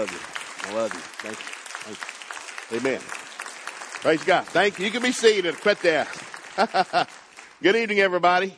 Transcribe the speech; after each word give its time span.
love 0.00 0.12
you. 0.12 0.70
I 0.70 0.74
love 0.74 0.94
you. 0.94 1.00
Thank 1.00 1.36
you. 1.36 1.44
Thank 1.84 2.82
you. 2.82 2.90
Amen. 2.90 3.00
Praise 4.00 4.24
God. 4.24 4.46
Thank 4.46 4.78
you. 4.78 4.86
You 4.86 4.90
can 4.90 5.02
be 5.02 5.12
seated. 5.12 5.60
Quit 5.60 5.80
there. 5.80 6.06
Good 7.62 7.76
evening, 7.76 8.00
everybody. 8.00 8.54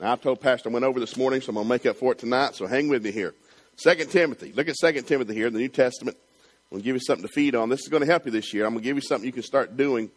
Now, 0.00 0.14
I 0.14 0.16
told 0.16 0.40
Pastor 0.40 0.70
I 0.70 0.72
went 0.72 0.86
over 0.86 0.98
this 0.98 1.18
morning, 1.18 1.42
so 1.42 1.50
I'm 1.50 1.56
going 1.56 1.66
to 1.66 1.68
make 1.68 1.84
up 1.84 1.96
for 1.96 2.12
it 2.12 2.18
tonight, 2.18 2.54
so 2.54 2.66
hang 2.66 2.88
with 2.88 3.04
me 3.04 3.10
here. 3.10 3.34
Second 3.76 4.10
Timothy. 4.10 4.52
Look 4.52 4.66
at 4.68 4.76
Second 4.76 5.04
Timothy 5.04 5.34
here 5.34 5.46
in 5.46 5.52
the 5.52 5.58
New 5.58 5.68
Testament. 5.68 6.16
I'm 6.16 6.76
going 6.76 6.82
to 6.82 6.84
give 6.84 6.96
you 6.96 7.00
something 7.00 7.26
to 7.26 7.32
feed 7.32 7.54
on. 7.54 7.68
This 7.68 7.80
is 7.80 7.88
going 7.88 8.02
to 8.02 8.10
help 8.10 8.24
you 8.24 8.32
this 8.32 8.54
year. 8.54 8.64
I'm 8.64 8.72
going 8.72 8.82
to 8.82 8.88
give 8.88 8.96
you 8.96 9.02
something 9.02 9.26
you 9.26 9.32
can 9.32 9.42
start 9.42 9.76
doing. 9.76 10.10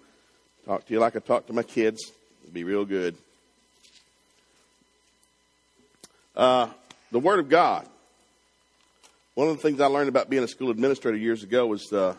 Talk 0.65 0.85
to 0.85 0.93
you 0.93 1.01
like 1.01 1.17
I 1.17 1.19
talk 1.19 1.47
to 1.47 1.53
my 1.53 1.63
kids. 1.63 2.13
It'll 2.43 2.53
be 2.53 2.63
real 2.63 2.85
good. 2.85 3.17
Uh, 6.33 6.69
the 7.11 7.19
Word 7.19 7.39
of 7.39 7.49
God. 7.49 7.85
One 9.39 9.47
of 9.47 9.55
the 9.55 9.63
things 9.63 9.79
I 9.79 9.85
learned 9.85 10.09
about 10.09 10.29
being 10.29 10.43
a 10.43 10.49
school 10.49 10.69
administrator 10.69 11.15
years 11.15 11.43
ago 11.43 11.65
was 11.65 11.93
uh, 11.93 12.13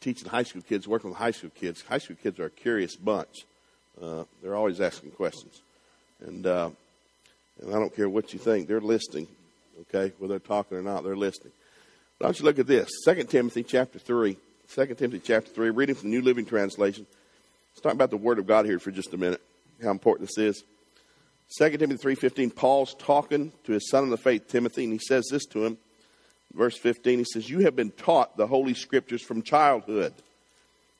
teaching 0.00 0.28
high 0.28 0.42
school 0.42 0.60
kids, 0.60 0.88
working 0.88 1.10
with 1.10 1.16
high 1.16 1.30
school 1.30 1.50
kids. 1.50 1.82
High 1.82 1.98
school 1.98 2.16
kids 2.20 2.40
are 2.40 2.46
a 2.46 2.50
curious 2.50 2.96
bunch. 2.96 3.46
Uh, 4.02 4.24
they're 4.42 4.56
always 4.56 4.80
asking 4.80 5.12
questions. 5.12 5.60
And, 6.26 6.44
uh, 6.48 6.70
and 7.62 7.70
I 7.72 7.78
don't 7.78 7.94
care 7.94 8.08
what 8.08 8.32
you 8.32 8.40
think, 8.40 8.66
they're 8.66 8.80
listening, 8.80 9.28
okay? 9.82 10.12
Whether 10.18 10.32
they're 10.32 10.40
talking 10.40 10.78
or 10.78 10.82
not, 10.82 11.04
they're 11.04 11.14
listening. 11.14 11.52
I 12.20 12.24
want 12.24 12.40
you 12.40 12.44
look 12.44 12.58
at 12.58 12.66
this 12.66 12.90
2 13.04 13.22
Timothy 13.22 13.62
chapter 13.62 14.00
3. 14.00 14.36
2 14.74 14.86
Timothy 14.86 15.22
chapter 15.24 15.52
3, 15.52 15.70
reading 15.70 15.94
from 15.94 16.10
the 16.10 16.16
New 16.16 16.22
Living 16.22 16.44
Translation. 16.44 17.06
Let's 17.70 17.82
talk 17.82 17.92
about 17.92 18.10
the 18.10 18.16
Word 18.16 18.40
of 18.40 18.48
God 18.48 18.66
here 18.66 18.80
for 18.80 18.90
just 18.90 19.14
a 19.14 19.16
minute, 19.16 19.40
how 19.80 19.92
important 19.92 20.28
this 20.28 20.56
is. 20.56 20.64
2 21.56 21.76
Timothy 21.76 22.16
3.15, 22.16 22.56
Paul's 22.56 22.96
talking 22.98 23.52
to 23.62 23.70
his 23.70 23.88
son 23.88 24.02
in 24.02 24.10
the 24.10 24.16
faith, 24.16 24.48
Timothy, 24.48 24.82
and 24.82 24.92
he 24.92 24.98
says 24.98 25.28
this 25.30 25.46
to 25.46 25.64
him. 25.64 25.78
Verse 26.52 26.76
15, 26.76 27.18
he 27.18 27.24
says, 27.24 27.48
You 27.48 27.60
have 27.60 27.76
been 27.76 27.92
taught 27.92 28.36
the 28.36 28.46
Holy 28.46 28.74
Scriptures 28.74 29.22
from 29.22 29.42
childhood, 29.42 30.12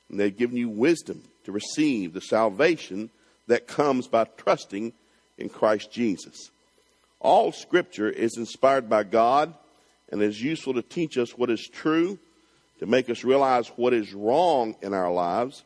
and 0.09 0.19
they've 0.19 0.37
given 0.37 0.57
you 0.57 0.69
wisdom 0.69 1.23
to 1.45 1.53
receive 1.53 2.13
the 2.13 2.21
salvation 2.21 3.11
that 3.49 3.67
comes 3.67 4.07
by 4.07 4.25
trusting 4.37 4.93
in 5.39 5.49
Christ 5.49 5.91
Jesus. 5.91 6.51
All 7.19 7.53
Scripture 7.53 8.09
is 8.09 8.37
inspired 8.37 8.89
by 8.89 9.03
God 9.03 9.55
and 10.11 10.23
is 10.23 10.43
useful 10.43 10.75
to 10.75 10.83
teach 10.83 11.19
us 11.19 11.37
what 11.37 11.51
is 11.51 11.67
true, 11.67 12.19
to 12.79 12.87
make 12.87 13.11
us 13.11 13.25
realize 13.25 13.69
what 13.77 13.93
is 13.93 14.13
wrong 14.13 14.77
in 14.83 14.95
our 14.95 15.13
lives. 15.13 15.65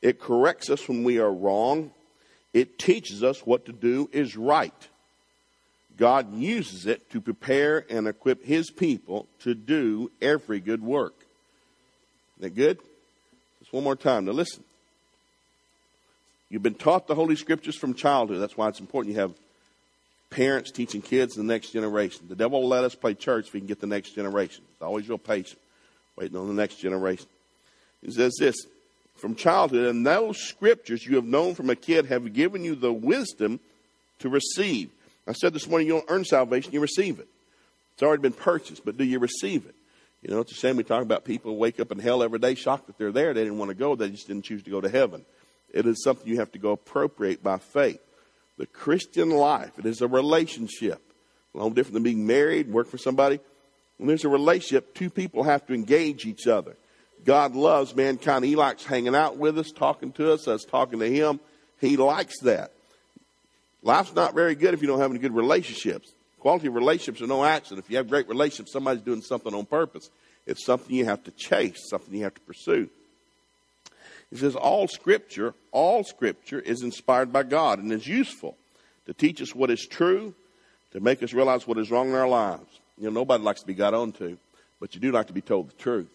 It 0.00 0.20
corrects 0.20 0.70
us 0.70 0.88
when 0.88 1.04
we 1.04 1.18
are 1.18 1.32
wrong. 1.32 1.92
It 2.52 2.78
teaches 2.78 3.22
us 3.22 3.46
what 3.46 3.64
to 3.66 3.72
do 3.72 4.10
is 4.12 4.36
right. 4.36 4.88
God 6.02 6.34
uses 6.34 6.86
it 6.86 7.08
to 7.10 7.20
prepare 7.20 7.86
and 7.88 8.08
equip 8.08 8.44
His 8.44 8.72
people 8.72 9.28
to 9.44 9.54
do 9.54 10.10
every 10.20 10.58
good 10.58 10.82
work. 10.82 11.14
Isn't 12.40 12.56
that 12.56 12.60
good? 12.60 12.78
Just 13.60 13.72
one 13.72 13.84
more 13.84 13.94
time. 13.94 14.24
Now 14.24 14.32
listen. 14.32 14.64
You've 16.50 16.64
been 16.64 16.74
taught 16.74 17.06
the 17.06 17.14
Holy 17.14 17.36
Scriptures 17.36 17.76
from 17.76 17.94
childhood. 17.94 18.40
That's 18.40 18.56
why 18.56 18.68
it's 18.68 18.80
important 18.80 19.14
you 19.14 19.20
have 19.20 19.32
parents 20.28 20.72
teaching 20.72 21.02
kids 21.02 21.36
the 21.36 21.44
next 21.44 21.70
generation. 21.70 22.26
The 22.28 22.34
devil 22.34 22.62
will 22.62 22.68
let 22.68 22.82
us 22.82 22.96
play 22.96 23.14
church 23.14 23.46
if 23.46 23.52
we 23.52 23.60
can 23.60 23.68
get 23.68 23.80
the 23.80 23.86
next 23.86 24.16
generation. 24.16 24.64
It's 24.72 24.82
always 24.82 25.08
real 25.08 25.18
patient, 25.18 25.60
waiting 26.16 26.36
on 26.36 26.48
the 26.48 26.52
next 26.52 26.80
generation. 26.80 27.26
He 28.04 28.10
says 28.10 28.34
this 28.40 28.56
from 29.14 29.36
childhood, 29.36 29.86
and 29.86 30.04
those 30.04 30.40
scriptures 30.40 31.06
you 31.06 31.14
have 31.14 31.26
known 31.26 31.54
from 31.54 31.70
a 31.70 31.76
kid 31.76 32.06
have 32.06 32.32
given 32.32 32.64
you 32.64 32.74
the 32.74 32.92
wisdom 32.92 33.60
to 34.18 34.28
receive. 34.28 34.90
I 35.26 35.32
said 35.32 35.54
this 35.54 35.68
morning, 35.68 35.86
you 35.86 35.94
don't 35.94 36.04
earn 36.08 36.24
salvation, 36.24 36.72
you 36.72 36.80
receive 36.80 37.20
it. 37.20 37.28
It's 37.94 38.02
already 38.02 38.22
been 38.22 38.32
purchased, 38.32 38.84
but 38.84 38.96
do 38.96 39.04
you 39.04 39.18
receive 39.18 39.66
it? 39.66 39.74
You 40.22 40.32
know, 40.32 40.40
it's 40.40 40.52
a 40.52 40.54
shame 40.54 40.76
we 40.76 40.84
talk 40.84 41.02
about 41.02 41.24
people 41.24 41.56
wake 41.56 41.80
up 41.80 41.92
in 41.92 41.98
hell 41.98 42.22
every 42.22 42.38
day, 42.38 42.54
shocked 42.54 42.86
that 42.86 42.98
they're 42.98 43.12
there. 43.12 43.34
They 43.34 43.42
didn't 43.42 43.58
want 43.58 43.70
to 43.70 43.74
go, 43.74 43.94
they 43.94 44.10
just 44.10 44.26
didn't 44.28 44.44
choose 44.44 44.62
to 44.64 44.70
go 44.70 44.80
to 44.80 44.88
heaven. 44.88 45.24
It 45.72 45.86
is 45.86 46.02
something 46.02 46.26
you 46.26 46.38
have 46.38 46.52
to 46.52 46.58
go 46.58 46.72
appropriate 46.72 47.42
by 47.42 47.58
faith. 47.58 48.00
The 48.58 48.66
Christian 48.66 49.30
life, 49.30 49.78
it 49.78 49.86
is 49.86 50.00
a 50.00 50.08
relationship. 50.08 51.00
A 51.54 51.58
little 51.58 51.70
different 51.70 51.94
than 51.94 52.02
being 52.02 52.26
married, 52.26 52.70
work 52.70 52.88
for 52.88 52.98
somebody. 52.98 53.40
When 53.98 54.08
there's 54.08 54.24
a 54.24 54.28
relationship, 54.28 54.94
two 54.94 55.10
people 55.10 55.44
have 55.44 55.66
to 55.66 55.74
engage 55.74 56.26
each 56.26 56.46
other. 56.46 56.76
God 57.24 57.54
loves 57.54 57.94
mankind. 57.94 58.44
He 58.44 58.56
likes 58.56 58.84
hanging 58.84 59.14
out 59.14 59.36
with 59.36 59.58
us, 59.58 59.70
talking 59.70 60.12
to 60.12 60.32
us, 60.32 60.48
us 60.48 60.64
talking 60.64 60.98
to 60.98 61.08
Him. 61.08 61.40
He 61.80 61.96
likes 61.96 62.40
that. 62.40 62.71
Life's 63.82 64.14
not 64.14 64.34
very 64.34 64.54
good 64.54 64.74
if 64.74 64.80
you 64.80 64.88
don't 64.88 65.00
have 65.00 65.10
any 65.10 65.18
good 65.18 65.34
relationships. 65.34 66.12
Quality 66.38 66.68
of 66.68 66.74
relationships 66.74 67.22
are 67.22 67.26
no 67.26 67.44
accident. 67.44 67.84
If 67.84 67.90
you 67.90 67.96
have 67.96 68.08
great 68.08 68.28
relationships, 68.28 68.72
somebody's 68.72 69.02
doing 69.02 69.22
something 69.22 69.54
on 69.54 69.66
purpose. 69.66 70.10
It's 70.46 70.64
something 70.64 70.94
you 70.94 71.04
have 71.04 71.22
to 71.24 71.30
chase, 71.32 71.88
something 71.88 72.14
you 72.14 72.24
have 72.24 72.34
to 72.34 72.40
pursue. 72.40 72.88
He 74.30 74.36
says, 74.36 74.56
All 74.56 74.88
scripture, 74.88 75.54
all 75.70 76.04
scripture 76.04 76.58
is 76.58 76.82
inspired 76.82 77.32
by 77.32 77.42
God 77.44 77.78
and 77.78 77.92
is 77.92 78.06
useful 78.06 78.56
to 79.06 79.12
teach 79.12 79.42
us 79.42 79.54
what 79.54 79.70
is 79.70 79.86
true, 79.86 80.34
to 80.92 81.00
make 81.00 81.22
us 81.22 81.32
realize 81.32 81.66
what 81.66 81.78
is 81.78 81.90
wrong 81.90 82.08
in 82.08 82.14
our 82.14 82.28
lives. 82.28 82.80
You 82.98 83.04
know, 83.04 83.10
nobody 83.20 83.42
likes 83.42 83.60
to 83.60 83.66
be 83.66 83.74
got 83.74 83.94
on 83.94 84.12
to, 84.12 84.38
but 84.80 84.94
you 84.94 85.00
do 85.00 85.12
like 85.12 85.26
to 85.28 85.32
be 85.32 85.40
told 85.40 85.68
the 85.68 85.74
truth. 85.74 86.08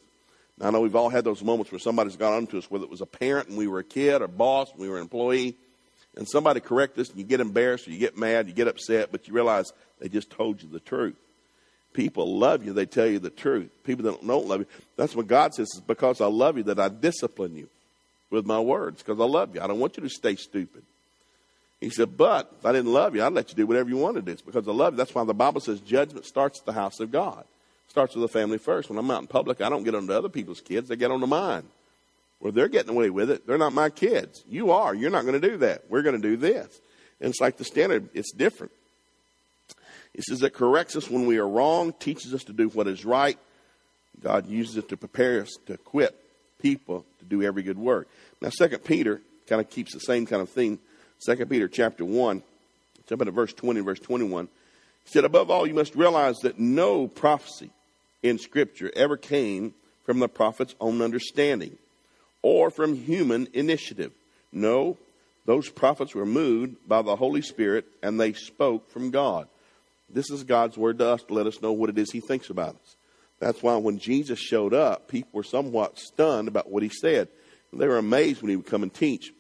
Now, 0.58 0.68
I 0.68 0.72
know 0.72 0.82
we've 0.82 0.96
all 0.96 1.10
had 1.10 1.24
those 1.24 1.44
moments 1.44 1.72
where 1.72 1.80
somebody's 1.80 2.16
got 2.16 2.34
on 2.34 2.48
to 2.48 2.58
us, 2.58 2.72
whether 2.72 2.84
it 2.84 2.90
was 2.90 3.02
a 3.02 3.06
parent 3.06 3.50
and 3.50 3.58
we 3.58 3.68
were 3.68 3.80
a 3.80 3.84
kid, 3.84 4.22
or 4.22 4.28
boss 4.28 4.72
and 4.72 4.80
we 4.80 4.90
were 4.90 4.98
an 4.98 5.04
employee, 5.04 5.56
and 6.18 6.28
somebody 6.28 6.60
correct 6.60 6.98
us 6.98 7.10
and 7.10 7.18
you 7.18 7.24
get 7.24 7.40
embarrassed 7.40 7.88
or 7.88 7.92
you 7.92 8.00
get 8.00 8.18
mad, 8.18 8.48
you 8.48 8.54
get 8.54 8.68
upset, 8.68 9.12
but 9.12 9.28
you 9.28 9.34
realize 9.34 9.72
they 10.00 10.10
just 10.10 10.30
told 10.30 10.62
you 10.62 10.68
the 10.68 10.80
truth. 10.80 11.16
People 11.94 12.38
love 12.38 12.66
you, 12.66 12.74
they 12.74 12.86
tell 12.86 13.08
you 13.08 13.20
the 13.20 13.30
truth. 13.30 13.70
People 13.84 14.04
that 14.06 14.26
don't 14.26 14.48
love 14.48 14.62
you, 14.62 14.68
that's 14.96 15.16
what 15.16 15.28
God 15.28 15.54
says, 15.54 15.70
it's 15.72 15.80
because 15.80 16.20
I 16.20 16.26
love 16.26 16.58
you 16.58 16.64
that 16.64 16.80
I 16.80 16.90
discipline 16.90 17.56
you 17.56 17.70
with 18.30 18.46
my 18.46 18.60
words 18.60 19.02
because 19.02 19.20
I 19.22 19.26
love 19.26 19.56
you. 19.56 19.62
I 19.62 19.68
don't 19.68 19.80
want 19.80 19.96
you 19.98 20.04
to 20.04 20.10
stay 20.10 20.36
stupid. 20.36 20.84
He 21.80 21.92
said, 21.92 22.18
but 22.18 22.52
if 22.60 22.66
I 22.66 22.72
didn't 22.72 22.92
love 22.92 23.16
you, 23.16 23.24
I'd 23.24 23.34
let 23.34 23.50
you 23.50 23.56
do 23.56 23.68
whatever 23.68 23.88
you 23.88 23.98
wanted 23.98 24.22
to 24.22 24.26
do. 24.26 24.32
It's 24.32 24.42
because 24.42 24.68
I 24.68 24.72
love 24.72 24.94
you. 24.94 24.98
That's 24.98 25.14
why 25.14 25.24
the 25.24 25.34
Bible 25.34 25.62
says 25.62 25.80
judgment 25.80 26.26
starts 26.26 26.60
at 26.60 26.66
the 26.66 26.74
house 26.74 27.00
of 27.00 27.12
God. 27.12 27.46
Starts 27.90 28.16
with 28.16 28.24
the 28.24 28.40
family 28.40 28.58
first. 28.58 28.90
When 28.90 28.98
I'm 28.98 29.10
out 29.12 29.22
in 29.22 29.28
public, 29.28 29.62
I 29.62 29.70
don't 29.70 29.84
get 29.84 29.96
on 29.96 30.08
to 30.08 30.18
other 30.18 30.30
people's 30.30 30.62
kids. 30.62 30.90
They 30.90 30.96
get 30.96 31.12
on 31.12 31.20
to 31.22 31.28
mine. 31.28 31.64
Well, 32.40 32.52
they're 32.52 32.68
getting 32.68 32.92
away 32.92 33.10
with 33.10 33.32
it. 33.32 33.48
They're 33.48 33.58
not 33.58 33.74
my 33.74 33.90
kids. 33.90 34.44
You 34.48 34.72
are. 34.72 34.94
You're 34.94 35.10
not 35.10 35.26
going 35.26 35.40
to 35.40 35.48
do 35.48 35.58
that. 35.58 35.84
We're 35.90 36.04
going 36.04 36.22
to 36.22 36.22
do 36.22 36.38
this. 36.38 36.80
And 37.20 37.32
it's 37.32 37.42
like 37.42 37.58
the 37.58 37.64
standard. 37.64 38.10
It's 38.14 38.32
different. 38.32 38.72
He 40.14 40.22
says 40.22 40.42
it 40.44 40.54
corrects 40.54 40.96
us 40.96 41.10
when 41.10 41.26
we 41.26 41.38
are 41.38 41.48
wrong, 41.48 41.94
teaches 41.94 42.34
us 42.34 42.44
to 42.46 42.54
do 42.54 42.70
what 42.70 42.88
is 42.88 43.06
right. 43.06 43.38
God 44.22 44.48
uses 44.48 44.78
it 44.78 44.90
to 44.90 44.98
prepare 44.98 45.42
us 45.42 45.50
to 45.66 45.74
equip 45.74 46.24
people 46.60 47.06
to 47.20 47.26
do 47.26 47.44
every 47.44 47.64
good 47.64 47.78
work. 47.78 48.08
Now, 48.42 48.50
Second 48.50 48.84
Peter 48.84 49.22
kind 49.48 49.62
of 49.62 49.70
keeps 49.70 49.94
the 49.94 50.00
same 50.00 50.26
kind 50.26 50.42
of 50.42 50.50
theme. 50.50 50.80
Second 51.20 51.50
Peter 51.50 51.68
chapter 51.68 52.04
one, 52.04 52.44
jump 53.08 53.22
into 53.22 53.32
verse 53.32 53.54
twenty, 53.54 53.82
verse 53.82 54.00
twenty-one. 54.00 54.48
He 55.06 55.12
said, 55.12 55.24
"Above 55.24 55.52
all, 55.52 55.68
you 55.68 55.74
must 55.74 55.96
realize 55.96 56.38
that 56.40 56.60
no 56.60 57.08
prophecy 57.08 57.70
in 58.24 58.40
Scripture 58.40 58.92
ever 58.96 59.18
came 59.18 59.74
from 60.04 60.20
the 60.20 60.28
prophet's 60.28 60.76
own 60.80 61.02
understanding 61.02 61.78
or 62.42 62.70
from 62.70 62.96
human 62.96 63.48
initiative. 63.54 64.12
No, 64.52 64.98
those 65.46 65.70
prophets 65.70 66.14
were 66.14 66.26
moved 66.26 66.76
by 66.88 67.02
the 67.02 67.16
Holy 67.16 67.42
Spirit 67.42 67.86
and 68.02 68.20
they 68.20 68.34
spoke 68.34 68.90
from 68.92 69.12
God. 69.12 69.48
This 70.10 70.30
is 70.30 70.44
God's 70.44 70.78
word 70.78 71.00
to 71.00 71.08
us 71.08 71.24
to 71.24 71.34
let 71.34 71.48
us 71.48 71.62
know 71.62 71.74
what 71.74 71.90
it 71.90 71.98
is 71.98 72.12
He 72.12 72.20
thinks 72.20 72.50
about 72.50 72.76
us. 72.76 72.96
That's 73.40 73.62
why 73.62 73.76
when 73.78 74.00
Jesus 74.00 74.40
showed 74.40 74.74
up, 74.74 75.08
people 75.08 75.30
were 75.34 75.44
somewhat 75.44 76.00
stunned 76.00 76.48
about 76.48 76.72
what 76.72 76.84
He 76.84 76.90
said. 76.90 77.28
They 77.74 77.88
were 77.88 77.98
amazed 77.98 78.42
when 78.42 78.50
He 78.50 78.56
would 78.56 78.66
come 78.66 78.84
and 78.84 78.94
teach. 78.94 79.32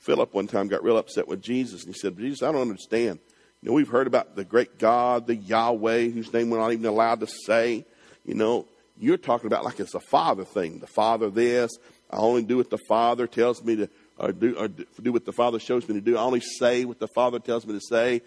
Philip 0.00 0.32
one 0.32 0.46
time 0.46 0.68
got 0.68 0.82
real 0.82 0.96
upset 0.96 1.28
with 1.28 1.42
Jesus 1.42 1.84
and 1.84 1.94
he 1.94 1.98
said, 1.98 2.16
Jesus, 2.16 2.42
I 2.42 2.50
don't 2.52 2.62
understand. 2.62 3.18
You 3.60 3.68
know, 3.68 3.74
we've 3.74 3.88
heard 3.88 4.06
about 4.06 4.34
the 4.34 4.44
great 4.44 4.78
God, 4.78 5.26
the 5.26 5.36
Yahweh, 5.36 6.08
whose 6.08 6.32
name 6.32 6.48
we're 6.48 6.58
not 6.58 6.72
even 6.72 6.86
allowed 6.86 7.20
to 7.20 7.26
say. 7.26 7.84
You 8.24 8.34
know, 8.34 8.66
you're 8.98 9.18
talking 9.18 9.46
about 9.46 9.64
like 9.64 9.78
it's 9.78 9.94
a 9.94 10.00
father 10.00 10.44
thing. 10.44 10.78
The 10.78 10.86
father 10.86 11.28
this, 11.28 11.70
I 12.10 12.16
only 12.16 12.42
do 12.42 12.56
what 12.56 12.70
the 12.70 12.78
Father 12.78 13.26
tells 13.26 13.62
me 13.62 13.76
to, 13.76 13.90
or 14.18 14.32
do, 14.32 14.56
or 14.56 14.68
do 14.68 15.12
what 15.12 15.24
the 15.24 15.32
Father 15.32 15.58
shows 15.58 15.88
me 15.88 15.94
to 15.94 16.00
do. 16.00 16.16
I 16.16 16.22
only 16.22 16.40
say 16.40 16.84
what 16.84 16.98
the 16.98 17.08
Father 17.08 17.38
tells 17.38 17.66
me 17.66 17.74
to 17.74 17.80
say. 17.80 18.22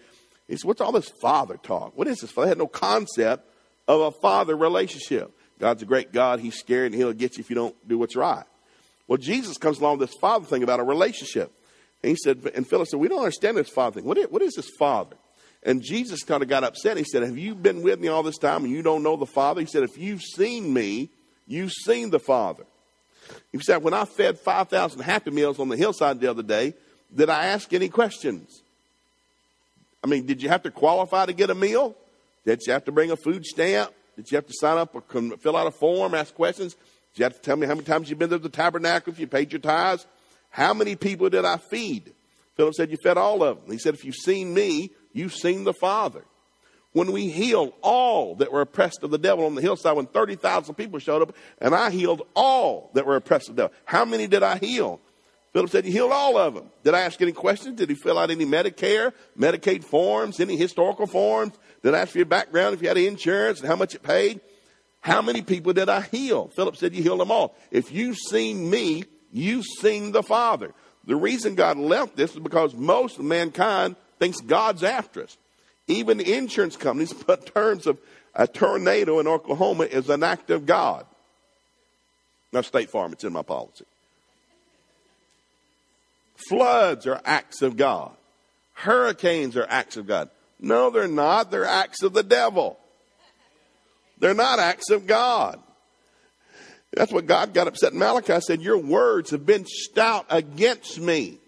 He 0.48 0.56
said, 0.56 0.66
What's 0.66 0.80
all 0.80 0.92
this 0.92 1.08
Father 1.20 1.56
talk? 1.56 1.96
What 1.96 2.06
is 2.06 2.18
this? 2.18 2.30
Father? 2.30 2.46
They 2.46 2.50
had 2.50 2.58
no 2.58 2.66
concept 2.66 3.48
of 3.86 4.00
a 4.00 4.10
Father 4.10 4.56
relationship. 4.56 5.30
God's 5.58 5.82
a 5.82 5.86
great 5.86 6.12
God. 6.12 6.40
He's 6.40 6.56
scared 6.56 6.92
and 6.92 6.94
He'll 6.94 7.12
get 7.12 7.36
you 7.36 7.42
if 7.42 7.50
you 7.50 7.56
don't 7.56 7.88
do 7.88 7.98
what's 7.98 8.16
right. 8.16 8.44
Well, 9.06 9.18
Jesus 9.18 9.58
comes 9.58 9.78
along 9.78 9.98
with 9.98 10.10
this 10.10 10.18
Father 10.18 10.46
thing 10.46 10.62
about 10.62 10.80
a 10.80 10.84
relationship. 10.84 11.52
And 12.02 12.10
he 12.10 12.16
said, 12.16 12.50
and 12.54 12.66
Philip 12.66 12.88
said, 12.88 13.00
We 13.00 13.08
don't 13.08 13.20
understand 13.20 13.56
this 13.56 13.70
Father 13.70 14.00
thing. 14.00 14.08
What 14.08 14.18
is, 14.18 14.26
what 14.26 14.42
is 14.42 14.54
this 14.54 14.70
Father? 14.78 15.16
And 15.62 15.82
Jesus 15.82 16.22
kind 16.22 16.42
of 16.42 16.48
got 16.48 16.62
upset. 16.62 16.96
He 16.98 17.04
said, 17.04 17.22
Have 17.22 17.38
you 17.38 17.54
been 17.54 17.82
with 17.82 17.98
me 17.98 18.08
all 18.08 18.22
this 18.22 18.38
time 18.38 18.64
and 18.64 18.72
you 18.72 18.82
don't 18.82 19.02
know 19.02 19.16
the 19.16 19.26
Father? 19.26 19.60
He 19.60 19.66
said, 19.66 19.82
If 19.82 19.96
you've 19.96 20.22
seen 20.22 20.72
me, 20.72 21.10
you've 21.46 21.72
seen 21.72 22.10
the 22.10 22.18
Father. 22.18 22.64
He 23.52 23.58
said, 23.60 23.82
When 23.82 23.94
I 23.94 24.04
fed 24.04 24.38
5,000 24.38 25.00
Happy 25.00 25.30
Meals 25.30 25.58
on 25.58 25.68
the 25.68 25.76
hillside 25.76 26.20
the 26.20 26.30
other 26.30 26.42
day, 26.42 26.74
did 27.14 27.30
I 27.30 27.46
ask 27.46 27.72
any 27.72 27.88
questions? 27.88 28.62
I 30.02 30.06
mean, 30.06 30.26
did 30.26 30.42
you 30.42 30.48
have 30.48 30.62
to 30.64 30.70
qualify 30.70 31.26
to 31.26 31.32
get 31.32 31.50
a 31.50 31.54
meal? 31.54 31.96
Did 32.44 32.60
you 32.66 32.72
have 32.72 32.84
to 32.84 32.92
bring 32.92 33.10
a 33.10 33.16
food 33.16 33.44
stamp? 33.44 33.92
Did 34.16 34.30
you 34.30 34.36
have 34.36 34.46
to 34.46 34.54
sign 34.54 34.78
up 34.78 34.94
or 34.94 35.02
fill 35.38 35.56
out 35.56 35.66
a 35.66 35.70
form, 35.70 36.14
ask 36.14 36.34
questions? 36.34 36.74
Did 36.74 37.18
you 37.18 37.24
have 37.24 37.34
to 37.34 37.40
tell 37.40 37.56
me 37.56 37.66
how 37.66 37.74
many 37.74 37.84
times 37.84 38.10
you've 38.10 38.18
been 38.18 38.30
to 38.30 38.38
the 38.38 38.48
tabernacle, 38.48 39.12
if 39.12 39.18
you 39.18 39.26
paid 39.26 39.52
your 39.52 39.60
tithes? 39.60 40.06
How 40.50 40.74
many 40.74 40.94
people 40.94 41.30
did 41.30 41.44
I 41.44 41.56
feed? 41.56 42.12
Philip 42.56 42.74
said, 42.74 42.90
You 42.90 42.96
fed 42.96 43.18
all 43.18 43.42
of 43.42 43.62
them. 43.62 43.72
He 43.72 43.78
said, 43.78 43.94
If 43.94 44.04
you've 44.04 44.14
seen 44.14 44.54
me, 44.54 44.90
you've 45.12 45.34
seen 45.34 45.64
the 45.64 45.72
Father. 45.72 46.22
When 46.94 47.10
we 47.10 47.28
healed 47.28 47.72
all 47.82 48.36
that 48.36 48.52
were 48.52 48.60
oppressed 48.60 49.02
of 49.02 49.10
the 49.10 49.18
devil 49.18 49.46
on 49.46 49.56
the 49.56 49.60
hillside, 49.60 49.96
when 49.96 50.06
30,000 50.06 50.76
people 50.76 51.00
showed 51.00 51.22
up, 51.22 51.34
and 51.58 51.74
I 51.74 51.90
healed 51.90 52.22
all 52.36 52.92
that 52.94 53.04
were 53.04 53.16
oppressed 53.16 53.48
of 53.48 53.56
the 53.56 53.62
devil. 53.64 53.76
How 53.84 54.04
many 54.04 54.28
did 54.28 54.44
I 54.44 54.58
heal? 54.58 55.00
Philip 55.52 55.70
said, 55.70 55.86
You 55.86 55.90
healed 55.90 56.12
all 56.12 56.38
of 56.38 56.54
them. 56.54 56.70
Did 56.84 56.94
I 56.94 57.00
ask 57.00 57.20
any 57.20 57.32
questions? 57.32 57.78
Did 57.78 57.88
he 57.88 57.96
fill 57.96 58.16
out 58.16 58.30
any 58.30 58.46
Medicare, 58.46 59.12
Medicaid 59.36 59.82
forms, 59.82 60.38
any 60.38 60.56
historical 60.56 61.08
forms? 61.08 61.58
Did 61.82 61.94
I 61.94 61.98
ask 61.98 62.12
for 62.12 62.18
your 62.18 62.26
background 62.26 62.74
if 62.74 62.82
you 62.82 62.86
had 62.86 62.96
insurance 62.96 63.58
and 63.58 63.68
how 63.68 63.74
much 63.74 63.96
it 63.96 64.04
paid? 64.04 64.40
How 65.00 65.20
many 65.20 65.42
people 65.42 65.72
did 65.72 65.88
I 65.88 66.02
heal? 66.02 66.46
Philip 66.54 66.76
said, 66.76 66.94
You 66.94 67.02
healed 67.02 67.18
them 67.18 67.32
all. 67.32 67.56
If 67.72 67.90
you've 67.90 68.18
seen 68.18 68.70
me, 68.70 69.02
you've 69.32 69.66
seen 69.80 70.12
the 70.12 70.22
Father. 70.22 70.72
The 71.06 71.16
reason 71.16 71.56
God 71.56 71.76
left 71.76 72.14
this 72.14 72.34
is 72.34 72.38
because 72.38 72.72
most 72.72 73.18
of 73.18 73.24
mankind 73.24 73.96
thinks 74.20 74.40
God's 74.40 74.84
after 74.84 75.24
us. 75.24 75.36
Even 75.86 76.20
insurance 76.20 76.76
companies 76.76 77.12
put 77.26 77.46
terms 77.54 77.86
of 77.86 77.98
a 78.34 78.46
tornado 78.46 79.20
in 79.20 79.26
Oklahoma 79.28 79.84
is 79.84 80.08
an 80.08 80.22
act 80.22 80.50
of 80.50 80.66
God. 80.66 81.06
Now, 82.52 82.62
State 82.62 82.90
Farm, 82.90 83.12
it's 83.12 83.24
in 83.24 83.32
my 83.32 83.42
policy. 83.42 83.84
Floods 86.48 87.06
are 87.06 87.20
acts 87.24 87.62
of 87.62 87.76
God. 87.76 88.12
Hurricanes 88.74 89.56
are 89.56 89.66
acts 89.68 89.96
of 89.96 90.06
God. 90.06 90.30
No, 90.60 90.90
they're 90.90 91.08
not. 91.08 91.50
They're 91.50 91.64
acts 91.64 92.02
of 92.02 92.12
the 92.12 92.22
devil. 92.22 92.78
They're 94.18 94.34
not 94.34 94.58
acts 94.58 94.90
of 94.90 95.06
God. 95.06 95.60
That's 96.92 97.12
what 97.12 97.26
God 97.26 97.54
got 97.54 97.66
upset. 97.66 97.92
Malachi 97.92 98.40
said, 98.40 98.62
Your 98.62 98.78
words 98.78 99.30
have 99.30 99.44
been 99.44 99.66
stout 99.66 100.26
against 100.30 101.00
me. 101.00 101.38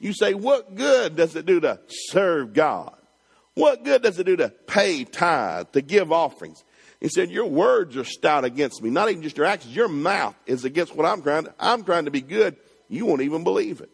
You 0.00 0.12
say, 0.12 0.34
What 0.34 0.74
good 0.74 1.16
does 1.16 1.36
it 1.36 1.46
do 1.46 1.60
to 1.60 1.78
serve 1.88 2.54
God? 2.54 2.97
What 3.58 3.82
good 3.82 4.02
does 4.02 4.20
it 4.20 4.24
do 4.24 4.36
to 4.36 4.50
pay 4.50 5.02
tithe, 5.02 5.72
to 5.72 5.80
give 5.80 6.12
offerings? 6.12 6.62
He 7.00 7.08
said, 7.08 7.28
Your 7.28 7.46
words 7.46 7.96
are 7.96 8.04
stout 8.04 8.44
against 8.44 8.80
me. 8.80 8.90
Not 8.90 9.10
even 9.10 9.20
just 9.20 9.36
your 9.36 9.46
actions, 9.46 9.74
your 9.74 9.88
mouth 9.88 10.36
is 10.46 10.64
against 10.64 10.94
what 10.94 11.04
I'm 11.04 11.22
trying 11.22 11.44
to. 11.44 11.54
I'm 11.58 11.82
trying 11.82 12.04
to 12.04 12.12
be 12.12 12.20
good. 12.20 12.56
You 12.88 13.04
won't 13.04 13.22
even 13.22 13.42
believe 13.42 13.80
it. 13.80 13.90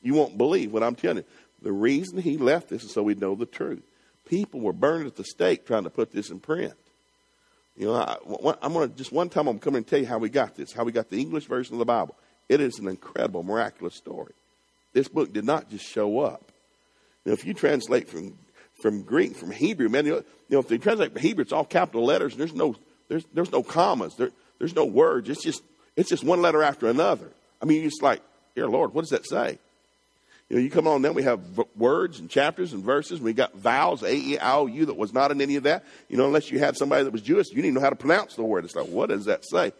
You 0.00 0.14
won't 0.14 0.38
believe 0.38 0.72
what 0.72 0.82
I'm 0.82 0.94
telling 0.94 1.18
you. 1.18 1.24
The 1.60 1.72
reason 1.72 2.18
he 2.18 2.38
left 2.38 2.70
this 2.70 2.82
is 2.82 2.94
so 2.94 3.02
we 3.02 3.14
know 3.14 3.34
the 3.34 3.44
truth. 3.44 3.82
People 4.26 4.60
were 4.60 4.72
burned 4.72 5.06
at 5.06 5.16
the 5.16 5.24
stake 5.24 5.66
trying 5.66 5.84
to 5.84 5.90
put 5.90 6.10
this 6.10 6.30
in 6.30 6.40
print. 6.40 6.72
You 7.76 7.88
know, 7.88 7.94
I, 7.96 8.16
am 8.62 8.72
going 8.72 8.88
to 8.88 8.96
just 8.96 9.12
one 9.12 9.28
time 9.28 9.48
I'm 9.48 9.58
coming 9.58 9.84
to 9.84 9.90
tell 9.90 9.98
you 9.98 10.06
how 10.06 10.16
we 10.16 10.30
got 10.30 10.54
this, 10.54 10.72
how 10.72 10.84
we 10.84 10.92
got 10.92 11.10
the 11.10 11.20
English 11.20 11.44
version 11.44 11.74
of 11.74 11.78
the 11.78 11.84
Bible. 11.84 12.16
It 12.48 12.62
is 12.62 12.78
an 12.78 12.88
incredible, 12.88 13.42
miraculous 13.42 13.96
story. 13.96 14.32
This 14.94 15.08
book 15.08 15.30
did 15.30 15.44
not 15.44 15.68
just 15.68 15.84
show 15.84 16.20
up. 16.20 16.52
Now, 17.26 17.32
if 17.32 17.44
you 17.44 17.52
translate 17.52 18.08
from 18.08 18.38
from 18.84 19.00
Greek, 19.00 19.34
from 19.34 19.50
Hebrew, 19.50 19.88
man, 19.88 20.04
you 20.04 20.22
know, 20.50 20.58
if 20.58 20.68
they 20.68 20.76
translate 20.76 21.12
from 21.12 21.22
Hebrew, 21.22 21.40
it's 21.40 21.54
all 21.54 21.64
capital 21.64 22.04
letters. 22.04 22.34
And 22.34 22.40
there's 22.40 22.52
no 22.52 22.76
there's 23.08 23.24
there's 23.32 23.50
no 23.50 23.62
commas. 23.62 24.14
There, 24.16 24.28
there's 24.58 24.74
no 24.74 24.84
words. 24.84 25.30
It's 25.30 25.42
just 25.42 25.62
it's 25.96 26.10
just 26.10 26.22
one 26.22 26.42
letter 26.42 26.62
after 26.62 26.86
another. 26.88 27.30
I 27.62 27.64
mean, 27.64 27.82
it's 27.82 28.02
like, 28.02 28.20
dear 28.54 28.68
Lord, 28.68 28.92
what 28.92 29.00
does 29.00 29.08
that 29.08 29.26
say? 29.26 29.58
You 30.50 30.56
know, 30.56 30.62
you 30.62 30.68
come 30.68 30.86
on 30.86 31.00
then 31.00 31.14
we 31.14 31.22
have 31.22 31.40
v- 31.40 31.62
words 31.78 32.20
and 32.20 32.28
chapters 32.28 32.74
and 32.74 32.84
verses. 32.84 33.22
We 33.22 33.32
got 33.32 33.54
vowels, 33.54 34.02
A, 34.02 34.14
E, 34.14 34.36
I, 34.36 34.56
O, 34.56 34.66
U 34.66 34.84
that 34.84 34.98
was 34.98 35.14
not 35.14 35.30
in 35.30 35.40
any 35.40 35.56
of 35.56 35.62
that. 35.62 35.82
You 36.10 36.18
know, 36.18 36.26
unless 36.26 36.50
you 36.50 36.58
had 36.58 36.76
somebody 36.76 37.04
that 37.04 37.10
was 37.10 37.22
Jewish, 37.22 37.46
you 37.52 37.62
didn't 37.62 37.72
know 37.72 37.80
how 37.80 37.88
to 37.88 37.96
pronounce 37.96 38.34
the 38.34 38.42
word. 38.42 38.66
It's 38.66 38.76
like, 38.76 38.88
what 38.88 39.08
does 39.08 39.24
that 39.24 39.48
say? 39.48 39.72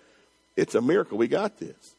It's 0.56 0.74
a 0.74 0.80
miracle 0.80 1.18
we 1.18 1.28
got 1.28 1.58
this. 1.58 1.94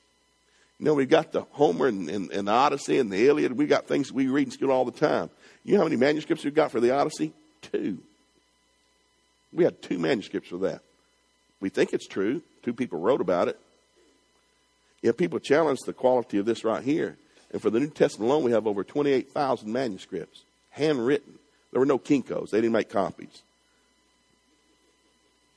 You 0.79 0.87
know, 0.87 0.95
we 0.95 1.05
got 1.05 1.31
the 1.31 1.41
Homer 1.51 1.85
and, 1.85 2.09
and, 2.09 2.31
and 2.31 2.47
the 2.47 2.51
Odyssey 2.51 2.97
and 2.97 3.11
the 3.11 3.27
Iliad. 3.27 3.55
We 3.55 3.67
got 3.67 3.85
things 3.87 4.11
we 4.11 4.25
read 4.25 4.47
in 4.47 4.51
school 4.51 4.71
all 4.71 4.85
the 4.85 4.91
time. 4.91 5.29
You 5.65 5.73
know 5.73 5.79
how 5.79 5.85
many 5.85 5.97
manuscripts 5.97 6.45
we've 6.45 6.53
got 6.53 6.71
for 6.71 6.79
the 6.79 6.91
Odyssey? 6.91 7.33
Two. 7.61 7.97
We 9.51 9.63
had 9.63 9.81
two 9.81 9.97
manuscripts 9.97 10.49
for 10.49 10.57
that. 10.57 10.81
We 11.59 11.69
think 11.69 11.91
it's 11.91 12.07
true. 12.07 12.43
Two 12.61 12.73
people 12.73 12.99
wrote 12.99 13.19
about 13.19 13.47
it. 13.47 13.59
If 15.01 15.17
people 15.17 15.39
challenge 15.39 15.79
the 15.85 15.93
quality 15.93 16.37
of 16.37 16.45
this 16.45 16.63
right 16.63 16.83
here, 16.83 17.17
and 17.51 17.61
for 17.61 17.69
the 17.69 17.79
New 17.79 17.89
Testament 17.89 18.29
alone, 18.29 18.43
we 18.43 18.51
have 18.51 18.67
over 18.67 18.83
28,000 18.83 19.71
manuscripts, 19.71 20.43
handwritten. 20.71 21.39
There 21.71 21.79
were 21.79 21.85
no 21.85 21.97
Kinkos, 21.97 22.51
they 22.51 22.61
didn't 22.61 22.73
make 22.73 22.89
copies. 22.89 23.41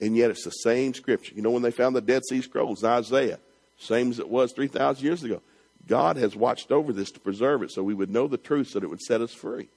And 0.00 0.16
yet 0.16 0.30
it's 0.30 0.44
the 0.44 0.50
same 0.50 0.94
scripture. 0.94 1.34
You 1.34 1.42
know, 1.42 1.50
when 1.50 1.62
they 1.62 1.70
found 1.70 1.96
the 1.96 2.00
Dead 2.00 2.22
Sea 2.24 2.40
Scrolls, 2.40 2.84
Isaiah, 2.84 3.40
same 3.78 4.10
as 4.10 4.18
it 4.18 4.28
was 4.28 4.52
3,000 4.52 5.04
years 5.04 5.22
ago. 5.22 5.42
God 5.86 6.16
has 6.16 6.36
watched 6.36 6.70
over 6.70 6.92
this 6.92 7.10
to 7.12 7.20
preserve 7.20 7.62
it 7.62 7.72
so 7.72 7.82
we 7.82 7.94
would 7.94 8.10
know 8.10 8.28
the 8.28 8.36
truth 8.36 8.68
so 8.68 8.78
that 8.78 8.86
it 8.86 8.90
would 8.90 9.00
set 9.00 9.20
us 9.20 9.32
free. 9.32 9.68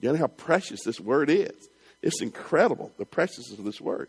You 0.00 0.12
know 0.12 0.18
how 0.18 0.28
precious 0.28 0.82
this 0.82 1.00
word 1.00 1.30
is? 1.30 1.68
It's 2.02 2.22
incredible, 2.22 2.92
the 2.98 3.04
preciousness 3.04 3.58
of 3.58 3.64
this 3.64 3.80
word. 3.80 4.08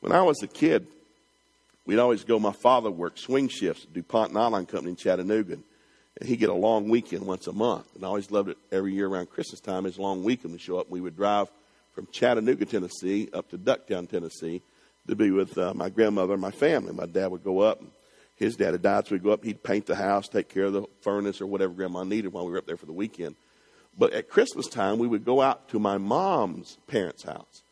When 0.00 0.12
I 0.12 0.22
was 0.22 0.42
a 0.42 0.46
kid, 0.46 0.86
we'd 1.86 1.98
always 1.98 2.24
go, 2.24 2.38
my 2.38 2.52
father 2.52 2.90
worked 2.90 3.18
swing 3.18 3.48
shifts 3.48 3.84
at 3.84 3.92
DuPont 3.92 4.32
Nylon 4.32 4.66
Company 4.66 4.90
in 4.90 4.96
Chattanooga. 4.96 5.58
And 6.20 6.28
he'd 6.28 6.36
get 6.36 6.50
a 6.50 6.54
long 6.54 6.88
weekend 6.88 7.26
once 7.26 7.46
a 7.46 7.52
month. 7.52 7.94
And 7.94 8.04
I 8.04 8.08
always 8.08 8.30
loved 8.30 8.50
it 8.50 8.58
every 8.70 8.92
year 8.92 9.06
around 9.06 9.30
Christmas 9.30 9.60
time. 9.60 9.84
His 9.84 9.98
long 9.98 10.24
weekend 10.24 10.52
would 10.52 10.60
show 10.60 10.78
up. 10.78 10.90
We 10.90 11.00
would 11.00 11.16
drive 11.16 11.48
from 11.94 12.06
Chattanooga, 12.12 12.66
Tennessee, 12.66 13.28
up 13.32 13.48
to 13.50 13.58
Ducktown, 13.58 14.08
Tennessee, 14.08 14.62
to 15.06 15.16
be 15.16 15.30
with 15.30 15.56
uh, 15.56 15.72
my 15.74 15.88
grandmother 15.88 16.34
and 16.34 16.42
my 16.42 16.50
family. 16.50 16.92
My 16.92 17.06
dad 17.06 17.28
would 17.28 17.44
go 17.44 17.60
up. 17.60 17.82
His 18.36 18.56
dad 18.56 18.72
had 18.72 18.82
died, 18.82 19.06
so 19.06 19.14
we'd 19.14 19.22
go 19.22 19.30
up. 19.30 19.42
He'd 19.42 19.62
paint 19.62 19.86
the 19.86 19.96
house, 19.96 20.28
take 20.28 20.48
care 20.48 20.64
of 20.64 20.72
the 20.72 20.84
furnace 21.00 21.40
or 21.40 21.46
whatever 21.46 21.72
grandma 21.72 22.04
needed 22.04 22.32
while 22.32 22.44
we 22.44 22.52
were 22.52 22.58
up 22.58 22.66
there 22.66 22.76
for 22.76 22.86
the 22.86 22.92
weekend. 22.92 23.34
But 23.96 24.12
at 24.12 24.28
Christmas 24.28 24.66
time, 24.66 24.98
we 24.98 25.08
would 25.08 25.24
go 25.24 25.40
out 25.40 25.68
to 25.70 25.78
my 25.78 25.98
mom's 25.98 26.76
parents' 26.86 27.24
house. 27.24 27.62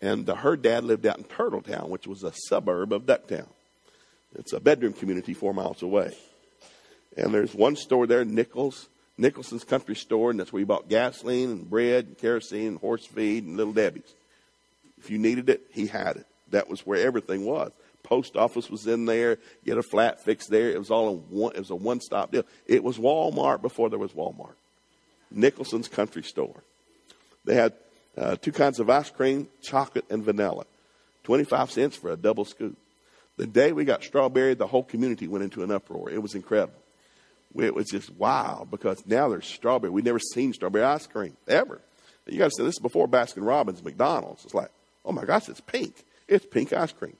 And 0.00 0.28
uh, 0.28 0.34
her 0.34 0.56
dad 0.56 0.84
lived 0.84 1.06
out 1.06 1.18
in 1.18 1.24
Turtletown, 1.24 1.88
which 1.88 2.06
was 2.06 2.22
a 2.24 2.32
suburb 2.48 2.92
of 2.92 3.06
Ducktown. 3.06 3.46
It's 4.34 4.52
a 4.52 4.60
bedroom 4.60 4.92
community 4.92 5.34
four 5.34 5.54
miles 5.54 5.82
away. 5.82 6.16
And 7.16 7.32
there's 7.32 7.54
one 7.54 7.76
store 7.76 8.06
there, 8.06 8.24
Nichols, 8.24 8.88
Nicholson's 9.18 9.64
Country 9.64 9.94
Store, 9.94 10.30
and 10.30 10.40
that's 10.40 10.52
where 10.52 10.60
you 10.60 10.66
bought 10.66 10.88
gasoline 10.88 11.50
and 11.50 11.70
bread 11.70 12.06
and 12.06 12.18
kerosene 12.18 12.68
and 12.68 12.78
horse 12.78 13.06
feed 13.06 13.44
and 13.44 13.56
Little 13.56 13.72
Debbie's. 13.72 14.14
If 14.98 15.10
you 15.10 15.18
needed 15.18 15.48
it, 15.48 15.62
he 15.72 15.86
had 15.86 16.16
it. 16.16 16.26
That 16.50 16.68
was 16.68 16.86
where 16.86 17.04
everything 17.04 17.44
was. 17.44 17.72
Post 18.02 18.36
office 18.36 18.70
was 18.70 18.86
in 18.86 19.04
there. 19.04 19.38
Get 19.64 19.78
a 19.78 19.82
flat 19.82 20.24
fix 20.24 20.46
there. 20.46 20.70
It 20.70 20.78
was 20.78 20.90
all 20.90 21.10
in 21.10 21.16
one. 21.30 21.54
It 21.54 21.60
was 21.60 21.70
a 21.70 21.76
one-stop 21.76 22.32
deal. 22.32 22.44
It 22.66 22.82
was 22.82 22.98
Walmart 22.98 23.62
before 23.62 23.90
there 23.90 23.98
was 23.98 24.12
Walmart. 24.12 24.54
Nicholson's 25.36 25.88
Country 25.88 26.22
Store. 26.22 26.62
They 27.44 27.54
had 27.54 27.72
uh, 28.16 28.36
two 28.36 28.52
kinds 28.52 28.78
of 28.78 28.90
ice 28.90 29.10
cream, 29.10 29.48
chocolate 29.62 30.04
and 30.10 30.24
vanilla. 30.24 30.64
25 31.24 31.70
cents 31.70 31.96
for 31.96 32.10
a 32.10 32.16
double 32.16 32.44
scoop. 32.44 32.76
The 33.36 33.46
day 33.46 33.72
we 33.72 33.84
got 33.84 34.04
strawberry, 34.04 34.54
the 34.54 34.66
whole 34.66 34.82
community 34.82 35.26
went 35.28 35.44
into 35.44 35.62
an 35.62 35.70
uproar. 35.70 36.10
It 36.10 36.22
was 36.22 36.34
incredible. 36.34 36.74
It 37.56 37.74
was 37.74 37.88
just 37.88 38.10
wow 38.10 38.66
because 38.70 39.06
now 39.06 39.28
there's 39.28 39.46
strawberry. 39.46 39.90
We've 39.90 40.04
never 40.04 40.18
seen 40.18 40.52
strawberry 40.52 40.84
ice 40.84 41.06
cream 41.06 41.36
ever. 41.46 41.80
You 42.26 42.38
got 42.38 42.50
to 42.50 42.56
say 42.56 42.64
this 42.64 42.74
is 42.74 42.80
before 42.80 43.08
Baskin 43.08 43.46
Robbins, 43.46 43.82
McDonald's. 43.82 44.44
It's 44.44 44.54
like, 44.54 44.70
oh 45.04 45.12
my 45.12 45.24
gosh, 45.24 45.48
it's 45.48 45.60
pink. 45.60 46.04
It's 46.28 46.46
pink 46.46 46.72
ice 46.72 46.92
cream. 46.92 47.16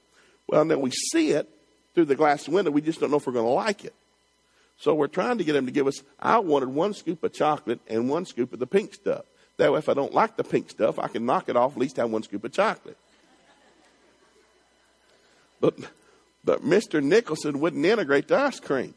Well, 0.47 0.61
and 0.61 0.71
then 0.71 0.81
we 0.81 0.91
see 0.91 1.31
it 1.31 1.49
through 1.93 2.05
the 2.05 2.15
glass 2.15 2.47
window. 2.47 2.71
We 2.71 2.81
just 2.81 2.99
don't 2.99 3.11
know 3.11 3.17
if 3.17 3.27
we're 3.27 3.33
going 3.33 3.45
to 3.45 3.51
like 3.51 3.85
it. 3.85 3.93
So 4.77 4.93
we're 4.93 5.07
trying 5.07 5.37
to 5.37 5.43
get 5.43 5.53
them 5.53 5.65
to 5.65 5.71
give 5.71 5.87
us. 5.87 6.03
I 6.19 6.39
wanted 6.39 6.69
one 6.69 6.93
scoop 6.93 7.23
of 7.23 7.33
chocolate 7.33 7.79
and 7.87 8.09
one 8.09 8.25
scoop 8.25 8.53
of 8.53 8.59
the 8.59 8.67
pink 8.67 8.93
stuff. 8.93 9.25
That 9.57 9.71
way, 9.71 9.79
if 9.79 9.87
I 9.87 9.93
don't 9.93 10.13
like 10.13 10.35
the 10.35 10.43
pink 10.43 10.69
stuff, 10.69 10.97
I 10.99 11.07
can 11.07 11.25
knock 11.25 11.47
it 11.47 11.55
off. 11.55 11.73
At 11.73 11.77
least 11.77 11.97
have 11.97 12.09
one 12.09 12.23
scoop 12.23 12.43
of 12.43 12.51
chocolate. 12.51 12.97
But, 15.61 15.75
but 16.43 16.61
Mr. 16.63 17.01
Nicholson 17.01 17.59
wouldn't 17.59 17.85
integrate 17.85 18.27
the 18.27 18.37
ice 18.37 18.59
cream. 18.59 18.95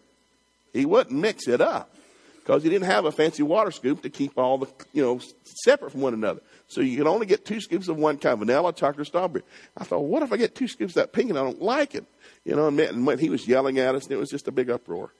He 0.73 0.85
wouldn't 0.85 1.17
mix 1.17 1.47
it 1.47 1.61
up 1.61 1.95
because 2.41 2.63
he 2.63 2.69
didn't 2.69 2.87
have 2.87 3.05
a 3.05 3.13
fancy 3.13 3.43
water 3.43 3.71
scoop 3.71 4.03
to 4.03 4.11
keep 4.11 4.37
all 4.39 4.59
the, 4.59 4.67
you 4.93 5.03
know, 5.03 5.21
separate 5.45 5.91
from 5.91 6.01
one 6.01 6.15
another. 6.15 6.41
So 6.69 6.81
you 6.81 6.97
can 6.97 7.07
only 7.07 7.27
get 7.27 7.45
two 7.45 7.61
scoops 7.61 7.89
of 7.89 7.97
one 7.97 8.19
kind, 8.19 8.39
vanilla, 8.39 8.73
chocolate, 8.73 9.07
strawberry. 9.07 9.45
I 9.77 9.85
thought, 9.85 10.01
what 10.01 10.23
if 10.23 10.33
I 10.33 10.37
get 10.37 10.55
two 10.55 10.69
scoops 10.69 10.93
of 10.97 11.03
that 11.03 11.13
pink 11.13 11.31
and 11.31 11.39
I 11.39 11.43
don't 11.43 11.63
like 11.63 11.95
it? 11.95 12.05
You 12.45 12.57
know, 12.57 12.69
and 12.69 13.07
when 13.07 13.19
he 13.19 13.31
was 13.31 13.47
yelling 13.47 13.79
at 13.79 13.95
us, 13.95 14.05
and 14.05 14.13
it 14.13 14.17
was 14.17 14.31
just 14.31 14.49
a 14.49 14.53
big 14.53 14.71
uproar. 14.71 15.13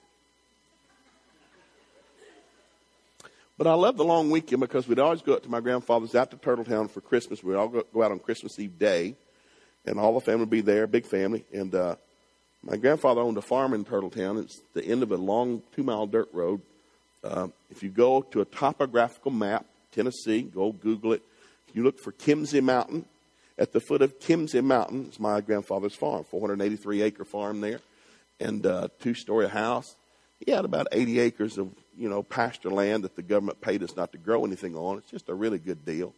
But 3.57 3.65
I 3.67 3.73
love 3.73 3.97
the 3.97 4.03
long 4.03 4.29
weekend 4.29 4.59
because 4.59 4.87
we'd 4.87 4.99
always 4.99 5.23
go 5.23 5.33
up 5.33 5.43
to 5.43 5.49
my 5.49 5.59
grandfather's 5.59 6.13
out 6.13 6.29
to 6.29 6.37
Turtletown 6.37 6.89
for 6.89 7.01
Christmas. 7.01 7.43
We'd 7.43 7.55
all 7.55 7.69
go, 7.69 7.83
go 7.91 8.03
out 8.03 8.11
on 8.11 8.19
Christmas 8.19 8.59
Eve 8.59 8.77
day, 8.77 9.15
and 9.85 9.99
all 9.99 10.13
the 10.13 10.21
family 10.21 10.41
would 10.41 10.49
be 10.51 10.61
there, 10.61 10.85
big 10.85 11.05
family. 11.05 11.43
And 11.51 11.73
uh, 11.73 11.95
my 12.63 12.77
grandfather 12.77 13.21
owned 13.21 13.37
a 13.37 13.41
farm 13.41 13.73
in 13.73 13.83
Turtletown. 13.83 14.43
It's 14.43 14.61
the 14.75 14.85
end 14.85 15.01
of 15.01 15.11
a 15.11 15.17
long 15.17 15.63
two 15.75 15.83
mile 15.83 16.05
dirt 16.05 16.29
road. 16.33 16.61
Uh, 17.23 17.47
if 17.71 17.81
you 17.81 17.89
go 17.89 18.21
to 18.21 18.41
a 18.41 18.45
topographical 18.45 19.31
map, 19.31 19.65
Tennessee, 19.91 20.43
go 20.43 20.71
Google 20.71 21.13
it. 21.13 21.23
You 21.73 21.83
look 21.83 21.99
for 21.99 22.11
Kimsey 22.11 22.61
Mountain, 22.61 23.05
at 23.57 23.73
the 23.73 23.79
foot 23.79 24.01
of 24.01 24.19
Kimsey 24.19 24.63
Mountain. 24.63 25.09
is 25.09 25.19
my 25.19 25.41
grandfather's 25.41 25.95
farm, 25.95 26.23
483 26.23 27.01
acre 27.01 27.25
farm 27.25 27.61
there, 27.61 27.79
and 28.39 28.65
uh, 28.65 28.89
two 28.99 29.13
story 29.13 29.49
house. 29.49 29.95
He 30.45 30.51
had 30.51 30.65
about 30.65 30.87
80 30.91 31.19
acres 31.19 31.57
of 31.57 31.69
you 31.97 32.09
know 32.09 32.23
pasture 32.23 32.69
land 32.69 33.03
that 33.03 33.15
the 33.15 33.21
government 33.21 33.61
paid 33.61 33.83
us 33.83 33.95
not 33.95 34.11
to 34.11 34.17
grow 34.17 34.45
anything 34.45 34.75
on. 34.75 34.97
It's 34.97 35.11
just 35.11 35.29
a 35.29 35.33
really 35.33 35.59
good 35.59 35.85
deal. 35.85 36.13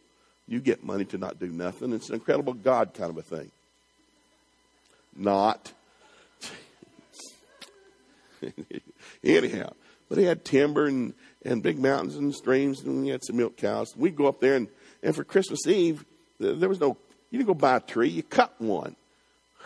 You 0.46 0.60
get 0.60 0.84
money 0.84 1.04
to 1.06 1.18
not 1.18 1.38
do 1.38 1.46
nothing. 1.46 1.92
It's 1.92 2.08
an 2.08 2.14
incredible 2.14 2.54
God 2.54 2.92
kind 2.94 3.10
of 3.10 3.18
a 3.18 3.22
thing. 3.22 3.50
Not. 5.16 5.72
Anyhow, 9.24 9.72
but 10.08 10.18
he 10.18 10.24
had 10.24 10.44
timber 10.44 10.86
and, 10.86 11.14
and 11.44 11.62
big 11.62 11.78
mountains 11.78 12.16
and 12.16 12.34
streams, 12.34 12.80
and 12.80 13.04
he 13.04 13.10
had 13.10 13.24
some 13.24 13.36
milk 13.36 13.56
cows. 13.56 13.94
We'd 13.96 14.16
go 14.16 14.26
up 14.26 14.40
there, 14.40 14.56
and, 14.56 14.68
and 15.02 15.14
for 15.14 15.24
Christmas 15.24 15.66
Eve, 15.66 16.04
there 16.38 16.68
was 16.68 16.80
no, 16.80 16.96
you 17.30 17.38
didn't 17.38 17.46
go 17.46 17.54
buy 17.54 17.76
a 17.76 17.80
tree, 17.80 18.08
you 18.08 18.22
cut 18.22 18.54
one. 18.60 18.96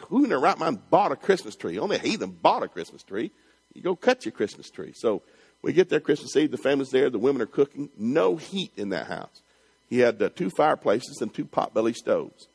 Who 0.08 0.24
in 0.24 0.30
their 0.30 0.40
right 0.40 0.58
mind 0.58 0.90
bought 0.90 1.12
a 1.12 1.16
Christmas 1.16 1.56
tree? 1.56 1.78
Only 1.78 1.96
a 1.96 2.00
heathen 2.00 2.30
bought 2.30 2.62
a 2.62 2.68
Christmas 2.68 3.02
tree. 3.02 3.30
You 3.74 3.82
go 3.82 3.96
cut 3.96 4.24
your 4.24 4.32
Christmas 4.32 4.70
tree. 4.70 4.92
So 4.94 5.22
we 5.64 5.72
get 5.72 5.88
there 5.88 5.98
Christmas 5.98 6.36
Eve, 6.36 6.50
the 6.50 6.58
family's 6.58 6.90
there, 6.90 7.08
the 7.08 7.18
women 7.18 7.40
are 7.40 7.46
cooking, 7.46 7.88
no 7.96 8.36
heat 8.36 8.70
in 8.76 8.90
that 8.90 9.06
house. 9.06 9.40
He 9.88 9.98
had 9.98 10.20
uh, 10.20 10.28
two 10.28 10.50
fireplaces 10.50 11.22
and 11.22 11.32
two 11.32 11.46
potbelly 11.46 11.94
stoves, 11.94 12.48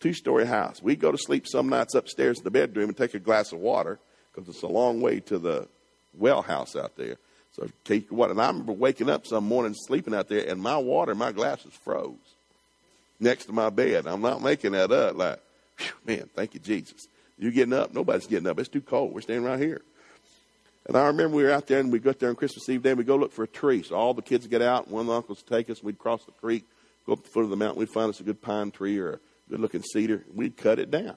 two 0.00 0.12
story 0.12 0.46
house. 0.46 0.82
We'd 0.82 0.98
go 0.98 1.12
to 1.12 1.18
sleep 1.18 1.46
some 1.46 1.68
nights 1.68 1.94
upstairs 1.94 2.38
in 2.38 2.44
the 2.44 2.50
bedroom 2.50 2.88
and 2.88 2.96
take 2.96 3.14
a 3.14 3.20
glass 3.20 3.52
of 3.52 3.60
water 3.60 4.00
because 4.34 4.48
it's 4.48 4.62
a 4.62 4.68
long 4.68 5.00
way 5.00 5.20
to 5.20 5.38
the 5.38 5.68
well 6.12 6.42
house 6.42 6.74
out 6.74 6.96
there. 6.96 7.16
So 7.52 7.68
take 7.84 8.10
what, 8.10 8.30
And 8.30 8.40
I 8.40 8.48
remember 8.48 8.72
waking 8.72 9.10
up 9.10 9.26
some 9.26 9.44
morning, 9.44 9.72
sleeping 9.74 10.14
out 10.14 10.28
there, 10.28 10.46
and 10.48 10.60
my 10.60 10.76
water 10.76 11.14
my 11.14 11.30
glasses 11.30 11.72
froze 11.72 12.34
next 13.20 13.46
to 13.46 13.52
my 13.52 13.70
bed. 13.70 14.08
I'm 14.08 14.20
not 14.20 14.42
making 14.42 14.72
that 14.72 14.90
up. 14.90 15.16
Like, 15.16 15.40
whew, 15.78 15.92
man, 16.04 16.28
thank 16.34 16.54
you, 16.54 16.60
Jesus. 16.60 17.06
You 17.38 17.52
getting 17.52 17.74
up? 17.74 17.94
Nobody's 17.94 18.26
getting 18.26 18.48
up. 18.48 18.58
It's 18.58 18.68
too 18.68 18.80
cold. 18.80 19.14
We're 19.14 19.20
staying 19.20 19.44
right 19.44 19.60
here. 19.60 19.82
And 20.86 20.96
I 20.96 21.06
remember 21.06 21.36
we 21.36 21.42
were 21.42 21.50
out 21.50 21.66
there 21.66 21.80
and 21.80 21.90
we 21.90 21.98
got 21.98 22.18
there 22.18 22.28
on 22.28 22.36
Christmas 22.36 22.68
Eve 22.68 22.82
day 22.82 22.90
and 22.90 22.98
we 22.98 23.04
go 23.04 23.16
look 23.16 23.32
for 23.32 23.42
a 23.42 23.48
tree. 23.48 23.82
So 23.82 23.96
all 23.96 24.14
the 24.14 24.22
kids 24.22 24.46
get 24.46 24.62
out 24.62 24.84
and 24.84 24.92
one 24.92 25.02
of 25.02 25.06
the 25.08 25.14
uncles 25.14 25.42
take 25.42 25.68
us 25.68 25.78
and 25.78 25.86
we'd 25.86 25.98
cross 25.98 26.24
the 26.24 26.32
creek, 26.32 26.64
go 27.06 27.14
up 27.14 27.22
the 27.22 27.28
foot 27.28 27.44
of 27.44 27.50
the 27.50 27.56
mountain. 27.56 27.80
We'd 27.80 27.90
find 27.90 28.08
us 28.08 28.20
a 28.20 28.22
good 28.22 28.40
pine 28.40 28.70
tree 28.70 28.98
or 28.98 29.14
a 29.14 29.18
good 29.50 29.60
looking 29.60 29.82
cedar. 29.82 30.22
and 30.26 30.36
We'd 30.36 30.56
cut 30.56 30.78
it 30.78 30.90
down. 30.90 31.16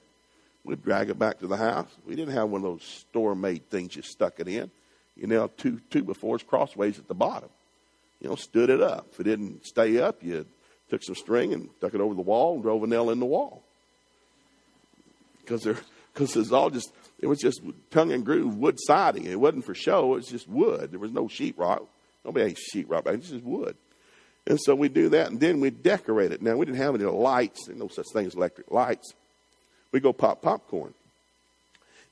We'd 0.63 0.83
drag 0.83 1.09
it 1.09 1.19
back 1.19 1.39
to 1.39 1.47
the 1.47 1.57
house. 1.57 1.89
We 2.05 2.15
didn't 2.15 2.33
have 2.33 2.49
one 2.49 2.63
of 2.63 2.71
those 2.71 2.83
store 2.83 3.35
made 3.35 3.69
things 3.69 3.95
you 3.95 4.01
stuck 4.01 4.39
it 4.39 4.47
in 4.47 4.71
you 5.19 5.27
nailed 5.27 5.57
two 5.57 5.81
two 5.89 6.03
before 6.03 6.35
it's 6.35 6.43
crossways 6.43 6.97
at 6.97 7.07
the 7.07 7.13
bottom. 7.13 7.49
You 8.21 8.29
know, 8.29 8.35
stood 8.35 8.69
it 8.69 8.81
up. 8.81 9.07
If 9.11 9.19
it 9.19 9.23
didn't 9.23 9.65
stay 9.65 9.99
up, 9.99 10.23
you 10.23 10.45
took 10.89 11.03
some 11.03 11.15
string 11.15 11.53
and 11.53 11.69
stuck 11.77 11.93
it 11.93 12.01
over 12.01 12.15
the 12.15 12.21
wall 12.21 12.55
and 12.55 12.63
drove 12.63 12.83
a 12.83 12.87
nail 12.87 13.09
in 13.09 13.19
the 13.19 13.25
wall. 13.25 13.61
Because 15.41 15.63
there, 15.63 15.77
because 16.13 16.35
it's 16.35 16.51
all 16.51 16.69
just 16.69 16.91
it 17.19 17.27
was 17.27 17.39
just 17.39 17.61
tongue 17.91 18.11
and 18.11 18.25
groove 18.25 18.55
wood 18.57 18.77
siding. 18.79 19.25
It 19.25 19.39
wasn't 19.39 19.65
for 19.65 19.75
show. 19.75 20.13
It 20.13 20.17
was 20.17 20.27
just 20.27 20.47
wood. 20.47 20.91
There 20.91 20.99
was 20.99 21.11
no 21.11 21.25
sheetrock. 21.25 21.85
Nobody 22.23 22.49
had 22.49 22.57
sheetrock 22.57 23.03
back. 23.03 23.17
was 23.17 23.29
just 23.29 23.43
wood. 23.43 23.75
And 24.47 24.59
so 24.59 24.73
we 24.73 24.89
do 24.89 25.09
that, 25.09 25.29
and 25.29 25.39
then 25.39 25.59
we 25.59 25.69
decorate 25.69 26.31
it. 26.31 26.41
Now 26.41 26.55
we 26.55 26.65
didn't 26.65 26.79
have 26.79 26.95
any 26.95 27.03
lights. 27.03 27.65
There's 27.65 27.77
no 27.77 27.87
such 27.87 28.07
thing 28.13 28.25
as 28.25 28.35
electric 28.35 28.71
lights. 28.71 29.13
We 29.91 29.99
go 29.99 30.13
pop 30.13 30.41
popcorn. 30.41 30.93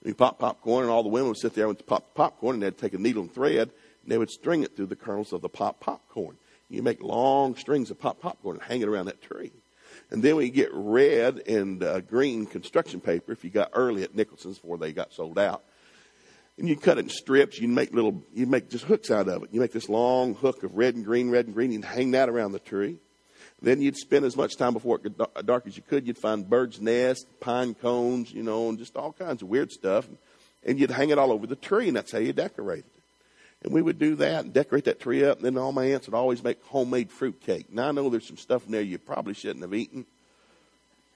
We 0.03 0.13
pop 0.13 0.39
popcorn, 0.39 0.83
and 0.83 0.91
all 0.91 1.03
the 1.03 1.09
women 1.09 1.29
would 1.29 1.37
sit 1.37 1.55
there 1.55 1.67
and 1.67 1.85
pop 1.87 2.13
popcorn, 2.13 2.55
and 2.55 2.63
they'd 2.63 2.77
take 2.77 2.93
a 2.93 2.97
needle 2.97 3.23
and 3.23 3.33
thread, 3.33 3.69
and 4.03 4.11
they 4.11 4.17
would 4.17 4.29
string 4.29 4.63
it 4.63 4.75
through 4.75 4.85
the 4.87 4.95
kernels 4.95 5.33
of 5.33 5.41
the 5.41 5.49
pop 5.49 5.79
popcorn. 5.79 6.37
You 6.69 6.83
make 6.83 7.01
long 7.01 7.55
strings 7.55 7.91
of 7.91 7.99
pop 7.99 8.19
popcorn 8.19 8.57
and 8.57 8.65
hang 8.65 8.81
it 8.81 8.87
around 8.87 9.05
that 9.05 9.21
tree. 9.21 9.51
And 10.09 10.23
then 10.23 10.37
we 10.37 10.49
get 10.49 10.69
red 10.73 11.47
and 11.47 11.83
uh, 11.83 11.99
green 12.01 12.45
construction 12.45 13.01
paper, 13.01 13.31
if 13.31 13.43
you 13.43 13.49
got 13.49 13.71
early 13.73 14.03
at 14.03 14.15
Nicholson's 14.15 14.57
before 14.57 14.77
they 14.77 14.93
got 14.93 15.13
sold 15.13 15.37
out. 15.37 15.63
And 16.57 16.67
you 16.67 16.75
cut 16.75 16.97
it 16.97 17.01
in 17.01 17.09
strips. 17.09 17.59
You 17.59 17.67
make 17.67 17.93
little, 17.93 18.23
you 18.33 18.47
make 18.47 18.69
just 18.69 18.85
hooks 18.85 19.11
out 19.11 19.27
of 19.27 19.43
it. 19.43 19.49
You 19.51 19.59
make 19.59 19.73
this 19.73 19.89
long 19.89 20.33
hook 20.33 20.63
of 20.63 20.75
red 20.75 20.95
and 20.95 21.05
green, 21.05 21.29
red 21.29 21.45
and 21.45 21.53
green, 21.53 21.73
and 21.73 21.85
hang 21.85 22.11
that 22.11 22.29
around 22.29 22.53
the 22.53 22.59
tree. 22.59 22.97
Then 23.61 23.81
you'd 23.81 23.97
spend 23.97 24.23
as 24.23 24.37
much 24.37 24.55
time 24.55 24.73
before 24.73 24.99
it 25.03 25.17
got 25.17 25.45
dark 25.45 25.67
as 25.67 25.75
you 25.75 25.83
could. 25.83 26.07
You'd 26.07 26.17
find 26.17 26.47
birds' 26.47 26.79
nests, 26.79 27.25
pine 27.39 27.73
cones, 27.73 28.31
you 28.31 28.43
know, 28.43 28.69
and 28.69 28.77
just 28.77 28.95
all 28.95 29.13
kinds 29.13 29.41
of 29.41 29.49
weird 29.49 29.71
stuff. 29.71 30.07
And 30.63 30.79
you'd 30.79 30.91
hang 30.91 31.09
it 31.09 31.17
all 31.17 31.31
over 31.31 31.47
the 31.47 31.55
tree, 31.55 31.87
and 31.87 31.97
that's 31.97 32.11
how 32.11 32.19
you 32.19 32.33
decorated 32.33 32.85
it. 32.85 32.96
And 33.63 33.73
we 33.73 33.81
would 33.81 33.97
do 33.97 34.15
that 34.15 34.45
and 34.45 34.53
decorate 34.53 34.85
that 34.85 34.99
tree 34.99 35.23
up. 35.25 35.37
And 35.37 35.45
then 35.45 35.57
all 35.57 35.71
my 35.71 35.85
aunts 35.85 36.07
would 36.07 36.15
always 36.15 36.43
make 36.43 36.63
homemade 36.65 37.11
fruit 37.11 37.41
cake. 37.41 37.65
Now 37.71 37.89
I 37.89 37.91
know 37.91 38.09
there's 38.09 38.27
some 38.27 38.37
stuff 38.37 38.65
in 38.65 38.71
there 38.71 38.81
you 38.81 38.97
probably 38.97 39.33
shouldn't 39.33 39.61
have 39.61 39.73
eaten, 39.73 40.05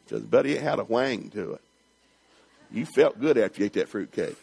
because 0.03 0.23
buddy, 0.23 0.53
it 0.53 0.61
had 0.61 0.79
a 0.79 0.83
wang 0.83 1.29
to 1.31 1.53
it. 1.53 1.61
You 2.71 2.85
felt 2.85 3.19
good 3.19 3.37
after 3.37 3.59
you 3.59 3.65
ate 3.65 3.73
that 3.73 3.89
fruit 3.89 4.11
cake. 4.11 4.37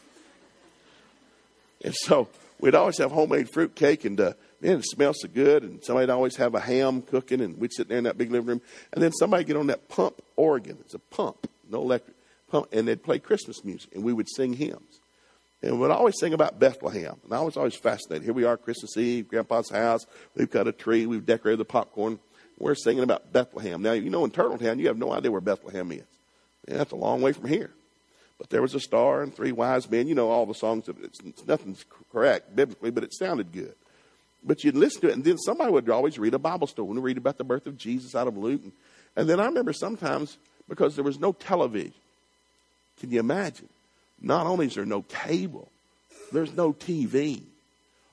And 1.85 1.95
so 1.95 2.29
we'd 2.61 2.75
always 2.75 2.99
have 2.99 3.11
homemade 3.11 3.51
fruit 3.51 3.75
cake, 3.75 4.05
and 4.05 4.21
uh, 4.21 4.33
man, 4.61 4.79
it 4.79 4.85
smells 4.85 5.19
so 5.21 5.29
good. 5.29 5.63
And 5.63 5.83
somebody'd 5.85 6.11
always 6.11 6.37
have 6.37 6.55
a 6.55 6.61
ham 6.61 7.03
cooking, 7.03 7.41
and 7.41 7.59
we'd 7.59 7.73
sit 7.73 7.89
there 7.89 7.99
in 7.99 8.05
that 8.05 8.19
big 8.19 8.31
living 8.31 8.49
room. 8.49 8.61
And 8.93 9.03
then 9.03 9.13
somebody 9.13 9.45
get 9.45 9.57
on 9.57 9.69
that 9.69 9.89
pump 9.89 10.21
organ. 10.37 10.79
It's 10.81 10.95
a 10.95 10.99
pump, 10.99 11.49
no 11.69 11.81
electric 11.81 12.17
pump, 12.51 12.69
and 12.73 12.87
they'd 12.87 13.03
play 13.03 13.19
Christmas 13.19 13.65
music, 13.65 13.95
and 13.95 14.05
we 14.05 14.13
would 14.13 14.29
sing 14.29 14.53
hymns. 14.53 14.98
And 15.63 15.81
we'd 15.81 15.91
always 15.91 16.19
sing 16.19 16.35
about 16.35 16.59
Bethlehem. 16.59 17.17
And 17.25 17.33
I 17.33 17.41
was 17.41 17.57
always 17.57 17.75
fascinated. 17.75 18.25
Here 18.25 18.33
we 18.33 18.45
are, 18.45 18.57
Christmas 18.57 18.97
Eve, 18.97 19.29
Grandpa's 19.29 19.71
house. 19.71 20.07
We've 20.37 20.51
got 20.51 20.69
a 20.69 20.73
tree. 20.73 21.07
We've 21.07 21.27
decorated 21.27 21.59
the 21.59 21.65
popcorn. 21.65 22.21
We're 22.59 22.75
singing 22.75 23.03
about 23.03 23.33
Bethlehem. 23.33 23.83
Now, 23.83 23.93
you 23.93 24.11
know, 24.11 24.25
in 24.25 24.31
Turtletown, 24.31 24.79
you 24.79 24.87
have 24.87 24.99
no 24.99 25.13
idea 25.13 25.31
where 25.31 25.41
Bethlehem 25.41 25.91
is. 25.93 26.03
Yeah, 26.69 26.79
that's 26.79 26.93
a 26.93 26.97
long 26.97 27.23
way 27.23 27.33
from 27.33 27.49
here. 27.49 27.71
But 28.39 28.51
there 28.51 28.63
was 28.63 28.75
a 28.75 28.81
star 28.81 29.23
and 29.23 29.35
three 29.35 29.53
wise 29.53 29.91
men. 29.91 30.07
You 30.07 30.15
know 30.15 30.31
all 30.31 30.47
the 30.47 30.55
songs. 30.55 30.89
It's, 30.89 31.21
it's 31.21 31.47
nothing's 31.47 31.85
correct 32.13 32.55
biblically, 32.55 32.91
but 32.91 33.03
it 33.03 33.13
sounded 33.15 33.53
good. 33.53 33.75
But 34.45 34.63
you'd 34.63 34.77
listen 34.77 35.01
to 35.01 35.09
it, 35.09 35.15
and 35.15 35.25
then 35.25 35.39
somebody 35.39 35.73
would 35.73 35.91
always 35.91 36.19
read 36.19 36.35
a 36.35 36.39
Bible 36.39 36.69
story 36.69 36.91
and 36.91 37.03
read 37.03 37.19
about 37.19 37.39
the 37.39 37.45
birth 37.45 37.67
of 37.67 37.77
Jesus 37.77 38.15
out 38.15 38.29
of 38.29 38.37
Luke. 38.37 38.63
And, 38.63 38.73
and 39.17 39.29
then 39.29 39.41
I 39.41 39.47
remember 39.47 39.73
sometimes, 39.73 40.39
because 40.69 40.95
there 40.95 41.05
was 41.05 41.19
no 41.19 41.33
television, 41.33 41.93
can 43.01 43.11
you 43.11 43.19
imagine? 43.19 43.69
Not 44.21 44.47
only 44.47 44.67
is 44.67 44.75
there 44.75 44.85
no 44.85 45.03
cable, 45.03 45.71
there's 46.33 46.53
no 46.55 46.73
TV. 46.73 47.43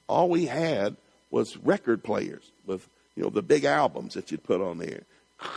All 0.07 0.29
we 0.29 0.45
had 0.45 0.95
was 1.31 1.57
record 1.57 2.03
players 2.03 2.51
with, 2.65 2.87
you 3.15 3.23
know, 3.23 3.29
the 3.29 3.41
big 3.41 3.65
albums 3.65 4.13
that 4.13 4.31
you'd 4.31 4.43
put 4.43 4.61
on 4.61 4.77
there. 4.77 5.03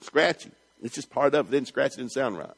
Scratchy. 0.00 0.50
It's 0.82 0.94
just 0.94 1.10
part 1.10 1.34
of 1.34 1.48
it. 1.48 1.50
Didn't 1.50 1.68
scratch, 1.68 1.94
it 1.94 1.96
didn't 1.96 2.12
sound 2.12 2.36
right. 2.36 2.50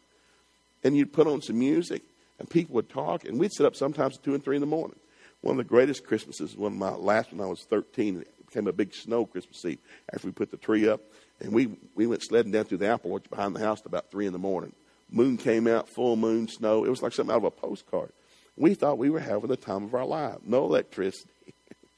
And 0.83 0.97
you'd 0.97 1.13
put 1.13 1.29
on 1.29 1.41
some 1.43 1.59
music, 1.59 2.03
and 2.39 2.51
people 2.51 2.75
would 2.75 2.89
talk, 2.89 3.25
and 3.25 3.39
we'd 3.39 3.53
sit 3.53 3.65
up 3.65 3.77
sometimes 3.77 4.17
at 4.17 4.25
2 4.25 4.35
and 4.35 4.45
3 4.45 4.57
in 4.57 4.61
the 4.61 4.67
morning. 4.67 4.99
One 5.43 5.53
of 5.53 5.59
the 5.59 5.69
greatest 5.69 6.05
Christmases, 6.05 6.57
one 6.57 6.73
of 6.73 6.79
my 6.79 6.91
last 6.91 7.33
when 7.33 7.41
I 7.41 7.47
was 7.47 7.63
13, 7.71 8.21
it 8.23 8.47
became 8.47 8.67
a 8.67 8.73
big 8.73 8.93
snow 8.95 9.27
Christmas 9.27 9.65
Eve 9.65 9.79
after 10.13 10.27
we 10.27 10.33
put 10.33 10.51
the 10.51 10.57
tree 10.57 10.89
up. 10.89 11.01
And 11.41 11.53
we, 11.53 11.77
we 11.95 12.07
went 12.07 12.23
sledding 12.23 12.51
down 12.51 12.65
through 12.65 12.79
the 12.79 12.89
apple 12.89 13.13
orchard 13.13 13.31
behind 13.31 13.55
the 13.55 13.61
house 13.61 13.81
at 13.81 13.87
about 13.87 14.11
3 14.11 14.27
in 14.27 14.33
the 14.33 14.39
morning. 14.39 14.73
Moon 15.11 15.37
came 15.37 15.67
out, 15.67 15.89
full 15.89 16.17
moon, 16.17 16.49
snow. 16.49 16.85
It 16.85 16.91
was 16.91 17.03
like 17.03 17.13
something 17.13 17.33
out 17.33 17.39
of 17.39 17.45
a 17.45 17.51
postcard. 17.51 18.11
We 18.57 18.75
thought 18.75 18.99
we 18.99 19.11
were 19.11 19.21
having 19.21 19.49
the 19.49 19.57
time 19.57 19.85
of 19.85 19.95
our 19.95 20.05
life. 20.05 20.39
No 20.45 20.65
electricity, 20.65 21.31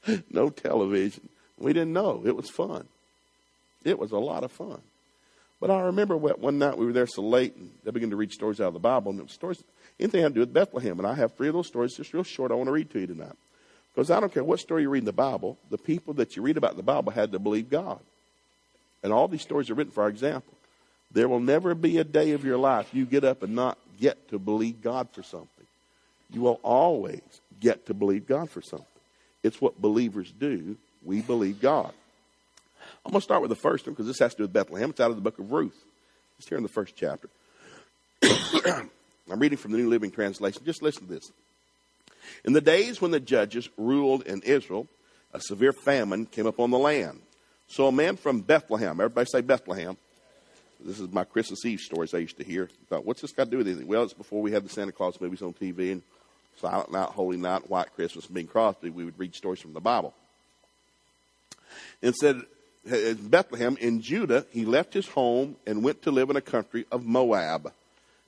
no 0.29 0.49
television. 0.49 1.27
We 1.57 1.73
didn't 1.73 1.93
know. 1.93 2.21
It 2.25 2.35
was 2.35 2.49
fun. 2.49 2.87
It 3.83 3.97
was 3.97 4.11
a 4.11 4.17
lot 4.17 4.43
of 4.43 4.51
fun. 4.51 4.81
But 5.59 5.71
I 5.71 5.81
remember 5.81 6.15
one 6.15 6.57
night 6.57 6.77
we 6.77 6.85
were 6.85 6.93
there 6.93 7.07
so 7.07 7.21
late, 7.21 7.55
and 7.55 7.71
they 7.83 7.91
began 7.91 8.11
to 8.11 8.15
read 8.15 8.31
stories 8.31 8.61
out 8.61 8.67
of 8.67 8.73
the 8.73 8.79
Bible, 8.79 9.11
and 9.11 9.19
it 9.19 9.23
was 9.23 9.33
stories 9.33 9.61
anything 9.99 10.21
had 10.21 10.29
to 10.29 10.35
do 10.35 10.39
with 10.41 10.53
Bethlehem. 10.53 10.97
And 10.99 11.07
I 11.07 11.13
have 11.15 11.33
three 11.33 11.49
of 11.49 11.53
those 11.53 11.67
stories, 11.67 11.95
just 11.95 12.13
real 12.13 12.23
short, 12.23 12.51
I 12.51 12.55
want 12.55 12.67
to 12.67 12.71
read 12.71 12.89
to 12.91 12.99
you 12.99 13.07
tonight. 13.07 13.35
Because 13.93 14.11
I 14.11 14.19
don't 14.19 14.33
care 14.33 14.43
what 14.43 14.59
story 14.59 14.83
you 14.83 14.89
read 14.89 14.99
in 14.99 15.05
the 15.05 15.11
Bible, 15.11 15.57
the 15.69 15.77
people 15.77 16.13
that 16.15 16.35
you 16.35 16.41
read 16.41 16.57
about 16.57 16.71
in 16.71 16.77
the 16.77 16.83
Bible 16.83 17.11
had 17.11 17.31
to 17.33 17.39
believe 17.39 17.69
God. 17.69 17.99
And 19.03 19.11
all 19.11 19.27
these 19.27 19.41
stories 19.41 19.69
are 19.69 19.73
written 19.73 19.91
for 19.91 20.03
our 20.03 20.09
example. 20.09 20.53
There 21.11 21.27
will 21.27 21.39
never 21.39 21.73
be 21.73 21.97
a 21.97 22.03
day 22.03 22.31
of 22.31 22.45
your 22.45 22.57
life 22.57 22.89
you 22.93 23.05
get 23.05 23.23
up 23.23 23.43
and 23.43 23.55
not 23.55 23.77
get 23.99 24.29
to 24.29 24.39
believe 24.39 24.81
God 24.81 25.09
for 25.11 25.23
something. 25.23 25.65
You 26.31 26.41
will 26.41 26.59
always 26.63 27.21
get 27.59 27.87
to 27.87 27.93
believe 27.93 28.27
God 28.27 28.49
for 28.49 28.61
something. 28.61 28.85
It's 29.43 29.59
what 29.59 29.81
believers 29.81 30.31
do. 30.31 30.77
We 31.03 31.21
believe 31.21 31.61
God. 31.61 31.93
I'm 33.05 33.11
going 33.11 33.21
to 33.21 33.23
start 33.23 33.41
with 33.41 33.49
the 33.49 33.55
first 33.55 33.85
one 33.85 33.93
because 33.93 34.07
this 34.07 34.19
has 34.19 34.33
to 34.33 34.37
do 34.37 34.43
with 34.43 34.53
Bethlehem. 34.53 34.89
It's 34.91 34.99
out 34.99 35.09
of 35.09 35.15
the 35.15 35.21
book 35.21 35.39
of 35.39 35.51
Ruth. 35.51 35.85
It's 36.37 36.47
here 36.47 36.57
in 36.57 36.63
the 36.63 36.69
first 36.69 36.95
chapter. 36.95 37.29
I'm 38.23 39.39
reading 39.39 39.57
from 39.57 39.71
the 39.71 39.77
New 39.77 39.89
Living 39.89 40.11
Translation. 40.11 40.61
Just 40.65 40.81
listen 40.81 41.07
to 41.07 41.13
this. 41.13 41.31
In 42.45 42.53
the 42.53 42.61
days 42.61 43.01
when 43.01 43.11
the 43.11 43.19
judges 43.19 43.69
ruled 43.77 44.23
in 44.23 44.41
Israel, 44.41 44.87
a 45.33 45.39
severe 45.41 45.73
famine 45.73 46.25
came 46.25 46.45
upon 46.45 46.71
the 46.71 46.77
land. 46.77 47.21
So 47.67 47.87
a 47.87 47.91
man 47.91 48.17
from 48.17 48.41
Bethlehem, 48.41 48.99
everybody 48.99 49.27
say 49.31 49.41
Bethlehem. 49.41 49.97
This 50.81 50.99
is 50.99 51.11
my 51.11 51.25
Christmas 51.25 51.65
Eve 51.65 51.81
stories 51.81 52.13
I 52.13 52.19
used 52.19 52.37
to 52.37 52.43
hear. 52.43 52.69
I 52.71 52.85
thought, 52.89 53.05
what's 53.05 53.21
this 53.21 53.33
got 53.33 53.45
to 53.45 53.51
do 53.51 53.57
with 53.57 53.67
anything? 53.67 53.87
Well, 53.87 54.03
it's 54.03 54.13
before 54.13 54.41
we 54.41 54.51
had 54.51 54.63
the 54.63 54.69
Santa 54.69 54.93
Claus 54.93 55.19
movies 55.19 55.41
on 55.41 55.53
TV 55.53 55.91
and 55.91 56.01
Silent 56.57 56.91
Night, 56.91 57.09
Holy 57.09 57.35
Night, 57.35 57.69
White 57.69 57.93
Christmas, 57.95 58.25
Bing 58.27 58.47
Crosby. 58.47 58.89
We 58.89 59.03
would 59.03 59.19
read 59.19 59.35
stories 59.35 59.59
from 59.59 59.73
the 59.73 59.81
Bible. 59.81 60.13
And 62.01 62.15
said, 62.15 62.41
in 62.85 63.27
Bethlehem 63.27 63.77
in 63.79 64.01
Judah, 64.01 64.45
he 64.51 64.65
left 64.65 64.93
his 64.93 65.07
home 65.07 65.57
and 65.67 65.83
went 65.83 66.03
to 66.03 66.11
live 66.11 66.29
in 66.29 66.37
a 66.37 66.41
country 66.41 66.85
of 66.91 67.05
Moab, 67.05 67.73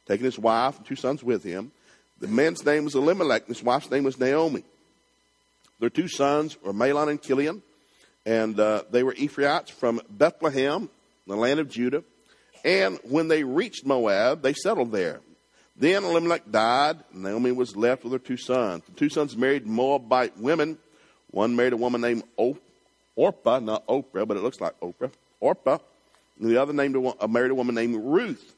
taking 0.05 0.25
his 0.25 0.37
wife 0.37 0.77
and 0.77 0.85
two 0.85 0.97
sons 0.97 1.23
with 1.23 1.43
him. 1.43 1.71
The 2.19 2.27
man's 2.27 2.65
name 2.65 2.83
was 2.83 2.95
Elimelech, 2.95 3.47
and 3.47 3.55
his 3.55 3.63
wife's 3.63 3.89
name 3.89 4.03
was 4.03 4.19
Naomi. 4.19 4.63
Their 5.79 5.89
two 5.89 6.07
sons 6.07 6.61
were 6.61 6.73
Mahlon 6.73 7.09
and 7.09 7.21
Chilion, 7.21 7.63
and 8.25 8.59
uh, 8.59 8.83
they 8.91 9.03
were 9.03 9.13
Ephrathites 9.13 9.71
from 9.71 10.01
Bethlehem, 10.09 10.89
the 11.25 11.35
land 11.35 11.59
of 11.59 11.69
Judah. 11.69 12.03
And 12.63 12.99
when 13.03 13.27
they 13.27 13.43
reached 13.43 13.85
Moab, 13.85 14.41
they 14.41 14.53
settled 14.53 14.91
there. 14.91 15.21
Then 15.75 16.03
Elimelech 16.03 16.51
died, 16.51 16.97
and 17.11 17.23
Naomi 17.23 17.51
was 17.51 17.75
left 17.75 18.03
with 18.03 18.13
her 18.13 18.19
two 18.19 18.37
sons. 18.37 18.83
The 18.85 18.91
two 18.91 19.09
sons 19.09 19.35
married 19.35 19.65
Moabite 19.65 20.37
women. 20.37 20.77
One 21.31 21.55
married 21.55 21.73
a 21.73 21.77
woman 21.77 22.01
named 22.01 22.23
Orpah, 23.15 23.59
not 23.59 23.87
Oprah, 23.87 24.27
but 24.27 24.37
it 24.37 24.43
looks 24.43 24.61
like 24.61 24.79
Oprah. 24.79 25.11
Orpah. 25.39 25.79
And 26.39 26.49
the 26.49 26.61
other 26.61 26.73
named 26.73 26.95
a, 27.19 27.27
married 27.27 27.51
a 27.51 27.55
woman 27.55 27.75
named 27.75 27.95
Ruth. 27.95 28.53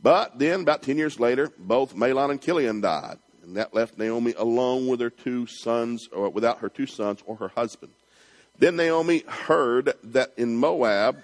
But 0.00 0.38
then, 0.38 0.60
about 0.60 0.82
10 0.82 0.96
years 0.96 1.18
later, 1.18 1.50
both 1.58 1.94
Mahlon 1.94 2.30
and 2.30 2.40
Chilion 2.40 2.80
died. 2.80 3.18
And 3.42 3.56
that 3.56 3.74
left 3.74 3.98
Naomi 3.98 4.34
alone 4.36 4.86
with 4.86 5.00
her 5.00 5.10
two 5.10 5.46
sons, 5.46 6.08
or 6.12 6.28
without 6.28 6.58
her 6.58 6.68
two 6.68 6.86
sons 6.86 7.20
or 7.26 7.36
her 7.36 7.48
husband. 7.48 7.92
Then 8.58 8.76
Naomi 8.76 9.24
heard 9.26 9.94
that 10.04 10.32
in 10.36 10.56
Moab, 10.56 11.18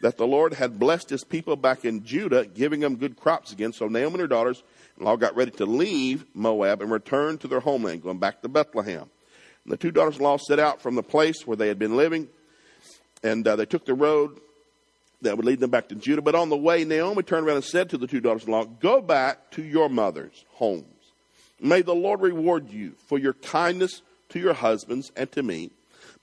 that 0.00 0.16
the 0.16 0.26
Lord 0.26 0.54
had 0.54 0.78
blessed 0.78 1.10
his 1.10 1.24
people 1.24 1.56
back 1.56 1.84
in 1.84 2.04
Judah, 2.04 2.46
giving 2.46 2.80
them 2.80 2.96
good 2.96 3.16
crops 3.16 3.52
again. 3.52 3.72
So 3.72 3.88
Naomi 3.88 4.14
and 4.14 4.20
her 4.20 4.26
daughters 4.26 4.62
all 5.04 5.16
got 5.16 5.36
ready 5.36 5.50
to 5.52 5.66
leave 5.66 6.24
Moab 6.34 6.82
and 6.82 6.90
return 6.90 7.38
to 7.38 7.48
their 7.48 7.60
homeland, 7.60 8.02
going 8.02 8.18
back 8.18 8.42
to 8.42 8.48
Bethlehem. 8.48 9.08
And 9.64 9.72
the 9.72 9.76
two 9.76 9.90
daughters-in-law 9.90 10.38
set 10.38 10.58
out 10.58 10.80
from 10.80 10.94
the 10.94 11.02
place 11.02 11.46
where 11.46 11.56
they 11.56 11.68
had 11.68 11.78
been 11.78 11.96
living, 11.96 12.28
and 13.22 13.46
uh, 13.46 13.56
they 13.56 13.66
took 13.66 13.84
the 13.84 13.94
road 13.94 14.40
that 15.22 15.36
would 15.36 15.46
lead 15.46 15.58
them 15.60 15.70
back 15.70 15.88
to 15.88 15.96
Judah. 15.96 16.22
But 16.22 16.36
on 16.36 16.48
the 16.48 16.56
way, 16.56 16.84
Naomi 16.84 17.22
turned 17.22 17.46
around 17.46 17.56
and 17.56 17.64
said 17.64 17.90
to 17.90 17.98
the 17.98 18.06
two 18.06 18.20
daughters-in-law, 18.20 18.64
"Go 18.80 19.00
back 19.00 19.50
to 19.52 19.62
your 19.62 19.88
mothers' 19.88 20.44
homes. 20.54 20.84
May 21.60 21.82
the 21.82 21.94
Lord 21.94 22.20
reward 22.20 22.70
you 22.70 22.92
for 23.08 23.18
your 23.18 23.32
kindness 23.32 24.02
to 24.28 24.38
your 24.38 24.54
husbands 24.54 25.10
and 25.16 25.30
to 25.32 25.42
me. 25.42 25.70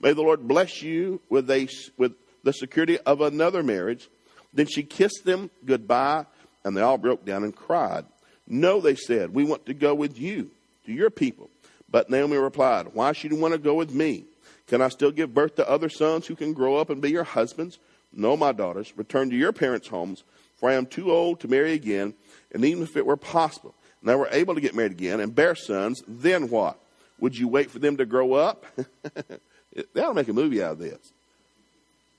May 0.00 0.12
the 0.12 0.22
Lord 0.22 0.48
bless 0.48 0.82
you 0.82 1.20
with 1.28 1.50
a 1.50 1.68
with 1.98 2.14
the 2.46 2.52
security 2.52 2.96
of 3.00 3.20
another 3.20 3.64
marriage. 3.64 4.08
Then 4.54 4.66
she 4.66 4.84
kissed 4.84 5.24
them 5.24 5.50
goodbye, 5.64 6.26
and 6.64 6.76
they 6.76 6.80
all 6.80 6.96
broke 6.96 7.24
down 7.26 7.42
and 7.42 7.54
cried. 7.54 8.04
No, 8.46 8.80
they 8.80 8.94
said, 8.94 9.34
we 9.34 9.42
want 9.42 9.66
to 9.66 9.74
go 9.74 9.94
with 9.94 10.16
you 10.16 10.50
to 10.86 10.92
your 10.92 11.10
people. 11.10 11.50
But 11.90 12.08
Naomi 12.08 12.36
replied, 12.36 12.94
Why 12.94 13.12
should 13.12 13.32
you 13.32 13.36
want 13.36 13.52
to 13.52 13.58
go 13.58 13.74
with 13.74 13.92
me? 13.92 14.24
Can 14.68 14.80
I 14.80 14.88
still 14.88 15.10
give 15.10 15.34
birth 15.34 15.56
to 15.56 15.68
other 15.68 15.88
sons 15.88 16.28
who 16.28 16.36
can 16.36 16.52
grow 16.52 16.76
up 16.76 16.88
and 16.88 17.02
be 17.02 17.10
your 17.10 17.24
husbands? 17.24 17.78
No, 18.12 18.36
my 18.36 18.52
daughters, 18.52 18.96
return 18.96 19.28
to 19.30 19.36
your 19.36 19.52
parents' 19.52 19.88
homes, 19.88 20.22
for 20.56 20.70
I 20.70 20.74
am 20.74 20.86
too 20.86 21.10
old 21.10 21.40
to 21.40 21.48
marry 21.48 21.72
again. 21.72 22.14
And 22.52 22.64
even 22.64 22.84
if 22.84 22.96
it 22.96 23.06
were 23.06 23.16
possible, 23.16 23.74
and 24.00 24.10
I 24.10 24.14
were 24.14 24.28
able 24.30 24.54
to 24.54 24.60
get 24.60 24.74
married 24.74 24.92
again 24.92 25.18
and 25.18 25.34
bear 25.34 25.56
sons, 25.56 26.00
then 26.06 26.48
what? 26.48 26.78
Would 27.18 27.36
you 27.36 27.48
wait 27.48 27.72
for 27.72 27.80
them 27.80 27.96
to 27.96 28.06
grow 28.06 28.34
up? 28.34 28.64
they 29.92 30.00
ought 30.00 30.14
make 30.14 30.28
a 30.28 30.32
movie 30.32 30.62
out 30.62 30.72
of 30.72 30.78
this. 30.78 31.12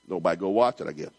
Nobody 0.08 0.40
go 0.40 0.50
watch 0.50 0.82
it, 0.82 0.88
I 0.88 0.94
guess. 0.94 1.12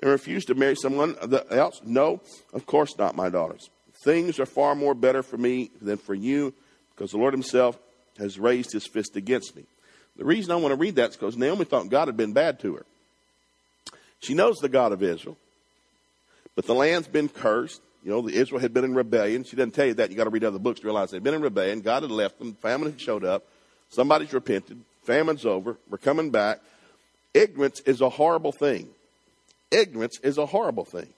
And 0.00 0.10
refuse 0.10 0.44
to 0.46 0.54
marry 0.54 0.74
someone 0.74 1.16
else? 1.50 1.80
No, 1.84 2.20
of 2.52 2.66
course 2.66 2.96
not, 2.98 3.16
my 3.16 3.28
daughters. 3.28 3.70
Things 3.94 4.40
are 4.40 4.46
far 4.46 4.74
more 4.74 4.94
better 4.94 5.22
for 5.22 5.36
me 5.36 5.70
than 5.80 5.96
for 5.96 6.14
you 6.14 6.52
because 6.94 7.12
the 7.12 7.18
Lord 7.18 7.32
Himself 7.32 7.78
has 8.18 8.38
raised 8.38 8.72
His 8.72 8.86
fist 8.86 9.16
against 9.16 9.54
me. 9.54 9.64
The 10.16 10.24
reason 10.24 10.50
I 10.50 10.56
want 10.56 10.72
to 10.72 10.76
read 10.76 10.96
that 10.96 11.10
is 11.10 11.16
because 11.16 11.36
Naomi 11.36 11.64
thought 11.64 11.88
God 11.88 12.08
had 12.08 12.16
been 12.16 12.32
bad 12.32 12.60
to 12.60 12.74
her. 12.74 12.84
She 14.20 14.34
knows 14.34 14.58
the 14.58 14.68
God 14.68 14.92
of 14.92 15.02
Israel, 15.02 15.36
but 16.54 16.66
the 16.66 16.74
land's 16.74 17.08
been 17.08 17.28
cursed. 17.28 17.80
You 18.04 18.10
know, 18.10 18.22
the 18.22 18.34
Israel 18.34 18.60
had 18.60 18.74
been 18.74 18.84
in 18.84 18.94
rebellion. 18.94 19.44
She 19.44 19.56
doesn't 19.56 19.72
tell 19.72 19.86
you 19.86 19.94
that. 19.94 20.10
You 20.10 20.16
got 20.16 20.24
to 20.24 20.30
read 20.30 20.44
other 20.44 20.58
books 20.58 20.80
to 20.80 20.86
realize 20.86 21.10
they'd 21.10 21.22
been 21.22 21.34
in 21.34 21.42
rebellion. 21.42 21.80
God 21.80 22.02
had 22.02 22.10
left 22.10 22.38
them. 22.40 22.54
Famine 22.54 22.90
had 22.90 23.00
showed 23.00 23.24
up. 23.24 23.44
Somebody's 23.88 24.32
repented. 24.32 24.80
Famine's 25.04 25.46
over. 25.46 25.76
We're 25.88 25.98
coming 25.98 26.30
back. 26.30 26.60
Ignorance 27.34 27.80
is 27.80 28.00
a 28.00 28.08
horrible 28.08 28.52
thing. 28.52 28.88
Ignorance 29.70 30.18
is 30.22 30.38
a 30.38 30.46
horrible 30.46 30.84
thing. 30.84 31.08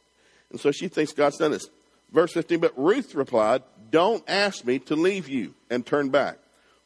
And 0.50 0.60
so 0.60 0.70
she 0.70 0.88
thinks 0.88 1.12
God's 1.12 1.38
done 1.38 1.50
this. 1.50 1.68
Verse 2.12 2.32
15, 2.32 2.60
but 2.60 2.78
Ruth 2.78 3.14
replied, 3.14 3.62
Don't 3.90 4.22
ask 4.28 4.64
me 4.64 4.78
to 4.80 4.94
leave 4.94 5.28
you 5.28 5.54
and 5.68 5.84
turn 5.84 6.10
back. 6.10 6.38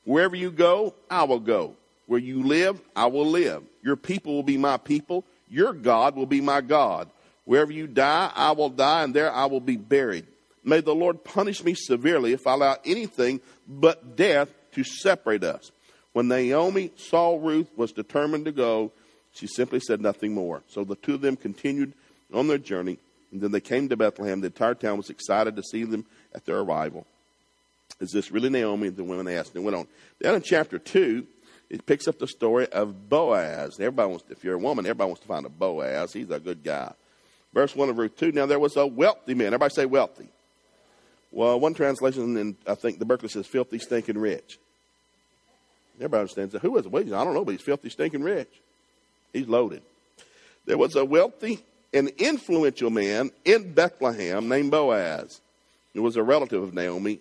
Wherever 0.04 0.34
you 0.34 0.50
go, 0.50 0.94
I 1.10 1.24
will 1.24 1.40
go. 1.40 1.74
Where 2.06 2.18
you 2.18 2.42
live, 2.42 2.80
I 2.96 3.06
will 3.06 3.26
live. 3.26 3.62
Your 3.82 3.96
people 3.96 4.34
will 4.34 4.42
be 4.42 4.56
my 4.56 4.78
people. 4.78 5.24
Your 5.50 5.74
God 5.74 6.16
will 6.16 6.26
be 6.26 6.40
my 6.40 6.62
God. 6.62 7.10
Wherever 7.44 7.70
you 7.72 7.86
die, 7.86 8.30
I 8.34 8.52
will 8.52 8.70
die, 8.70 9.04
and 9.04 9.12
there 9.12 9.30
I 9.30 9.46
will 9.46 9.60
be 9.60 9.76
buried. 9.76 10.26
May 10.64 10.80
the 10.80 10.94
Lord 10.94 11.24
punish 11.24 11.62
me 11.62 11.74
severely 11.74 12.32
if 12.32 12.46
I 12.46 12.54
allow 12.54 12.76
anything 12.84 13.40
but 13.66 14.16
death 14.16 14.48
to 14.72 14.84
separate 14.84 15.44
us. 15.44 15.70
When 16.12 16.28
Naomi 16.28 16.90
saw 16.96 17.36
Ruth 17.36 17.68
was 17.76 17.92
determined 17.92 18.46
to 18.46 18.52
go, 18.52 18.92
she 19.38 19.46
simply 19.46 19.78
said 19.78 20.00
nothing 20.00 20.34
more. 20.34 20.62
So 20.68 20.82
the 20.82 20.96
two 20.96 21.14
of 21.14 21.20
them 21.20 21.36
continued 21.36 21.92
on 22.34 22.48
their 22.48 22.58
journey, 22.58 22.98
and 23.30 23.40
then 23.40 23.52
they 23.52 23.60
came 23.60 23.88
to 23.88 23.96
Bethlehem. 23.96 24.40
The 24.40 24.48
entire 24.48 24.74
town 24.74 24.96
was 24.96 25.10
excited 25.10 25.54
to 25.56 25.62
see 25.62 25.84
them 25.84 26.06
at 26.34 26.44
their 26.44 26.58
arrival. 26.58 27.06
Is 28.00 28.10
this 28.10 28.32
really 28.32 28.50
Naomi? 28.50 28.88
The 28.88 29.04
women 29.04 29.28
asked 29.28 29.54
and 29.54 29.64
went 29.64 29.76
on. 29.76 29.86
Then 30.20 30.34
in 30.34 30.42
chapter 30.42 30.78
2, 30.78 31.24
it 31.70 31.86
picks 31.86 32.08
up 32.08 32.18
the 32.18 32.26
story 32.26 32.66
of 32.68 33.08
Boaz. 33.08 33.74
Everybody 33.78 34.10
wants, 34.10 34.24
to, 34.24 34.32
if 34.32 34.42
you're 34.42 34.54
a 34.54 34.58
woman, 34.58 34.86
everybody 34.86 35.08
wants 35.08 35.22
to 35.22 35.28
find 35.28 35.46
a 35.46 35.50
Boaz. 35.50 36.12
He's 36.12 36.30
a 36.30 36.40
good 36.40 36.64
guy. 36.64 36.92
Verse 37.54 37.76
1 37.76 37.88
of 37.88 37.98
Ruth 37.98 38.16
2. 38.16 38.32
Now 38.32 38.46
there 38.46 38.58
was 38.58 38.76
a 38.76 38.86
wealthy 38.86 39.34
man. 39.34 39.48
Everybody 39.48 39.72
say 39.72 39.86
wealthy. 39.86 40.28
Well, 41.30 41.60
one 41.60 41.74
translation, 41.74 42.36
and 42.36 42.56
I 42.66 42.74
think 42.74 42.98
the 42.98 43.04
Berkeley 43.04 43.28
says 43.28 43.46
filthy, 43.46 43.78
stinking 43.78 44.18
rich. 44.18 44.58
Everybody 45.96 46.20
understands 46.22 46.52
that. 46.52 46.62
Who 46.62 46.76
is 46.78 46.86
it? 46.86 46.92
Well, 46.92 47.02
I 47.02 47.24
don't 47.24 47.34
know, 47.34 47.44
but 47.44 47.52
he's 47.52 47.60
filthy, 47.60 47.90
stinking 47.90 48.22
rich. 48.22 48.48
He's 49.32 49.48
loaded. 49.48 49.82
There 50.66 50.78
was 50.78 50.96
a 50.96 51.04
wealthy 51.04 51.60
and 51.92 52.08
influential 52.18 52.90
man 52.90 53.30
in 53.44 53.72
Bethlehem 53.72 54.48
named 54.48 54.70
Boaz. 54.70 55.40
He 55.94 56.00
was 56.00 56.16
a 56.16 56.22
relative 56.22 56.62
of 56.62 56.74
Naomi, 56.74 57.20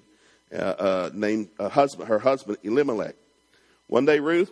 uh, 0.54 0.56
uh, 0.56 1.10
named 1.14 1.50
uh, 1.60 1.70
husband, 1.70 2.10
her 2.10 2.20
husband 2.20 2.58
Elimelech. 2.64 3.16
One 3.88 4.06
day, 4.06 4.20
Ruth, 4.20 4.52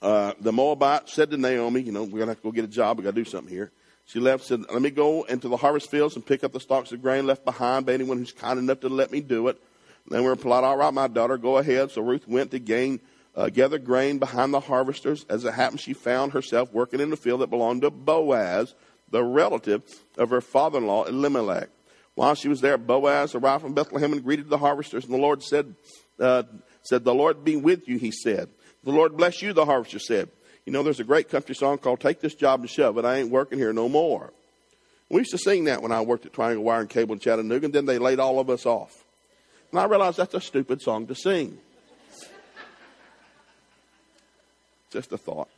uh, 0.00 0.32
the 0.40 0.52
Moabite, 0.52 1.08
said 1.08 1.30
to 1.30 1.36
Naomi, 1.36 1.82
"You 1.82 1.92
know, 1.92 2.04
we're 2.04 2.18
gonna 2.18 2.32
have 2.32 2.38
to 2.38 2.42
go 2.42 2.52
get 2.52 2.64
a 2.64 2.68
job. 2.68 2.98
We 2.98 3.04
got 3.04 3.14
to 3.14 3.24
do 3.24 3.28
something 3.28 3.52
here." 3.52 3.70
She 4.06 4.20
left, 4.20 4.44
said, 4.44 4.60
"Let 4.72 4.80
me 4.80 4.90
go 4.90 5.24
into 5.24 5.48
the 5.48 5.56
harvest 5.56 5.90
fields 5.90 6.14
and 6.14 6.24
pick 6.24 6.44
up 6.44 6.52
the 6.52 6.60
stalks 6.60 6.92
of 6.92 7.02
grain 7.02 7.26
left 7.26 7.44
behind 7.44 7.86
by 7.86 7.92
anyone 7.92 8.18
who's 8.18 8.32
kind 8.32 8.58
enough 8.58 8.80
to 8.80 8.88
let 8.88 9.12
me 9.12 9.20
do 9.20 9.48
it." 9.48 9.60
And 10.04 10.14
then 10.14 10.22
we 10.22 10.28
replied, 10.28 10.64
"All 10.64 10.76
right, 10.76 10.94
my 10.94 11.08
daughter, 11.08 11.36
go 11.36 11.58
ahead." 11.58 11.90
So 11.90 12.02
Ruth 12.02 12.26
went 12.26 12.50
to 12.52 12.58
gain 12.58 13.00
uh, 13.36 13.50
gather 13.50 13.78
grain 13.78 14.18
behind 14.18 14.52
the 14.52 14.60
harvesters. 14.60 15.26
As 15.28 15.44
it 15.44 15.54
happened, 15.54 15.80
she 15.80 15.92
found 15.92 16.32
herself 16.32 16.72
working 16.72 17.00
in 17.00 17.10
the 17.10 17.16
field 17.16 17.42
that 17.42 17.50
belonged 17.50 17.82
to 17.82 17.90
Boaz, 17.90 18.74
the 19.10 19.22
relative 19.22 19.82
of 20.16 20.30
her 20.30 20.40
father 20.40 20.78
in 20.78 20.86
law, 20.86 21.04
Elimelech. 21.04 21.68
While 22.14 22.34
she 22.34 22.48
was 22.48 22.62
there, 22.62 22.78
Boaz 22.78 23.34
arrived 23.34 23.62
from 23.62 23.74
Bethlehem 23.74 24.12
and 24.12 24.24
greeted 24.24 24.48
the 24.48 24.58
harvesters. 24.58 25.04
And 25.04 25.12
the 25.12 25.18
Lord 25.18 25.42
said, 25.42 25.74
uh, 26.18 26.44
said, 26.82 27.04
The 27.04 27.14
Lord 27.14 27.44
be 27.44 27.56
with 27.56 27.86
you, 27.88 27.98
he 27.98 28.10
said. 28.10 28.48
The 28.84 28.92
Lord 28.92 29.16
bless 29.16 29.42
you, 29.42 29.52
the 29.52 29.66
harvester 29.66 29.98
said. 29.98 30.30
You 30.64 30.72
know, 30.72 30.82
there's 30.82 31.00
a 31.00 31.04
great 31.04 31.28
country 31.28 31.54
song 31.54 31.78
called 31.78 32.00
Take 32.00 32.20
This 32.20 32.34
Job 32.34 32.60
and 32.60 32.70
Shove 32.70 32.96
It. 32.98 33.04
I 33.04 33.18
ain't 33.18 33.30
working 33.30 33.58
here 33.58 33.72
no 33.72 33.88
more. 33.88 34.32
We 35.10 35.18
used 35.18 35.30
to 35.32 35.38
sing 35.38 35.64
that 35.64 35.82
when 35.82 35.92
I 35.92 36.00
worked 36.00 36.26
at 36.26 36.32
Triangle 36.32 36.64
Wire 36.64 36.80
and 36.80 36.90
Cable 36.90 37.12
in 37.12 37.20
Chattanooga, 37.20 37.66
and 37.66 37.74
then 37.74 37.86
they 37.86 37.98
laid 37.98 38.18
all 38.18 38.40
of 38.40 38.50
us 38.50 38.66
off. 38.66 39.04
And 39.70 39.78
I 39.78 39.84
realized 39.84 40.16
that's 40.16 40.34
a 40.34 40.40
stupid 40.40 40.80
song 40.82 41.06
to 41.06 41.14
sing. 41.14 41.58
Just 44.96 45.12
a 45.12 45.18
thought. 45.18 45.50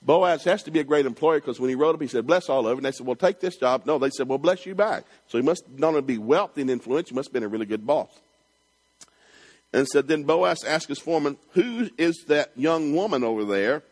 Boaz 0.00 0.44
has 0.44 0.62
to 0.62 0.70
be 0.70 0.78
a 0.78 0.84
great 0.84 1.04
employer 1.04 1.40
because 1.40 1.58
when 1.58 1.68
he 1.68 1.74
rode 1.74 1.96
up, 1.96 2.00
he 2.00 2.06
said, 2.06 2.28
bless 2.28 2.48
all 2.48 2.64
of 2.64 2.74
it. 2.74 2.76
And 2.76 2.84
they 2.84 2.92
said, 2.92 3.08
well, 3.08 3.16
take 3.16 3.40
this 3.40 3.56
job. 3.56 3.86
No, 3.86 3.98
they 3.98 4.10
said, 4.10 4.28
well, 4.28 4.38
bless 4.38 4.64
you 4.64 4.76
back. 4.76 5.04
So 5.26 5.36
he 5.36 5.42
must 5.42 5.64
not 5.68 5.88
only 5.88 6.02
be 6.02 6.18
wealthy 6.18 6.60
and 6.60 6.70
influential, 6.70 7.08
he 7.08 7.16
must 7.16 7.30
have 7.30 7.32
been 7.32 7.42
a 7.42 7.48
really 7.48 7.66
good 7.66 7.84
boss. 7.84 8.10
And 9.72 9.88
said, 9.88 10.06
then 10.06 10.22
Boaz 10.22 10.62
asked 10.62 10.86
his 10.86 11.00
foreman, 11.00 11.38
who 11.54 11.90
is 11.98 12.24
that 12.28 12.52
young 12.54 12.94
woman 12.94 13.24
over 13.24 13.44
there? 13.44 13.82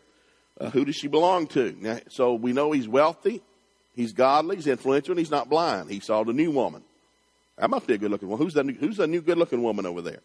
Uh, 0.61 0.71
who 0.71 0.85
does 0.85 0.95
she 0.95 1.09
belong 1.09 1.49
to? 1.49 1.75
Now, 1.81 1.99
so 2.09 2.35
we 2.35 2.53
know 2.53 2.71
he's 2.71 2.87
wealthy, 2.87 3.43
he's 3.97 4.13
godly, 4.13 4.55
he's 4.55 4.69
influential, 4.69 5.13
and 5.13 5.19
he's 5.19 5.33
not 5.33 5.49
blind. 5.49 5.91
He 5.91 5.99
saw 5.99 6.23
the 6.23 6.33
new 6.33 6.53
woman. 6.53 6.85
That 7.59 7.71
must 7.71 7.89
be 7.89 7.95
a 7.95 7.99
good 7.99 8.13
looking 8.13 8.29
woman. 8.29 8.45
Who's 8.45 8.55
that 8.55 8.67
new, 8.67 8.75
who's 8.75 8.99
the 8.99 9.09
new 9.09 9.23
good 9.23 9.39
looking 9.39 9.65
woman 9.65 9.85
over 9.85 10.01
there? 10.01 10.21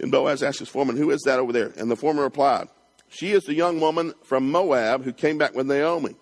And 0.00 0.10
Boaz 0.10 0.42
asked 0.42 0.58
his 0.58 0.68
foreman, 0.68 0.96
Who 0.96 1.10
is 1.10 1.22
that 1.22 1.38
over 1.38 1.52
there? 1.52 1.72
And 1.76 1.90
the 1.90 1.96
foreman 1.96 2.22
replied, 2.22 2.68
She 3.08 3.32
is 3.32 3.44
the 3.44 3.54
young 3.54 3.80
woman 3.80 4.14
from 4.24 4.50
Moab 4.50 5.04
who 5.04 5.12
came 5.12 5.38
back 5.38 5.54
with 5.54 5.66
Naomi. 5.66 6.16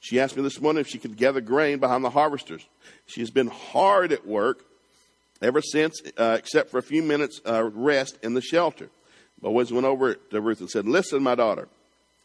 She 0.00 0.18
asked 0.18 0.36
me 0.36 0.42
this 0.42 0.60
morning 0.60 0.80
if 0.80 0.88
she 0.88 0.98
could 0.98 1.16
gather 1.16 1.40
grain 1.40 1.78
behind 1.78 2.04
the 2.04 2.10
harvesters. 2.10 2.66
She 3.06 3.20
has 3.20 3.30
been 3.30 3.48
hard 3.48 4.12
at 4.12 4.26
work 4.26 4.64
ever 5.42 5.60
since, 5.60 6.00
uh, 6.16 6.36
except 6.38 6.70
for 6.70 6.78
a 6.78 6.82
few 6.82 7.02
minutes 7.02 7.40
uh, 7.46 7.64
rest 7.64 8.18
in 8.22 8.34
the 8.34 8.40
shelter. 8.40 8.88
Boaz 9.40 9.72
went 9.72 9.86
over 9.86 10.14
to 10.14 10.40
Ruth 10.40 10.60
and 10.60 10.70
said, 10.70 10.86
Listen, 10.86 11.22
my 11.22 11.34
daughter, 11.34 11.68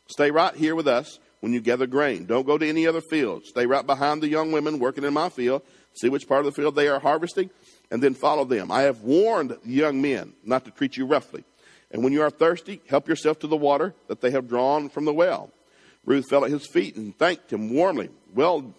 Stay 0.08 0.30
right 0.30 0.56
here 0.56 0.76
with 0.76 0.88
us 0.88 1.20
when 1.40 1.54
you 1.54 1.62
gather 1.62 1.88
grain. 1.88 2.26
Don't 2.26 2.46
go 2.46 2.58
to 2.58 2.68
any 2.68 2.86
other 2.86 3.02
field. 3.02 3.46
Stay 3.46 3.66
right 3.66 3.86
behind 3.86 4.22
the 4.22 4.28
young 4.28 4.52
women 4.52 4.80
working 4.80 5.04
in 5.04 5.14
my 5.14 5.30
field. 5.30 5.64
See 6.00 6.10
which 6.10 6.28
part 6.28 6.46
of 6.46 6.46
the 6.46 6.62
field 6.62 6.76
they 6.76 6.88
are 6.88 7.00
harvesting, 7.00 7.50
and 7.92 8.02
then 8.02 8.14
follow 8.14 8.46
them. 8.46 8.72
I 8.72 8.84
have 8.84 9.02
warned 9.02 9.58
young 9.66 10.02
men 10.02 10.34
not 10.44 10.66
to 10.66 10.72
treat 10.72 10.98
you 10.98 11.06
roughly. 11.06 11.44
And 11.92 12.04
when 12.04 12.14
you 12.14 12.22
are 12.24 12.30
thirsty, 12.30 12.82
help 12.88 13.08
yourself 13.08 13.40
to 13.40 13.48
the 13.48 13.56
water 13.56 13.94
that 14.08 14.22
they 14.22 14.32
have 14.32 14.50
drawn 14.50 14.90
from 14.90 15.06
the 15.06 15.14
well. 15.14 15.52
Ruth 16.06 16.26
fell 16.30 16.46
at 16.46 16.52
his 16.52 16.68
feet 16.68 16.96
and 16.96 17.18
thanked 17.18 17.52
him 17.52 17.74
warmly. 17.74 18.10
Well, 18.34 18.74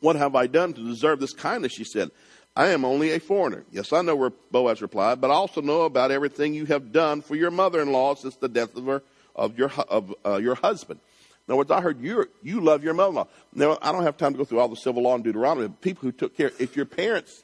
what 0.00 0.16
have 0.16 0.34
I 0.34 0.46
done 0.46 0.72
to 0.74 0.84
deserve 0.84 1.20
this 1.20 1.32
kindness? 1.32 1.72
She 1.72 1.84
said. 1.84 2.10
I 2.54 2.66
am 2.68 2.84
only 2.84 3.12
a 3.12 3.18
foreigner. 3.18 3.64
Yes, 3.72 3.92
I 3.92 4.02
know 4.02 4.14
where 4.14 4.30
Boaz 4.50 4.82
replied, 4.82 5.20
but 5.20 5.30
I 5.30 5.34
also 5.34 5.62
know 5.62 5.82
about 5.82 6.10
everything 6.10 6.52
you 6.52 6.66
have 6.66 6.92
done 6.92 7.22
for 7.22 7.34
your 7.34 7.50
mother-in-law 7.50 8.16
since 8.16 8.36
the 8.36 8.48
death 8.48 8.76
of 8.76 8.84
her 8.84 9.02
of 9.34 9.56
your 9.56 9.72
of 9.88 10.14
uh, 10.26 10.36
your 10.36 10.56
husband. 10.56 11.00
In 11.48 11.52
other 11.52 11.58
words, 11.58 11.70
I 11.70 11.80
heard 11.80 12.00
you 12.02 12.28
you 12.42 12.60
love 12.60 12.84
your 12.84 12.92
mother-in-law. 12.92 13.26
Now, 13.54 13.78
I 13.80 13.90
don't 13.90 14.02
have 14.02 14.18
time 14.18 14.32
to 14.32 14.38
go 14.38 14.44
through 14.44 14.60
all 14.60 14.68
the 14.68 14.76
civil 14.76 15.02
law 15.02 15.14
in 15.14 15.22
Deuteronomy. 15.22 15.68
but 15.68 15.80
People 15.80 16.02
who 16.02 16.12
took 16.12 16.36
care. 16.36 16.52
If 16.58 16.76
your 16.76 16.84
parents, 16.84 17.42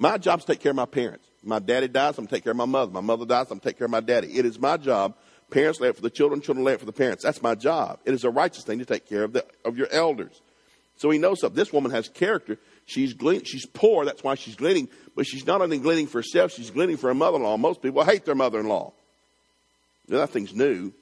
my 0.00 0.16
job 0.16 0.38
is 0.38 0.46
to 0.46 0.52
take 0.52 0.62
care 0.62 0.70
of 0.70 0.76
my 0.76 0.86
parents. 0.86 1.26
My 1.44 1.58
daddy 1.58 1.86
dies, 1.86 2.16
I'm 2.16 2.26
take 2.26 2.42
care 2.42 2.52
of 2.52 2.56
my 2.56 2.64
mother. 2.64 2.90
My 2.90 3.02
mother 3.02 3.26
dies, 3.26 3.50
I'm 3.50 3.60
take 3.60 3.76
care 3.76 3.84
of 3.84 3.90
my 3.90 4.00
daddy. 4.00 4.28
It 4.28 4.46
is 4.46 4.58
my 4.58 4.78
job. 4.78 5.14
Parents 5.50 5.78
lay 5.78 5.88
it 5.88 5.96
for 5.96 6.00
the 6.00 6.08
children, 6.08 6.40
children 6.40 6.64
lay 6.64 6.72
it 6.72 6.80
for 6.80 6.86
the 6.86 6.92
parents. 6.92 7.22
That's 7.22 7.42
my 7.42 7.54
job. 7.54 7.98
It 8.06 8.14
is 8.14 8.24
a 8.24 8.30
righteous 8.30 8.64
thing 8.64 8.78
to 8.78 8.86
take 8.86 9.06
care 9.06 9.24
of 9.24 9.34
the, 9.34 9.44
of 9.62 9.76
your 9.76 9.88
elders. 9.90 10.40
So 10.96 11.10
he 11.10 11.18
knows 11.18 11.40
something. 11.40 11.56
This 11.56 11.70
woman 11.70 11.90
has 11.90 12.08
character. 12.08 12.58
She's 12.86 13.12
glean, 13.12 13.44
she's 13.44 13.66
poor, 13.66 14.06
that's 14.06 14.24
why 14.24 14.36
she's 14.36 14.56
gleaning, 14.56 14.88
but 15.14 15.26
she's 15.26 15.46
not 15.46 15.60
only 15.60 15.78
gleaning 15.78 16.06
for 16.06 16.18
herself, 16.18 16.52
she's 16.52 16.70
gleaning 16.70 16.96
for 16.96 17.08
her 17.08 17.14
mother-in-law. 17.14 17.58
Most 17.58 17.82
people 17.82 18.02
hate 18.02 18.24
their 18.24 18.34
mother-in-law. 18.34 18.92
Nothing's 20.08 20.54
new. 20.54 20.92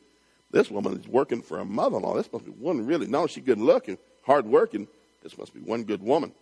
This 0.50 0.70
woman 0.70 0.98
is 0.98 1.06
working 1.06 1.42
for 1.42 1.60
a 1.60 1.64
mother-in-law. 1.64 2.16
This 2.16 2.32
must 2.32 2.44
be 2.44 2.50
one 2.50 2.84
really, 2.84 3.06
no, 3.06 3.28
she's 3.28 3.44
good 3.44 3.60
looking, 3.60 3.96
hard 4.22 4.44
working. 4.44 4.88
This 5.22 5.38
must 5.38 5.54
be 5.54 5.60
one 5.60 5.84
good 5.84 6.02
woman. 6.02 6.32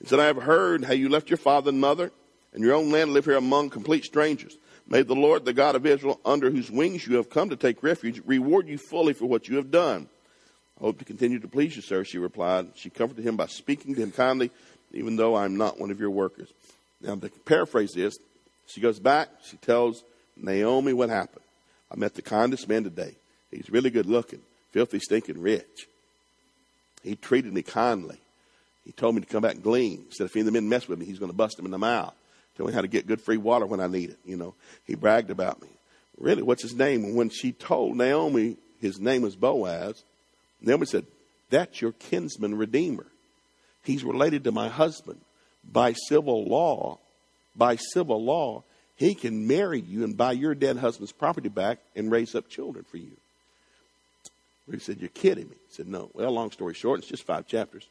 He 0.00 0.06
said, 0.06 0.20
I 0.20 0.26
have 0.26 0.42
heard 0.42 0.84
how 0.84 0.92
you 0.92 1.08
left 1.08 1.30
your 1.30 1.36
father 1.38 1.70
and 1.70 1.80
mother 1.80 2.12
and 2.52 2.62
your 2.62 2.74
own 2.74 2.90
land 2.90 3.12
live 3.12 3.24
here 3.24 3.36
among 3.36 3.70
complete 3.70 4.04
strangers. 4.04 4.56
May 4.88 5.02
the 5.02 5.14
Lord, 5.14 5.44
the 5.44 5.52
God 5.52 5.74
of 5.74 5.84
Israel, 5.84 6.20
under 6.24 6.50
whose 6.50 6.70
wings 6.70 7.06
you 7.06 7.16
have 7.16 7.30
come 7.30 7.50
to 7.50 7.56
take 7.56 7.82
refuge, 7.82 8.22
reward 8.24 8.68
you 8.68 8.78
fully 8.78 9.14
for 9.14 9.26
what 9.26 9.48
you 9.48 9.56
have 9.56 9.70
done. 9.70 10.08
I 10.78 10.84
hope 10.84 10.98
to 10.98 11.04
continue 11.04 11.38
to 11.40 11.48
please 11.48 11.74
you, 11.74 11.82
sir, 11.82 12.04
she 12.04 12.18
replied. 12.18 12.68
She 12.76 12.90
comforted 12.90 13.24
him 13.24 13.36
by 13.36 13.46
speaking 13.46 13.94
to 13.94 14.02
him 14.02 14.12
kindly, 14.12 14.50
even 14.92 15.16
though 15.16 15.34
I'm 15.34 15.56
not 15.56 15.80
one 15.80 15.90
of 15.90 15.98
your 15.98 16.10
workers. 16.10 16.48
Now, 17.00 17.16
to 17.16 17.28
paraphrase 17.28 17.92
this, 17.92 18.18
she 18.66 18.80
goes 18.80 18.98
back, 18.98 19.28
she 19.44 19.56
tells 19.56 20.04
Naomi 20.36 20.92
what 20.92 21.08
happened. 21.08 21.44
I 21.90 21.96
met 21.96 22.14
the 22.14 22.22
kindest 22.22 22.68
man 22.68 22.84
today. 22.84 23.14
He's 23.50 23.70
really 23.70 23.90
good 23.90 24.06
looking, 24.06 24.40
filthy, 24.72 24.98
stinking 24.98 25.40
rich. 25.40 25.88
He 27.02 27.16
treated 27.16 27.52
me 27.52 27.62
kindly. 27.62 28.18
He 28.86 28.92
told 28.92 29.16
me 29.16 29.20
to 29.20 29.26
come 29.26 29.42
back 29.42 29.54
and 29.54 29.62
glean. 29.62 30.06
He 30.08 30.14
said 30.14 30.26
if 30.26 30.36
any 30.36 30.42
of 30.42 30.46
the 30.46 30.52
men 30.52 30.68
mess 30.68 30.86
with 30.86 30.98
me, 30.98 31.06
he's 31.06 31.18
going 31.18 31.30
to 31.30 31.36
bust 31.36 31.56
them 31.56 31.66
in 31.66 31.72
the 31.72 31.78
mouth. 31.78 32.14
Tell 32.56 32.66
me 32.66 32.72
how 32.72 32.80
to 32.80 32.88
get 32.88 33.06
good 33.06 33.20
free 33.20 33.36
water 33.36 33.66
when 33.66 33.80
I 33.80 33.88
need 33.88 34.10
it. 34.10 34.18
You 34.24 34.36
know, 34.36 34.54
he 34.86 34.94
bragged 34.94 35.30
about 35.30 35.60
me. 35.60 35.68
Really, 36.18 36.42
what's 36.42 36.62
his 36.62 36.74
name? 36.74 37.04
And 37.04 37.16
when 37.16 37.28
she 37.28 37.52
told 37.52 37.96
Naomi 37.96 38.56
his 38.80 38.98
name 38.98 39.22
was 39.22 39.36
Boaz, 39.36 40.02
Naomi 40.60 40.86
said, 40.86 41.04
That's 41.50 41.82
your 41.82 41.92
kinsman 41.92 42.56
redeemer. 42.56 43.06
He's 43.82 44.04
related 44.04 44.44
to 44.44 44.52
my 44.52 44.68
husband. 44.68 45.20
By 45.70 45.94
civil 46.08 46.44
law, 46.44 46.98
by 47.56 47.76
civil 47.76 48.22
law, 48.22 48.62
he 48.94 49.14
can 49.14 49.48
marry 49.48 49.80
you 49.80 50.04
and 50.04 50.16
buy 50.16 50.32
your 50.32 50.54
dead 50.54 50.76
husband's 50.76 51.12
property 51.12 51.48
back 51.48 51.80
and 51.96 52.10
raise 52.10 52.34
up 52.34 52.48
children 52.48 52.84
for 52.88 52.96
you. 52.96 53.12
He 54.70 54.78
said, 54.78 55.00
You're 55.00 55.08
kidding 55.10 55.48
me. 55.48 55.56
He 55.68 55.74
said, 55.74 55.88
No. 55.88 56.08
Well, 56.14 56.30
long 56.30 56.52
story 56.52 56.74
short, 56.74 57.00
it's 57.00 57.08
just 57.08 57.24
five 57.24 57.46
chapters. 57.46 57.86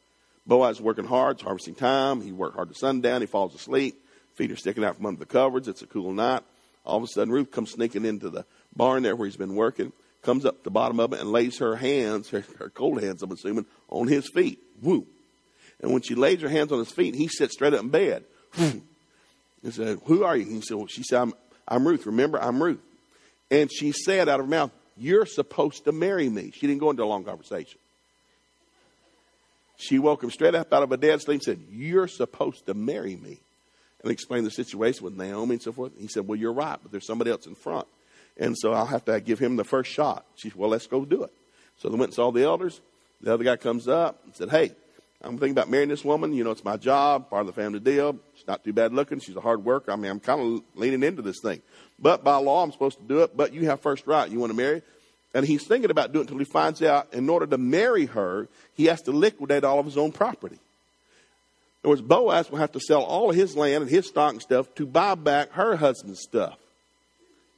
Boaz 0.46 0.80
working 0.80 1.04
hard, 1.04 1.36
it's 1.36 1.42
harvesting 1.42 1.74
time. 1.74 2.20
He 2.20 2.32
worked 2.32 2.56
hard 2.56 2.68
to 2.68 2.74
sundown, 2.74 3.20
he 3.20 3.26
falls 3.26 3.54
asleep. 3.54 4.02
Feet 4.34 4.52
are 4.52 4.56
sticking 4.56 4.84
out 4.84 4.96
from 4.96 5.06
under 5.06 5.18
the 5.18 5.26
covers. 5.26 5.66
It's 5.66 5.82
a 5.82 5.86
cool 5.86 6.12
night. 6.12 6.42
All 6.84 6.98
of 6.98 7.02
a 7.02 7.06
sudden, 7.06 7.32
Ruth 7.32 7.50
comes 7.50 7.70
sneaking 7.70 8.04
into 8.04 8.28
the 8.28 8.44
barn 8.74 9.02
there 9.02 9.16
where 9.16 9.26
he's 9.26 9.36
been 9.36 9.54
working 9.54 9.92
comes 10.26 10.44
up 10.44 10.64
the 10.64 10.70
bottom 10.70 10.98
of 10.98 11.12
it 11.12 11.20
and 11.20 11.30
lays 11.30 11.58
her 11.58 11.76
hands, 11.76 12.28
her, 12.30 12.44
her 12.58 12.68
cold 12.68 13.00
hands, 13.00 13.22
I'm 13.22 13.30
assuming, 13.30 13.64
on 13.88 14.08
his 14.08 14.28
feet. 14.28 14.58
Woo. 14.82 15.06
And 15.80 15.92
when 15.92 16.02
she 16.02 16.14
lays 16.14 16.40
her 16.42 16.48
hands 16.48 16.72
on 16.72 16.80
his 16.80 16.90
feet, 16.90 17.14
he 17.14 17.28
sits 17.28 17.54
straight 17.54 17.72
up 17.72 17.80
in 17.80 17.88
bed. 17.88 18.24
He 19.62 19.70
said, 19.70 19.98
Who 20.04 20.24
are 20.24 20.36
you? 20.36 20.44
He 20.44 20.60
said, 20.60 20.76
well, 20.76 20.86
She 20.86 21.02
said, 21.02 21.20
I'm, 21.20 21.34
I'm 21.66 21.86
Ruth. 21.86 22.06
Remember, 22.06 22.40
I'm 22.40 22.62
Ruth. 22.62 22.80
And 23.50 23.70
she 23.72 23.92
said 23.92 24.28
out 24.28 24.40
of 24.40 24.46
her 24.46 24.50
mouth, 24.50 24.70
You're 24.96 25.26
supposed 25.26 25.84
to 25.84 25.92
marry 25.92 26.28
me. 26.28 26.50
She 26.54 26.66
didn't 26.66 26.80
go 26.80 26.90
into 26.90 27.04
a 27.04 27.06
long 27.06 27.24
conversation. 27.24 27.78
She 29.76 29.98
woke 29.98 30.22
him 30.22 30.30
straight 30.30 30.54
up 30.54 30.72
out 30.72 30.82
of 30.82 30.92
a 30.92 30.96
dead 30.96 31.20
sleep 31.20 31.36
and 31.36 31.42
said, 31.42 31.60
You're 31.70 32.08
supposed 32.08 32.66
to 32.66 32.74
marry 32.74 33.16
me. 33.16 33.38
And 34.02 34.12
explained 34.12 34.46
the 34.46 34.50
situation 34.50 35.04
with 35.04 35.16
Naomi 35.16 35.54
and 35.54 35.62
so 35.62 35.72
forth. 35.72 35.92
He 35.98 36.08
said, 36.08 36.26
Well, 36.26 36.38
you're 36.38 36.52
right, 36.52 36.78
but 36.82 36.92
there's 36.92 37.06
somebody 37.06 37.30
else 37.30 37.46
in 37.46 37.54
front. 37.54 37.86
And 38.38 38.56
so 38.56 38.72
I'll 38.72 38.86
have 38.86 39.04
to 39.06 39.20
give 39.20 39.38
him 39.38 39.56
the 39.56 39.64
first 39.64 39.90
shot. 39.90 40.24
She 40.36 40.50
said, 40.50 40.58
Well, 40.58 40.70
let's 40.70 40.86
go 40.86 41.04
do 41.04 41.24
it. 41.24 41.32
So 41.78 41.88
they 41.88 41.96
went 41.96 42.10
and 42.10 42.14
saw 42.14 42.30
the 42.30 42.44
elders. 42.44 42.80
The 43.20 43.32
other 43.32 43.44
guy 43.44 43.56
comes 43.56 43.88
up 43.88 44.20
and 44.24 44.34
said, 44.34 44.50
Hey, 44.50 44.72
I'm 45.22 45.38
thinking 45.38 45.52
about 45.52 45.70
marrying 45.70 45.88
this 45.88 46.04
woman. 46.04 46.34
You 46.34 46.44
know, 46.44 46.50
it's 46.50 46.64
my 46.64 46.76
job, 46.76 47.30
part 47.30 47.40
of 47.40 47.46
the 47.46 47.52
family 47.52 47.80
deal. 47.80 48.18
She's 48.34 48.46
not 48.46 48.64
too 48.64 48.72
bad 48.72 48.92
looking. 48.92 49.20
She's 49.20 49.36
a 49.36 49.40
hard 49.40 49.64
worker. 49.64 49.90
I 49.92 49.96
mean, 49.96 50.10
I'm 50.10 50.20
kind 50.20 50.40
of 50.40 50.62
leaning 50.74 51.02
into 51.02 51.22
this 51.22 51.40
thing. 51.42 51.62
But 51.98 52.22
by 52.22 52.36
law, 52.36 52.62
I'm 52.62 52.72
supposed 52.72 52.98
to 52.98 53.04
do 53.04 53.20
it. 53.20 53.36
But 53.36 53.52
you 53.52 53.66
have 53.66 53.80
first 53.80 54.06
right. 54.06 54.30
You 54.30 54.38
want 54.38 54.52
to 54.52 54.56
marry? 54.56 54.82
And 55.36 55.44
he's 55.44 55.66
thinking 55.66 55.90
about 55.90 56.14
doing 56.14 56.24
it 56.24 56.30
until 56.30 56.38
he 56.38 56.50
finds 56.50 56.80
out 56.80 57.12
in 57.12 57.28
order 57.28 57.46
to 57.46 57.58
marry 57.58 58.06
her, 58.06 58.48
he 58.72 58.86
has 58.86 59.02
to 59.02 59.10
liquidate 59.10 59.64
all 59.64 59.78
of 59.78 59.84
his 59.84 59.98
own 59.98 60.10
property. 60.10 60.54
In 60.56 60.60
other 61.84 61.90
words, 61.90 62.00
Boaz 62.00 62.50
will 62.50 62.56
have 62.56 62.72
to 62.72 62.80
sell 62.80 63.02
all 63.02 63.28
of 63.28 63.36
his 63.36 63.54
land 63.54 63.82
and 63.82 63.90
his 63.90 64.08
stock 64.08 64.32
and 64.32 64.40
stuff 64.40 64.74
to 64.76 64.86
buy 64.86 65.14
back 65.14 65.52
her 65.52 65.76
husband's 65.76 66.22
stuff. 66.22 66.56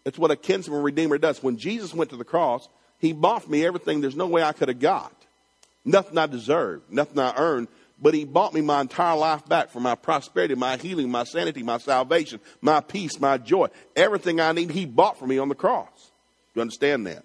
It's 0.05 0.19
what 0.19 0.33
a 0.33 0.37
kinsman 0.37 0.83
redeemer 0.83 1.19
does. 1.19 1.41
When 1.41 1.57
Jesus 1.57 1.95
went 1.95 2.11
to 2.11 2.17
the 2.17 2.25
cross, 2.25 2.69
he 2.99 3.13
bought 3.13 3.49
me 3.49 3.65
everything 3.65 4.01
there's 4.01 4.17
no 4.17 4.27
way 4.27 4.43
I 4.43 4.55
could 4.55 4.67
have 4.67 4.81
got. 4.81 5.15
Nothing 5.85 6.19
I 6.19 6.27
deserved, 6.27 6.91
nothing 6.91 7.21
I 7.21 7.33
earned, 7.37 7.69
but 8.03 8.13
he 8.13 8.25
bought 8.25 8.55
me 8.55 8.61
my 8.61 8.81
entire 8.81 9.17
life 9.17 9.47
back 9.47 9.71
for 9.71 9.79
my 9.79 9.95
prosperity, 9.95 10.57
my 10.57 10.79
healing, 10.79 11.13
my 11.13 11.23
sanity, 11.23 11.63
my 11.63 11.79
salvation, 11.79 12.41
my 12.61 12.81
peace, 12.81 13.21
my 13.21 13.39
joy. 13.39 13.69
Everything 13.95 14.41
I 14.41 14.51
need, 14.51 14.73
he 14.73 14.85
bought 14.85 15.17
for 15.17 15.29
me 15.29 15.39
on 15.39 15.49
the 15.49 15.55
cross. 15.55 16.11
You 16.57 16.63
understand 16.63 17.07
that? 17.07 17.23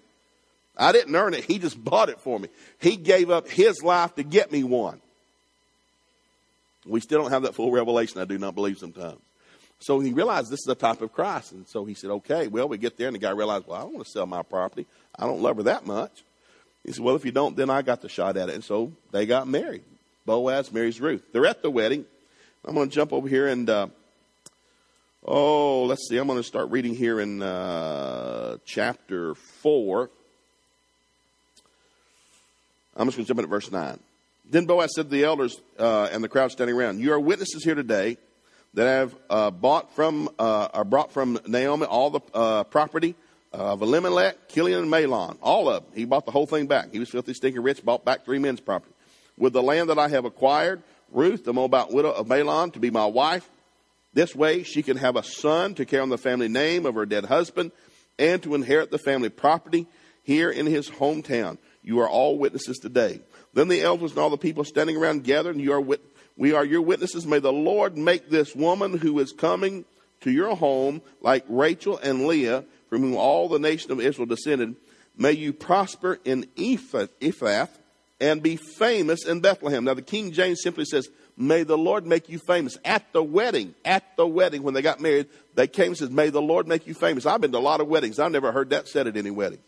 I 0.76 0.92
didn't 0.92 1.14
earn 1.14 1.34
it. 1.34 1.44
He 1.44 1.58
just 1.58 1.82
bought 1.82 2.08
it 2.08 2.20
for 2.20 2.38
me. 2.38 2.48
He 2.80 2.96
gave 2.96 3.30
up 3.30 3.48
his 3.48 3.82
life 3.82 4.14
to 4.16 4.22
get 4.22 4.50
me 4.50 4.64
one. 4.64 5.00
We 6.86 7.00
still 7.00 7.22
don't 7.22 7.30
have 7.30 7.42
that 7.42 7.54
full 7.54 7.70
revelation, 7.70 8.20
I 8.20 8.24
do 8.24 8.38
not 8.38 8.54
believe 8.54 8.78
sometimes. 8.78 9.20
So 9.78 10.00
he 10.00 10.12
realized 10.12 10.50
this 10.50 10.60
is 10.60 10.68
a 10.68 10.74
type 10.74 11.02
of 11.02 11.12
Christ. 11.12 11.52
And 11.52 11.66
so 11.68 11.84
he 11.84 11.94
said, 11.94 12.10
okay, 12.10 12.46
well, 12.46 12.68
we 12.68 12.78
get 12.78 12.96
there. 12.96 13.08
And 13.08 13.14
the 13.14 13.18
guy 13.18 13.30
realized, 13.30 13.66
well, 13.66 13.78
I 13.78 13.82
don't 13.82 13.94
want 13.94 14.06
to 14.06 14.10
sell 14.12 14.26
my 14.26 14.42
property. 14.42 14.86
I 15.18 15.26
don't 15.26 15.42
love 15.42 15.56
her 15.58 15.64
that 15.64 15.86
much. 15.86 16.22
He 16.84 16.92
said, 16.92 17.04
well, 17.04 17.16
if 17.16 17.24
you 17.24 17.32
don't, 17.32 17.56
then 17.56 17.70
I 17.70 17.82
got 17.82 18.00
the 18.00 18.08
shot 18.08 18.36
at 18.36 18.48
it. 18.48 18.54
And 18.54 18.64
so 18.64 18.92
they 19.10 19.26
got 19.26 19.48
married. 19.48 19.82
Boaz 20.26 20.72
marries 20.72 21.00
Ruth. 21.00 21.22
They're 21.32 21.46
at 21.46 21.62
the 21.62 21.70
wedding. 21.70 22.04
I'm 22.64 22.74
going 22.74 22.88
to 22.88 22.94
jump 22.94 23.12
over 23.12 23.28
here 23.28 23.46
and, 23.46 23.68
uh, 23.68 23.88
oh, 25.24 25.84
let's 25.84 26.08
see. 26.08 26.16
I'm 26.16 26.26
going 26.26 26.38
to 26.38 26.42
start 26.42 26.70
reading 26.70 26.94
here 26.94 27.20
in 27.20 27.42
uh, 27.42 28.56
chapter 28.64 29.34
4. 29.34 30.10
I'm 32.96 33.06
just 33.06 33.16
going 33.16 33.24
to 33.24 33.28
jump 33.28 33.40
in 33.40 33.44
at 33.44 33.50
verse 33.50 33.70
9. 33.70 33.98
Then 34.50 34.66
Boaz 34.66 34.94
said 34.94 35.06
to 35.06 35.10
the 35.10 35.24
elders 35.24 35.60
uh, 35.78 36.08
and 36.12 36.22
the 36.22 36.28
crowd 36.28 36.52
standing 36.52 36.76
around, 36.76 37.00
You 37.00 37.12
are 37.12 37.20
witnesses 37.20 37.64
here 37.64 37.74
today 37.74 38.18
that 38.74 38.86
I 38.86 38.92
have 38.92 39.14
uh, 39.30 39.50
bought 39.50 39.94
from 39.94 40.28
uh, 40.38 40.84
brought 40.84 41.12
from 41.12 41.38
Naomi 41.46 41.86
all 41.86 42.10
the 42.10 42.20
uh, 42.34 42.64
property 42.64 43.14
of 43.52 43.82
Elimelech, 43.82 44.48
Chilion, 44.48 44.80
and 44.80 44.90
Mahlon. 44.92 45.38
All 45.40 45.68
of 45.68 45.84
them. 45.84 45.92
He 45.94 46.04
bought 46.04 46.26
the 46.26 46.32
whole 46.32 46.46
thing 46.46 46.66
back. 46.66 46.92
He 46.92 46.98
was 46.98 47.08
filthy, 47.08 47.34
stinking 47.34 47.62
rich, 47.62 47.84
bought 47.84 48.04
back 48.04 48.24
three 48.24 48.38
men's 48.38 48.60
property. 48.60 48.92
With 49.38 49.52
the 49.52 49.62
land 49.62 49.90
that 49.90 49.98
I 49.98 50.08
have 50.08 50.24
acquired, 50.24 50.82
Ruth, 51.10 51.44
the 51.44 51.52
Moabite 51.52 51.92
widow 51.92 52.10
of 52.10 52.26
Mahlon, 52.26 52.72
to 52.72 52.80
be 52.80 52.90
my 52.90 53.06
wife. 53.06 53.48
This 54.12 54.34
way 54.34 54.62
she 54.62 54.82
can 54.82 54.96
have 54.96 55.16
a 55.16 55.22
son 55.24 55.74
to 55.74 55.84
carry 55.84 56.02
on 56.02 56.08
the 56.08 56.18
family 56.18 56.48
name 56.48 56.86
of 56.86 56.94
her 56.94 57.06
dead 57.06 57.24
husband 57.24 57.72
and 58.18 58.42
to 58.42 58.54
inherit 58.54 58.90
the 58.90 58.98
family 58.98 59.28
property 59.28 59.86
here 60.22 60.50
in 60.50 60.66
his 60.66 60.88
hometown. 60.88 61.58
You 61.84 62.00
are 62.00 62.08
all 62.08 62.38
witnesses 62.38 62.78
today. 62.78 63.20
Then 63.52 63.68
the 63.68 63.82
elders 63.82 64.10
and 64.12 64.18
all 64.18 64.30
the 64.30 64.36
people 64.36 64.64
standing 64.64 64.96
around 64.96 65.22
gathered, 65.22 65.54
and 65.54 65.62
you 65.62 65.72
are 65.72 65.80
witnesses 65.80 66.14
we 66.36 66.52
are 66.52 66.64
your 66.64 66.82
witnesses. 66.82 67.26
May 67.26 67.38
the 67.38 67.52
Lord 67.52 67.96
make 67.96 68.28
this 68.28 68.54
woman 68.54 68.98
who 68.98 69.18
is 69.20 69.32
coming 69.32 69.84
to 70.22 70.30
your 70.30 70.56
home 70.56 71.02
like 71.20 71.44
Rachel 71.48 71.98
and 71.98 72.26
Leah, 72.26 72.64
from 72.88 73.02
whom 73.02 73.16
all 73.16 73.48
the 73.48 73.58
nation 73.58 73.92
of 73.92 74.00
Israel 74.00 74.26
descended. 74.26 74.74
May 75.16 75.32
you 75.32 75.52
prosper 75.52 76.18
in 76.24 76.44
Ephrath 76.56 77.68
and 78.20 78.42
be 78.42 78.56
famous 78.56 79.24
in 79.26 79.40
Bethlehem. 79.40 79.84
Now, 79.84 79.94
the 79.94 80.02
King 80.02 80.32
James 80.32 80.60
simply 80.62 80.84
says, 80.84 81.08
May 81.36 81.62
the 81.62 81.78
Lord 81.78 82.06
make 82.06 82.28
you 82.28 82.38
famous. 82.38 82.78
At 82.84 83.12
the 83.12 83.22
wedding, 83.22 83.74
at 83.84 84.16
the 84.16 84.26
wedding, 84.26 84.62
when 84.62 84.74
they 84.74 84.82
got 84.82 85.00
married, 85.00 85.28
they 85.54 85.66
came 85.66 85.88
and 85.88 85.96
said, 85.96 86.12
May 86.12 86.30
the 86.30 86.42
Lord 86.42 86.66
make 86.66 86.86
you 86.86 86.94
famous. 86.94 87.26
I've 87.26 87.40
been 87.40 87.52
to 87.52 87.58
a 87.58 87.60
lot 87.60 87.80
of 87.80 87.88
weddings. 87.88 88.18
I've 88.18 88.32
never 88.32 88.50
heard 88.50 88.70
that 88.70 88.88
said 88.88 89.06
at 89.06 89.16
any 89.16 89.30
wedding. 89.30 89.58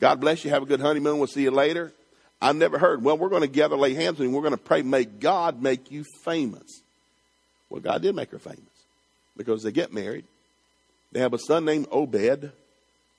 God 0.00 0.20
bless 0.20 0.44
you. 0.44 0.50
Have 0.50 0.62
a 0.62 0.66
good 0.66 0.80
honeymoon. 0.80 1.18
We'll 1.18 1.26
see 1.26 1.42
you 1.42 1.50
later. 1.50 1.92
I've 2.40 2.56
never 2.56 2.78
heard, 2.78 3.02
well, 3.02 3.16
we're 3.16 3.30
going 3.30 3.42
to 3.42 3.48
gather, 3.48 3.76
lay 3.76 3.94
hands 3.94 4.20
on 4.20 4.26
you. 4.26 4.32
We're 4.32 4.42
going 4.42 4.52
to 4.52 4.58
pray, 4.58 4.82
may 4.82 5.04
God 5.04 5.62
make 5.62 5.90
you 5.90 6.04
famous. 6.24 6.82
Well, 7.70 7.80
God 7.80 8.02
did 8.02 8.14
make 8.14 8.30
her 8.32 8.38
famous 8.38 8.60
because 9.36 9.62
they 9.62 9.72
get 9.72 9.92
married. 9.92 10.24
They 11.12 11.20
have 11.20 11.32
a 11.32 11.38
son 11.38 11.64
named 11.64 11.86
Obed, 11.90 12.52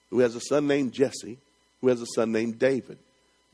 who 0.09 0.19
has 0.19 0.35
a 0.35 0.41
son 0.41 0.67
named 0.67 0.93
Jesse, 0.93 1.37
who 1.81 1.87
has 1.87 2.01
a 2.01 2.05
son 2.05 2.31
named 2.31 2.59
David. 2.59 2.97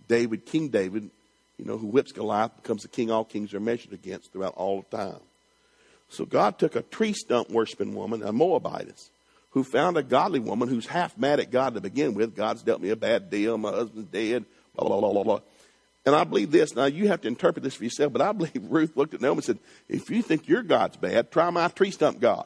David, 0.08 0.46
King 0.46 0.68
David, 0.68 1.10
you 1.58 1.66
know, 1.66 1.78
who 1.78 1.88
whips 1.88 2.12
Goliath, 2.12 2.56
becomes 2.58 2.82
the 2.82 2.88
king 2.88 3.12
all 3.12 3.24
kings 3.24 3.54
are 3.54 3.60
measured 3.60 3.94
against 3.94 4.34
throughout 4.34 4.56
all 4.56 4.80
of 4.80 4.90
time. 4.90 5.22
So 6.10 6.26
God 6.26 6.60
took 6.60 6.76
a 6.76 6.82
tree 6.82 7.14
stump 7.14 7.50
worshiping 7.50 7.96
woman, 7.96 8.24
a 8.24 8.34
Moabitess, 8.34 9.10
who 9.52 9.64
found 9.64 9.98
a 9.98 10.04
godly 10.04 10.40
woman 10.40 10.68
who's 10.68 10.88
half 10.88 11.18
mad 11.18 11.40
at 11.40 11.52
God 11.52 11.76
to 11.76 11.82
begin 11.82 12.14
with. 12.14 12.36
God's 12.36 12.64
dealt 12.64 12.82
me 12.82 12.90
a 12.90 12.96
bad 12.96 13.30
deal. 13.30 13.58
My 13.58 13.72
husband's 13.72 14.10
dead. 14.10 14.46
Blah, 14.76 14.88
blah, 14.88 15.00
blah, 15.00 15.12
blah, 15.12 15.24
blah. 15.24 15.40
And 16.06 16.16
I 16.16 16.24
believe 16.24 16.52
this. 16.52 16.76
Now, 16.76 16.86
you 16.86 17.10
have 17.10 17.22
to 17.22 17.28
interpret 17.28 17.64
this 17.64 17.76
for 17.76 17.84
yourself, 17.84 18.12
but 18.14 18.22
I 18.22 18.32
believe 18.32 18.54
Ruth 18.70 18.98
looked 18.98 19.14
at 19.14 19.22
Naomi 19.22 19.38
and 19.38 19.44
said, 19.44 19.60
If 19.88 20.10
you 20.10 20.22
think 20.22 20.48
your 20.48 20.64
God's 20.64 20.98
bad, 20.98 21.32
try 21.32 21.50
my 21.50 21.68
tree 21.68 21.92
stump 21.92 22.20
God. 22.20 22.46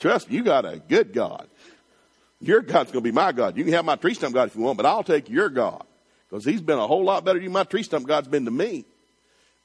Trust 0.00 0.28
me, 0.28 0.36
you 0.36 0.42
got 0.42 0.64
a 0.64 0.78
good 0.78 1.12
God. 1.12 1.48
Your 2.40 2.60
God's 2.60 2.90
going 2.90 3.02
to 3.02 3.08
be 3.08 3.12
my 3.12 3.32
God. 3.32 3.56
You 3.56 3.64
can 3.64 3.72
have 3.74 3.84
my 3.84 3.96
tree 3.96 4.14
stump 4.14 4.34
God 4.34 4.48
if 4.48 4.56
you 4.56 4.62
want, 4.62 4.76
but 4.76 4.86
I'll 4.86 5.04
take 5.04 5.30
your 5.30 5.48
God 5.48 5.84
because 6.28 6.44
he's 6.44 6.60
been 6.60 6.78
a 6.78 6.86
whole 6.86 7.04
lot 7.04 7.24
better 7.24 7.38
than 7.38 7.52
my 7.52 7.64
tree 7.64 7.82
stump 7.82 8.06
God's 8.06 8.28
been 8.28 8.44
to 8.44 8.50
me. 8.50 8.84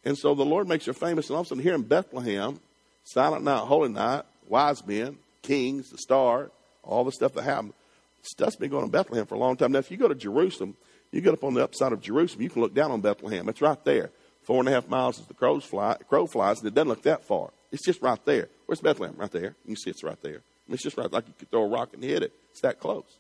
And 0.06 0.18
so 0.18 0.36
the 0.36 0.46
Lord 0.46 0.68
makes 0.68 0.86
her 0.86 0.94
famous. 0.94 1.28
And 1.28 1.36
all 1.36 1.42
of 1.42 1.48
a 1.48 1.50
sudden, 1.50 1.64
here 1.64 1.74
in 1.74 1.82
Bethlehem, 1.82 2.60
Silent 3.04 3.44
Night, 3.44 3.60
Holy 3.60 3.90
Night, 3.90 4.24
wise 4.48 4.86
men, 4.86 5.18
kings, 5.42 5.90
the 5.90 5.98
star, 5.98 6.52
all 6.84 7.04
the 7.04 7.12
stuff 7.12 7.34
that 7.34 7.44
happened. 7.44 7.74
Stuff's 8.22 8.56
been 8.56 8.70
going 8.70 8.84
on 8.84 8.90
Bethlehem 8.90 9.26
for 9.26 9.36
a 9.36 9.40
long 9.40 9.56
time. 9.56 9.72
Now, 9.72 9.80
if 9.80 9.92
you 9.92 9.98
go 9.98 10.08
to 10.08 10.16
Jerusalem, 10.16 10.76
you 11.12 11.22
get 11.22 11.34
up 11.34 11.44
on 11.44 11.54
the 11.54 11.64
upside 11.64 11.94
of 11.94 12.02
Jerusalem, 12.02 12.44
you 12.44 12.50
can 12.50 12.62
look 12.62 12.74
down 12.74 12.92
on 12.92 13.02
Bethlehem. 13.02 13.48
It's 13.50 13.62
right 13.62 13.84
there. 13.86 14.12
Four 14.44 14.60
and 14.60 14.70
a 14.70 14.72
half 14.72 14.88
miles 14.88 15.20
as 15.20 15.28
the 15.28 15.34
crows 15.34 15.64
fly, 15.64 15.96
crow 16.08 16.26
flies, 16.26 16.60
and 16.60 16.68
it 16.68 16.74
doesn't 16.74 16.90
look 16.90 17.04
that 17.04 17.24
far. 17.24 17.52
It's 17.72 17.86
just 17.86 18.02
right 18.02 18.24
there. 18.26 18.50
Where's 18.66 18.82
Bethlehem? 18.82 19.16
Right 19.18 19.32
there. 19.32 19.56
You 19.64 19.68
can 19.68 19.76
see 19.76 19.92
it's 19.92 20.04
right 20.04 20.22
there. 20.22 20.42
It's 20.70 20.84
just 20.84 20.98
right 20.98 21.12
like 21.12 21.28
you 21.28 21.34
could 21.38 21.50
throw 21.50 21.64
a 21.64 21.68
rock 21.68 21.94
and 21.94 22.04
hit 22.04 22.24
it. 22.24 22.34
It's 22.52 22.62
that 22.62 22.80
close. 22.80 23.18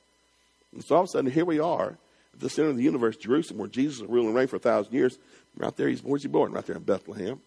And 0.73 0.83
so 0.83 0.95
all 0.95 1.01
of 1.01 1.05
a 1.05 1.11
sudden, 1.11 1.31
here 1.31 1.45
we 1.45 1.59
are 1.59 1.97
at 2.33 2.39
the 2.39 2.49
center 2.49 2.69
of 2.69 2.77
the 2.77 2.83
universe, 2.83 3.17
Jerusalem, 3.17 3.59
where 3.59 3.67
Jesus 3.67 4.01
will 4.01 4.09
rule 4.09 4.27
and 4.27 4.35
reign 4.35 4.47
for 4.47 4.57
a 4.57 4.59
thousand 4.59 4.93
years. 4.93 5.17
Right 5.57 5.75
there, 5.75 5.87
he's 5.87 6.03
where's 6.03 6.21
he 6.21 6.27
born? 6.27 6.51
Right 6.51 6.65
there 6.65 6.75
in 6.75 6.83
Bethlehem. 6.83 7.39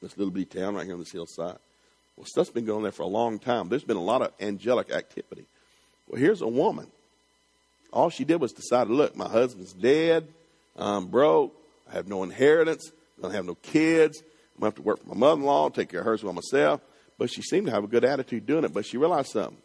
This 0.00 0.16
little 0.16 0.32
bitty 0.32 0.60
town 0.60 0.74
right 0.74 0.84
here 0.84 0.94
on 0.94 1.00
this 1.00 1.10
hillside. 1.10 1.58
Well, 2.18 2.26
stuff's 2.26 2.50
been 2.50 2.64
going 2.64 2.82
there 2.82 2.90
for 2.90 3.04
a 3.04 3.06
long 3.06 3.38
time. 3.38 3.68
There's 3.68 3.84
been 3.84 3.96
a 3.96 4.02
lot 4.02 4.22
of 4.22 4.32
angelic 4.40 4.90
activity. 4.90 5.44
Well, 6.08 6.20
here's 6.20 6.40
a 6.40 6.48
woman. 6.48 6.88
All 7.92 8.10
she 8.10 8.24
did 8.24 8.40
was 8.40 8.52
decide, 8.52 8.88
look, 8.88 9.14
my 9.14 9.28
husband's 9.28 9.72
dead. 9.72 10.26
I'm 10.76 11.06
broke. 11.06 11.54
I 11.88 11.92
have 11.94 12.08
no 12.08 12.24
inheritance. 12.24 12.90
I 13.18 13.22
don't 13.22 13.30
have 13.30 13.46
no 13.46 13.54
kids. 13.54 14.18
I'm 14.56 14.60
going 14.60 14.72
to 14.72 14.74
have 14.74 14.74
to 14.74 14.82
work 14.82 15.00
for 15.00 15.08
my 15.10 15.14
mother-in-law, 15.14 15.68
take 15.68 15.90
care 15.90 16.00
of 16.00 16.06
hers 16.06 16.22
by 16.22 16.32
myself. 16.32 16.80
But 17.18 17.30
she 17.30 17.40
seemed 17.40 17.66
to 17.66 17.72
have 17.72 17.84
a 17.84 17.88
good 17.88 18.04
attitude 18.04 18.46
doing 18.46 18.64
it. 18.64 18.74
But 18.74 18.84
she 18.84 18.96
realized 18.96 19.30
something. 19.30 19.56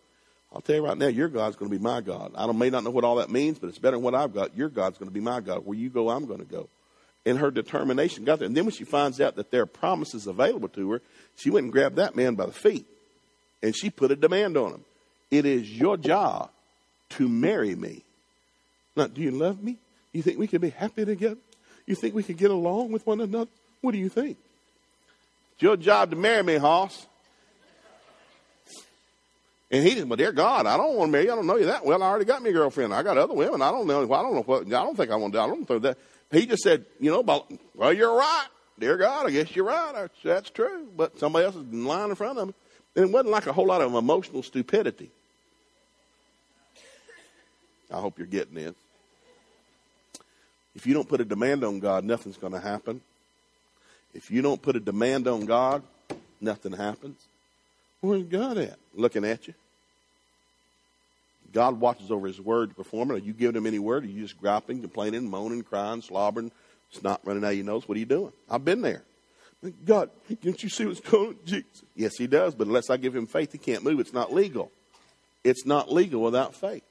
I'll 0.54 0.62
tell 0.62 0.76
you 0.76 0.86
right 0.86 0.98
now, 0.98 1.08
your 1.08 1.30
God's 1.30 1.56
going 1.56 1.72
to 1.72 1.76
be 1.76 1.84
my 1.84 2.02
God. 2.02 2.34
I 2.36 2.52
may 2.52 2.70
not 2.70 2.84
know 2.84 2.92
what 2.92 3.04
all 3.04 3.16
that 3.16 3.32
means, 3.32 3.58
but 3.58 3.70
it's 3.70 3.80
better 3.80 3.98
than 3.98 4.04
what 4.04 4.14
I've 4.14 4.32
got. 4.32 4.56
Your 4.56 4.70
God's 4.70 5.00
going 5.00 5.10
to 5.10 5.14
be 5.14 5.20
my 5.20 5.40
God. 5.40 5.66
Where 5.66 5.76
you 5.76 5.90
go, 5.90 6.12
I'm 6.12 6.28
going 6.28 6.40
to 6.40 6.46
go. 6.46 6.70
And 7.26 7.38
her 7.38 7.52
determination 7.52 8.26
got 8.26 8.40
there. 8.40 8.48
And 8.48 8.58
then 8.58 8.66
when 8.66 8.74
she 8.74 8.84
finds 8.84 9.22
out 9.22 9.38
that 9.38 9.50
there 9.50 9.62
are 9.62 9.66
promises 9.66 10.28
available 10.28 10.68
to 10.70 10.92
her, 10.92 11.02
she 11.38 11.50
went 11.50 11.66
and 11.66 11.72
grabbed 11.72 11.96
that 11.96 12.16
man 12.16 12.36
by 12.36 12.46
the 12.46 12.52
feet 12.52 12.86
and 13.64 13.76
she 13.76 13.90
put 13.90 14.12
a 14.12 14.16
demand 14.16 14.58
on 14.58 14.74
him. 14.74 14.86
It 15.32 15.46
is 15.46 15.72
your 15.72 15.98
job 15.98 16.52
to 17.12 17.28
marry 17.28 17.76
me. 17.76 18.04
Now, 18.96 19.08
do 19.08 19.22
you 19.22 19.32
love 19.32 19.64
me? 19.64 19.78
You 20.12 20.22
think 20.22 20.38
we 20.38 20.48
can 20.48 20.62
be 20.62 20.70
happy 20.70 21.06
together? 21.06 21.40
You 21.88 21.96
think 21.96 22.14
we 22.14 22.24
can 22.24 22.36
get 22.36 22.52
along 22.52 22.92
with 22.92 23.08
one 23.08 23.22
another? 23.22 23.50
What 23.82 23.94
do 23.94 23.98
you 23.98 24.10
think? 24.10 24.38
It's 25.54 25.62
your 25.62 25.78
job 25.78 26.12
to 26.12 26.16
marry 26.16 26.44
me, 26.44 26.58
Hoss. 26.58 27.08
And 29.72 29.86
he 29.88 29.96
said, 29.96 30.08
"But 30.08 30.20
dear 30.20 30.32
God, 30.32 30.68
I 30.68 30.78
don't 30.78 30.96
want 30.96 31.08
to 31.08 31.12
marry 31.12 31.26
you. 31.26 31.32
I 31.32 31.36
don't 31.36 31.48
know 31.48 31.58
you 31.58 31.66
that 31.66 31.84
well. 31.84 32.04
I 32.04 32.06
already 32.06 32.26
got 32.26 32.44
me 32.44 32.52
a 32.52 32.54
girlfriend. 32.54 32.94
I 32.94 33.02
got 33.02 33.18
other 33.18 33.34
women. 33.34 33.62
I 33.62 33.72
don't 33.72 33.88
know. 33.88 34.04
I 34.04 34.22
don't 34.22 34.36
know 34.36 34.44
what. 34.44 34.68
I 34.68 34.70
don't 34.70 34.96
think 34.96 35.10
I 35.10 35.16
want 35.16 35.34
to. 35.34 35.42
I 35.42 35.48
don't 35.48 35.68
know 35.68 35.80
that." 35.80 35.98
He 36.34 36.46
just 36.48 36.64
said, 36.64 36.86
"You 37.00 37.12
know, 37.12 37.22
well, 37.76 37.94
you're 37.94 38.16
right, 38.16 38.48
dear 38.80 38.98
God. 38.98 39.28
I 39.28 39.32
guess 39.32 39.56
you're 39.56 39.66
right. 39.66 40.10
That's, 40.24 40.50
true. 40.50 40.88
But 40.98 41.20
somebody 41.20 41.46
else 41.46 41.56
is 41.56 41.64
lying 41.72 42.10
in 42.10 42.16
front 42.16 42.40
of 42.40 42.48
me, 42.48 42.54
and 42.96 43.06
it 43.06 43.12
wasn't 43.12 43.30
like 43.30 43.46
a 43.48 43.54
whole 43.54 43.68
lot 43.68 43.82
of 43.82 43.94
emotional 43.94 44.42
stupidity. 44.42 45.12
I 47.92 48.00
hope 48.00 48.18
you're 48.18 48.28
getting 48.28 48.56
this. 48.56 48.74
If 50.76 50.88
you 50.88 50.96
don't 50.96 51.08
put 51.08 51.22
a 51.22 51.26
demand 51.26 51.64
on 51.64 51.80
God, 51.80 52.04
nothing's 52.04 52.38
going 52.38 52.54
to 52.54 52.60
happen. 52.60 53.02
If 54.16 54.32
you 54.32 54.42
don't 54.42 54.62
put 54.62 54.76
a 54.76 54.80
demand 54.80 55.28
on 55.28 55.46
God, 55.46 55.84
nothing 56.42 56.72
happens. 56.72 57.20
Where's 58.02 58.24
God 58.24 58.58
at? 58.58 58.80
Looking 58.96 59.24
at 59.24 59.48
you. 59.48 59.54
God 61.54 61.80
watches 61.80 62.12
over 62.12 62.28
His 62.28 62.42
word 62.42 62.70
to 62.70 62.76
perform 62.76 63.12
it. 63.12 63.14
Are 63.16 63.18
you 63.20 63.34
giving 63.34 63.56
Him 63.56 63.68
any 63.68 63.80
word? 63.80 64.04
Are 64.04 64.08
you 64.08 64.22
just 64.22 64.40
griping, 64.40 64.82
complaining, 64.82 65.30
moaning, 65.30 65.64
crying, 65.64 66.02
slobbering, 66.02 66.52
snot 66.92 67.22
running 67.24 67.44
out 67.44 67.52
of 67.52 67.56
your 67.56 67.66
nose? 67.66 67.88
What 67.88 67.96
are 67.96 68.00
you 68.00 68.06
doing? 68.06 68.34
I've 68.50 68.66
been 68.66 68.82
there. 68.82 69.04
God, 69.86 70.10
can't 70.42 70.62
you 70.62 70.70
see 70.70 70.86
what's 70.86 71.00
going 71.00 71.30
on? 71.30 71.38
Jesus. 71.46 71.84
Yes, 71.96 72.14
He 72.18 72.28
does, 72.28 72.56
but 72.56 72.68
unless 72.68 72.90
I 72.90 72.98
give 72.98 73.16
Him 73.16 73.28
faith, 73.28 73.52
He 73.52 73.58
can't 73.58 73.84
move. 73.84 74.00
It's 74.00 74.14
not 74.14 74.34
legal. 74.34 74.72
It's 75.44 75.66
not 75.66 75.92
legal 75.92 76.22
without 76.22 76.56
faith. 76.56 76.84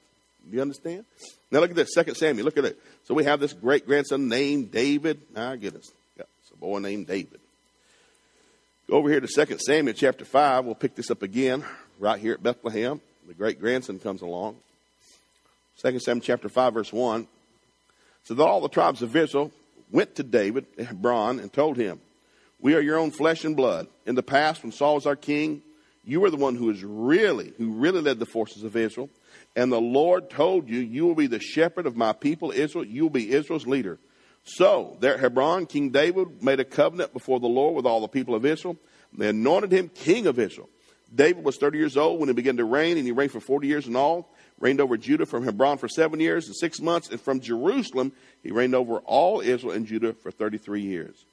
Do 0.49 0.55
you 0.55 0.61
understand? 0.61 1.05
Now 1.51 1.59
look 1.59 1.69
at 1.69 1.75
this, 1.75 1.93
Second 1.93 2.15
Samuel. 2.15 2.45
Look 2.45 2.57
at 2.57 2.65
it. 2.65 2.79
So 3.05 3.13
we 3.13 3.25
have 3.25 3.39
this 3.39 3.53
great 3.53 3.85
grandson 3.85 4.27
named 4.27 4.71
David. 4.71 5.21
My 5.35 5.55
goodness, 5.55 5.91
got 6.17 6.27
a 6.51 6.57
boy 6.57 6.79
named 6.79 7.07
David. 7.07 7.39
Go 8.89 8.97
over 8.97 9.09
here 9.09 9.21
to 9.21 9.27
Second 9.27 9.59
Samuel 9.59 9.93
chapter 9.93 10.25
five. 10.25 10.65
We'll 10.65 10.75
pick 10.75 10.95
this 10.95 11.11
up 11.11 11.21
again 11.21 11.63
right 11.99 12.19
here 12.19 12.33
at 12.33 12.43
Bethlehem 12.43 12.99
the 13.27 13.33
great 13.33 13.59
grandson 13.59 13.99
comes 13.99 14.21
along. 14.21 14.57
Second 15.75 16.01
Samuel 16.01 16.23
chapter 16.23 16.49
5, 16.49 16.73
verse 16.73 16.93
1. 16.93 17.27
So 18.23 18.33
that 18.33 18.43
all 18.43 18.61
the 18.61 18.69
tribes 18.69 19.01
of 19.01 19.15
Israel 19.15 19.51
went 19.91 20.15
to 20.15 20.23
David 20.23 20.65
Hebron 20.77 21.39
and 21.39 21.51
told 21.51 21.77
him, 21.77 21.99
We 22.59 22.75
are 22.75 22.81
your 22.81 22.97
own 22.97 23.11
flesh 23.11 23.43
and 23.43 23.55
blood. 23.55 23.87
In 24.05 24.15
the 24.15 24.23
past, 24.23 24.63
when 24.63 24.71
Saul 24.71 24.95
was 24.95 25.05
our 25.05 25.15
king, 25.15 25.61
you 26.05 26.19
were 26.19 26.29
the 26.29 26.37
one 26.37 26.55
who 26.55 26.65
was 26.65 26.83
really, 26.83 27.53
who 27.57 27.71
really 27.71 28.01
led 28.01 28.19
the 28.19 28.25
forces 28.25 28.63
of 28.63 28.75
Israel. 28.75 29.09
And 29.55 29.71
the 29.71 29.81
Lord 29.81 30.29
told 30.29 30.67
you, 30.67 30.79
You 30.79 31.05
will 31.05 31.15
be 31.15 31.27
the 31.27 31.39
shepherd 31.39 31.85
of 31.85 31.95
my 31.95 32.13
people 32.13 32.51
Israel. 32.51 32.85
You 32.85 33.03
will 33.03 33.09
be 33.09 33.31
Israel's 33.31 33.67
leader. 33.67 33.99
So 34.43 34.97
there 34.99 35.13
at 35.13 35.21
Hebron, 35.21 35.67
King 35.67 35.91
David 35.91 36.43
made 36.43 36.59
a 36.59 36.65
covenant 36.65 37.13
before 37.13 37.39
the 37.39 37.47
Lord 37.47 37.75
with 37.75 37.85
all 37.85 38.01
the 38.01 38.09
people 38.09 38.35
of 38.35 38.45
Israel. 38.45 38.77
They 39.17 39.29
anointed 39.29 39.71
him 39.71 39.89
king 39.89 40.27
of 40.27 40.39
Israel. 40.39 40.69
David 41.13 41.43
was 41.43 41.57
30 41.57 41.77
years 41.77 41.97
old 41.97 42.19
when 42.19 42.29
he 42.29 42.33
began 42.33 42.57
to 42.57 42.65
reign, 42.65 42.97
and 42.97 43.05
he 43.05 43.11
reigned 43.11 43.31
for 43.31 43.39
40 43.39 43.67
years 43.67 43.87
in 43.87 43.95
all. 43.95 44.29
Reigned 44.59 44.81
over 44.81 44.97
Judah 44.97 45.25
from 45.25 45.43
Hebron 45.43 45.77
for 45.77 45.87
seven 45.87 46.19
years 46.19 46.47
and 46.47 46.55
six 46.55 46.79
months, 46.79 47.09
and 47.09 47.19
from 47.19 47.39
Jerusalem 47.39 48.13
he 48.41 48.51
reigned 48.51 48.75
over 48.75 48.97
all 48.99 49.41
Israel 49.41 49.73
and 49.73 49.85
Judah 49.85 50.13
for 50.13 50.31
33 50.31 50.81
years. 50.81 51.25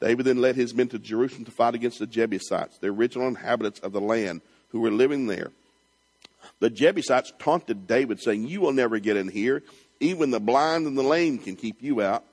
David 0.00 0.26
then 0.26 0.40
led 0.40 0.56
his 0.56 0.74
men 0.74 0.88
to 0.88 0.98
Jerusalem 0.98 1.44
to 1.44 1.50
fight 1.50 1.74
against 1.74 1.98
the 1.98 2.06
Jebusites, 2.06 2.78
the 2.78 2.88
original 2.88 3.28
inhabitants 3.28 3.80
of 3.80 3.92
the 3.92 4.00
land 4.00 4.42
who 4.70 4.80
were 4.80 4.90
living 4.90 5.26
there. 5.26 5.50
The 6.60 6.70
Jebusites 6.70 7.32
taunted 7.38 7.86
David, 7.86 8.20
saying, 8.20 8.46
You 8.46 8.60
will 8.60 8.72
never 8.72 8.98
get 8.98 9.16
in 9.16 9.28
here. 9.28 9.62
Even 10.00 10.30
the 10.30 10.40
blind 10.40 10.86
and 10.86 10.98
the 10.98 11.02
lame 11.02 11.38
can 11.38 11.56
keep 11.56 11.82
you 11.82 12.02
out. 12.02 12.24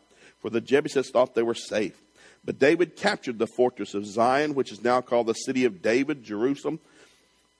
For 0.42 0.50
the 0.50 0.62
Jebusites 0.62 1.12
thought 1.12 1.36
they 1.36 1.44
were 1.44 1.54
safe. 1.54 2.00
But 2.44 2.60
David 2.60 2.96
captured 2.96 3.38
the 3.38 3.48
fortress 3.48 3.94
of 3.94 4.06
Zion, 4.06 4.56
which 4.56 4.72
is 4.72 4.84
now 4.84 5.02
called 5.02 5.28
the 5.28 5.34
city 5.34 5.66
of 5.66 5.82
David, 5.82 6.24
Jerusalem. 6.24 6.80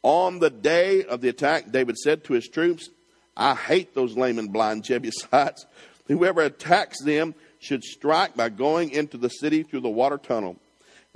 On 0.04 0.40
the 0.40 0.50
day 0.50 1.04
of 1.04 1.22
the 1.22 1.30
attack, 1.30 1.72
David 1.72 1.98
said 1.98 2.24
to 2.24 2.34
his 2.34 2.48
troops, 2.48 2.90
I 3.38 3.54
hate 3.56 3.94
those 3.94 4.18
lame 4.18 4.40
and 4.40 4.52
blind 4.52 4.84
Jebusites. 4.84 5.66
Whoever 6.08 6.42
attacks 6.42 7.02
them 7.04 7.36
should 7.60 7.84
strike 7.84 8.36
by 8.36 8.50
going 8.50 8.90
into 8.90 9.18
the 9.18 9.30
city 9.30 9.64
through 9.64 9.82
the 9.82 9.90
water 9.90 10.18
tunnel. 10.18 10.58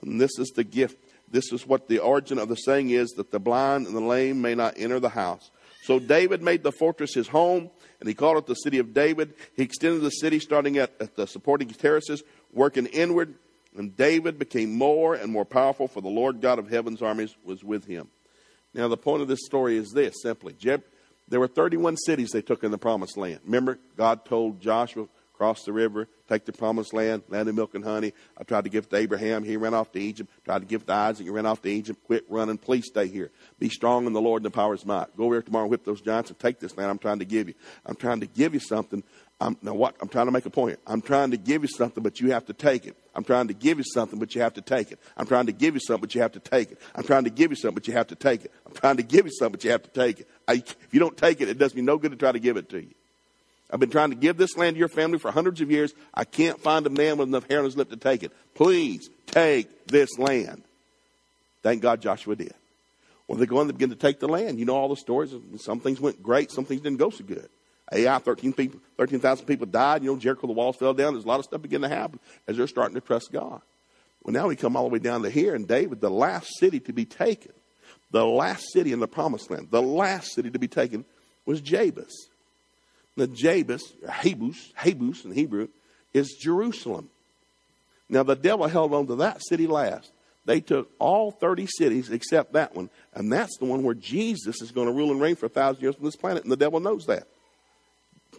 And 0.02 0.22
this 0.22 0.38
is 0.38 0.50
the 0.50 0.64
gift. 0.64 0.98
This 1.30 1.52
is 1.52 1.66
what 1.66 1.88
the 1.88 2.00
origin 2.00 2.38
of 2.38 2.50
the 2.50 2.56
saying 2.56 2.92
is 2.92 3.10
that 3.12 3.32
the 3.32 3.40
blind 3.40 3.88
and 3.88 3.96
the 3.96 4.02
lame 4.02 4.42
may 4.42 4.54
not 4.54 4.76
enter 4.78 5.00
the 5.00 5.10
house. 5.10 5.50
So 5.84 6.00
David 6.00 6.42
made 6.42 6.64
the 6.64 6.72
fortress 6.72 7.16
his 7.16 7.28
home, 7.28 7.70
and 8.00 8.08
he 8.08 8.16
called 8.16 8.38
it 8.38 8.46
the 8.46 8.56
city 8.56 8.78
of 8.78 8.94
David. 8.94 9.34
He 9.56 9.64
extended 9.64 10.02
the 10.02 10.12
city 10.12 10.40
starting 10.40 10.78
at, 10.78 10.94
at 11.00 11.16
the 11.16 11.26
supporting 11.26 11.70
terraces, 11.70 12.24
working 12.54 12.86
inward 12.88 13.36
and 13.78 13.96
David 13.96 14.40
became 14.40 14.78
more 14.78 15.16
and 15.16 15.32
more 15.32 15.46
powerful, 15.46 15.88
for 15.88 16.02
the 16.02 16.08
Lord 16.08 16.42
God 16.42 16.60
of 16.60 16.70
heaven's 16.70 17.02
armies 17.02 17.36
was 17.44 17.64
with 17.64 17.86
him. 17.86 18.10
Now, 18.74 18.88
the 18.88 18.98
point 18.98 19.22
of 19.22 19.28
this 19.28 19.46
story 19.46 19.78
is 19.78 19.92
this 19.92 20.16
simply 20.22 20.54
Jeb, 20.54 20.84
there 21.28 21.40
were 21.40 21.48
31 21.48 21.98
cities 21.98 22.32
they 22.32 22.42
took 22.42 22.64
in 22.64 22.72
the 22.72 22.78
promised 22.78 23.18
land. 23.18 23.40
Remember, 23.46 23.80
God 23.96 24.26
told 24.26 24.62
Joshua, 24.62 25.08
cross 25.34 25.64
the 25.64 25.74
river, 25.74 26.08
take 26.30 26.46
the 26.46 26.54
promised 26.54 26.94
land, 26.94 27.24
land 27.30 27.50
of 27.50 27.56
milk 27.56 27.76
and 27.76 27.84
honey. 27.84 28.14
I 28.38 28.44
tried 28.44 28.64
to 28.64 28.70
give 28.70 28.86
it 28.86 28.90
to 28.92 28.96
Abraham. 28.98 29.44
He 29.44 29.58
ran 29.58 29.74
off 29.74 29.92
to 29.94 30.00
Egypt. 30.00 30.30
Tried 30.46 30.60
to 30.60 30.66
give 30.66 30.82
it 30.82 30.88
to 30.88 30.94
Isaac. 30.94 31.26
He 31.26 31.30
ran 31.30 31.46
off 31.46 31.62
to 31.64 31.70
Egypt. 31.70 32.04
Quit 32.06 32.26
running. 32.30 32.58
Please 32.58 32.86
stay 32.86 33.08
here. 33.08 33.32
Be 33.60 33.70
strong 33.70 34.08
in 34.08 34.14
the 34.14 34.22
Lord 34.22 34.42
and 34.42 34.46
the 34.46 34.56
power 34.56 34.74
of 34.74 34.80
his 34.80 34.86
might. 34.86 35.16
Go 35.18 35.26
over 35.26 35.36
here 35.36 35.42
tomorrow 35.42 35.68
whip 35.68 35.84
those 35.84 36.02
giants 36.02 36.30
and 36.30 36.40
take 36.40 36.60
this 36.60 36.78
land 36.78 36.90
I'm 36.90 36.98
trying 36.98 37.20
to 37.20 37.26
give 37.26 37.48
you. 37.48 37.54
I'm 37.86 37.96
trying 37.96 38.22
to 38.22 38.28
give 38.28 38.54
you 38.54 38.60
something. 38.60 39.04
I'm, 39.42 39.58
now 39.62 39.74
what? 39.74 39.96
I'm 40.02 40.08
trying 40.08 40.28
to 40.28 40.32
make 40.32 40.46
a 40.46 40.50
point. 40.50 40.80
I'm 40.88 41.02
trying 41.02 41.32
to 41.32 41.38
give 41.38 41.62
you 41.62 41.68
something, 41.68 42.02
but 42.02 42.22
you 42.22 42.32
have 42.32 42.46
to 42.46 42.54
take 42.54 42.86
it. 42.86 42.96
I'm 43.14 43.24
trying 43.26 43.50
to 43.50 43.54
give 43.54 43.78
you 43.78 43.84
something, 43.84 44.18
but 44.18 44.34
you 44.34 44.42
have 44.42 44.54
to 44.54 44.62
take 44.62 44.92
it. 44.92 45.00
I'm 45.18 45.28
trying 45.28 45.48
to 45.48 45.52
give 45.52 45.74
you 45.74 45.82
something, 45.82 46.02
but 46.02 46.16
you 46.16 46.22
have 46.22 46.32
to 46.34 46.40
take 46.40 46.72
it. 46.72 46.80
I'm 46.96 47.04
trying 47.04 47.26
to 47.26 47.30
give 47.30 47.52
you 47.52 47.58
something, 47.58 47.76
but 47.76 47.88
you 47.88 47.94
have 47.94 48.08
to 48.08 48.16
take 48.16 48.46
it. 48.46 48.52
I'm 48.66 48.74
trying 48.74 48.98
to 48.98 49.04
give 49.04 49.26
you 49.26 49.32
something, 49.34 49.52
but 49.52 49.64
you 49.66 49.72
have 49.72 49.84
to 49.84 49.90
take 49.90 50.22
it. 50.22 50.30
I, 50.48 50.54
if 50.54 50.94
you 50.94 51.02
don't 51.02 51.18
take 51.18 51.42
it, 51.42 51.50
it 51.50 51.58
does 51.58 51.76
me 51.76 51.82
no 51.82 51.98
good 51.98 52.12
to 52.12 52.18
try 52.18 52.32
to 52.32 52.40
give 52.40 52.56
it 52.56 52.70
to 52.70 52.80
you. 52.80 52.94
I've 53.70 53.80
been 53.80 53.90
trying 53.90 54.12
to 54.12 54.16
give 54.16 54.38
this 54.38 54.56
land 54.56 54.76
to 54.76 54.80
your 54.80 54.88
family 54.88 55.18
for 55.18 55.32
hundreds 55.32 55.60
of 55.60 55.70
years. 55.70 55.94
I 56.14 56.24
can't 56.24 56.60
find 56.62 56.86
a 56.88 56.90
man 56.90 57.18
with 57.18 57.28
enough 57.28 57.50
hair 57.50 57.60
on 57.60 57.66
his 57.66 57.76
lip 57.76 57.90
to 57.90 57.98
take 57.98 58.24
it. 58.24 58.32
Please 58.54 59.10
take 59.28 59.88
this 59.88 60.18
land. 60.18 60.64
Thank 61.62 61.82
God 61.82 62.00
Joshua 62.00 62.36
did. 62.36 62.54
Well, 63.28 63.40
they 63.40 63.48
go 63.48 63.60
in, 63.60 63.68
they 63.68 63.74
begin 63.74 63.90
to 63.90 63.96
take 63.96 64.20
the 64.20 64.28
land. 64.28 64.60
You 64.60 64.66
know 64.66 64.76
all 64.76 64.88
the 64.88 64.96
stories. 64.96 65.34
Some 65.58 65.80
things 65.80 66.00
went 66.00 66.22
great, 66.22 66.52
some 66.52 66.64
things 66.64 66.82
didn't 66.82 67.00
go 67.00 67.10
so 67.10 67.24
good. 67.24 67.50
Ai, 67.92 68.18
13 68.18 68.54
people, 68.54 68.80
13,000 68.98 69.46
people 69.46 69.68
died. 69.68 70.04
You 70.04 70.12
know, 70.12 70.18
Jericho, 70.18 70.48
the 70.48 70.54
walls 70.54 70.76
fell 70.76 70.94
down. 70.94 71.14
There's 71.14 71.26
a 71.26 71.28
lot 71.28 71.40
of 71.40 71.46
stuff 71.46 71.62
beginning 71.62 71.90
to 71.90 71.96
happen 71.96 72.20
as 72.48 72.58
they're 72.58 72.68
starting 72.68 72.96
to 72.96 73.02
trust 73.02 73.32
God. 73.32 73.62
Well, 74.24 74.34
now 74.34 74.48
we 74.48 74.56
come 74.56 74.76
all 74.76 74.84
the 74.84 74.94
way 74.94 75.00
down 75.00 75.22
to 75.22 75.30
here, 75.30 75.54
and 75.54 75.68
David, 75.68 76.02
the 76.02 76.10
last 76.10 76.48
city 76.60 76.80
to 76.82 76.94
be 76.94 77.06
taken, 77.06 77.52
the 78.10 78.26
last 78.26 78.72
city 78.74 78.92
in 78.92 79.00
the 79.00 79.08
promised 79.08 79.52
land, 79.52 79.68
the 79.70 79.84
last 79.84 80.34
city 80.34 80.50
to 80.50 80.58
be 80.58 80.68
taken 80.68 81.06
was 81.46 81.62
Jebus. 81.62 82.12
The 83.16 83.28
Jebus, 83.28 83.82
or 84.02 84.10
Habus, 84.10 84.74
Habus 84.74 85.26
in 85.26 85.32
Hebrew, 85.32 85.68
is 86.14 86.36
Jerusalem. 86.42 87.10
Now 88.10 88.24
the 88.24 88.36
devil 88.36 88.68
held 88.68 88.94
on 88.94 89.06
to 89.08 89.16
that 89.18 89.42
city 89.46 89.68
last. 89.68 90.12
They 90.46 90.60
took 90.60 90.90
all 91.00 91.32
30 91.32 91.68
cities 91.68 92.10
except 92.10 92.54
that 92.54 92.76
one, 92.76 92.90
and 93.14 93.32
that's 93.32 93.58
the 93.58 93.66
one 93.66 93.84
where 93.84 93.96
Jesus 93.96 94.62
is 94.62 94.72
going 94.72 94.88
to 94.88 94.94
rule 94.94 95.12
and 95.12 95.22
reign 95.22 95.36
for 95.36 95.48
a 95.48 95.50
thousand 95.50 95.82
years 95.82 95.96
on 95.96 96.04
this 96.04 96.16
planet, 96.16 96.44
and 96.44 96.52
the 96.52 96.58
devil 96.58 96.80
knows 96.80 97.06
that. 97.06 97.28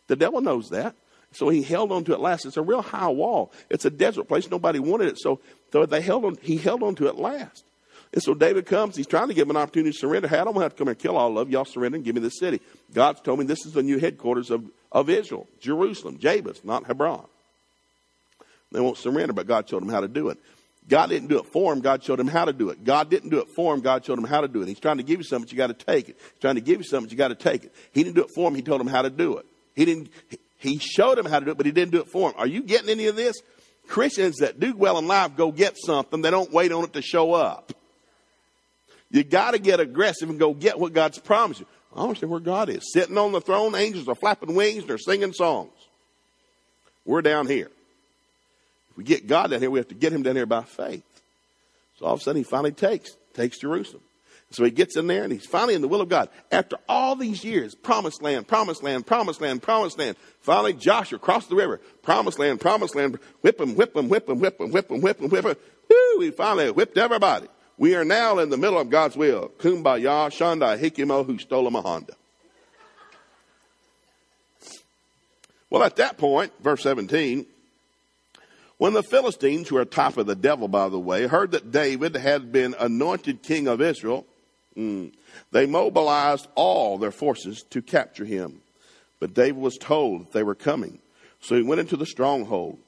The 0.09 0.17
devil 0.17 0.41
knows 0.41 0.71
that. 0.71 0.95
So 1.33 1.49
he 1.49 1.63
held 1.63 1.93
on 1.93 2.05
to 2.05 2.13
it 2.13 2.21
last. 2.21 2.47
It's 2.47 2.57
a 2.57 2.63
real 2.63 2.83
high 2.83 3.09
wall. 3.09 3.53
It's 3.69 3.85
a 3.85 3.91
desert 3.91 4.25
place. 4.25 4.51
Nobody 4.51 4.79
wanted 4.79 5.09
it. 5.09 5.19
So, 5.19 5.41
so 5.73 5.85
they 5.85 6.01
held 6.01 6.25
on, 6.25 6.37
he 6.41 6.57
held 6.57 6.83
on 6.83 6.95
to 6.97 7.09
it 7.09 7.17
last. 7.17 7.65
And 8.13 8.23
so 8.23 8.35
David 8.35 8.67
comes. 8.67 8.97
He's 8.97 9.07
trying 9.07 9.29
to 9.29 9.35
give 9.35 9.47
him 9.47 9.57
an 9.57 9.63
opportunity 9.63 9.93
to 9.93 9.99
surrender. 9.99 10.29
Hey, 10.29 10.39
I 10.39 10.45
don't 10.45 10.55
want 10.55 10.63
to 10.63 10.65
have 10.65 10.75
to 10.75 10.79
come 10.79 10.89
and 10.89 10.99
kill 10.99 11.17
all 11.17 11.39
of. 11.39 11.51
Y'all 11.51 11.65
surrender 11.65 11.97
and 11.97 12.05
give 12.05 12.15
me 12.15 12.21
the 12.21 12.31
city. 12.31 12.61
God's 12.95 13.21
told 13.21 13.39
me 13.39 13.45
this 13.45 13.67
is 13.67 13.73
the 13.73 13.83
new 13.83 13.99
headquarters 13.99 14.51
of, 14.51 14.65
of 14.93 15.11
Israel, 15.11 15.47
Jerusalem, 15.61 16.19
Jebus, 16.19 16.65
not 16.65 16.87
Hebron. 16.87 17.27
They 18.73 18.81
won't 18.81 18.97
surrender, 18.97 19.33
but 19.33 19.47
God 19.47 19.69
showed 19.69 19.83
them 19.83 19.89
how 19.89 20.01
to 20.01 20.09
do 20.09 20.29
it. 20.29 20.39
God 20.89 21.09
didn't 21.09 21.29
do 21.29 21.39
it 21.39 21.47
for 21.47 21.73
him. 21.73 21.81
God 21.81 22.05
showed 22.05 22.21
him 22.21 22.29
how 22.29 22.45
to 22.45 22.53
do 22.53 22.71
it. 22.71 22.85
God 22.85 23.11
didn't 23.11 23.31
do 23.31 23.41
it 23.41 23.49
for 23.49 23.75
him. 23.75 23.81
God 23.81 24.05
showed 24.05 24.19
him 24.19 24.25
how 24.25 24.41
to 24.41 24.49
do 24.49 24.63
it. 24.63 24.69
He's 24.69 24.79
trying 24.79 24.99
to 24.99 25.03
give 25.03 25.19
you 25.19 25.25
something, 25.25 25.47
but 25.47 25.53
you 25.53 25.59
got 25.59 25.67
to 25.67 25.75
take 25.75 26.09
it. 26.09 26.17
He's 26.19 26.41
trying 26.41 26.55
to 26.55 26.61
give 26.61 26.79
you 26.79 26.85
something, 26.85 27.07
but 27.07 27.13
you 27.13 27.19
got 27.19 27.29
to 27.29 27.35
take 27.35 27.65
it. 27.65 27.75
He 27.93 28.05
didn't 28.05 28.17
do 28.17 28.23
it 28.23 28.31
for 28.31 28.49
him. 28.49 28.55
He 28.55 28.63
told 28.63 28.81
him 28.81 28.87
how 28.87 29.03
to 29.03 29.11
do 29.11 29.37
it. 29.39 29.47
He 29.77 29.85
didn't, 29.85 30.09
he 30.59 30.79
showed 30.79 31.19
him 31.19 31.27
how 31.27 31.39
to 31.39 31.45
do 31.45 31.51
it, 31.53 31.57
but 31.57 31.67
he 31.67 31.73
didn't 31.73 31.93
do 31.93 32.01
it 32.01 32.09
for 32.09 32.31
him. 32.31 32.35
Are 32.39 32.47
you 32.47 32.63
getting 32.63 32.89
any 32.89 33.07
of 33.07 33.15
this? 33.15 33.37
Christians 33.87 34.39
that 34.39 34.59
do 34.59 34.75
well 34.75 34.99
in 34.99 35.07
life 35.07 35.37
go 35.37 35.53
get 35.53 35.77
something. 35.79 36.23
They 36.23 36.31
don't 36.31 36.53
wait 36.53 36.73
on 36.73 36.85
it 36.85 36.95
to 36.95 37.03
show 37.03 37.35
up. 37.35 37.73
You 39.11 39.23
got 39.23 39.53
to 39.53 39.59
get 39.59 39.79
aggressive 39.79 40.29
and 40.29 40.39
go 40.39 40.53
get 40.53 40.81
what 40.81 40.93
God's 40.93 41.19
promised 41.19 41.61
you. 41.61 41.67
I 41.95 42.01
don't 42.01 42.19
see 42.19 42.27
where 42.27 42.41
God 42.41 42.69
is. 42.69 42.93
Sitting 42.93 43.17
on 43.17 43.33
the 43.33 43.41
throne, 43.41 43.75
angels 43.75 44.09
are 44.09 44.15
flapping 44.15 44.55
wings 44.55 44.81
and 44.81 44.89
they're 44.89 44.99
singing 44.99 45.33
songs. 45.33 45.71
We're 47.05 47.23
down 47.23 47.47
here. 47.47 47.71
If 48.91 48.97
we 48.97 49.05
get 49.05 49.27
God 49.27 49.51
down 49.51 49.61
here, 49.61 49.71
we 49.71 49.79
have 49.79 49.89
to 49.89 49.95
get 49.95 50.13
him 50.13 50.23
down 50.23 50.35
here 50.35 50.47
by 50.47 50.63
faith. 50.63 51.05
So 51.99 52.07
all 52.07 52.15
of 52.15 52.21
a 52.21 52.23
sudden 52.23 52.39
he 52.39 52.45
finally 52.45 52.73
takes, 52.73 53.17
takes 53.33 53.59
Jerusalem. 53.59 54.03
So 54.53 54.65
he 54.65 54.71
gets 54.71 54.97
in 54.97 55.07
there 55.07 55.25
and 55.25 55.33
he's 55.33 55.45
finally 55.45 55.75
in 55.75 55.83
the 55.83 55.89
will 55.89 56.01
of 56.01 56.09
God. 56.09 56.29
After 56.53 56.77
all 56.89 57.17
these 57.17 57.45
years, 57.45 57.75
promised 57.75 58.23
land, 58.23 58.47
promised 58.47 58.83
land, 58.83 59.07
promised 59.07 59.41
land, 59.41 59.63
promised 59.63 59.99
land. 59.99 60.17
Finally, 60.41 60.75
Joshua 60.75 61.19
crossed 61.19 61.49
the 61.49 61.57
river. 61.57 61.81
Promised 62.03 62.39
land, 62.39 62.61
promised 62.61 62.95
land. 62.95 63.19
Whip 63.43 63.61
him, 63.61 63.75
whip 63.75 63.97
him, 63.97 64.09
whip 64.09 64.29
him, 64.29 64.39
whip 64.39 64.61
him, 64.61 64.71
whip 64.71 64.91
him, 64.91 65.01
whip 65.01 65.21
him, 65.21 65.29
whip 65.29 65.45
him. 65.45 65.57
Woo, 65.91 66.21
he 66.21 66.31
finally 66.31 66.71
whipped 66.71 66.97
everybody. 66.97 67.49
We 67.77 67.95
are 67.97 68.05
now 68.05 68.39
in 68.39 68.49
the 68.49 68.57
middle 68.57 68.79
of 68.79 68.89
God's 68.89 69.17
will. 69.17 69.53
Kumbaya, 69.59 70.31
Shanda, 70.31 70.79
Hikimo, 70.79 71.27
who 71.27 71.39
stole 71.39 71.67
him 71.67 71.75
a 71.75 71.83
Honda. 71.83 72.15
Well, 75.69 75.83
at 75.83 75.97
that 75.97 76.17
point, 76.17 76.53
verse 76.61 76.83
17, 76.83 77.45
when 78.79 78.93
the 78.93 79.03
Philistines, 79.03 79.69
who 79.69 79.77
are 79.77 79.85
top 79.85 80.17
of 80.17 80.27
the 80.27 80.37
devil, 80.37 80.69
by 80.69 80.89
the 80.89 80.99
way, 80.99 81.27
heard 81.27 81.51
that 81.51 81.71
David 81.73 82.15
had 82.15 82.53
been 82.53 82.75
anointed 82.79 83.43
king 83.43 83.67
of 83.67 83.81
Israel, 83.81 84.27
Mm. 84.77 85.13
They 85.53 85.67
mobilized 85.67 86.49
all 86.55 86.99
their 86.99 87.11
forces 87.11 87.65
to 87.71 87.83
capture 87.83 88.25
him. 88.25 88.61
But 89.19 89.35
David 89.35 89.61
was 89.61 89.79
told 89.79 90.23
that 90.23 90.33
they 90.33 90.43
were 90.43 90.55
coming. 90.55 90.99
So 91.41 91.55
he 91.55 91.63
went 91.63 91.81
into 91.81 91.97
the 91.97 92.07
stronghold. 92.07 92.79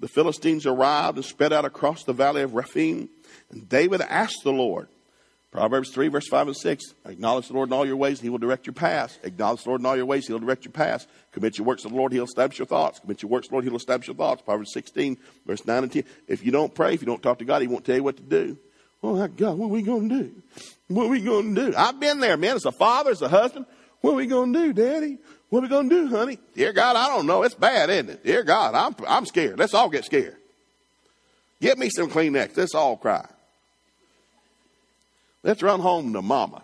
The 0.00 0.08
Philistines 0.08 0.66
arrived 0.66 1.16
and 1.16 1.24
spread 1.24 1.52
out 1.52 1.64
across 1.64 2.04
the 2.04 2.12
valley 2.12 2.42
of 2.42 2.54
Rephaim. 2.54 3.08
And 3.50 3.68
David 3.68 4.00
asked 4.02 4.42
the 4.44 4.52
Lord, 4.52 4.88
Proverbs 5.50 5.90
3, 5.90 6.08
verse 6.08 6.28
5 6.28 6.48
and 6.48 6.56
6. 6.56 6.84
Acknowledge 7.06 7.48
the 7.48 7.54
Lord 7.54 7.70
in 7.70 7.72
all 7.72 7.86
your 7.86 7.96
ways, 7.96 8.18
and 8.18 8.24
he 8.24 8.30
will 8.30 8.38
direct 8.38 8.66
your 8.66 8.74
paths. 8.74 9.18
Acknowledge 9.24 9.62
the 9.62 9.70
Lord 9.70 9.80
in 9.80 9.86
all 9.86 9.96
your 9.96 10.06
ways, 10.06 10.26
he'll 10.26 10.38
direct 10.38 10.64
your 10.64 10.72
paths. 10.72 11.06
Commit 11.32 11.56
your 11.56 11.66
works 11.66 11.82
to 11.82 11.88
the 11.88 11.94
Lord, 11.94 12.12
he'll 12.12 12.24
establish 12.24 12.58
your 12.58 12.66
thoughts. 12.66 13.00
Commit 13.00 13.22
your 13.22 13.30
works 13.30 13.46
to 13.46 13.50
the 13.50 13.54
Lord, 13.54 13.64
he'll 13.64 13.76
establish 13.76 14.06
your 14.06 14.16
thoughts. 14.16 14.42
Proverbs 14.42 14.72
16, 14.72 15.16
verse 15.46 15.66
9 15.66 15.82
and 15.84 15.92
10. 15.92 16.04
If 16.28 16.44
you 16.44 16.52
don't 16.52 16.74
pray, 16.74 16.94
if 16.94 17.00
you 17.00 17.06
don't 17.06 17.22
talk 17.22 17.38
to 17.38 17.44
God, 17.44 17.62
he 17.62 17.68
won't 17.68 17.84
tell 17.84 17.96
you 17.96 18.04
what 18.04 18.16
to 18.18 18.22
do. 18.22 18.58
Oh, 19.02 19.16
my 19.16 19.28
God, 19.28 19.56
what 19.58 19.66
are 19.66 19.68
we 19.68 19.82
to 19.82 20.08
do? 20.08 20.32
What 20.88 21.06
are 21.06 21.08
we 21.08 21.20
to 21.22 21.54
do? 21.54 21.74
I've 21.76 22.00
been 22.00 22.20
there, 22.20 22.36
man. 22.36 22.56
As 22.56 22.64
a 22.64 22.72
father, 22.72 23.10
as 23.10 23.22
a 23.22 23.28
husband. 23.28 23.66
What 24.00 24.12
are 24.12 24.16
we 24.16 24.26
to 24.26 24.52
do, 24.52 24.72
Daddy? 24.72 25.18
What 25.50 25.60
are 25.60 25.62
we 25.62 25.68
to 25.68 25.88
do, 25.88 26.08
honey? 26.08 26.38
Dear 26.54 26.72
God, 26.72 26.96
I 26.96 27.08
don't 27.08 27.26
know. 27.26 27.42
It's 27.42 27.54
bad, 27.54 27.90
isn't 27.90 28.10
it? 28.10 28.24
Dear 28.24 28.42
God, 28.42 28.74
I'm, 28.74 28.94
I'm 29.06 29.26
scared. 29.26 29.58
Let's 29.58 29.74
all 29.74 29.88
get 29.88 30.04
scared. 30.04 30.36
Get 31.60 31.78
me 31.78 31.90
some 31.90 32.10
Kleenex. 32.10 32.56
Let's 32.56 32.74
all 32.74 32.96
cry. 32.96 33.26
Let's 35.42 35.62
run 35.62 35.80
home 35.80 36.12
to 36.12 36.22
mama. 36.22 36.62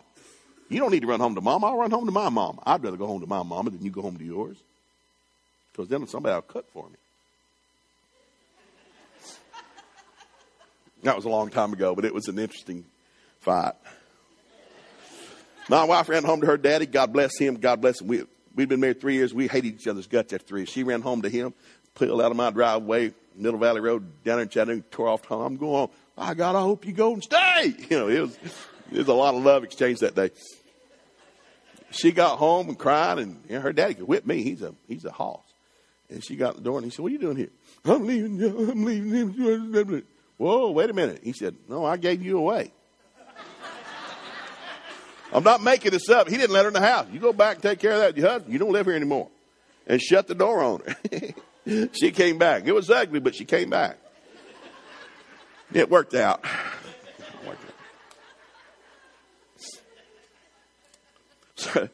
You 0.69 0.81
don't 0.81 0.91
need 0.91 1.03
to 1.03 1.07
run 1.07 1.21
home 1.21 1.35
to 1.35 1.41
mama. 1.41 1.67
I'll 1.67 1.79
run 1.79 1.91
home 1.91 2.07
to 2.07 2.13
my 2.13 2.29
mama. 2.29 2.61
I'd 2.65 2.83
rather 2.83 2.97
go 2.97 3.07
home 3.07 3.21
to 3.21 3.27
my 3.27 3.43
mama 3.43 3.71
than 3.71 3.85
you 3.85 3.91
go 3.91 4.03
home 4.03 4.17
to 4.17 4.25
yours. 4.25 4.57
Because 5.73 5.89
then 5.89 6.07
somebody 6.07 6.35
will 6.35 6.43
cook 6.43 6.71
for 6.71 6.89
me. 6.89 6.97
That 11.05 11.17
was 11.17 11.27
a 11.27 11.29
long 11.29 11.51
time 11.51 11.73
ago, 11.75 11.95
but 11.95 12.07
it 12.07 12.15
was 12.15 12.29
an 12.29 12.39
interesting 12.39 12.87
fight. 13.41 13.75
My 15.69 15.85
wife 15.85 16.09
ran 16.09 16.25
home 16.25 16.41
to 16.41 16.47
her 16.47 16.57
daddy. 16.57 16.87
God 16.87 17.13
bless 17.13 17.39
him. 17.39 17.57
God 17.57 17.83
bless 17.83 18.01
him. 18.01 18.07
We, 18.09 18.25
we'd 18.55 18.71
been 18.71 18.81
married 18.81 19.03
three 19.03 19.15
years. 19.15 19.35
We 19.35 19.47
hated 19.47 19.75
each 19.75 19.87
other's 19.87 20.07
guts 20.07 20.33
after 20.33 20.47
three. 20.47 20.61
years. 20.63 20.71
She 20.71 20.83
ran 20.83 21.03
home 21.03 21.23
to 21.23 21.29
him, 21.29 21.53
pulled 21.95 22.23
out 22.23 22.31
of 22.31 22.37
my 22.39 22.51
driveway, 22.51 23.13
Middle 23.37 23.61
Valley 23.61 23.81
Road, 23.81 24.25
down 24.25 24.41
in 24.41 24.49
Chattanooga, 24.49 24.83
tore 24.91 25.09
off 25.09 25.25
home. 25.27 25.43
I'm 25.43 25.57
going, 25.57 25.91
I 26.17 26.33
God, 26.33 26.57
I 26.57 26.61
hope 26.61 26.87
you 26.87 26.93
go 26.93 27.13
and 27.13 27.23
stay. 27.23 27.75
You 27.91 27.99
know, 27.99 28.09
it 28.09 28.21
was, 28.21 28.39
it 28.91 28.99
was 28.99 29.09
a 29.09 29.15
lot 29.15 29.35
of 29.35 29.43
love 29.43 29.63
exchanged 29.63 30.01
that 30.01 30.15
day. 30.15 30.31
She 31.91 32.13
got 32.13 32.39
home 32.39 32.69
and 32.69 32.79
cried, 32.79 33.19
and 33.19 33.45
her 33.51 33.73
daddy 33.75 33.95
could 33.95 34.09
whip 34.09 34.27
me. 34.27 34.43
He's 34.43 34.63
a, 34.63 34.75
he's 34.89 35.05
a 35.05 35.13
hoss. 35.13 35.45
And 36.09 36.25
she 36.25 36.37
got 36.37 36.57
the 36.57 36.63
door, 36.63 36.79
and 36.79 36.85
he 36.85 36.91
said, 36.91 37.03
what 37.03 37.11
are 37.11 37.13
you 37.13 37.19
doing 37.19 37.37
here? 37.37 37.51
I'm 37.85 38.07
leaving, 38.07 38.43
I'm 38.43 38.85
leaving 38.85 39.13
him. 39.13 40.05
Whoa, 40.37 40.71
wait 40.71 40.91
a 40.91 40.93
minute. 40.93 41.21
He 41.23 41.33
said, 41.33 41.57
No, 41.69 41.85
I 41.85 41.97
gave 41.97 42.23
you 42.23 42.39
away. 42.39 42.73
I'm 45.33 45.43
not 45.43 45.63
making 45.63 45.91
this 45.91 46.09
up. 46.09 46.29
He 46.29 46.37
didn't 46.37 46.53
let 46.53 46.63
her 46.63 46.69
in 46.69 46.75
the 46.75 46.81
house. 46.81 47.07
You 47.13 47.19
go 47.19 47.33
back 47.33 47.57
and 47.57 47.63
take 47.63 47.81
care 47.81 47.93
of 47.93 47.99
that. 47.99 48.17
Your 48.17 48.29
husband, 48.29 48.53
you 48.53 48.59
don't 48.59 48.71
live 48.71 48.87
here 48.87 48.95
anymore. 48.95 49.31
And 49.87 50.01
shut 50.01 50.29
the 50.29 50.35
door 50.35 50.63
on 50.63 50.83
her. 50.87 51.89
she 51.93 52.13
came 52.13 52.39
back. 52.39 52.67
It 52.67 52.73
was 52.73 52.89
ugly, 52.89 53.19
but 53.19 53.35
she 53.35 53.45
came 53.45 53.69
back. 53.69 53.99
It 55.73 55.91
worked 55.91 56.15
out. 56.15 56.45
So, 61.57 61.89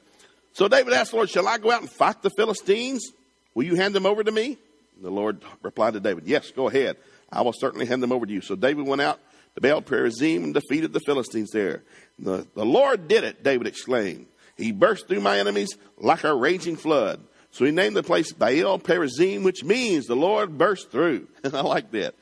so 0.53 0.69
David 0.69 0.93
asked 0.93 1.11
the 1.11 1.17
Lord, 1.17 1.31
Shall 1.31 1.47
I 1.47 1.59
go 1.59 1.71
out 1.71 1.81
and 1.81 1.91
fight 1.91 2.23
the 2.23 2.31
Philistines? 2.31 3.13
Will 3.55 3.65
you 3.65 3.77
hand 3.77 3.95
them 3.95 4.07
over 4.07 4.25
to 4.25 4.33
me? 4.33 4.59
The 5.01 5.11
Lord 5.11 5.43
replied 5.63 5.95
to 5.95 6.01
David, 6.01 6.27
Yes, 6.27 6.51
go 6.51 6.69
ahead. 6.69 6.97
I 7.33 7.43
will 7.43 7.53
certainly 7.53 7.87
hand 7.87 8.03
them 8.03 8.13
over 8.13 8.27
to 8.27 8.33
you. 8.33 8.41
So 8.41 8.57
David 8.57 8.87
went 8.87 9.03
out 9.03 9.21
to 9.55 9.61
Baal 9.61 9.83
Perazim 9.83 10.45
and 10.45 10.55
defeated 10.55 10.93
the 10.93 11.01
Philistines 11.01 11.51
there. 11.53 11.83
The, 12.19 12.47
the 12.55 12.65
Lord 12.65 13.09
did 13.09 13.25
it, 13.25 13.43
David 13.43 13.67
exclaimed. 13.67 14.27
He 14.57 14.73
burst 14.73 15.09
through 15.09 15.21
my 15.21 15.39
enemies 15.39 15.77
like 15.97 16.25
a 16.25 16.35
raging 16.35 16.77
flood. 16.77 17.21
So 17.53 17.65
he 17.65 17.73
named 17.73 17.97
the 17.97 18.03
place 18.03 18.33
Baal 18.33 18.79
Perazim, 18.79 19.43
which 19.43 19.65
means 19.65 20.07
the 20.07 20.15
Lord 20.15 20.57
burst 20.57 20.91
through. 20.91 21.29
And 21.43 21.55
I 21.57 21.63
like 21.63 21.91
that. 21.93 22.15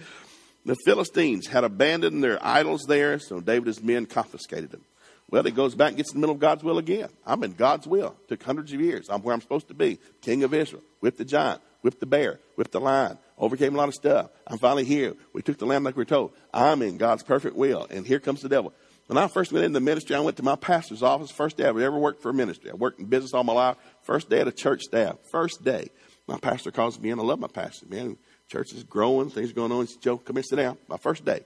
The 0.64 0.76
Philistines 0.84 1.46
had 1.46 1.64
abandoned 1.64 2.22
their 2.22 2.38
idols 2.44 2.84
there, 2.86 3.18
so 3.18 3.40
David's 3.40 3.82
men 3.82 4.06
confiscated 4.06 4.70
them. 4.70 4.84
Well, 5.30 5.42
he 5.42 5.50
goes 5.50 5.74
back 5.74 5.88
and 5.88 5.96
gets 5.98 6.12
in 6.12 6.16
the 6.16 6.20
middle 6.20 6.34
of 6.34 6.40
God's 6.40 6.64
will 6.64 6.78
again. 6.78 7.11
I'm 7.26 7.44
in 7.44 7.52
God's 7.52 7.86
will. 7.86 8.16
Took 8.28 8.42
hundreds 8.42 8.72
of 8.72 8.80
years. 8.80 9.09
I'm 9.11 9.22
where 9.22 9.34
I'm 9.34 9.42
supposed 9.42 9.68
to 9.68 9.74
be. 9.74 9.98
King 10.22 10.42
of 10.42 10.54
Israel. 10.54 10.82
With 11.02 11.18
the 11.18 11.24
giant. 11.24 11.61
Whipped 11.82 12.00
the 12.00 12.06
bear, 12.06 12.40
whipped 12.56 12.72
the 12.72 12.80
lion, 12.80 13.18
overcame 13.36 13.74
a 13.74 13.78
lot 13.78 13.88
of 13.88 13.94
stuff. 13.94 14.30
I'm 14.46 14.58
finally 14.58 14.84
here. 14.84 15.14
We 15.32 15.42
took 15.42 15.58
the 15.58 15.66
lamb 15.66 15.84
like 15.84 15.96
we 15.96 16.02
were 16.02 16.06
told. 16.06 16.32
I'm 16.52 16.82
in 16.82 16.96
God's 16.96 17.22
perfect 17.22 17.56
will. 17.56 17.86
And 17.90 18.06
here 18.06 18.20
comes 18.20 18.40
the 18.40 18.48
devil. 18.48 18.72
When 19.06 19.16
I 19.16 19.26
first 19.26 19.52
went 19.52 19.64
into 19.64 19.80
ministry, 19.80 20.14
I 20.16 20.20
went 20.20 20.36
to 20.36 20.42
my 20.42 20.56
pastor's 20.56 21.02
office. 21.02 21.30
First 21.30 21.56
day 21.56 21.64
I've 21.64 21.78
ever 21.78 21.98
worked 21.98 22.20
for 22.20 22.30
a 22.30 22.34
ministry. 22.34 22.70
I 22.70 22.74
worked 22.74 23.00
in 23.00 23.06
business 23.06 23.32
all 23.32 23.44
my 23.44 23.54
life. 23.54 23.76
First 24.02 24.28
day 24.28 24.40
at 24.40 24.48
a 24.48 24.52
church 24.52 24.82
staff. 24.82 25.16
First 25.30 25.64
day. 25.64 25.88
My 26.26 26.38
pastor 26.38 26.70
calls 26.70 27.00
me 27.00 27.10
in. 27.10 27.18
I 27.18 27.22
love 27.22 27.38
my 27.38 27.48
pastor, 27.48 27.86
man. 27.86 28.18
Church 28.48 28.74
is 28.74 28.84
growing. 28.84 29.30
Things 29.30 29.50
are 29.50 29.54
going 29.54 29.72
on. 29.72 29.86
He 29.86 29.92
said, 29.92 30.02
Joe, 30.02 30.18
come 30.18 30.36
in, 30.36 30.42
sit 30.42 30.56
down. 30.56 30.76
My 30.88 30.98
first 30.98 31.24
day. 31.24 31.40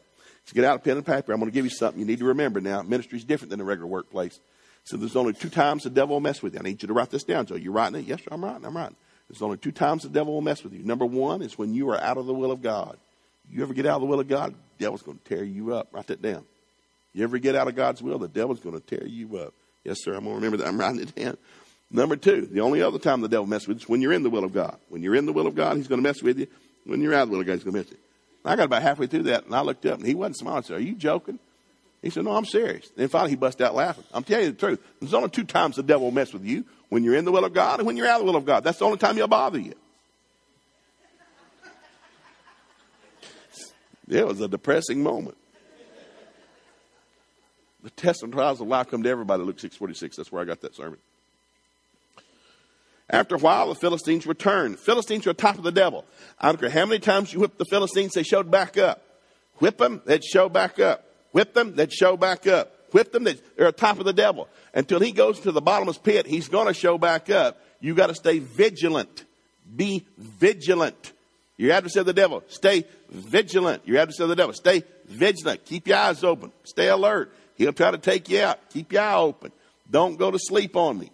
So 0.44 0.54
get 0.54 0.64
out 0.64 0.76
a 0.76 0.78
pen 0.80 0.96
and 0.96 1.06
paper. 1.06 1.32
I'm 1.32 1.38
going 1.38 1.52
to 1.52 1.54
give 1.54 1.64
you 1.64 1.70
something 1.70 2.00
you 2.00 2.06
need 2.06 2.18
to 2.18 2.24
remember 2.24 2.60
now. 2.60 2.82
Ministry 2.82 3.18
is 3.18 3.24
different 3.24 3.50
than 3.50 3.60
a 3.60 3.64
regular 3.64 3.88
workplace. 3.88 4.40
So 4.82 4.96
there's 4.96 5.14
only 5.14 5.32
two 5.32 5.50
times 5.50 5.84
the 5.84 5.90
devil 5.90 6.16
will 6.16 6.20
mess 6.20 6.42
with 6.42 6.54
you. 6.54 6.60
I 6.60 6.64
need 6.64 6.82
you 6.82 6.88
to 6.88 6.94
write 6.94 7.10
this 7.10 7.22
down, 7.22 7.46
Joe. 7.46 7.54
You 7.54 7.70
writing 7.70 8.00
it? 8.00 8.06
Yes, 8.06 8.20
sir, 8.20 8.28
I'm 8.32 8.44
writing. 8.44 8.64
I'm 8.64 8.76
writing. 8.76 8.96
There's 9.32 9.42
only 9.42 9.56
two 9.56 9.72
times 9.72 10.02
the 10.02 10.10
devil 10.10 10.34
will 10.34 10.42
mess 10.42 10.62
with 10.62 10.74
you. 10.74 10.84
Number 10.84 11.06
one 11.06 11.40
is 11.40 11.56
when 11.56 11.72
you 11.74 11.88
are 11.88 11.98
out 11.98 12.18
of 12.18 12.26
the 12.26 12.34
will 12.34 12.52
of 12.52 12.60
God. 12.60 12.98
You 13.50 13.62
ever 13.62 13.72
get 13.72 13.86
out 13.86 13.96
of 13.96 14.02
the 14.02 14.06
will 14.06 14.20
of 14.20 14.28
God, 14.28 14.52
the 14.52 14.84
devil's 14.84 15.00
going 15.00 15.18
to 15.18 15.24
tear 15.24 15.42
you 15.42 15.74
up. 15.74 15.88
Write 15.90 16.08
that 16.08 16.20
down. 16.20 16.44
You 17.14 17.24
ever 17.24 17.38
get 17.38 17.56
out 17.56 17.66
of 17.66 17.74
God's 17.74 18.02
will, 18.02 18.18
the 18.18 18.28
devil's 18.28 18.60
going 18.60 18.78
to 18.78 18.86
tear 18.86 19.06
you 19.06 19.38
up. 19.38 19.54
Yes, 19.84 20.04
sir. 20.04 20.12
I'm 20.12 20.24
going 20.24 20.32
to 20.32 20.34
remember 20.36 20.58
that. 20.58 20.68
I'm 20.68 20.78
writing 20.78 21.00
it 21.00 21.14
down. 21.14 21.38
Number 21.90 22.16
two, 22.16 22.46
the 22.46 22.60
only 22.60 22.82
other 22.82 22.98
time 22.98 23.22
the 23.22 23.28
devil 23.28 23.46
messes 23.46 23.68
with 23.68 23.78
you 23.78 23.82
is 23.84 23.88
when 23.88 24.02
you're 24.02 24.12
in 24.12 24.22
the 24.22 24.30
will 24.30 24.44
of 24.44 24.52
God. 24.52 24.76
When 24.90 25.02
you're 25.02 25.16
in 25.16 25.24
the 25.24 25.32
will 25.32 25.46
of 25.46 25.54
God, 25.54 25.78
he's 25.78 25.88
going 25.88 26.02
to 26.02 26.06
mess 26.06 26.22
with 26.22 26.38
you. 26.38 26.46
When 26.84 27.00
you're 27.00 27.14
out 27.14 27.22
of 27.22 27.28
the 27.28 27.32
will 27.32 27.40
of 27.40 27.46
God, 27.46 27.54
he's 27.54 27.64
going 27.64 27.74
to 27.74 27.78
mess 27.80 27.88
with 27.88 27.98
you. 27.98 28.04
I 28.44 28.56
got 28.56 28.64
about 28.64 28.82
halfway 28.82 29.06
through 29.06 29.24
that, 29.24 29.46
and 29.46 29.54
I 29.54 29.60
looked 29.62 29.86
up, 29.86 29.98
and 29.98 30.06
he 30.06 30.14
wasn't 30.14 30.36
smiling. 30.38 30.64
I 30.64 30.66
said, 30.66 30.76
Are 30.76 30.80
you 30.80 30.94
joking? 30.94 31.38
He 32.02 32.10
said, 32.10 32.24
No, 32.24 32.32
I'm 32.32 32.44
serious. 32.44 32.90
And 32.96 33.10
finally, 33.10 33.30
he 33.30 33.36
busted 33.36 33.66
out 33.66 33.74
laughing. 33.74 34.04
I'm 34.12 34.24
telling 34.24 34.46
you 34.46 34.52
the 34.52 34.58
truth. 34.58 34.80
There's 35.00 35.14
only 35.14 35.30
two 35.30 35.44
times 35.44 35.76
the 35.76 35.82
devil 35.82 36.06
will 36.06 36.12
mess 36.12 36.32
with 36.32 36.44
you 36.44 36.64
when 36.93 37.05
you're 37.05 37.16
in 37.16 37.24
the 37.24 37.32
will 37.32 37.47
of 37.47 37.55
God 37.55 37.78
and 37.80 37.86
when 37.86 37.97
you're 37.97 38.07
out 38.07 38.20
of 38.20 38.26
the 38.26 38.30
will 38.30 38.36
of 38.36 38.45
God. 38.45 38.64
That's 38.64 38.78
the 38.78 38.84
only 38.84 38.99
time 38.99 39.16
he'll 39.16 39.26
bother 39.26 39.59
you. 39.59 39.72
It 44.07 44.26
was 44.26 44.43
a 44.43 44.47
depressing 44.47 45.03
moment. 45.03 45.38
The 47.82 47.88
tests 47.88 48.22
and 48.22 48.30
trials 48.30 48.61
of 48.61 48.66
life 48.68 48.90
come 48.90 49.03
to 49.05 49.09
everybody, 49.09 49.43
Luke 49.43 49.57
6.46. 49.57 50.16
That's 50.16 50.30
where 50.30 50.43
I 50.43 50.45
got 50.45 50.61
that 50.61 50.76
sermon. 50.76 50.99
After 53.09 53.36
a 53.36 53.38
while, 53.38 53.68
the 53.70 53.74
Philistines 53.74 54.26
returned. 54.26 54.78
Philistines 54.78 55.24
were 55.24 55.32
top 55.32 55.57
of 55.57 55.64
the 55.64 55.72
devil. 55.72 56.05
I 56.38 56.49
don't 56.49 56.61
care 56.61 56.68
how 56.68 56.84
many 56.84 56.99
times 56.99 57.32
you 57.32 57.40
whip 57.40 57.57
the 57.57 57.64
Philistines, 57.64 58.12
they 58.12 58.22
showed 58.22 58.51
back 58.51 58.76
up. 58.76 59.03
Whip 59.61 59.78
them, 59.78 60.03
they'd 60.05 60.22
show 60.22 60.51
back 60.51 60.78
up. 60.78 61.07
Whip 61.32 61.55
them, 61.55 61.74
they'd 61.74 61.90
show 61.90 62.18
back 62.18 62.47
up. 62.47 62.81
Whip 62.93 63.12
them, 63.12 63.24
they're 63.24 63.66
on 63.66 63.72
top 63.74 63.99
of 63.99 64.05
the 64.05 64.12
devil. 64.12 64.49
Until 64.74 65.01
he 65.01 65.12
goes 65.12 65.40
to 65.40 65.53
the 65.53 65.61
bottomless 65.61 65.99
pit, 65.99 66.26
he's 66.26 66.49
going 66.49 66.66
to 66.66 66.74
show 66.74 66.99
back 66.99 67.30
up. 67.30 67.61
You 67.80 67.95
got 67.95 68.09
to 68.09 68.14
stay 68.14 68.38
vigilant. 68.38 69.24
Be 69.74 70.07
vigilant. 70.18 71.12
Your 71.57 71.72
adversary 71.72 72.01
of 72.01 72.07
the 72.07 72.12
devil, 72.12 72.43
stay 72.49 72.84
vigilant. 73.11 73.86
Your 73.86 73.99
adversary 73.99 74.24
of 74.24 74.28
the 74.30 74.36
devil, 74.36 74.55
stay 74.55 74.82
vigilant. 75.07 75.64
Keep 75.64 75.88
your 75.88 75.99
eyes 75.99 76.24
open. 76.24 76.53
Stay 76.64 76.88
alert. 76.88 77.32
He'll 77.57 77.72
try 77.72 77.90
to 77.90 77.99
take 77.99 78.28
you 78.28 78.43
out. 78.43 78.59
Keep 78.70 78.93
your 78.93 79.03
eye 79.03 79.16
open. 79.16 79.53
Don't 79.90 80.18
go 80.18 80.30
to 80.30 80.38
sleep 80.38 80.76
on 80.76 80.99
me. 80.99 81.11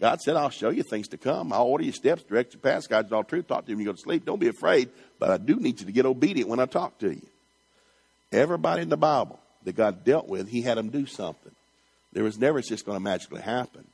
God 0.00 0.20
said, 0.20 0.36
I'll 0.36 0.50
show 0.50 0.70
you 0.70 0.82
things 0.82 1.08
to 1.08 1.18
come. 1.18 1.52
I'll 1.52 1.66
order 1.66 1.84
your 1.84 1.92
steps, 1.92 2.22
direct 2.22 2.54
your 2.54 2.60
paths, 2.60 2.86
guide 2.86 3.12
all 3.12 3.22
truth. 3.22 3.46
Talk 3.48 3.66
to 3.66 3.70
you 3.70 3.76
when 3.76 3.84
you 3.84 3.92
go 3.92 3.96
to 3.96 4.02
sleep. 4.02 4.24
Don't 4.24 4.40
be 4.40 4.48
afraid, 4.48 4.88
but 5.18 5.30
I 5.30 5.36
do 5.36 5.56
need 5.56 5.80
you 5.80 5.86
to 5.86 5.92
get 5.92 6.06
obedient 6.06 6.48
when 6.48 6.58
I 6.58 6.66
talk 6.66 6.98
to 6.98 7.10
you. 7.10 7.26
Everybody 8.32 8.82
in 8.82 8.88
the 8.88 8.96
Bible 8.96 9.38
that 9.64 9.76
God 9.76 10.04
dealt 10.04 10.28
with, 10.28 10.48
he 10.48 10.62
had 10.62 10.78
them 10.78 10.88
do 10.88 11.06
something. 11.06 11.52
There 12.12 12.24
was 12.24 12.38
never 12.38 12.60
just 12.60 12.84
going 12.84 12.96
to 12.96 13.02
magically 13.02 13.42
happen. 13.42 13.86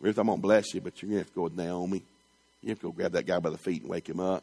Ruth, 0.00 0.18
I'm 0.18 0.26
going 0.26 0.38
to 0.38 0.42
bless 0.42 0.74
you, 0.74 0.80
but 0.80 1.00
you're 1.00 1.10
going 1.10 1.20
to 1.20 1.24
have 1.24 1.32
to 1.32 1.34
go 1.34 1.42
with 1.42 1.56
Naomi. 1.56 2.02
You 2.62 2.70
have 2.70 2.80
to 2.80 2.86
go 2.86 2.92
grab 2.92 3.12
that 3.12 3.26
guy 3.26 3.38
by 3.38 3.50
the 3.50 3.58
feet 3.58 3.82
and 3.82 3.90
wake 3.90 4.08
him 4.08 4.20
up. 4.20 4.42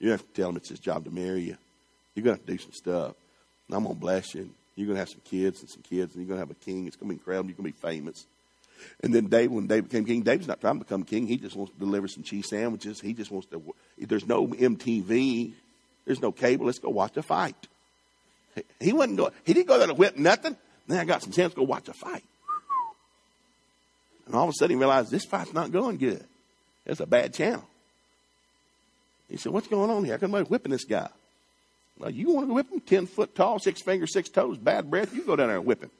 You 0.00 0.10
have 0.10 0.26
to 0.26 0.32
tell 0.32 0.48
him 0.48 0.56
it's 0.56 0.70
his 0.70 0.80
job 0.80 1.04
to 1.04 1.10
marry 1.10 1.42
you. 1.42 1.56
You're 2.14 2.24
going 2.24 2.36
to 2.36 2.40
have 2.40 2.46
to 2.46 2.52
do 2.52 2.58
some 2.58 2.72
stuff. 2.72 3.14
And 3.68 3.76
I'm 3.76 3.84
going 3.84 3.94
to 3.94 4.00
bless 4.00 4.34
you. 4.34 4.50
You're 4.74 4.86
going 4.86 4.96
to 4.96 5.00
have 5.00 5.08
some 5.08 5.22
kids 5.24 5.60
and 5.60 5.68
some 5.68 5.82
kids, 5.82 6.14
and 6.14 6.22
you're 6.22 6.28
going 6.28 6.40
to 6.40 6.46
have 6.46 6.50
a 6.50 6.64
king. 6.64 6.86
It's 6.86 6.96
going 6.96 7.08
to 7.08 7.14
be 7.14 7.20
incredible. 7.20 7.50
You're 7.50 7.56
going 7.56 7.72
to 7.72 7.80
be 7.80 7.88
famous. 7.88 8.26
And 9.02 9.14
then 9.14 9.26
David, 9.26 9.50
when 9.50 9.66
David 9.66 9.88
became 9.88 10.04
king, 10.04 10.22
David's 10.22 10.48
not 10.48 10.60
trying 10.60 10.78
to 10.78 10.84
become 10.84 11.04
king. 11.04 11.26
He 11.26 11.36
just 11.36 11.56
wants 11.56 11.72
to 11.72 11.78
deliver 11.78 12.06
some 12.08 12.22
cheese 12.22 12.48
sandwiches. 12.48 13.00
He 13.00 13.12
just 13.12 13.30
wants 13.30 13.48
to. 13.48 13.62
There's 13.98 14.26
no 14.26 14.46
MTV. 14.46 15.52
There's 16.04 16.22
no 16.22 16.32
cable. 16.32 16.66
Let's 16.66 16.78
go 16.78 16.90
watch 16.90 17.16
a 17.16 17.22
fight. 17.22 17.66
He 18.80 18.92
wasn't 18.92 19.18
going. 19.18 19.32
He 19.44 19.54
didn't 19.54 19.68
go 19.68 19.78
there 19.78 19.86
to 19.86 19.94
whip 19.94 20.16
nothing. 20.16 20.56
Then 20.86 20.98
I 20.98 21.04
got 21.04 21.22
some 21.22 21.32
sense. 21.32 21.54
To 21.54 21.60
go 21.60 21.62
watch 21.64 21.88
a 21.88 21.92
fight. 21.92 22.24
And 24.26 24.34
all 24.34 24.44
of 24.44 24.50
a 24.50 24.52
sudden 24.52 24.76
he 24.76 24.78
realized 24.78 25.10
this 25.10 25.24
fight's 25.24 25.52
not 25.52 25.72
going 25.72 25.96
good. 25.96 26.24
It's 26.84 27.00
a 27.00 27.06
bad 27.06 27.34
channel. 27.34 27.64
He 29.28 29.36
said, 29.36 29.52
"What's 29.52 29.68
going 29.68 29.90
on 29.90 30.04
here? 30.04 30.18
I 30.20 30.26
whipping 30.26 30.72
this 30.72 30.84
guy?" 30.84 31.08
Well, 31.98 32.10
you 32.10 32.30
want 32.30 32.48
to 32.48 32.54
whip 32.54 32.70
him? 32.70 32.80
Ten 32.80 33.06
foot 33.06 33.34
tall, 33.34 33.58
six 33.58 33.82
fingers, 33.82 34.12
six 34.12 34.28
toes, 34.28 34.56
bad 34.56 34.90
breath. 34.90 35.14
You 35.14 35.22
go 35.24 35.36
down 35.36 35.48
there 35.48 35.56
and 35.56 35.66
whip 35.66 35.82
him. 35.82 35.90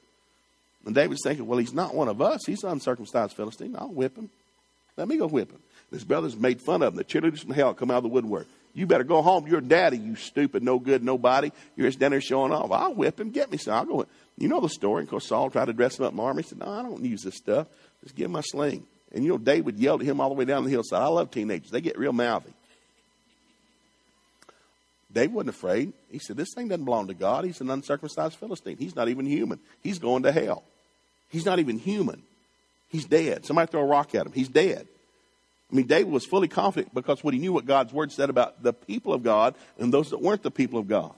And 0.85 0.95
David's 0.95 1.21
thinking, 1.23 1.45
well, 1.45 1.59
he's 1.59 1.73
not 1.73 1.93
one 1.93 2.07
of 2.07 2.21
us. 2.21 2.41
He's 2.45 2.63
uncircumcised 2.63 3.35
Philistine. 3.35 3.75
I'll 3.77 3.89
whip 3.89 4.15
him. 4.15 4.29
Let 4.95 5.07
me 5.07 5.17
go 5.17 5.27
whip 5.27 5.49
him. 5.49 5.59
And 5.91 5.99
his 5.99 6.05
brothers 6.05 6.37
made 6.37 6.61
fun 6.61 6.81
of 6.81 6.93
him. 6.93 6.97
The 6.97 7.03
cheerleaders 7.03 7.39
from 7.39 7.51
hell 7.51 7.73
come 7.73 7.91
out 7.91 7.97
of 7.97 8.03
the 8.03 8.09
woodwork. 8.09 8.47
You 8.79 8.87
better 8.87 9.03
go 9.03 9.21
home. 9.21 9.45
You're 9.45 9.59
daddy, 9.59 9.97
you 9.97 10.15
stupid, 10.15 10.63
no 10.63 10.79
good, 10.79 11.03
nobody. 11.03 11.51
You're 11.75 11.89
just 11.89 11.99
down 11.99 12.11
there 12.11 12.21
showing 12.21 12.53
off. 12.53 12.71
I'll 12.71 12.93
whip 12.93 13.19
him. 13.19 13.31
Get 13.31 13.51
me 13.51 13.57
some. 13.57 13.73
I'll 13.73 13.83
go. 13.83 14.05
You 14.37 14.47
know 14.47 14.61
the 14.61 14.69
story. 14.69 15.03
Of 15.03 15.09
course, 15.09 15.27
Saul 15.27 15.49
tried 15.49 15.65
to 15.65 15.73
dress 15.73 15.99
him 15.99 16.05
up 16.05 16.13
in 16.13 16.19
armor. 16.21 16.41
He 16.41 16.47
said, 16.47 16.59
no, 16.59 16.69
I 16.69 16.81
don't 16.81 17.03
use 17.03 17.21
this 17.21 17.35
stuff. 17.35 17.67
Just 18.01 18.15
give 18.15 18.27
him 18.27 18.31
my 18.31 18.41
sling. 18.41 18.87
And 19.11 19.25
you 19.25 19.31
know, 19.31 19.37
David 19.37 19.77
yelled 19.79 19.99
at 19.99 20.07
him 20.07 20.21
all 20.21 20.29
the 20.29 20.35
way 20.35 20.45
down 20.45 20.63
the 20.63 20.69
hillside. 20.69 21.01
I 21.01 21.07
love 21.07 21.29
teenagers. 21.29 21.71
They 21.71 21.81
get 21.81 21.99
real 21.99 22.13
mouthy. 22.13 22.53
David 25.11 25.33
wasn't 25.33 25.49
afraid. 25.49 25.91
He 26.09 26.19
said, 26.19 26.37
This 26.37 26.53
thing 26.55 26.69
doesn't 26.69 26.85
belong 26.85 27.07
to 27.07 27.13
God. 27.13 27.43
He's 27.43 27.59
an 27.59 27.69
uncircumcised 27.69 28.35
Philistine. 28.35 28.77
He's 28.77 28.95
not 28.95 29.09
even 29.09 29.25
human. 29.25 29.59
He's 29.83 29.99
going 29.99 30.23
to 30.23 30.31
hell. 30.31 30.63
He's 31.27 31.45
not 31.45 31.59
even 31.59 31.79
human. 31.79 32.23
He's 32.87 33.03
dead. 33.03 33.45
Somebody 33.45 33.69
throw 33.71 33.81
a 33.81 33.85
rock 33.85 34.15
at 34.15 34.25
him. 34.25 34.31
He's 34.31 34.47
dead. 34.47 34.87
I 35.71 35.75
mean, 35.75 35.85
David 35.85 36.11
was 36.11 36.25
fully 36.25 36.47
confident 36.47 36.93
because 36.93 37.23
what 37.23 37.33
he 37.33 37.39
knew 37.39 37.53
what 37.53 37.65
God's 37.65 37.93
word 37.93 38.11
said 38.11 38.29
about 38.29 38.63
the 38.63 38.73
people 38.73 39.13
of 39.13 39.21
God 39.23 39.55
and 39.77 39.93
those 39.93 40.09
that 40.09 40.21
weren't 40.21 40.41
the 40.41 40.51
people 40.51 40.79
of 40.79 40.87
God. 40.87 41.13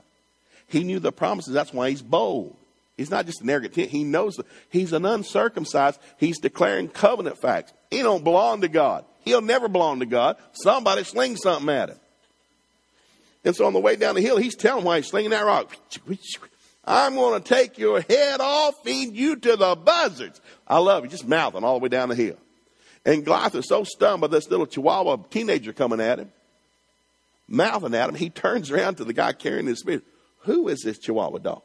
He 0.68 0.84
knew 0.84 1.00
the 1.00 1.12
promises. 1.12 1.54
That's 1.54 1.74
why 1.74 1.90
he's 1.90 2.02
bold. 2.02 2.58
He's 2.98 3.10
not 3.10 3.26
just 3.26 3.42
an 3.42 3.50
arrogant. 3.50 3.76
He 3.76 4.04
knows 4.04 4.38
he's 4.70 4.94
an 4.94 5.06
uncircumcised. 5.06 6.00
He's 6.18 6.40
declaring 6.40 6.90
covenant 6.90 7.38
facts. 7.38 7.74
He 7.90 8.00
don't 8.00 8.24
belong 8.24 8.62
to 8.62 8.68
God. 8.68 9.06
He'll 9.22 9.42
never 9.42 9.68
belong 9.68 10.02
to 10.02 10.06
God. 10.06 10.38
Somebody 10.52 11.04
sling 11.04 11.38
something 11.38 11.70
at 11.70 11.90
him. 11.90 12.00
And 13.44 13.56
so 13.56 13.66
on 13.66 13.74
the 13.74 13.80
way 13.80 13.96
down 13.96 14.16
the 14.16 14.22
hill, 14.22 14.38
he's 14.38 14.56
telling 14.56 14.84
why 14.84 14.98
he's 14.98 15.08
slinging 15.08 15.32
that 15.32 15.46
rock. 15.46 15.76
I'm 16.86 17.16
going 17.16 17.42
to 17.42 17.48
take 17.48 17.78
your 17.78 18.02
head 18.02 18.40
off, 18.40 18.84
feed 18.84 19.16
you 19.16 19.36
to 19.36 19.56
the 19.56 19.76
buzzards. 19.76 20.42
I 20.68 20.80
love 20.80 21.04
you, 21.04 21.10
just 21.10 21.28
mouthing 21.28 21.64
all 21.64 21.80
the 21.80 21.84
way 21.84 21.90
down 21.90 22.10
the 22.10 22.16
hill. 22.16 22.38
And 23.06 23.26
Goliath 23.26 23.56
is 23.56 23.68
so 23.68 23.84
stunned 23.84 24.22
by 24.22 24.28
this 24.28 24.50
little 24.50 24.68
chihuahua 24.68 25.18
teenager 25.30 25.74
coming 25.74 26.00
at 26.00 26.20
him, 26.20 26.32
mouthing 27.48 27.96
at 27.96 28.10
him, 28.10 28.16
he 28.16 28.30
turns 28.30 28.70
around 28.70 28.96
to 28.96 29.06
the 29.06 29.14
guy 29.14 29.34
carrying 29.34 29.68
his 29.68 29.80
spear. 29.80 30.02
Who 30.42 30.68
is 30.68 30.82
this 30.82 31.00
chihuahua 31.00 31.40
dog? 31.40 31.62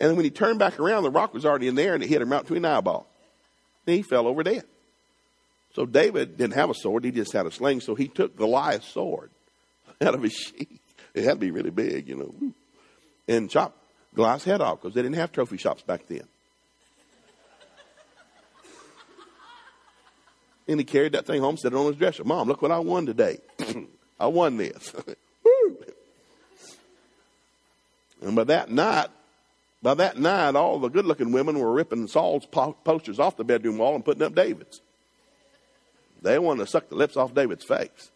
And 0.00 0.16
when 0.16 0.24
he 0.24 0.30
turned 0.30 0.58
back 0.58 0.80
around, 0.80 1.02
the 1.02 1.10
rock 1.10 1.34
was 1.34 1.44
already 1.44 1.68
in 1.68 1.74
there 1.74 1.94
and 1.94 2.02
it 2.02 2.08
hit 2.08 2.22
him 2.22 2.32
right 2.32 2.42
between 2.42 2.62
the 2.62 2.70
eyeball. 2.70 3.06
And 3.86 3.96
he 3.96 4.02
fell 4.02 4.26
over 4.26 4.42
dead. 4.42 4.64
So 5.74 5.84
David 5.86 6.36
didn't 6.36 6.54
have 6.54 6.70
a 6.70 6.74
sword, 6.74 7.04
he 7.04 7.10
just 7.10 7.32
had 7.32 7.46
a 7.46 7.50
sling, 7.50 7.80
so 7.80 7.94
he 7.94 8.08
took 8.08 8.36
Goliath's 8.36 8.88
sword 8.88 9.30
out 10.00 10.14
of 10.14 10.22
his 10.22 10.32
sheath. 10.32 10.80
It 11.14 11.24
had 11.24 11.34
to 11.34 11.38
be 11.38 11.50
really 11.50 11.70
big, 11.70 12.08
you 12.08 12.16
know. 12.16 12.52
And 13.28 13.50
chopped 13.50 13.76
Goliath's 14.14 14.44
head 14.44 14.60
off 14.60 14.80
because 14.80 14.94
they 14.94 15.02
didn't 15.02 15.16
have 15.16 15.32
trophy 15.32 15.58
shops 15.58 15.82
back 15.82 16.06
then. 16.08 16.24
And 20.70 20.80
he 20.80 20.84
carried 20.84 21.12
that 21.12 21.26
thing 21.26 21.40
home, 21.40 21.56
set 21.56 21.72
it 21.72 21.76
on 21.76 21.86
his 21.86 21.96
dresser. 21.96 22.24
Mom, 22.24 22.46
look 22.48 22.62
what 22.62 22.70
I 22.70 22.78
won 22.78 23.06
today. 23.06 23.38
I 24.20 24.26
won 24.28 24.56
this. 24.56 24.94
and 28.22 28.36
by 28.36 28.44
that 28.44 28.70
night, 28.70 29.08
by 29.82 29.94
that 29.94 30.18
night, 30.18 30.54
all 30.54 30.78
the 30.78 30.88
good 30.88 31.06
looking 31.06 31.32
women 31.32 31.58
were 31.58 31.72
ripping 31.72 32.06
Saul's 32.06 32.46
po- 32.46 32.76
posters 32.84 33.18
off 33.18 33.36
the 33.36 33.44
bedroom 33.44 33.78
wall 33.78 33.94
and 33.94 34.04
putting 34.04 34.22
up 34.22 34.34
David's. 34.34 34.80
They 36.22 36.38
wanted 36.38 36.64
to 36.64 36.70
suck 36.70 36.88
the 36.88 36.96
lips 36.96 37.16
off 37.16 37.34
David's 37.34 37.64
face. 37.64 38.10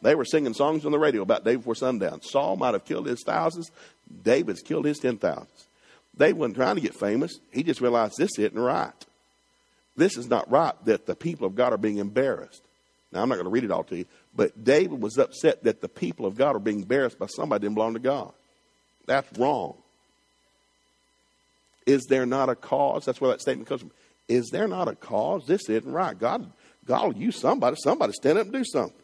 They 0.00 0.14
were 0.14 0.24
singing 0.24 0.54
songs 0.54 0.86
on 0.86 0.92
the 0.92 0.98
radio 0.98 1.22
about 1.22 1.44
David 1.44 1.58
before 1.60 1.74
sundown. 1.74 2.22
Saul 2.22 2.56
might 2.56 2.72
have 2.72 2.86
killed 2.86 3.06
his 3.06 3.22
thousands. 3.22 3.70
David's 4.22 4.62
killed 4.62 4.86
his 4.86 4.98
ten 4.98 5.18
thousands. 5.18 5.66
They 6.16 6.32
wasn't 6.32 6.56
trying 6.56 6.76
to 6.76 6.80
get 6.80 6.94
famous. 6.94 7.38
He 7.52 7.62
just 7.62 7.80
realized 7.80 8.16
this 8.16 8.38
isn't 8.38 8.58
right. 8.58 8.94
This 10.00 10.16
is 10.16 10.28
not 10.28 10.50
right 10.50 10.72
that 10.86 11.04
the 11.04 11.14
people 11.14 11.46
of 11.46 11.54
God 11.54 11.74
are 11.74 11.78
being 11.78 11.98
embarrassed. 11.98 12.62
Now, 13.12 13.20
I'm 13.22 13.28
not 13.28 13.34
going 13.34 13.44
to 13.44 13.50
read 13.50 13.64
it 13.64 13.70
all 13.70 13.84
to 13.84 13.98
you, 13.98 14.06
but 14.34 14.64
David 14.64 15.02
was 15.02 15.18
upset 15.18 15.64
that 15.64 15.82
the 15.82 15.88
people 15.90 16.24
of 16.24 16.38
God 16.38 16.56
are 16.56 16.60
being 16.60 16.80
embarrassed 16.80 17.18
by 17.18 17.26
somebody 17.26 17.60
that 17.60 17.66
didn't 17.66 17.74
belong 17.74 17.92
to 17.94 18.00
God. 18.00 18.32
That's 19.06 19.38
wrong. 19.38 19.74
Is 21.84 22.06
there 22.08 22.24
not 22.24 22.48
a 22.48 22.54
cause? 22.54 23.04
That's 23.04 23.20
where 23.20 23.30
that 23.32 23.42
statement 23.42 23.68
comes 23.68 23.82
from. 23.82 23.90
Is 24.26 24.48
there 24.50 24.66
not 24.66 24.88
a 24.88 24.94
cause? 24.94 25.44
This 25.46 25.68
isn't 25.68 25.92
right. 25.92 26.18
God 26.18 26.50
God 26.86 27.08
will 27.08 27.20
use 27.20 27.36
somebody. 27.36 27.76
Somebody 27.78 28.14
stand 28.14 28.38
up 28.38 28.44
and 28.44 28.54
do 28.54 28.64
something. 28.64 28.96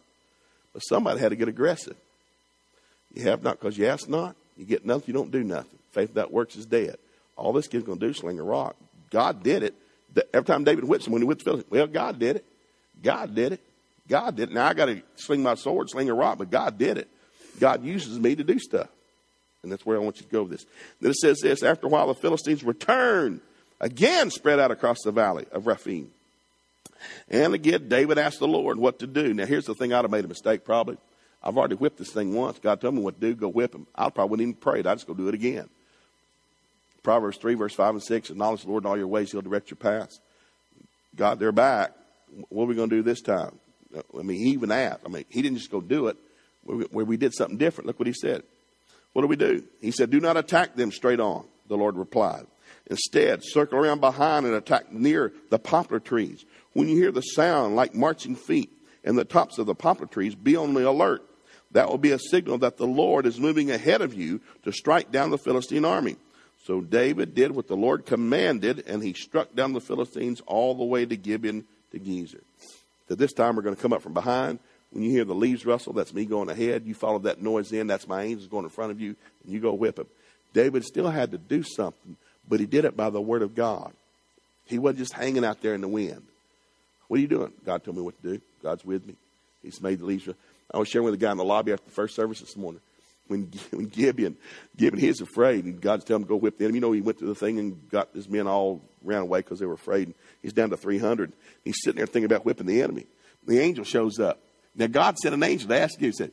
But 0.72 0.80
somebody 0.80 1.20
had 1.20 1.28
to 1.28 1.36
get 1.36 1.48
aggressive. 1.48 1.96
You 3.12 3.24
have 3.24 3.42
not 3.42 3.60
because 3.60 3.76
you 3.76 3.86
ask 3.86 4.08
not. 4.08 4.34
You 4.56 4.64
get 4.64 4.86
nothing, 4.86 5.04
you 5.08 5.12
don't 5.12 5.30
do 5.30 5.44
nothing. 5.44 5.78
Faith 5.90 6.14
that 6.14 6.32
works 6.32 6.56
is 6.56 6.64
dead. 6.64 6.96
All 7.36 7.52
this 7.52 7.68
kid's 7.68 7.84
going 7.84 7.98
to 7.98 8.06
do 8.06 8.10
is 8.12 8.16
sling 8.16 8.38
a 8.38 8.42
rock. 8.42 8.76
God 9.10 9.42
did 9.42 9.62
it. 9.62 9.74
Every 10.32 10.46
time 10.46 10.64
David 10.64 10.84
whipped 10.84 11.04
someone, 11.04 11.22
he 11.22 11.26
whipped 11.26 11.42
Philistine. 11.42 11.70
Well, 11.70 11.86
God 11.86 12.18
did 12.18 12.36
it. 12.36 12.44
God 13.02 13.34
did 13.34 13.52
it. 13.52 13.60
God 14.08 14.36
did 14.36 14.50
it. 14.50 14.54
Now 14.54 14.66
I 14.66 14.74
got 14.74 14.86
to 14.86 15.02
sling 15.16 15.42
my 15.42 15.54
sword, 15.54 15.90
sling 15.90 16.08
a 16.08 16.14
rock, 16.14 16.38
but 16.38 16.50
God 16.50 16.78
did 16.78 16.98
it. 16.98 17.08
God 17.58 17.84
uses 17.84 18.18
me 18.18 18.36
to 18.36 18.44
do 18.44 18.58
stuff. 18.58 18.88
And 19.62 19.72
that's 19.72 19.84
where 19.84 19.96
I 19.96 20.00
want 20.00 20.18
you 20.18 20.22
to 20.22 20.32
go 20.32 20.42
with 20.42 20.52
this. 20.52 20.66
Then 21.00 21.10
it 21.10 21.16
says 21.16 21.40
this 21.42 21.62
After 21.62 21.86
a 21.86 21.90
while, 21.90 22.06
the 22.06 22.14
Philistines 22.14 22.62
returned, 22.62 23.40
again 23.80 24.30
spread 24.30 24.60
out 24.60 24.70
across 24.70 24.98
the 25.04 25.12
valley 25.12 25.46
of 25.50 25.66
Rephaim. 25.66 26.10
And 27.28 27.54
again, 27.54 27.88
David 27.88 28.18
asked 28.18 28.38
the 28.38 28.48
Lord 28.48 28.78
what 28.78 29.00
to 29.00 29.06
do. 29.06 29.34
Now, 29.34 29.44
here's 29.44 29.66
the 29.66 29.74
thing 29.74 29.92
I'd 29.92 30.04
have 30.04 30.10
made 30.10 30.24
a 30.24 30.28
mistake 30.28 30.64
probably. 30.64 30.98
I've 31.42 31.56
already 31.56 31.74
whipped 31.74 31.98
this 31.98 32.10
thing 32.10 32.34
once. 32.34 32.58
God 32.58 32.80
told 32.80 32.94
me 32.94 33.02
what 33.02 33.20
to 33.20 33.20
do. 33.20 33.34
Go 33.34 33.48
whip 33.48 33.74
him. 33.74 33.86
I 33.94 34.08
probably 34.10 34.30
wouldn't 34.30 34.48
even 34.48 34.60
pray. 34.60 34.78
I'd 34.80 34.84
just 34.84 35.06
go 35.06 35.14
do 35.14 35.28
it 35.28 35.34
again. 35.34 35.68
Proverbs 37.06 37.36
3, 37.36 37.54
verse 37.54 37.72
5 37.72 37.94
and 37.94 38.02
6 38.02 38.30
Acknowledge 38.30 38.62
the 38.62 38.68
Lord 38.68 38.82
in 38.82 38.90
all 38.90 38.98
your 38.98 39.06
ways, 39.06 39.30
He'll 39.30 39.40
direct 39.40 39.70
your 39.70 39.76
paths. 39.76 40.20
God, 41.14 41.38
they're 41.38 41.52
back. 41.52 41.92
What 42.48 42.64
are 42.64 42.66
we 42.66 42.74
going 42.74 42.90
to 42.90 42.96
do 42.96 43.02
this 43.04 43.20
time? 43.20 43.60
I 44.18 44.22
mean, 44.22 44.38
he 44.38 44.50
even 44.50 44.72
asked. 44.72 45.02
I 45.06 45.08
mean, 45.08 45.24
he 45.28 45.40
didn't 45.40 45.58
just 45.58 45.70
go 45.70 45.80
do 45.80 46.08
it 46.08 46.16
where 46.64 47.04
we 47.04 47.16
did 47.16 47.32
something 47.32 47.58
different. 47.58 47.86
Look 47.86 48.00
what 48.00 48.08
he 48.08 48.12
said. 48.12 48.42
What 49.12 49.22
do 49.22 49.28
we 49.28 49.36
do? 49.36 49.62
He 49.80 49.92
said, 49.92 50.10
Do 50.10 50.18
not 50.18 50.36
attack 50.36 50.74
them 50.74 50.90
straight 50.90 51.20
on, 51.20 51.46
the 51.68 51.76
Lord 51.76 51.96
replied. 51.96 52.48
Instead, 52.88 53.44
circle 53.44 53.78
around 53.78 54.00
behind 54.00 54.44
and 54.44 54.56
attack 54.56 54.92
near 54.92 55.32
the 55.48 55.60
poplar 55.60 56.00
trees. 56.00 56.44
When 56.72 56.88
you 56.88 56.96
hear 56.96 57.12
the 57.12 57.20
sound 57.20 57.76
like 57.76 57.94
marching 57.94 58.34
feet 58.34 58.72
in 59.04 59.14
the 59.14 59.24
tops 59.24 59.58
of 59.58 59.66
the 59.66 59.76
poplar 59.76 60.06
trees, 60.08 60.34
be 60.34 60.56
on 60.56 60.74
the 60.74 60.90
alert. 60.90 61.22
That 61.70 61.88
will 61.88 61.98
be 61.98 62.10
a 62.10 62.18
signal 62.18 62.58
that 62.58 62.78
the 62.78 62.86
Lord 62.86 63.26
is 63.26 63.38
moving 63.38 63.70
ahead 63.70 64.02
of 64.02 64.12
you 64.12 64.40
to 64.64 64.72
strike 64.72 65.12
down 65.12 65.30
the 65.30 65.38
Philistine 65.38 65.84
army. 65.84 66.16
So 66.66 66.80
David 66.80 67.36
did 67.36 67.52
what 67.52 67.68
the 67.68 67.76
Lord 67.76 68.06
commanded, 68.06 68.82
and 68.88 69.00
he 69.00 69.12
struck 69.12 69.54
down 69.54 69.72
the 69.72 69.80
Philistines 69.80 70.42
all 70.46 70.74
the 70.74 70.84
way 70.84 71.06
to 71.06 71.16
Gibeon 71.16 71.64
to 71.92 72.00
Gezer. 72.00 72.40
So 73.08 73.14
this 73.14 73.32
time 73.32 73.54
we're 73.54 73.62
going 73.62 73.76
to 73.76 73.80
come 73.80 73.92
up 73.92 74.02
from 74.02 74.14
behind. 74.14 74.58
When 74.90 75.04
you 75.04 75.10
hear 75.10 75.24
the 75.24 75.34
leaves 75.34 75.64
rustle, 75.64 75.92
that's 75.92 76.12
me 76.12 76.24
going 76.24 76.50
ahead. 76.50 76.84
You 76.84 76.94
follow 76.94 77.20
that 77.20 77.40
noise 77.40 77.70
in, 77.70 77.86
that's 77.86 78.08
my 78.08 78.24
angels 78.24 78.48
going 78.48 78.64
in 78.64 78.70
front 78.70 78.90
of 78.90 79.00
you, 79.00 79.14
and 79.44 79.52
you 79.52 79.60
go 79.60 79.72
whip 79.74 80.00
him. 80.00 80.08
David 80.54 80.84
still 80.84 81.08
had 81.08 81.30
to 81.30 81.38
do 81.38 81.62
something, 81.62 82.16
but 82.48 82.58
he 82.58 82.66
did 82.66 82.84
it 82.84 82.96
by 82.96 83.10
the 83.10 83.20
word 83.20 83.42
of 83.42 83.54
God. 83.54 83.92
He 84.64 84.80
wasn't 84.80 84.98
just 84.98 85.12
hanging 85.12 85.44
out 85.44 85.62
there 85.62 85.74
in 85.74 85.82
the 85.82 85.88
wind. 85.88 86.22
What 87.06 87.18
are 87.18 87.20
you 87.20 87.28
doing? 87.28 87.52
God 87.64 87.84
told 87.84 87.96
me 87.96 88.02
what 88.02 88.20
to 88.22 88.34
do. 88.34 88.40
God's 88.60 88.84
with 88.84 89.06
me. 89.06 89.14
He's 89.62 89.80
made 89.80 90.00
the 90.00 90.06
leaves. 90.06 90.28
I 90.74 90.78
was 90.78 90.88
sharing 90.88 91.04
with 91.04 91.14
a 91.14 91.18
guy 91.18 91.30
in 91.30 91.38
the 91.38 91.44
lobby 91.44 91.72
after 91.72 91.84
the 91.84 91.94
first 91.94 92.16
service 92.16 92.40
this 92.40 92.56
morning 92.56 92.80
when, 93.28 93.50
when 93.70 93.86
Gideon, 93.86 94.36
Gideon, 94.76 95.00
he's 95.00 95.20
afraid, 95.20 95.64
and 95.64 95.80
God's 95.80 96.04
telling 96.04 96.22
him 96.22 96.28
to 96.28 96.30
go 96.30 96.36
whip 96.36 96.58
the 96.58 96.64
enemy. 96.64 96.76
You 96.76 96.80
know, 96.80 96.92
he 96.92 97.00
went 97.00 97.18
to 97.18 97.26
the 97.26 97.34
thing 97.34 97.58
and 97.58 97.88
got 97.90 98.10
his 98.14 98.28
men 98.28 98.46
all 98.46 98.80
ran 99.02 99.22
away 99.22 99.40
because 99.40 99.58
they 99.58 99.66
were 99.66 99.74
afraid. 99.74 100.14
He's 100.42 100.52
down 100.52 100.70
to 100.70 100.76
300. 100.76 101.32
He's 101.64 101.76
sitting 101.82 101.98
there 101.98 102.06
thinking 102.06 102.26
about 102.26 102.44
whipping 102.44 102.66
the 102.66 102.82
enemy. 102.82 103.06
The 103.46 103.60
angel 103.60 103.84
shows 103.84 104.18
up. 104.18 104.40
Now, 104.74 104.88
God 104.88 105.16
sent 105.18 105.34
an 105.34 105.42
angel 105.42 105.68
to 105.68 105.78
ask 105.78 106.00
you, 106.00 106.08
he 106.08 106.12
said, 106.12 106.32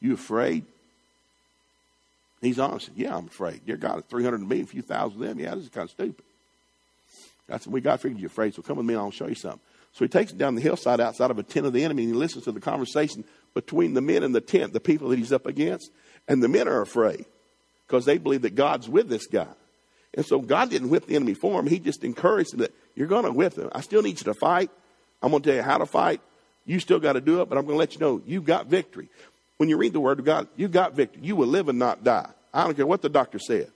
You 0.00 0.14
afraid? 0.14 0.64
He's 2.40 2.58
honest. 2.58 2.90
Yeah, 2.94 3.16
I'm 3.16 3.26
afraid. 3.26 3.66
Dear 3.66 3.76
God, 3.76 4.04
300 4.08 4.40
of 4.40 4.48
me, 4.48 4.60
a 4.60 4.66
few 4.66 4.82
thousand 4.82 5.20
of 5.22 5.28
them. 5.28 5.40
Yeah, 5.40 5.54
this 5.54 5.64
is 5.64 5.70
kind 5.70 5.84
of 5.84 5.90
stupid. 5.90 6.24
I 7.50 7.58
said, 7.58 7.72
We 7.72 7.80
God 7.80 8.00
figured 8.00 8.20
you're 8.20 8.28
afraid, 8.28 8.54
so 8.54 8.62
come 8.62 8.76
with 8.76 8.86
me 8.86 8.94
I'll 8.94 9.10
show 9.10 9.26
you 9.26 9.34
something. 9.34 9.60
So 9.92 10.04
he 10.04 10.08
takes 10.08 10.32
him 10.32 10.38
down 10.38 10.54
the 10.54 10.60
hillside 10.60 11.00
outside 11.00 11.30
of 11.30 11.38
a 11.38 11.42
tent 11.42 11.66
of 11.66 11.72
the 11.72 11.82
enemy 11.82 12.04
and 12.04 12.12
he 12.12 12.18
listens 12.18 12.44
to 12.44 12.52
the 12.52 12.60
conversation 12.60 13.24
between 13.54 13.94
the 13.94 14.00
men 14.00 14.22
in 14.22 14.32
the 14.32 14.40
tent, 14.40 14.72
the 14.72 14.80
people 14.80 15.08
that 15.08 15.18
he's 15.18 15.32
up 15.32 15.46
against. 15.46 15.90
And 16.28 16.42
the 16.42 16.48
men 16.48 16.68
are 16.68 16.82
afraid 16.82 17.24
because 17.86 18.04
they 18.04 18.18
believe 18.18 18.42
that 18.42 18.54
God's 18.54 18.88
with 18.88 19.08
this 19.08 19.26
guy. 19.26 19.48
And 20.14 20.24
so 20.24 20.40
God 20.40 20.70
didn't 20.70 20.90
whip 20.90 21.06
the 21.06 21.16
enemy 21.16 21.34
for 21.34 21.58
him. 21.58 21.66
He 21.66 21.78
just 21.78 22.04
encouraged 22.04 22.52
him 22.52 22.60
that 22.60 22.74
you're 22.94 23.08
going 23.08 23.24
to 23.24 23.32
whip 23.32 23.56
him. 23.56 23.70
I 23.72 23.80
still 23.80 24.02
need 24.02 24.20
you 24.20 24.24
to 24.24 24.34
fight. 24.34 24.70
I'm 25.22 25.30
going 25.30 25.42
to 25.42 25.48
tell 25.48 25.56
you 25.56 25.62
how 25.62 25.78
to 25.78 25.86
fight. 25.86 26.20
You 26.64 26.80
still 26.80 27.00
got 27.00 27.14
to 27.14 27.20
do 27.20 27.40
it, 27.40 27.48
but 27.48 27.56
I'm 27.56 27.64
going 27.64 27.74
to 27.74 27.78
let 27.78 27.94
you 27.94 28.00
know 28.00 28.22
you've 28.26 28.44
got 28.44 28.66
victory. 28.66 29.08
When 29.56 29.68
you 29.68 29.76
read 29.76 29.92
the 29.92 30.00
word 30.00 30.18
of 30.18 30.24
God, 30.24 30.48
you've 30.54 30.70
got 30.70 30.92
victory. 30.94 31.22
You 31.24 31.34
will 31.34 31.46
live 31.46 31.68
and 31.68 31.78
not 31.78 32.04
die. 32.04 32.30
I 32.52 32.64
don't 32.64 32.74
care 32.74 32.86
what 32.86 33.02
the 33.02 33.08
doctor 33.08 33.38
said. 33.38 33.70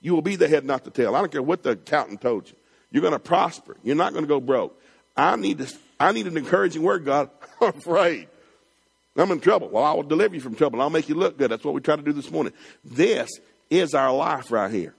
You 0.00 0.14
will 0.14 0.22
be 0.22 0.36
the 0.36 0.48
head, 0.48 0.64
not 0.64 0.84
the 0.84 0.90
tail. 0.90 1.14
I 1.14 1.20
don't 1.20 1.30
care 1.30 1.42
what 1.42 1.62
the 1.62 1.70
accountant 1.70 2.20
told 2.20 2.48
you. 2.48 2.56
You're 2.90 3.02
going 3.02 3.12
to 3.12 3.18
prosper. 3.18 3.76
You're 3.82 3.96
not 3.96 4.12
going 4.12 4.24
to 4.24 4.28
go 4.28 4.40
broke. 4.40 4.78
I 5.16 5.36
need 5.36 5.58
to, 5.58 5.72
I 5.98 6.12
need 6.12 6.26
an 6.26 6.36
encouraging 6.36 6.82
word, 6.82 7.04
God. 7.04 7.30
I'm 7.60 7.68
afraid. 7.68 8.28
I'm 9.16 9.30
in 9.30 9.40
trouble. 9.40 9.68
Well, 9.68 9.84
I 9.84 9.92
will 9.92 10.02
deliver 10.02 10.34
you 10.34 10.40
from 10.40 10.54
trouble. 10.54 10.80
I'll 10.80 10.90
make 10.90 11.08
you 11.08 11.14
look 11.14 11.36
good. 11.36 11.50
That's 11.50 11.64
what 11.64 11.74
we 11.74 11.80
try 11.80 11.96
to 11.96 12.02
do 12.02 12.12
this 12.12 12.30
morning. 12.30 12.52
This 12.84 13.30
is 13.68 13.94
our 13.94 14.12
life 14.12 14.50
right 14.50 14.70
here. 14.70 14.94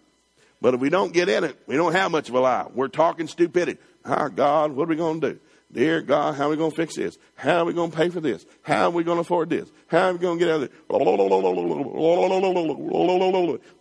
But 0.62 0.76
if 0.76 0.80
we 0.80 0.90
don't 0.90 1.12
get 1.12 1.30
in 1.30 1.44
it, 1.44 1.58
we 1.68 1.76
don't 1.76 1.94
have 1.94 2.12
much 2.12 2.30
of 2.30 2.36
a 2.36 2.40
life. 2.40 2.68
We're 2.74 2.88
talking 2.88 3.28
stupidity. 3.28 3.80
Our 4.06 4.30
God, 4.30 4.72
what 4.72 4.84
are 4.84 4.88
we 4.88 4.96
going 4.96 5.20
to 5.22 5.34
do? 5.34 5.40
Dear 5.74 6.02
God, 6.02 6.36
how 6.36 6.46
are 6.46 6.50
we 6.50 6.56
going 6.56 6.70
to 6.70 6.76
fix 6.76 6.96
this? 6.96 7.18
How 7.36 7.60
are 7.60 7.66
we 7.66 7.74
going 7.74 7.90
to 7.90 7.98
pay 7.98 8.10
for 8.10 8.22
this? 8.22 8.46
How 8.62 8.86
are 8.86 8.90
we 8.92 9.04
going 9.04 9.18
to 9.18 9.22
afford 9.22 9.50
this? 9.50 9.70
How 9.88 10.10
are 10.10 10.14
we 10.14 10.20
going 10.20 10.38
to 10.38 10.46
get 10.46 10.54
out 10.54 10.62
of 10.62 10.70
this? 10.70 10.70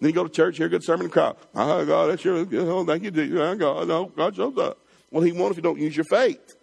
Then 0.01 0.09
you 0.09 0.13
go 0.13 0.25
to 0.25 0.31
church, 0.31 0.57
hear 0.57 0.67
a 0.67 0.71
good 0.71 0.83
sermon, 0.83 1.05
and 1.05 1.13
cry, 1.13 1.35
Oh, 1.55 1.85
God, 1.85 2.07
that's 2.11 2.25
your, 2.25 2.37
oh, 2.37 2.87
thank 2.87 3.03
you, 3.03 3.11
Jesus. 3.11 3.39
Ah, 3.39 3.55
God, 3.55 3.89
no, 3.89 4.07
God 4.07 4.35
shows 4.35 4.57
up. 4.57 4.79
Well, 5.11 5.23
he 5.23 5.33
won't 5.33 5.51
if 5.51 5.59
you 5.59 5.63
don't 5.63 5.79
use 5.79 5.95
your 5.95 6.05
faith. 6.05 6.57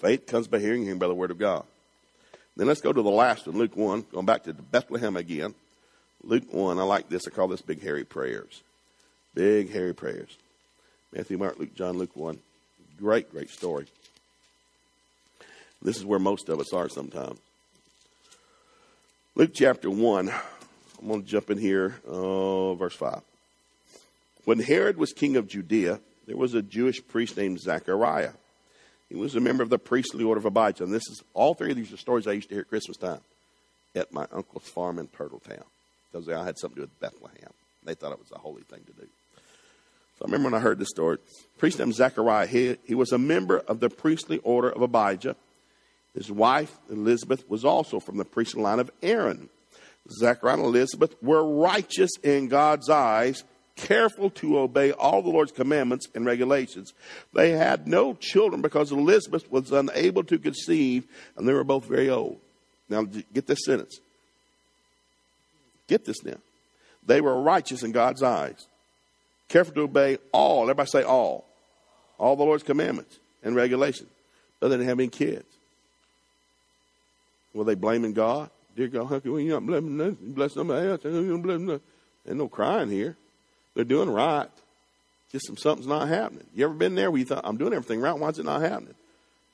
Faith 0.00 0.26
comes 0.26 0.48
by 0.48 0.58
hearing, 0.58 0.82
hearing 0.82 0.98
by 0.98 1.06
the 1.06 1.14
word 1.14 1.30
of 1.30 1.38
God. 1.38 1.64
Then 2.56 2.66
let's 2.68 2.80
go 2.80 2.92
to 2.92 3.02
the 3.02 3.10
last 3.10 3.46
one, 3.46 3.58
Luke 3.58 3.76
1, 3.76 4.06
going 4.12 4.26
back 4.26 4.44
to 4.44 4.52
Bethlehem 4.52 5.16
again. 5.16 5.54
Luke 6.22 6.52
1, 6.52 6.78
I 6.78 6.82
like 6.82 7.08
this. 7.08 7.26
I 7.26 7.30
call 7.30 7.48
this 7.48 7.62
big 7.62 7.82
hairy 7.82 8.04
prayers. 8.04 8.62
Big 9.34 9.72
hairy 9.72 9.94
prayers. 9.94 10.36
Matthew, 11.12 11.36
Mark, 11.36 11.58
Luke, 11.58 11.74
John, 11.74 11.98
Luke 11.98 12.14
1. 12.14 12.38
Great, 12.98 13.30
great 13.30 13.50
story. 13.50 13.86
This 15.82 15.96
is 15.96 16.04
where 16.04 16.20
most 16.20 16.48
of 16.48 16.60
us 16.60 16.72
are 16.72 16.88
sometimes. 16.88 17.38
Luke 19.34 19.50
chapter 19.52 19.90
1. 19.90 20.28
I'm 20.28 21.08
going 21.08 21.22
to 21.22 21.28
jump 21.28 21.50
in 21.50 21.58
here, 21.58 21.96
uh, 22.08 22.74
verse 22.74 22.94
5. 22.94 23.20
When 24.44 24.60
Herod 24.60 24.96
was 24.96 25.12
king 25.12 25.36
of 25.36 25.48
Judea, 25.48 25.98
there 26.26 26.36
was 26.36 26.54
a 26.54 26.62
Jewish 26.62 27.06
priest 27.06 27.36
named 27.36 27.60
Zachariah 27.60 28.30
he 29.14 29.20
was 29.20 29.36
a 29.36 29.40
member 29.40 29.62
of 29.62 29.70
the 29.70 29.78
priestly 29.78 30.24
order 30.24 30.40
of 30.40 30.44
Abijah. 30.44 30.82
And 30.82 30.92
this 30.92 31.06
is 31.08 31.22
all 31.34 31.54
three 31.54 31.70
of 31.70 31.76
these 31.76 31.92
are 31.92 31.96
stories 31.96 32.26
I 32.26 32.32
used 32.32 32.48
to 32.48 32.56
hear 32.56 32.62
at 32.62 32.68
Christmas 32.68 32.96
time 32.96 33.20
at 33.94 34.12
my 34.12 34.26
uncle's 34.32 34.68
farm 34.68 34.98
in 34.98 35.06
Turtletown 35.06 35.62
because 36.10 36.28
all 36.28 36.42
had 36.42 36.58
something 36.58 36.82
to 36.82 36.86
do 36.86 36.90
with 36.90 37.00
Bethlehem. 37.00 37.52
They 37.84 37.94
thought 37.94 38.10
it 38.10 38.18
was 38.18 38.32
a 38.32 38.38
holy 38.38 38.62
thing 38.62 38.80
to 38.80 38.92
do. 38.92 39.06
So 40.18 40.22
I 40.22 40.24
remember 40.24 40.46
when 40.46 40.54
I 40.54 40.58
heard 40.58 40.80
this 40.80 40.88
story. 40.88 41.18
Priest 41.58 41.78
named 41.78 41.94
Zechariah, 41.94 42.48
he, 42.48 42.76
he 42.84 42.96
was 42.96 43.12
a 43.12 43.18
member 43.18 43.58
of 43.58 43.78
the 43.78 43.88
priestly 43.88 44.38
order 44.38 44.70
of 44.70 44.82
Abijah. 44.82 45.36
His 46.14 46.32
wife, 46.32 46.76
Elizabeth, 46.90 47.48
was 47.48 47.64
also 47.64 48.00
from 48.00 48.16
the 48.16 48.24
priestly 48.24 48.62
line 48.62 48.80
of 48.80 48.90
Aaron. 49.00 49.48
Zechariah 50.10 50.54
and 50.54 50.64
Elizabeth 50.64 51.14
were 51.22 51.44
righteous 51.44 52.10
in 52.24 52.48
God's 52.48 52.90
eyes 52.90 53.44
careful 53.76 54.30
to 54.30 54.58
obey 54.58 54.92
all 54.92 55.22
the 55.22 55.30
Lord's 55.30 55.52
commandments 55.52 56.06
and 56.14 56.24
regulations. 56.24 56.92
They 57.32 57.50
had 57.50 57.88
no 57.88 58.14
children 58.14 58.62
because 58.62 58.92
Elizabeth 58.92 59.50
was 59.50 59.72
unable 59.72 60.24
to 60.24 60.38
conceive, 60.38 61.06
and 61.36 61.46
they 61.46 61.52
were 61.52 61.64
both 61.64 61.84
very 61.84 62.08
old. 62.08 62.38
Now, 62.88 63.02
get 63.02 63.46
this 63.46 63.64
sentence. 63.64 63.98
Get 65.88 66.04
this 66.04 66.24
now. 66.24 66.38
They 67.06 67.20
were 67.20 67.40
righteous 67.40 67.82
in 67.82 67.92
God's 67.92 68.22
eyes, 68.22 68.66
careful 69.48 69.74
to 69.74 69.82
obey 69.82 70.18
all, 70.32 70.62
everybody 70.62 70.88
say 70.88 71.02
all, 71.02 71.44
all 72.18 72.36
the 72.36 72.44
Lord's 72.44 72.62
commandments 72.62 73.18
and 73.42 73.54
regulations, 73.54 74.08
but 74.60 74.68
they 74.68 74.76
didn't 74.76 74.88
have 74.88 75.00
any 75.00 75.08
kids. 75.08 75.44
Were 77.52 77.64
they 77.64 77.74
blaming 77.74 78.14
God? 78.14 78.50
Dear 78.74 78.88
God, 78.88 79.06
how 79.06 79.18
we 79.30 79.44
not 79.44 79.66
bless, 79.66 79.82
bless 79.82 80.54
somebody 80.54 80.88
else? 80.88 81.02
There's 81.02 81.80
no 82.36 82.48
crying 82.48 82.90
here. 82.90 83.16
They're 83.74 83.84
doing 83.84 84.10
right. 84.10 84.48
Just 85.32 85.46
some, 85.46 85.56
something's 85.56 85.88
not 85.88 86.08
happening. 86.08 86.46
You 86.54 86.64
ever 86.64 86.74
been 86.74 86.94
there 86.94 87.10
where 87.10 87.18
you 87.18 87.24
thought, 87.24 87.42
I'm 87.44 87.56
doing 87.56 87.72
everything 87.72 88.00
right, 88.00 88.16
why 88.16 88.28
is 88.28 88.38
it 88.38 88.44
not 88.44 88.62
happening? 88.62 88.94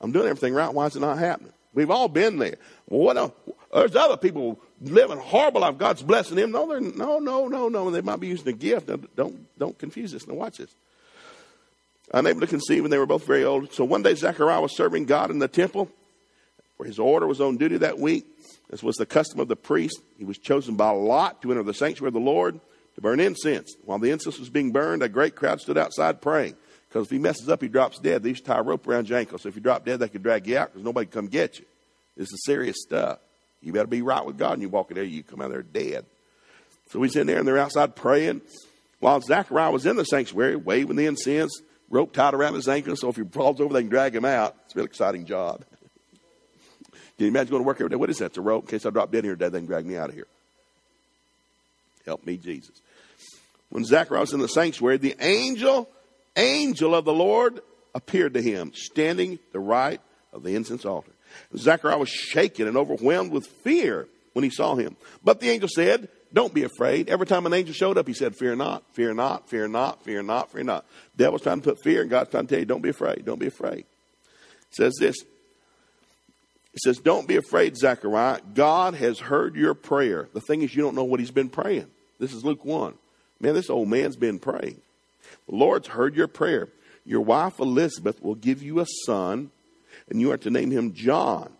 I'm 0.00 0.12
doing 0.12 0.28
everything 0.28 0.54
right, 0.54 0.72
why 0.72 0.86
is 0.86 0.96
it 0.96 1.00
not 1.00 1.18
happening? 1.18 1.52
We've 1.72 1.90
all 1.90 2.08
been 2.08 2.38
there. 2.38 2.56
What? 2.86 3.34
There's 3.72 3.94
other 3.94 4.16
people 4.16 4.58
living 4.80 5.18
horrible 5.18 5.60
life. 5.60 5.78
God's 5.78 6.02
blessing 6.02 6.36
them. 6.36 6.50
No, 6.50 6.66
they're, 6.68 6.80
no, 6.80 7.20
no, 7.20 7.46
no, 7.46 7.68
no. 7.68 7.90
They 7.90 8.00
might 8.00 8.18
be 8.18 8.26
using 8.26 8.48
a 8.48 8.52
gift. 8.52 8.90
don't, 9.14 9.58
don't 9.58 9.78
confuse 9.78 10.10
this. 10.10 10.26
Now 10.26 10.34
watch 10.34 10.58
this. 10.58 10.74
Unable 12.12 12.40
to 12.40 12.48
conceive, 12.48 12.82
and 12.82 12.92
they 12.92 12.98
were 12.98 13.06
both 13.06 13.24
very 13.24 13.44
old. 13.44 13.72
So 13.72 13.84
one 13.84 14.02
day 14.02 14.14
Zechariah 14.16 14.60
was 14.60 14.76
serving 14.76 15.04
God 15.04 15.30
in 15.30 15.38
the 15.38 15.46
temple, 15.46 15.88
where 16.76 16.88
his 16.88 16.98
order 16.98 17.28
was 17.28 17.40
on 17.40 17.56
duty 17.56 17.76
that 17.78 18.00
week. 18.00 18.26
This 18.68 18.82
was 18.82 18.96
the 18.96 19.06
custom 19.06 19.38
of 19.38 19.46
the 19.46 19.54
priest. 19.54 20.00
He 20.18 20.24
was 20.24 20.38
chosen 20.38 20.74
by 20.74 20.90
lot 20.90 21.40
to 21.42 21.52
enter 21.52 21.62
the 21.62 21.72
sanctuary 21.72 22.08
of 22.08 22.14
the 22.14 22.20
Lord 22.20 22.58
to 22.94 23.00
burn 23.00 23.20
incense. 23.20 23.74
While 23.84 23.98
the 23.98 24.10
incense 24.10 24.38
was 24.38 24.50
being 24.50 24.72
burned, 24.72 25.02
a 25.02 25.08
great 25.08 25.34
crowd 25.34 25.60
stood 25.60 25.78
outside 25.78 26.20
praying. 26.20 26.56
Because 26.88 27.06
if 27.06 27.10
he 27.10 27.18
messes 27.18 27.48
up, 27.48 27.62
he 27.62 27.68
drops 27.68 27.98
dead. 28.00 28.22
They 28.22 28.30
used 28.30 28.44
to 28.44 28.50
tie 28.50 28.58
a 28.58 28.62
rope 28.62 28.86
around 28.86 29.08
your 29.08 29.18
ankle. 29.18 29.38
So 29.38 29.48
if 29.48 29.54
you 29.54 29.60
drop 29.60 29.84
dead, 29.84 30.00
they 30.00 30.08
could 30.08 30.22
drag 30.22 30.46
you 30.46 30.58
out 30.58 30.72
because 30.72 30.84
nobody 30.84 31.06
can 31.06 31.12
come 31.12 31.28
get 31.28 31.58
you. 31.58 31.66
This 32.16 32.32
is 32.32 32.44
serious 32.44 32.76
stuff. 32.82 33.18
You 33.62 33.72
better 33.72 33.86
be 33.86 34.02
right 34.02 34.24
with 34.24 34.38
God 34.38 34.54
and 34.54 34.62
you 34.62 34.68
walk 34.68 34.90
in 34.90 34.96
there, 34.96 35.04
you 35.04 35.22
come 35.22 35.40
out 35.40 35.50
there 35.50 35.62
dead. 35.62 36.04
So 36.90 37.00
he's 37.02 37.14
in 37.14 37.26
there 37.26 37.38
and 37.38 37.46
they're 37.46 37.58
outside 37.58 37.94
praying. 37.94 38.40
While 38.98 39.20
Zachariah 39.20 39.70
was 39.70 39.86
in 39.86 39.96
the 39.96 40.04
sanctuary, 40.04 40.56
waving 40.56 40.96
the 40.96 41.06
incense, 41.06 41.62
rope 41.88 42.12
tied 42.12 42.34
around 42.34 42.54
his 42.54 42.68
ankle, 42.68 42.96
so 42.96 43.08
if 43.08 43.16
he 43.16 43.22
falls 43.22 43.60
over, 43.60 43.72
they 43.72 43.82
can 43.82 43.88
drag 43.88 44.14
him 44.14 44.24
out. 44.24 44.56
It's 44.64 44.74
a 44.74 44.78
real 44.78 44.86
exciting 44.86 45.26
job. 45.26 45.64
Can 46.90 47.26
you 47.26 47.28
imagine 47.28 47.50
going 47.50 47.62
to 47.62 47.66
work 47.66 47.76
every 47.76 47.90
day? 47.90 47.96
What 47.96 48.10
is 48.10 48.18
that? 48.18 48.26
It's 48.26 48.38
a 48.38 48.42
rope 48.42 48.64
in 48.64 48.70
case 48.70 48.86
I 48.86 48.90
drop 48.90 49.12
dead 49.12 49.24
here 49.24 49.34
today, 49.34 49.50
they 49.50 49.58
can 49.58 49.66
drag 49.66 49.84
me 49.84 49.96
out 49.96 50.08
of 50.08 50.14
here. 50.14 50.26
Help 52.06 52.24
me, 52.24 52.36
Jesus. 52.36 52.80
When 53.70 53.84
Zechariah 53.84 54.20
was 54.20 54.32
in 54.32 54.40
the 54.40 54.48
sanctuary, 54.48 54.96
the 54.96 55.16
angel, 55.20 55.88
angel 56.36 56.94
of 56.94 57.04
the 57.04 57.12
Lord 57.12 57.60
appeared 57.94 58.34
to 58.34 58.42
him, 58.42 58.72
standing 58.74 59.38
the 59.52 59.60
right 59.60 60.00
of 60.32 60.42
the 60.42 60.54
incense 60.56 60.84
altar. 60.84 61.12
Zechariah 61.56 61.98
was 61.98 62.08
shaken 62.08 62.66
and 62.66 62.76
overwhelmed 62.76 63.32
with 63.32 63.46
fear 63.46 64.08
when 64.32 64.44
he 64.44 64.50
saw 64.50 64.74
him. 64.74 64.96
But 65.22 65.40
the 65.40 65.50
angel 65.50 65.68
said, 65.68 66.08
Don't 66.32 66.54
be 66.54 66.64
afraid. 66.64 67.08
Every 67.08 67.26
time 67.26 67.46
an 67.46 67.54
angel 67.54 67.74
showed 67.74 67.98
up, 67.98 68.08
he 68.08 68.14
said, 68.14 68.36
Fear 68.36 68.56
not, 68.56 68.82
fear 68.94 69.14
not, 69.14 69.48
fear 69.48 69.68
not, 69.68 70.02
fear 70.04 70.22
not, 70.22 70.50
fear 70.50 70.64
not. 70.64 70.84
Devil's 71.16 71.42
trying 71.42 71.60
to 71.60 71.70
put 71.70 71.82
fear, 71.82 72.02
and 72.02 72.10
God's 72.10 72.30
trying 72.30 72.46
to 72.46 72.54
tell 72.54 72.60
you, 72.60 72.66
Don't 72.66 72.82
be 72.82 72.88
afraid, 72.88 73.24
don't 73.24 73.40
be 73.40 73.46
afraid. 73.46 73.80
It 73.80 74.74
says 74.74 74.94
this. 74.98 75.16
It 76.74 76.80
says, 76.80 76.98
Don't 76.98 77.28
be 77.28 77.36
afraid, 77.36 77.76
Zechariah. 77.76 78.40
God 78.54 78.94
has 78.94 79.18
heard 79.18 79.56
your 79.56 79.74
prayer. 79.74 80.28
The 80.32 80.40
thing 80.40 80.62
is, 80.62 80.74
you 80.74 80.82
don't 80.82 80.94
know 80.94 81.04
what 81.04 81.20
he's 81.20 81.30
been 81.30 81.48
praying. 81.48 81.86
This 82.18 82.32
is 82.32 82.44
Luke 82.44 82.64
1. 82.64 82.94
Man, 83.40 83.54
this 83.54 83.70
old 83.70 83.88
man's 83.88 84.16
been 84.16 84.38
praying. 84.38 84.80
The 85.48 85.56
Lord's 85.56 85.88
heard 85.88 86.14
your 86.14 86.28
prayer. 86.28 86.68
Your 87.04 87.22
wife 87.22 87.58
Elizabeth 87.58 88.22
will 88.22 88.34
give 88.34 88.62
you 88.62 88.80
a 88.80 88.86
son 89.06 89.50
and 90.08 90.20
you 90.20 90.32
are 90.32 90.36
to 90.38 90.50
name 90.50 90.70
him 90.70 90.92
John. 90.92 91.52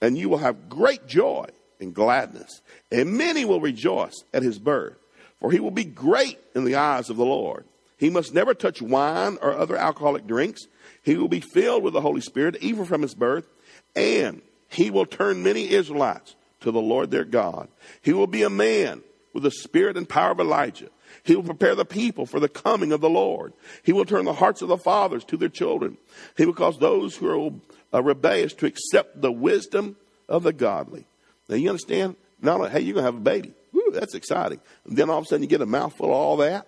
And 0.00 0.16
you 0.18 0.28
will 0.28 0.38
have 0.38 0.68
great 0.68 1.06
joy 1.06 1.46
and 1.80 1.94
gladness, 1.94 2.60
and 2.92 3.16
many 3.16 3.44
will 3.44 3.60
rejoice 3.60 4.22
at 4.32 4.42
his 4.42 4.58
birth, 4.58 4.96
for 5.40 5.50
he 5.50 5.60
will 5.60 5.70
be 5.70 5.84
great 5.84 6.38
in 6.54 6.64
the 6.64 6.76
eyes 6.76 7.10
of 7.10 7.16
the 7.16 7.24
Lord. 7.24 7.64
He 7.96 8.10
must 8.10 8.34
never 8.34 8.54
touch 8.54 8.82
wine 8.82 9.38
or 9.40 9.54
other 9.54 9.76
alcoholic 9.76 10.26
drinks. 10.26 10.66
He 11.02 11.16
will 11.16 11.28
be 11.28 11.40
filled 11.40 11.82
with 11.82 11.94
the 11.94 12.00
Holy 12.00 12.20
Spirit 12.20 12.56
even 12.60 12.84
from 12.84 13.02
his 13.02 13.14
birth, 13.14 13.48
and 13.96 14.42
he 14.74 14.90
will 14.90 15.06
turn 15.06 15.42
many 15.42 15.70
Israelites 15.70 16.34
to 16.60 16.70
the 16.70 16.80
Lord 16.80 17.10
their 17.10 17.24
God. 17.24 17.68
He 18.02 18.12
will 18.12 18.26
be 18.26 18.42
a 18.42 18.50
man 18.50 19.02
with 19.32 19.42
the 19.42 19.50
spirit 19.50 19.96
and 19.96 20.08
power 20.08 20.32
of 20.32 20.40
Elijah. 20.40 20.88
He 21.22 21.36
will 21.36 21.42
prepare 21.42 21.74
the 21.74 21.84
people 21.84 22.26
for 22.26 22.40
the 22.40 22.48
coming 22.48 22.92
of 22.92 23.00
the 23.00 23.10
Lord. 23.10 23.52
He 23.82 23.92
will 23.92 24.04
turn 24.04 24.24
the 24.24 24.32
hearts 24.32 24.62
of 24.62 24.68
the 24.68 24.78
fathers 24.78 25.24
to 25.24 25.36
their 25.36 25.48
children. 25.48 25.96
He 26.36 26.46
will 26.46 26.54
cause 26.54 26.78
those 26.78 27.16
who 27.16 27.28
are 27.28 27.98
uh, 27.98 28.02
rebellious 28.02 28.52
to 28.54 28.66
accept 28.66 29.20
the 29.20 29.32
wisdom 29.32 29.96
of 30.28 30.42
the 30.42 30.52
godly. 30.52 31.06
Now 31.48 31.56
you 31.56 31.68
understand? 31.68 32.16
Not 32.40 32.58
only, 32.58 32.70
hey, 32.70 32.80
you're 32.80 32.94
gonna 32.94 33.06
have 33.06 33.16
a 33.16 33.20
baby. 33.20 33.52
Woo, 33.72 33.90
that's 33.92 34.14
exciting. 34.14 34.60
And 34.86 34.96
then 34.96 35.10
all 35.10 35.18
of 35.18 35.24
a 35.24 35.26
sudden 35.26 35.42
you 35.42 35.48
get 35.48 35.60
a 35.60 35.66
mouthful 35.66 36.06
of 36.06 36.12
all 36.12 36.36
that. 36.38 36.66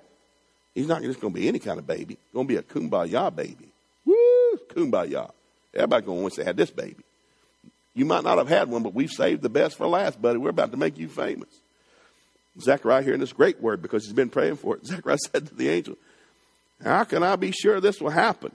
He's 0.74 0.88
not 0.88 1.02
just 1.02 1.20
gonna 1.20 1.34
be 1.34 1.48
any 1.48 1.58
kind 1.58 1.78
of 1.78 1.86
baby. 1.86 2.14
It's 2.14 2.34
gonna 2.34 2.46
be 2.46 2.56
a 2.56 2.62
kumbaya 2.62 3.34
baby. 3.34 3.72
Woo, 4.04 4.58
kumbaya. 4.68 5.30
Everybody 5.74 6.06
gonna 6.06 6.20
wish 6.22 6.34
they 6.34 6.44
had 6.44 6.56
this 6.56 6.70
baby. 6.70 7.05
You 7.96 8.04
might 8.04 8.24
not 8.24 8.36
have 8.36 8.48
had 8.48 8.68
one, 8.68 8.82
but 8.82 8.92
we've 8.92 9.10
saved 9.10 9.40
the 9.40 9.48
best 9.48 9.78
for 9.78 9.86
last, 9.86 10.20
buddy. 10.20 10.38
We're 10.38 10.50
about 10.50 10.70
to 10.72 10.76
make 10.76 10.98
you 10.98 11.08
famous. 11.08 11.48
Zechariah 12.60 13.02
hearing 13.02 13.20
this 13.20 13.32
great 13.32 13.60
word 13.60 13.80
because 13.80 14.04
he's 14.04 14.12
been 14.12 14.28
praying 14.28 14.56
for 14.56 14.76
it. 14.76 14.86
Zechariah 14.86 15.16
said 15.18 15.46
to 15.46 15.54
the 15.54 15.70
angel, 15.70 15.96
How 16.84 17.04
can 17.04 17.22
I 17.22 17.36
be 17.36 17.52
sure 17.52 17.80
this 17.80 17.98
will 17.98 18.10
happen? 18.10 18.52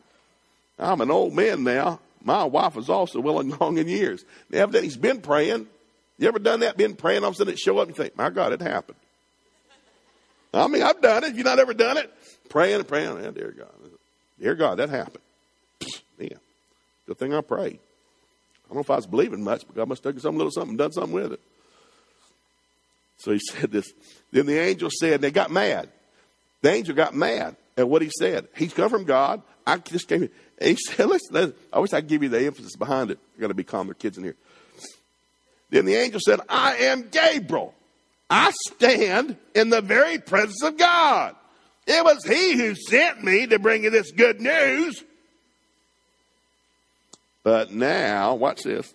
I'm 0.78 1.02
an 1.02 1.10
old 1.10 1.34
man 1.34 1.64
now. 1.64 2.00
My 2.24 2.44
wife 2.44 2.78
is 2.78 2.88
also 2.88 3.20
well 3.20 3.40
and 3.40 3.60
long 3.60 3.80
in 3.80 3.88
years. 3.88 4.24
Now, 4.52 4.60
evidently, 4.60 4.88
he's 4.88 4.98
been 4.98 5.22
praying. 5.22 5.66
You 6.20 6.28
ever 6.28 6.38
done 6.38 6.60
that? 6.60 6.78
Been 6.78 6.96
praying, 6.96 7.24
all 7.24 7.30
of 7.30 7.36
a 7.36 7.38
sudden 7.38 7.54
it 7.54 7.60
show 7.60 7.80
up 7.80 7.88
and 7.88 7.98
you 7.98 8.04
think, 8.04 8.16
my 8.16 8.30
God, 8.30 8.54
it 8.54 8.62
happened. 8.62 8.98
I 10.54 10.68
mean, 10.68 10.84
I've 10.84 11.02
done 11.02 11.24
it. 11.24 11.34
You 11.34 11.44
not 11.44 11.58
ever 11.58 11.74
done 11.74 11.98
it? 11.98 12.14
Praying 12.50 12.76
and 12.76 12.88
praying. 12.88 13.24
Yeah, 13.24 13.32
dear 13.32 13.56
God. 13.58 13.70
Dear 14.40 14.54
God, 14.54 14.78
that 14.78 14.90
happened. 14.90 15.24
Yeah. 16.20 16.38
Good 17.08 17.18
thing 17.18 17.34
I 17.34 17.42
prayed. 17.42 17.80
I 18.72 18.74
don't 18.74 18.78
know 18.78 18.82
if 18.84 18.90
I 18.90 18.96
was 18.96 19.06
believing 19.06 19.44
much, 19.44 19.68
but 19.68 19.76
God 19.76 19.90
must 19.90 20.02
have 20.02 20.14
taken 20.14 20.22
some 20.22 20.38
little 20.38 20.50
something, 20.50 20.78
done 20.78 20.94
something 20.94 21.12
with 21.12 21.34
it. 21.34 21.42
So 23.18 23.34
he 23.34 23.40
said 23.40 23.70
this. 23.70 23.92
Then 24.32 24.46
the 24.46 24.58
angel 24.58 24.90
said, 24.90 25.20
they 25.20 25.30
got 25.30 25.52
mad. 25.52 25.90
The 26.62 26.72
angel 26.72 26.96
got 26.96 27.14
mad 27.14 27.58
at 27.76 27.90
what 27.90 28.02
he 28.02 28.10
said. 28.18 28.48
He's 28.56 28.74
come 28.74 28.90
from 28.90 29.04
God. 29.04 29.42
I 29.68 29.78
just 29.78 30.08
came. 30.08 30.30
He 30.62 30.76
said, 30.88 31.08
listen, 31.08 31.34
listen, 31.34 31.54
I 31.74 31.80
wish 31.80 31.92
I 31.92 32.00
could 32.00 32.08
give 32.08 32.24
you 32.24 32.30
the 32.30 32.46
emphasis 32.46 32.78
behind 32.78 33.12
it. 33.12 33.20
I 33.38 33.42
got 33.42 33.50
to 33.50 33.54
be 33.54 33.66
calm. 33.66 33.88
There 33.88 33.94
kids 33.94 34.18
in 34.18 34.24
here. 34.24 34.38
Then 35.70 35.84
the 35.84 35.96
angel 35.96 36.22
said, 36.24 36.40
I 36.48 36.76
am 36.78 37.10
Gabriel. 37.10 37.74
I 38.30 38.54
stand 38.70 39.36
in 39.54 39.70
the 39.70 39.82
very 39.82 40.18
presence 40.18 40.64
of 40.64 40.78
God. 40.78 41.36
It 41.88 42.06
was 42.06 42.24
he 42.24 42.56
who 42.56 42.76
sent 42.76 43.22
me 43.22 43.48
to 43.48 43.60
bring 43.60 43.84
you 43.84 43.90
this 43.90 44.12
good 44.12 44.40
news. 44.40 45.04
But 47.44 47.72
now, 47.72 48.36
watch 48.36 48.64
this. 48.64 48.94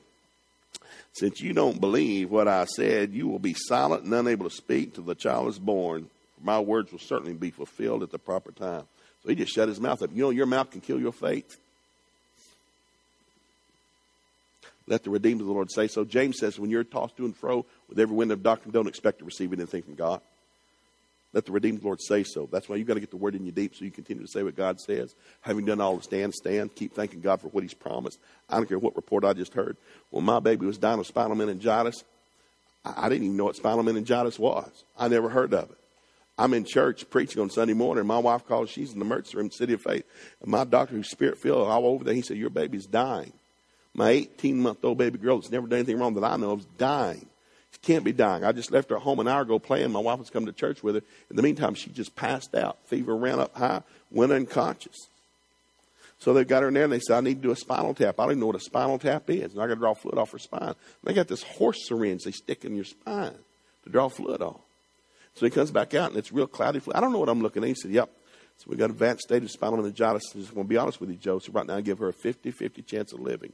Since 1.12 1.40
you 1.40 1.53
don't 1.53 1.80
believe 1.80 2.30
what 2.30 2.47
I 2.47 2.66
said, 2.66 3.12
you 3.12 3.26
will 3.26 3.38
be 3.38 3.55
silent 3.55 4.05
and 4.05 4.12
unable 4.12 4.49
to 4.49 4.55
speak 4.55 4.94
till 4.94 5.05
the 5.05 5.14
child 5.14 5.49
is 5.49 5.59
born. 5.59 6.11
My 6.42 6.61
words 6.61 6.92
will 6.92 6.99
certainly 6.99 7.32
be 7.32 7.51
fulfilled 7.51 8.03
at 8.03 8.11
the 8.11 8.18
proper 8.18 8.53
time. 8.53 8.84
So 9.22 9.30
he 9.30 9.34
just 9.34 9.55
shut 9.55 9.68
his 9.68 9.80
mouth 9.80 10.03
up. 10.03 10.11
You 10.12 10.24
know, 10.24 10.30
your 10.30 10.47
mouth 10.47 10.70
can 10.70 10.82
kill 10.82 11.01
your 11.01 11.12
faith. 11.12 11.57
Let 14.86 15.03
the 15.03 15.11
redeemed 15.11 15.40
of 15.40 15.47
the 15.47 15.53
Lord 15.53 15.72
say 15.72 15.88
so. 15.88 16.05
James 16.05 16.36
says, 16.38 16.61
when 16.61 16.70
you're 16.70 16.84
tossed 16.84 17.16
to 17.16 17.24
and 17.24 17.36
fro 17.36 17.66
with 17.88 17.99
every 17.99 18.14
wind 18.14 18.30
of 18.30 18.42
doctrine, 18.42 18.72
don't 18.72 18.86
expect 18.86 19.18
to 19.18 19.24
receive 19.24 19.53
anything 19.53 19.82
from 19.82 19.94
God. 19.94 20.20
Let 21.37 21.45
the 21.45 21.53
redeemed 21.53 21.84
Lord 21.84 22.01
say 22.01 22.24
so. 22.24 22.49
That's 22.51 22.66
why 22.66 22.76
you've 22.76 22.89
got 22.89 22.95
to 22.95 23.01
get 23.01 23.11
the 23.11 23.18
word 23.18 23.34
in 23.34 23.45
you 23.45 23.53
deep 23.53 23.74
so 23.74 23.84
you 23.84 23.91
continue 23.91 24.22
to 24.22 24.28
say 24.28 24.43
what 24.43 24.57
God 24.57 24.80
says. 24.80 25.14
Having 25.43 25.66
done 25.66 25.82
all 25.82 25.99
to 25.99 26.03
stand, 26.03 26.32
stand. 26.32 26.74
Keep 26.74 26.95
thanking 26.95 27.20
God 27.20 27.43
for 27.43 27.49
what 27.49 27.62
He's 27.62 27.74
promised. 27.74 28.18
I 28.49 28.57
don't 28.57 28.66
care 28.66 28.78
what 28.78 28.97
report 28.97 29.22
I 29.22 29.34
just 29.34 29.53
heard. 29.53 29.76
When 30.09 30.24
my 30.24 30.41
baby 30.41 30.64
was 30.64 30.78
dying 30.78 30.99
of 30.99 31.07
spinal 31.07 31.37
meningitis, 31.37 32.05
I 32.87 33.11
didn't 33.11 33.24
even 33.24 33.37
know 33.37 33.45
what 33.45 33.57
spinal 33.57 33.82
meningitis 33.82 34.39
was. 34.39 34.84
I 34.97 35.09
never 35.09 35.28
heard 35.28 35.53
of 35.53 35.70
it. 35.70 35.76
I'm 36.39 36.55
in 36.55 36.64
church 36.64 37.11
preaching 37.11 37.43
on 37.43 37.51
Sunday 37.51 37.74
morning, 37.74 38.07
my 38.07 38.16
wife 38.16 38.47
calls. 38.47 38.70
She's 38.70 38.95
in 38.95 38.99
the 38.99 39.05
emergency 39.05 39.37
room, 39.37 39.51
City 39.51 39.74
of 39.74 39.82
Faith. 39.82 40.07
And 40.41 40.51
my 40.51 40.64
doctor, 40.64 40.95
who's 40.95 41.11
spirit 41.11 41.37
filled, 41.37 41.68
all 41.68 41.84
over 41.84 42.03
there, 42.03 42.14
he 42.14 42.22
said, 42.22 42.39
Your 42.39 42.49
baby's 42.49 42.87
dying. 42.87 43.34
My 43.93 44.09
18 44.09 44.59
month 44.59 44.82
old 44.82 44.97
baby 44.97 45.18
girl 45.18 45.39
that's 45.39 45.53
never 45.53 45.66
done 45.66 45.80
anything 45.80 45.99
wrong 45.99 46.14
that 46.14 46.24
I 46.24 46.39
know 46.39 46.53
of 46.53 46.61
is 46.61 46.66
dying. 46.78 47.28
Can't 47.87 48.03
be 48.03 48.12
dying. 48.12 48.43
I 48.43 48.51
just 48.51 48.72
left 48.72 48.91
her 48.91 48.99
home 48.99 49.20
an 49.20 49.28
hour 49.28 49.43
ago 49.43 49.61
playing. 49.61 49.93
My 49.93 50.01
wife 50.01 50.18
was 50.18 50.28
coming 50.28 50.49
to 50.49 50.53
church 50.53 50.82
with 50.82 50.97
her. 50.97 51.03
In 51.30 51.37
the 51.37 51.43
meantime, 51.43 51.74
she 51.74 51.89
just 51.91 52.16
passed 52.16 52.53
out. 52.57 52.78
Fever 52.87 53.16
ran 53.16 53.39
up 53.39 53.55
high, 53.55 53.82
went 54.11 54.32
unconscious. 54.32 55.07
So 56.18 56.34
they 56.34 56.43
got 56.43 56.62
her 56.62 56.68
in 56.68 56.74
there 56.74 56.82
and 56.82 56.93
they 56.93 56.99
said, 56.99 57.16
I 57.16 57.20
need 57.20 57.37
to 57.37 57.43
do 57.43 57.53
a 57.53 57.57
spinal 57.57 57.95
tap. 57.95 58.18
I 58.18 58.24
don't 58.24 58.32
even 58.32 58.41
know 58.41 58.47
what 58.47 58.57
a 58.57 58.61
spinal 58.61 58.99
tap 58.99 59.30
is. 59.30 59.53
And 59.53 59.62
I 59.62 59.68
got 59.68 59.74
to 59.74 59.76
draw 59.76 59.95
fluid 59.95 60.18
off 60.18 60.32
her 60.32 60.39
spine. 60.41 60.62
And 60.62 60.74
they 61.05 61.14
got 61.14 61.28
this 61.28 61.45
horse 61.45 61.87
syringe 61.87 62.24
they 62.24 62.32
stick 62.32 62.64
in 62.64 62.74
your 62.74 62.87
spine 62.87 63.37
to 63.84 63.91
draw 63.91 64.09
fluid 64.09 64.43
off. 64.43 64.61
So 65.37 65.47
he 65.47 65.51
comes 65.51 65.70
back 65.70 65.95
out 65.95 66.11
and 66.11 66.18
it's 66.18 66.32
real 66.32 66.49
cloudy. 66.49 66.80
Fluid. 66.80 66.97
I 66.97 67.01
don't 67.01 67.12
know 67.12 67.20
what 67.20 67.28
I'm 67.28 67.41
looking 67.41 67.62
at. 67.62 67.68
He 67.68 67.76
said, 67.76 67.93
Yep. 67.93 68.11
So 68.57 68.64
we 68.66 68.76
got 68.76 68.91
advanced 68.91 69.28
stage 69.28 69.45
of 69.45 69.51
spinal 69.53 69.76
meningitis. 69.76 70.32
I 70.34 70.41
just 70.41 70.53
want 70.53 70.66
to 70.66 70.70
be 70.70 70.76
honest 70.76 71.01
with 71.01 71.11
you, 71.11 71.16
Joe. 71.16 71.39
So 71.39 71.53
right 71.53 71.66
now 71.66 71.76
I 71.76 71.82
give 71.82 72.01
her 72.01 72.09
a 72.09 72.12
50 72.12 72.51
50 72.51 72.82
chance 72.82 73.12
of 73.12 73.20
living. 73.20 73.53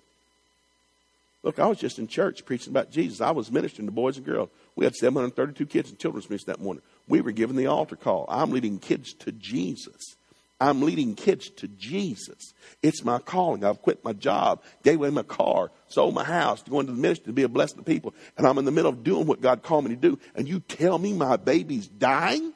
Look, 1.43 1.59
I 1.59 1.66
was 1.66 1.78
just 1.78 1.99
in 1.99 2.07
church 2.07 2.45
preaching 2.45 2.72
about 2.72 2.90
Jesus. 2.90 3.20
I 3.20 3.32
was 3.32 3.51
ministering 3.51 3.86
to 3.86 3.93
boys 3.93 4.16
and 4.16 4.24
girls. 4.24 4.49
We 4.76 4.84
had 4.84 4.95
732 4.95 5.66
kids 5.66 5.90
in 5.90 5.97
children's 5.97 6.30
ministry 6.30 6.53
that 6.53 6.62
morning. 6.62 6.82
We 7.09 7.20
were 7.20 7.32
given 7.32 7.57
the 7.57 7.66
altar 7.66 7.97
call. 7.97 8.26
I'm 8.28 8.51
leading 8.51 8.78
kids 8.78 9.12
to 9.14 9.32
Jesus. 9.32 10.16
I'm 10.61 10.82
leading 10.82 11.16
kids 11.16 11.51
to 11.57 11.66
Jesus. 11.66 12.55
It's 12.84 13.05
my 13.05 13.18
calling. 13.18 13.64
I've 13.64 13.82
quit 13.82 14.05
my 14.05 14.12
job, 14.12 14.62
gave 14.84 14.95
away 14.95 15.11
my 15.11 15.24
car, 15.24 15.72
sold 15.88 16.14
my 16.14 16.22
house 16.22 16.62
to 16.62 16.70
go 16.70 16.78
into 16.78 16.93
the 16.93 17.01
ministry 17.01 17.26
to 17.26 17.32
be 17.32 17.43
a 17.43 17.49
blessing 17.49 17.78
to 17.78 17.82
people. 17.82 18.14
And 18.38 18.47
I'm 18.47 18.59
in 18.59 18.64
the 18.64 18.70
middle 18.70 18.90
of 18.90 19.03
doing 19.03 19.26
what 19.26 19.40
God 19.40 19.64
called 19.64 19.84
me 19.84 19.90
to 19.90 20.01
do. 20.01 20.20
And 20.36 20.47
you 20.47 20.61
tell 20.61 20.99
me 20.99 21.12
my 21.12 21.36
baby's 21.36 21.88
dying 21.88 22.53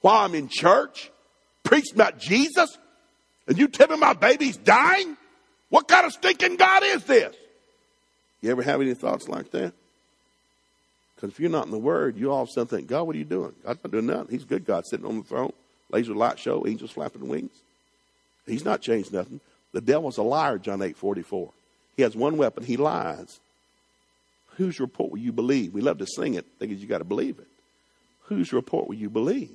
while 0.00 0.24
I'm 0.24 0.34
in 0.34 0.48
church, 0.48 1.12
preaching 1.62 1.94
about 1.94 2.18
Jesus? 2.18 2.76
And 3.46 3.56
you 3.56 3.68
tell 3.68 3.86
me 3.86 3.98
my 3.98 4.14
baby's 4.14 4.56
dying? 4.56 5.16
What 5.68 5.86
kind 5.86 6.04
of 6.04 6.12
stinking 6.12 6.56
God 6.56 6.82
is 6.82 7.04
this? 7.04 7.36
You 8.42 8.50
ever 8.50 8.62
have 8.62 8.80
any 8.80 8.94
thoughts 8.94 9.28
like 9.28 9.50
that? 9.52 9.72
Because 11.14 11.30
if 11.30 11.40
you're 11.40 11.50
not 11.50 11.66
in 11.66 11.70
the 11.70 11.78
Word, 11.78 12.16
you 12.16 12.30
all 12.30 12.42
of 12.42 12.48
a 12.48 12.52
sudden 12.52 12.66
think, 12.66 12.88
God, 12.88 13.04
what 13.04 13.14
are 13.14 13.18
you 13.18 13.24
doing? 13.24 13.54
God's 13.64 13.82
not 13.82 13.92
doing 13.92 14.06
nothing. 14.06 14.26
He's 14.30 14.44
good 14.44 14.66
God 14.66 14.84
sitting 14.86 15.06
on 15.06 15.18
the 15.18 15.24
throne 15.24 15.52
laser 15.92 16.14
light 16.14 16.38
show, 16.38 16.66
angels 16.66 16.90
flapping 16.90 17.28
wings. 17.28 17.52
He's 18.46 18.64
not 18.64 18.80
changed 18.80 19.12
nothing. 19.12 19.40
The 19.72 19.80
devil's 19.80 20.18
a 20.18 20.22
liar, 20.22 20.58
John 20.58 20.82
8 20.82 20.96
44. 20.96 21.50
He 21.96 22.02
has 22.02 22.16
one 22.16 22.36
weapon, 22.36 22.64
he 22.64 22.76
lies. 22.76 23.38
Whose 24.56 24.80
report 24.80 25.12
will 25.12 25.18
you 25.18 25.32
believe? 25.32 25.72
We 25.72 25.80
love 25.80 25.98
to 25.98 26.06
sing 26.06 26.34
it, 26.34 26.46
thinking 26.58 26.78
you 26.78 26.86
got 26.86 26.98
to 26.98 27.04
believe 27.04 27.38
it. 27.38 27.46
Whose 28.24 28.52
report 28.52 28.88
will 28.88 28.96
you 28.96 29.08
believe? 29.08 29.50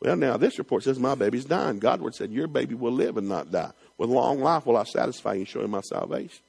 Well, 0.00 0.16
now 0.16 0.36
this 0.36 0.58
report 0.58 0.82
says 0.82 0.98
my 0.98 1.14
baby's 1.14 1.44
dying. 1.44 1.78
God's 1.78 2.02
word 2.02 2.14
said 2.14 2.30
your 2.30 2.46
baby 2.46 2.74
will 2.74 2.92
live 2.92 3.16
and 3.16 3.28
not 3.28 3.50
die. 3.50 3.70
With 3.96 4.10
long 4.10 4.40
life 4.40 4.66
will 4.66 4.76
I 4.76 4.84
satisfy 4.84 5.34
you 5.34 5.40
and 5.40 5.48
show 5.48 5.62
you 5.62 5.68
my 5.68 5.80
salvation. 5.80 6.43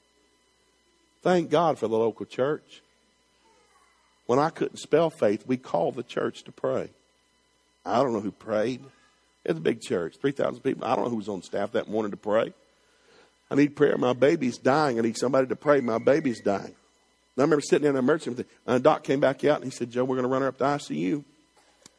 Thank 1.26 1.50
God 1.50 1.76
for 1.76 1.88
the 1.88 1.98
local 1.98 2.24
church. 2.24 2.82
When 4.26 4.38
I 4.38 4.48
couldn't 4.48 4.76
spell 4.76 5.10
faith, 5.10 5.42
we 5.44 5.56
called 5.56 5.96
the 5.96 6.04
church 6.04 6.44
to 6.44 6.52
pray. 6.52 6.88
I 7.84 8.00
don't 8.00 8.12
know 8.12 8.20
who 8.20 8.30
prayed. 8.30 8.84
It's 9.44 9.58
a 9.58 9.60
big 9.60 9.80
church, 9.80 10.18
3,000 10.20 10.60
people. 10.60 10.84
I 10.84 10.94
don't 10.94 11.06
know 11.06 11.10
who 11.10 11.16
was 11.16 11.28
on 11.28 11.42
staff 11.42 11.72
that 11.72 11.88
morning 11.88 12.12
to 12.12 12.16
pray. 12.16 12.54
I 13.50 13.56
need 13.56 13.74
prayer. 13.74 13.98
My 13.98 14.12
baby's 14.12 14.56
dying. 14.56 15.00
I 15.00 15.02
need 15.02 15.18
somebody 15.18 15.48
to 15.48 15.56
pray. 15.56 15.80
My 15.80 15.98
baby's 15.98 16.40
dying. 16.40 16.62
And 16.62 17.38
I 17.38 17.42
remember 17.42 17.60
sitting 17.60 17.88
in 17.88 17.96
an 17.96 17.98
emergency 17.98 18.30
room, 18.30 18.48
and 18.64 18.76
the 18.76 18.80
doc 18.80 19.02
came 19.02 19.18
back 19.18 19.44
out 19.44 19.56
and 19.56 19.64
he 19.64 19.76
said, 19.76 19.90
Joe, 19.90 20.04
we're 20.04 20.14
going 20.14 20.28
to 20.28 20.32
run 20.32 20.42
her 20.42 20.48
up 20.48 20.58
to 20.58 20.64
ICU. 20.64 21.24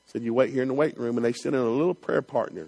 said, 0.06 0.22
You 0.22 0.34
wait 0.34 0.54
here 0.54 0.62
in 0.62 0.70
the 0.70 0.74
waiting 0.74 1.02
room. 1.02 1.18
And 1.18 1.26
they 1.26 1.34
sent 1.34 1.54
in 1.54 1.60
a 1.60 1.66
little 1.66 1.96
prayer 1.96 2.22
partner. 2.22 2.66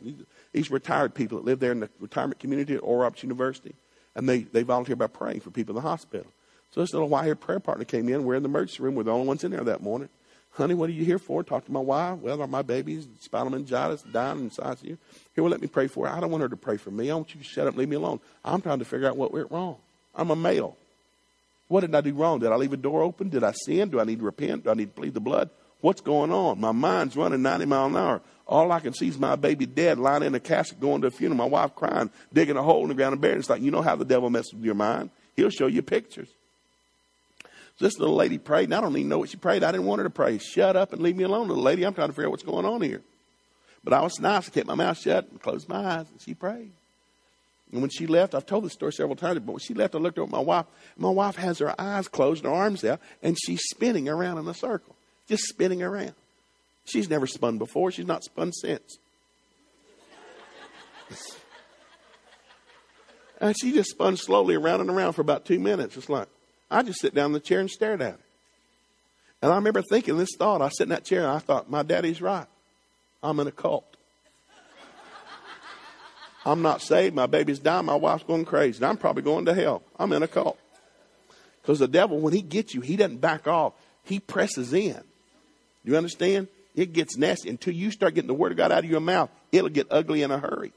These 0.52 0.70
retired 0.70 1.16
people 1.16 1.38
that 1.38 1.46
live 1.46 1.62
there 1.62 1.72
in 1.72 1.80
the 1.80 1.90
retirement 2.02 2.42
community 2.42 2.76
at 2.76 2.84
Roberts 2.84 3.24
University. 3.24 3.76
And 4.14 4.28
they, 4.28 4.40
they 4.40 4.64
volunteer 4.64 4.98
by 4.98 5.08
praying 5.08 5.40
for 5.40 5.52
people 5.52 5.78
in 5.78 5.82
the 5.82 5.90
hospital. 5.90 6.30
So 6.72 6.82
this 6.82 6.94
little 6.94 7.10
white 7.10 7.26
haired 7.26 7.40
prayer 7.40 7.60
partner 7.60 7.86
came 7.86 8.10
in. 8.10 8.24
We're 8.24 8.36
in 8.36 8.44
the 8.44 8.50
emergency 8.50 8.84
room. 8.84 8.96
We're 8.96 9.04
the 9.04 9.12
only 9.12 9.28
ones 9.28 9.44
in 9.44 9.52
there 9.52 9.64
that 9.64 9.82
morning. 9.82 10.10
Honey, 10.52 10.74
what 10.74 10.90
are 10.90 10.94
you 10.94 11.06
here 11.06 11.20
for? 11.20 11.44
Talk 11.44 11.66
to 11.66 11.72
my 11.72 11.80
wife. 11.80 12.20
Well, 12.20 12.42
are 12.42 12.48
my 12.48 12.62
baby's 12.62 13.08
spinal 13.22 13.52
meningitis, 13.52 14.02
dying 14.02 14.40
inside 14.40 14.74
of 14.74 14.84
you. 14.84 14.98
Here, 15.34 15.44
well, 15.44 15.52
let 15.52 15.62
me 15.62 15.68
pray 15.68 15.88
for 15.88 16.08
her. 16.08 16.14
I 16.14 16.20
don't 16.20 16.32
want 16.32 16.42
her 16.42 16.50
to 16.50 16.58
pray 16.58 16.78
for 16.78 16.92
me. 16.92 17.10
I 17.10 17.16
want 17.16 17.34
you 17.34 17.42
to 17.42 17.48
shut 17.48 17.68
up 17.68 17.74
and 17.74 17.78
leave 17.78 17.90
me 17.90 17.96
alone. 17.96 18.20
I'm 18.44 18.62
trying 18.62 18.80
to 18.80 18.86
figure 18.86 19.08
out 19.08 19.16
what 19.16 19.32
went 19.32 19.52
wrong. 19.52 19.78
I'm 20.16 20.32
a 20.32 20.36
male. 20.36 20.76
What 21.68 21.82
did 21.82 21.94
I 21.94 22.02
do 22.02 22.14
wrong? 22.14 22.40
Did 22.40 22.52
I 22.52 22.56
leave 22.56 22.74
a 22.74 22.78
door 22.78 23.04
open? 23.04 23.30
Did 23.30 23.44
I 23.44 23.52
sin? 23.52 23.90
Do 23.90 24.00
I 24.00 24.04
need 24.04 24.20
to 24.20 24.26
repent? 24.26 24.64
Do 24.64 24.72
I 24.72 24.74
need 24.74 24.96
to 24.96 25.02
plead 25.02 25.14
the 25.14 25.20
blood? 25.20 25.50
What's 25.82 26.02
going 26.02 26.32
on? 26.32 26.60
My 26.60 26.72
mind's 26.72 27.16
running 27.16 27.42
90 27.42 27.66
miles 27.66 27.92
an 27.92 27.98
hour. 27.98 28.22
All 28.48 28.72
I 28.72 28.80
can 28.80 28.94
see 28.94 29.08
is 29.08 29.18
my 29.18 29.36
baby 29.36 29.66
dead, 29.68 30.00
lying 30.00 30.24
in 30.24 30.36
a 30.36 30.40
casket, 30.40 30.82
going 30.82 31.02
to 31.02 31.08
a 31.08 31.12
funeral. 31.12 31.38
My 31.38 31.46
wife 31.46 31.76
crying, 31.76 32.10
digging 32.34 32.58
a 32.58 32.64
hole 32.64 32.82
in 32.82 32.90
the 32.90 32.96
ground 32.96 33.14
and 33.14 33.22
burying. 33.22 33.40
It's 33.40 33.50
like, 33.50 33.62
you 33.62 33.72
know 33.72 33.84
how 33.84 33.96
the 33.96 34.04
devil 34.04 34.30
messes 34.30 34.54
with 34.54 34.66
your 34.66 34.76
mind. 34.76 35.12
He'll 35.36 35.52
show 35.52 35.68
you 35.68 35.84
pictures. 35.84 36.28
This 37.80 37.98
little 37.98 38.16
lady 38.16 38.38
prayed, 38.38 38.66
and 38.66 38.76
I 38.76 38.82
don't 38.82 38.96
even 38.98 39.08
know 39.08 39.20
what 39.20 39.30
she 39.30 39.38
prayed. 39.38 39.64
I 39.64 39.72
didn't 39.72 39.88
want 39.88 40.00
her 40.00 40.04
to 40.04 40.10
pray. 40.10 40.38
Shut 40.38 40.76
up 40.76 40.92
and 40.92 41.02
leave 41.02 41.16
me 41.16 41.24
alone, 41.24 41.48
little 41.48 41.64
lady. 41.64 41.86
I'm 41.86 41.94
trying 41.94 42.10
to 42.10 42.14
figure 42.14 42.28
out 42.28 42.32
what's 42.32 42.44
going 42.44 42.66
on 42.66 42.82
here. 42.82 43.02
But 43.84 43.94
I 43.94 44.02
was 44.02 44.20
nice. 44.20 44.50
I 44.50 44.52
kept 44.52 44.68
my 44.68 44.76
mouth 44.76 44.98
shut 44.98 45.30
and 45.32 45.42
closed 45.42 45.70
my 45.70 45.78
eyes, 45.78 46.10
and 46.12 46.22
she 46.22 46.34
prayed. 46.34 46.72
And 47.72 47.82
when 47.82 47.90
she 47.90 48.06
left, 48.08 48.36
I've 48.36 48.46
told 48.46 48.66
this 48.66 48.74
story 48.74 48.92
several 48.92 49.16
times, 49.16 49.40
but 49.40 49.54
when 49.54 49.60
she 49.60 49.74
left, 49.74 49.96
I 49.96 50.00
looked 50.00 50.18
over 50.18 50.28
at 50.28 50.32
my 50.32 50.40
wife. 50.40 50.66
My 50.98 51.10
wife 51.10 51.38
has 51.38 51.60
her 51.60 51.80
eyes 51.80 52.10
closed 52.10 52.44
and 52.44 52.54
her 52.54 52.60
arms 52.60 52.84
out, 52.84 53.00
and 53.24 53.38
she's 53.40 53.62
spinning 53.70 54.10
around 54.10 54.40
in 54.40 54.48
a 54.48 54.54
circle, 54.54 54.96
just 55.28 55.44
spinning 55.44 55.82
around. 55.82 56.16
She's 56.86 57.10
never 57.10 57.28
spun 57.28 57.58
before. 57.60 57.92
She's 57.92 58.08
not 58.08 58.24
spun 58.24 58.52
since. 58.52 58.98
and 63.40 63.56
she 63.60 63.72
just 63.72 63.92
spun 63.92 64.18
slowly 64.18 64.56
around 64.56 64.82
and 64.82 64.90
around 64.90 65.14
for 65.14 65.22
about 65.22 65.46
two 65.46 65.60
minutes. 65.60 65.96
It's 65.96 66.10
like, 66.10 66.28
I 66.72 66.84
just 66.84 67.00
sit 67.00 67.16
down 67.16 67.28
in 67.28 67.34
the 67.34 67.40
chair 67.40 67.60
and 67.60 67.70
stared 67.70 68.02
at 68.02 68.14
her. 68.14 68.20
And 69.42 69.52
I 69.52 69.56
remember 69.56 69.82
thinking 69.82 70.18
this 70.18 70.36
thought. 70.38 70.62
I 70.62 70.70
sat 70.70 70.84
in 70.84 70.90
that 70.90 71.06
chair 71.06 71.22
and 71.22 71.32
I 71.32 71.40
thought, 71.40 71.70
my 71.70 71.84
daddy's 71.84 72.22
right. 72.22 72.48
I'm 73.24 73.40
in 73.40 73.48
a 73.48 73.52
cult. 73.52 73.86
I'm 76.46 76.62
not 76.62 76.82
saved. 76.82 77.16
My 77.16 77.26
baby's 77.26 77.60
dying. 77.60 77.86
My 77.86 77.96
wife's 77.96 78.24
going 78.24 78.46
crazy. 78.46 78.78
And 78.78 78.86
I'm 78.86 78.98
probably 78.98 79.24
going 79.24 79.46
to 79.46 79.54
hell. 79.54 79.84
I'm 79.98 80.12
in 80.14 80.24
a 80.24 80.28
cult. 80.28 80.58
Because 81.62 81.80
the 81.80 81.88
devil, 81.88 82.20
when 82.20 82.34
he 82.34 82.42
gets 82.42 82.74
you, 82.74 82.82
he 82.82 82.96
doesn't 82.96 83.18
back 83.18 83.48
off. 83.48 83.74
He 84.04 84.20
presses 84.20 84.74
in. 84.74 85.02
You 85.84 85.98
understand? 85.98 86.48
It 86.76 86.94
gets 86.94 87.18
nasty. 87.18 87.50
Until 87.50 87.74
you 87.74 87.92
start 87.92 88.16
getting 88.16 88.28
the 88.28 88.34
word 88.34 88.52
of 88.52 88.58
God 88.58 88.72
out 88.72 88.84
of 88.84 88.90
your 88.90 89.02
mouth, 89.02 89.30
it'll 89.52 89.70
get 89.70 89.88
ugly 89.92 90.24
in 90.24 90.32
a 90.32 90.40
hurry. 90.40 90.72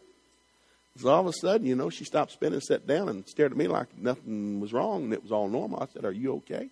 So 0.99 1.09
all 1.09 1.21
of 1.21 1.27
a 1.27 1.33
sudden, 1.33 1.67
you 1.67 1.75
know, 1.75 1.89
she 1.89 2.05
stopped 2.05 2.33
spinning, 2.33 2.61
sat 2.61 2.87
down, 2.87 3.09
and 3.09 3.27
stared 3.27 3.53
at 3.53 3.59
me 3.59 3.67
like 3.67 3.97
nothing 3.97 4.61
was 4.61 4.73
wrong 4.73 5.05
and 5.05 5.13
it 5.13 5.23
was 5.23 5.33
all 5.33 5.49
normal. 5.49 5.83
I 5.83 5.87
said, 5.93 6.05
Are 6.05 6.13
you 6.13 6.35
okay? 6.37 6.69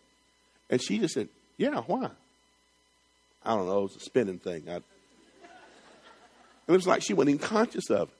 And 0.69 0.83
she 0.83 0.99
just 0.99 1.15
said, 1.15 1.29
Yeah, 1.57 1.81
why? 1.81 2.11
I 3.45 3.57
don't 3.57 3.67
know, 3.67 3.79
it 3.79 3.83
was 3.83 3.97
a 3.97 4.01
spinning 4.01 4.39
thing. 4.39 4.65
I, 4.69 4.77
it 4.77 6.73
was 6.73 6.87
like 6.87 7.03
she 7.03 7.15
wasn't 7.15 7.37
even 7.37 7.47
conscious 7.47 7.89
of 7.91 8.09
it. 8.09 8.15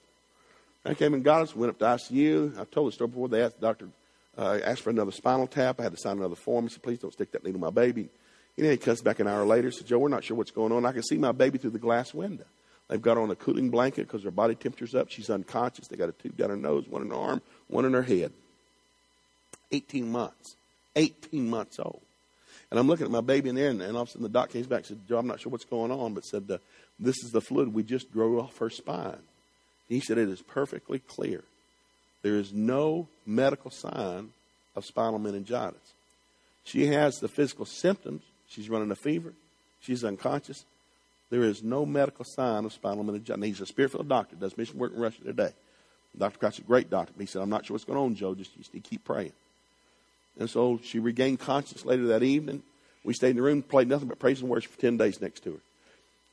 I 0.83 0.93
came 0.95 1.13
and 1.13 1.23
got 1.23 1.43
us, 1.43 1.55
went 1.55 1.69
up 1.69 1.79
to 1.79 1.85
ICU. 1.85 2.59
I 2.59 2.65
told 2.65 2.87
the 2.87 2.91
story 2.93 3.09
before. 3.09 3.29
They 3.29 3.43
asked 3.43 3.59
the 3.59 3.67
doctor, 3.67 3.87
uh, 4.35 4.59
asked 4.63 4.81
for 4.81 4.89
another 4.89 5.11
spinal 5.11 5.45
tap. 5.45 5.79
I 5.79 5.83
had 5.83 5.91
to 5.91 5.97
sign 5.99 6.17
another 6.17 6.35
form. 6.35 6.65
He 6.65 6.73
said, 6.73 6.81
Please 6.81 6.97
don't 6.97 7.13
stick 7.13 7.31
that 7.33 7.43
needle 7.43 7.57
in 7.57 7.61
my 7.61 7.69
baby. 7.69 8.09
And 8.57 8.65
then 8.65 8.71
he 8.71 8.77
comes 8.77 9.01
back 9.01 9.19
an 9.19 9.27
hour 9.27 9.45
later. 9.45 9.71
Said, 9.71 9.85
Joe, 9.85 9.99
we're 9.99 10.09
not 10.09 10.23
sure 10.23 10.35
what's 10.35 10.51
going 10.51 10.71
on. 10.71 10.85
I 10.85 10.91
can 10.91 11.03
see 11.03 11.17
my 11.17 11.31
baby 11.31 11.59
through 11.59 11.71
the 11.71 11.79
glass 11.79 12.13
window. 12.13 12.45
They've 12.91 13.01
got 13.01 13.17
on 13.17 13.31
a 13.31 13.35
cooling 13.35 13.69
blanket 13.69 14.05
because 14.05 14.23
her 14.23 14.31
body 14.31 14.53
temperature's 14.53 14.95
up. 14.95 15.09
She's 15.09 15.29
unconscious. 15.29 15.87
They 15.87 15.95
got 15.95 16.09
a 16.09 16.11
tube 16.11 16.35
down 16.35 16.49
her 16.49 16.57
nose, 16.57 16.89
one 16.89 17.01
in 17.01 17.09
her 17.09 17.15
arm, 17.15 17.41
one 17.69 17.85
in 17.85 17.93
her 17.93 18.03
head. 18.03 18.33
18 19.71 20.11
months. 20.11 20.57
18 20.97 21.49
months 21.49 21.79
old. 21.79 22.01
And 22.69 22.77
I'm 22.77 22.87
looking 22.87 23.05
at 23.05 23.11
my 23.11 23.21
baby 23.21 23.47
in 23.47 23.55
there, 23.55 23.69
and, 23.69 23.81
and 23.81 23.95
all 23.95 24.03
of 24.03 24.09
a 24.09 24.11
sudden 24.11 24.23
the 24.23 24.29
doc 24.29 24.49
came 24.49 24.63
back 24.63 24.79
and 24.79 24.87
said, 24.87 25.07
Joe, 25.07 25.19
I'm 25.19 25.27
not 25.27 25.39
sure 25.39 25.49
what's 25.49 25.63
going 25.63 25.89
on, 25.89 26.13
but 26.13 26.25
said, 26.25 26.49
This 26.99 27.23
is 27.23 27.31
the 27.31 27.39
fluid 27.39 27.73
we 27.73 27.81
just 27.81 28.11
drew 28.11 28.41
off 28.41 28.57
her 28.57 28.69
spine. 28.69 29.21
He 29.87 30.01
said, 30.01 30.17
It 30.17 30.27
is 30.27 30.41
perfectly 30.41 30.99
clear. 30.99 31.45
There 32.23 32.35
is 32.35 32.51
no 32.51 33.07
medical 33.25 33.71
sign 33.71 34.31
of 34.75 34.85
spinal 34.85 35.17
meningitis. 35.17 35.93
She 36.65 36.87
has 36.87 37.19
the 37.19 37.29
physical 37.29 37.65
symptoms. 37.65 38.23
She's 38.49 38.69
running 38.69 38.91
a 38.91 38.95
fever. 38.95 39.31
She's 39.79 40.03
unconscious. 40.03 40.65
There 41.31 41.43
is 41.43 41.63
no 41.63 41.85
medical 41.85 42.25
sign 42.25 42.65
of 42.65 42.73
spinal 42.73 43.03
meningitis. 43.03 43.45
He's 43.45 43.61
a 43.61 43.65
spirit-filled 43.65 44.09
doctor, 44.09 44.35
does 44.35 44.57
mission 44.57 44.77
work 44.77 44.93
in 44.93 44.99
Russia 44.99 45.23
today. 45.23 45.53
Dr. 46.15 46.45
Is 46.45 46.59
a 46.59 46.61
great 46.61 46.89
doctor. 46.89 47.13
He 47.17 47.25
said, 47.25 47.41
I'm 47.41 47.49
not 47.49 47.65
sure 47.65 47.73
what's 47.73 47.85
going 47.85 47.97
on, 47.97 48.15
Joe. 48.15 48.35
Just, 48.35 48.55
just 48.57 48.71
keep 48.83 49.05
praying. 49.05 49.31
And 50.37 50.49
so 50.49 50.79
she 50.83 50.99
regained 50.99 51.39
consciousness 51.39 51.85
later 51.85 52.07
that 52.07 52.21
evening. 52.21 52.63
We 53.05 53.13
stayed 53.13 53.31
in 53.31 53.35
the 53.37 53.41
room, 53.41 53.63
played 53.63 53.87
nothing 53.87 54.09
but 54.09 54.19
praise 54.19 54.41
and 54.41 54.49
worship 54.49 54.73
for 54.73 54.81
10 54.81 54.97
days 54.97 55.21
next 55.21 55.43
to 55.45 55.53
her. 55.53 55.59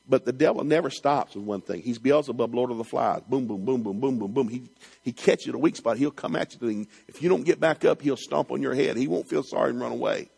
But 0.09 0.25
the 0.25 0.33
devil 0.33 0.65
never 0.65 0.91
stops 0.91 1.37
with 1.37 1.45
one 1.45 1.61
thing. 1.61 1.83
He's 1.83 1.99
Beelzebub, 1.99 2.53
Lord 2.53 2.73
of 2.73 2.79
the 2.79 2.85
Flies. 2.85 3.21
Boom, 3.29 3.47
boom, 3.47 3.65
boom, 3.65 3.83
boom, 3.83 4.01
boom, 4.01 4.19
boom, 4.19 4.33
boom. 4.33 4.49
He, 4.49 4.63
he 5.03 5.13
catches 5.13 5.47
you 5.47 5.53
at 5.53 5.57
a 5.57 5.59
weak 5.59 5.77
spot. 5.77 5.99
He'll 5.99 6.11
come 6.11 6.35
at 6.35 6.61
you. 6.61 6.87
If 7.07 7.23
you 7.23 7.29
don't 7.29 7.45
get 7.45 7.61
back 7.61 7.85
up, 7.85 8.03
he'll 8.03 8.17
stomp 8.17 8.51
on 8.51 8.63
your 8.63 8.75
head. 8.75 8.97
He 8.97 9.07
won't 9.07 9.29
feel 9.29 9.43
sorry 9.43 9.71
and 9.71 9.81
run 9.81 9.93
away. 9.93 10.29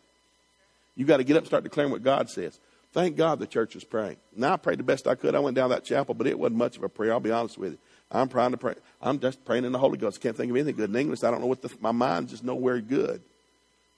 You've 0.95 1.07
got 1.07 1.17
to 1.17 1.23
get 1.23 1.37
up 1.37 1.43
and 1.43 1.47
start 1.47 1.63
declaring 1.63 1.91
what 1.91 2.03
God 2.03 2.29
says. 2.29 2.59
Thank 2.93 3.15
God 3.15 3.39
the 3.39 3.47
church 3.47 3.73
was 3.75 3.83
praying. 3.83 4.17
Now 4.35 4.53
I 4.53 4.57
prayed 4.57 4.79
the 4.79 4.83
best 4.83 5.07
I 5.07 5.15
could. 5.15 5.33
I 5.33 5.39
went 5.39 5.55
down 5.55 5.69
that 5.69 5.85
chapel, 5.85 6.13
but 6.13 6.27
it 6.27 6.37
wasn't 6.37 6.57
much 6.57 6.75
of 6.77 6.83
a 6.83 6.89
prayer. 6.89 7.13
I'll 7.13 7.19
be 7.21 7.31
honest 7.31 7.57
with 7.57 7.73
you. 7.73 7.77
I'm 8.11 8.27
trying 8.27 8.51
to 8.51 8.57
pray. 8.57 8.75
I'm 9.01 9.19
just 9.19 9.45
praying 9.45 9.63
in 9.63 9.71
the 9.71 9.79
Holy 9.79 9.97
Ghost. 9.97 10.19
Can't 10.19 10.35
think 10.35 10.49
of 10.49 10.57
anything 10.57 10.75
good 10.75 10.89
in 10.89 10.95
English. 10.95 11.23
I 11.23 11.31
don't 11.31 11.39
know 11.39 11.47
what 11.47 11.61
the, 11.61 11.71
my 11.79 11.93
mind's 11.93 12.31
just 12.31 12.43
nowhere 12.43 12.81
good. 12.81 13.21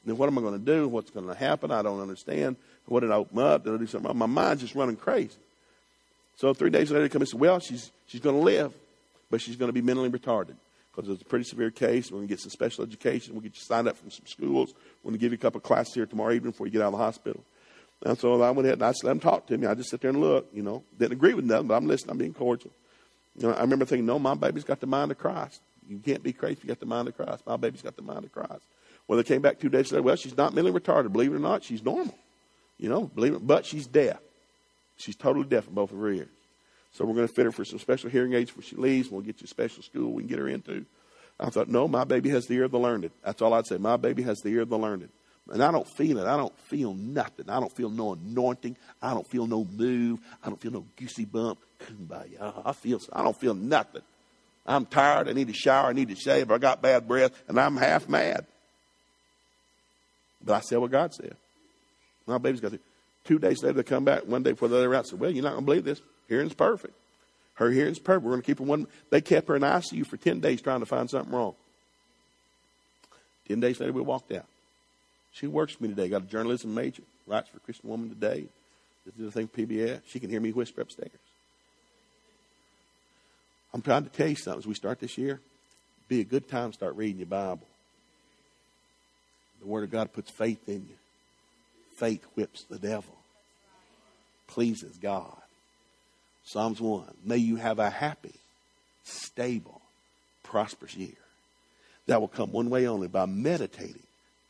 Then 0.06 0.18
what 0.18 0.28
am 0.28 0.38
I 0.38 0.42
going 0.42 0.60
to 0.60 0.66
do? 0.66 0.88
What's 0.88 1.10
going 1.10 1.28
to 1.28 1.34
happen? 1.34 1.72
I 1.72 1.82
don't 1.82 2.02
understand. 2.02 2.58
What 2.86 3.00
did 3.00 3.12
I 3.12 3.16
open 3.16 3.40
up? 3.40 3.64
Did 3.64 3.74
I 3.74 3.78
do 3.78 3.88
something? 3.88 4.16
My 4.16 4.26
mind's 4.28 4.62
just 4.62 4.76
running 4.76 4.98
crazy. 4.98 5.38
So 6.36 6.54
three 6.54 6.70
days 6.70 6.92
later, 6.92 7.04
they 7.04 7.10
come 7.10 7.22
and 7.22 7.30
say, 7.30 7.38
well, 7.38 7.60
she's, 7.60 7.92
she's 8.08 8.22
going 8.22 8.36
to 8.36 8.42
live, 8.42 8.74
but 9.32 9.42
she's 9.42 9.56
going 9.56 9.70
to 9.70 9.74
be 9.74 9.82
mentally 9.82 10.10
retarded 10.10 10.56
because 10.94 11.10
it's 11.10 11.22
a 11.22 11.26
pretty 11.26 11.46
severe 11.46 11.72
case. 11.72 12.12
We're 12.12 12.18
going 12.18 12.28
to 12.28 12.32
get 12.32 12.42
some 12.42 12.52
special 12.52 12.84
education. 12.84 13.34
We'll 13.34 13.42
get 13.42 13.56
you 13.56 13.62
signed 13.62 13.88
up 13.88 13.98
from 13.98 14.12
some 14.12 14.26
schools. 14.28 14.74
We're 15.02 15.10
going 15.10 15.20
to 15.20 15.24
give 15.24 15.32
you 15.32 15.38
a 15.38 15.42
couple 15.42 15.58
of 15.58 15.64
classes 15.64 15.94
here 15.94 16.06
tomorrow 16.06 16.34
evening 16.34 16.52
before 16.52 16.68
you 16.68 16.74
get 16.74 16.82
out 16.82 16.88
of 16.88 16.94
the 16.94 16.98
hospital. 16.98 17.44
And 18.06 18.18
so 18.18 18.42
I 18.42 18.52
went 18.52 18.68
ahead 18.68 18.80
and 18.80 18.84
I 18.84 18.90
just 18.90 19.04
let 19.04 19.12
him 19.12 19.20
talk 19.20 19.48
to 19.48 19.58
me. 19.58 19.66
I 19.66 19.74
just 19.76 19.90
sit 19.90 20.02
there 20.02 20.10
and 20.10 20.20
look, 20.20 20.50
you 20.54 20.62
know. 20.62 20.84
Didn't 20.98 21.14
agree 21.14 21.34
with 21.34 21.46
nothing, 21.46 21.68
but 21.68 21.76
I'm 21.76 21.88
listening. 21.88 22.12
I'm 22.12 22.18
being 22.18 22.34
cordial. 22.34 22.72
You 23.38 23.48
know, 23.48 23.54
I 23.54 23.62
remember 23.62 23.86
thinking, 23.86 24.06
no, 24.06 24.20
my 24.20 24.36
baby's 24.36 24.64
got 24.66 24.80
the 24.80 24.88
mind 24.88 25.12
of 25.12 25.18
Christ. 25.18 25.62
You 25.88 25.98
can't 26.00 26.22
be 26.22 26.34
crazy 26.34 26.54
if 26.54 26.64
you 26.64 26.68
got 26.68 26.80
the 26.80 26.86
mind 26.86 27.08
of 27.08 27.16
Christ. 27.16 27.46
My 27.48 27.58
baby's 27.58 27.82
got 27.82 27.96
the 27.96 28.02
mind 28.02 28.26
of 28.26 28.32
Christ. 28.32 28.64
Well, 29.08 29.18
they 29.18 29.24
came 29.24 29.42
back 29.42 29.60
two 29.60 29.70
days 29.70 29.92
later. 29.92 30.04
Well, 30.04 30.16
she's 30.16 30.38
not 30.38 30.54
mentally 30.54 30.78
retarded. 30.78 31.12
Believe 31.12 31.34
it 31.34 31.36
or 31.36 31.40
not, 31.40 31.64
she's 31.64 31.84
normal. 31.84 32.16
You 32.78 32.90
know, 32.90 33.04
believe 33.04 33.34
it, 33.34 33.46
but 33.46 33.66
she's 33.66 33.88
deaf. 33.88 34.20
She's 34.98 35.16
totally 35.16 35.46
deaf 35.46 35.68
in 35.68 35.74
both 35.74 35.92
of 35.92 35.98
her 35.98 36.10
ears. 36.10 36.28
So 36.92 37.06
we're 37.06 37.16
going 37.16 37.28
to 37.28 37.34
fit 37.34 37.46
her 37.46 37.52
for 37.52 37.66
some 37.66 37.80
special 37.80 38.10
hearing 38.10 38.34
aids 38.34 38.52
before 38.52 38.64
she 38.64 38.76
leaves. 38.76 39.10
We'll 39.10 39.22
get 39.22 39.42
you 39.42 39.46
a 39.46 39.48
special 39.48 39.82
school 39.82 40.12
we 40.12 40.24
can 40.24 40.30
get 40.30 40.40
her 40.40 40.48
into. 40.48 40.86
I 41.40 41.50
thought, 41.50 41.68
no, 41.68 41.88
my 41.88 42.04
baby 42.04 42.30
has 42.30 42.46
the 42.46 42.54
ear 42.56 42.66
of 42.66 42.72
the 42.72 42.80
learned. 42.80 43.10
That's 43.26 43.42
all 43.42 43.54
I'd 43.54 43.66
say. 43.66 43.78
My 43.78 43.98
baby 43.98 44.22
has 44.24 44.42
the 44.42 44.50
ear 44.50 44.62
of 44.62 44.70
the 44.70 44.78
learned. 44.78 45.10
And 45.52 45.62
I 45.62 45.72
don't 45.72 45.88
feel 45.88 46.20
it. 46.20 46.26
I 46.26 46.38
don't 46.38 46.58
feel 46.62 46.94
nothing. 46.94 47.50
I 47.50 47.60
don't 47.60 47.72
feel 47.72 47.90
no 47.90 48.14
anointing. 48.14 48.78
I 49.02 49.14
don't 49.14 49.28
feel 49.28 49.46
no 49.46 49.66
move. 49.66 50.20
I 50.42 50.48
don't 50.48 50.60
feel 50.60 50.72
no 50.72 50.86
goosey 50.96 51.26
bump. 51.26 51.60
Kumbaya. 51.80 52.62
I 52.66 52.72
feel. 52.72 53.00
I 53.12 53.24
don't 53.24 53.38
feel 53.38 53.54
nothing. 53.54 54.04
I'm 54.66 54.86
tired. 54.86 55.28
I 55.28 55.34
need 55.34 55.48
to 55.48 55.54
shower. 55.54 55.90
I 55.90 55.94
need 55.94 56.10
to 56.10 56.16
shave. 56.16 56.50
I 56.50 56.58
got 56.58 56.82
bad 56.82 57.08
breath, 57.08 57.32
and 57.50 57.60
I'm 57.60 57.76
half 57.76 58.08
mad. 58.08 58.46
But 60.44 60.54
I 60.54 60.60
said 60.62 60.78
what 60.78 60.92
God 60.92 61.14
said. 61.14 61.36
My 62.26 62.38
baby's 62.38 62.62
got 62.62 62.72
to. 62.72 62.80
Two 63.26 63.40
days 63.40 63.64
later, 63.64 63.78
they 63.78 63.84
come 63.84 64.06
back. 64.06 64.26
One 64.26 64.44
day 64.44 64.52
before 64.52 64.68
the 64.70 64.78
other 64.78 64.96
out, 64.96 65.08
said, 65.08 65.20
"Well, 65.20 65.32
you're 65.32 65.44
not 65.44 65.52
going 65.52 65.64
to 65.64 65.66
believe 65.66 65.84
this. 65.84 66.02
Hearing's 66.30 66.54
perfect. 66.54 66.94
Her 67.56 67.70
hearing's 67.70 68.00
perfect. 68.00 68.24
We're 68.24 68.32
going 68.32 68.42
to 68.42 68.46
keep 68.46 68.60
her 68.60 68.66
one." 68.66 68.88
They 69.10 69.20
kept 69.20 69.50
her 69.50 69.58
in 69.58 69.62
ICU 69.62 70.06
for 70.06 70.16
ten 70.16 70.40
days 70.40 70.62
trying 70.62 70.80
to 70.80 70.86
find 70.86 71.10
something 71.10 71.34
wrong. 71.34 71.56
Ten 73.48 73.60
days 73.60 73.82
later, 73.82 73.92
we 73.92 74.02
walked 74.02 74.32
out. 74.32 74.46
She 75.34 75.48
works 75.48 75.74
for 75.74 75.84
me 75.84 75.90
today. 75.90 76.10
Got 76.10 76.24
a 76.24 76.26
journalism 76.26 76.74
major. 76.74 77.04
Writes 77.28 77.50
for 77.50 77.60
Christian 77.60 77.90
Woman 77.90 78.10
Today. 78.10 78.46
This 79.06 79.16
is 79.16 79.26
the 79.26 79.32
thing 79.32 79.48
PBS. 79.48 80.02
She 80.08 80.20
can 80.20 80.30
hear 80.30 80.40
me 80.40 80.52
whisper 80.52 80.82
upstairs. 80.82 81.12
I'm 83.74 83.82
trying 83.82 84.04
to 84.04 84.10
tell 84.10 84.28
you 84.28 84.36
something 84.36 84.60
as 84.60 84.68
we 84.68 84.76
start 84.76 85.00
this 85.00 85.18
year. 85.18 85.42
Be 86.08 86.22
a 86.22 86.26
good 86.26 86.48
time 86.48 86.70
to 86.70 86.74
start 86.74 86.96
reading 86.96 87.18
your 87.18 87.28
Bible. 87.28 87.68
The 89.60 89.68
Word 89.68 89.84
of 89.84 89.92
God 89.92 90.14
puts 90.14 90.30
faith 90.30 90.70
in 90.70 90.86
you. 90.88 90.96
Faith 91.98 92.24
whips 92.36 92.64
the 92.64 92.80
devil, 92.80 93.16
pleases 94.48 94.98
God. 94.98 95.38
Psalms 96.44 96.82
1 96.82 97.06
May 97.24 97.38
you 97.38 97.56
have 97.56 97.80
a 97.80 97.90
happy, 97.90 98.36
stable, 99.04 99.82
prosperous 100.44 100.96
year 100.96 101.16
that 102.08 102.20
will 102.20 102.28
come 102.28 102.52
one 102.52 102.70
way 102.70 102.88
only 102.88 103.08
by 103.08 103.26
meditating 103.26 104.04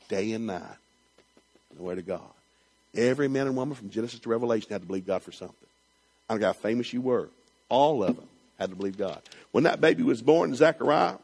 day 0.07 0.31
and 0.33 0.47
night 0.47 0.77
the 1.75 1.83
Word 1.83 1.97
of 1.97 2.07
God. 2.07 2.21
Every 2.95 3.27
man 3.27 3.47
and 3.47 3.55
woman 3.55 3.75
from 3.75 3.89
Genesis 3.89 4.19
to 4.19 4.29
Revelation 4.29 4.69
had 4.71 4.81
to 4.81 4.87
believe 4.87 5.07
God 5.07 5.23
for 5.23 5.31
something. 5.31 5.55
I 6.29 6.33
don't 6.33 6.41
know 6.41 6.47
how 6.47 6.53
famous 6.53 6.93
you 6.93 7.01
were. 7.01 7.29
All 7.69 8.03
of 8.03 8.15
them 8.15 8.27
had 8.59 8.69
to 8.69 8.75
believe 8.75 8.97
God. 8.97 9.21
When 9.51 9.63
that 9.63 9.81
baby 9.81 10.03
was 10.03 10.21
born, 10.21 10.53
Zechariah, 10.55 11.15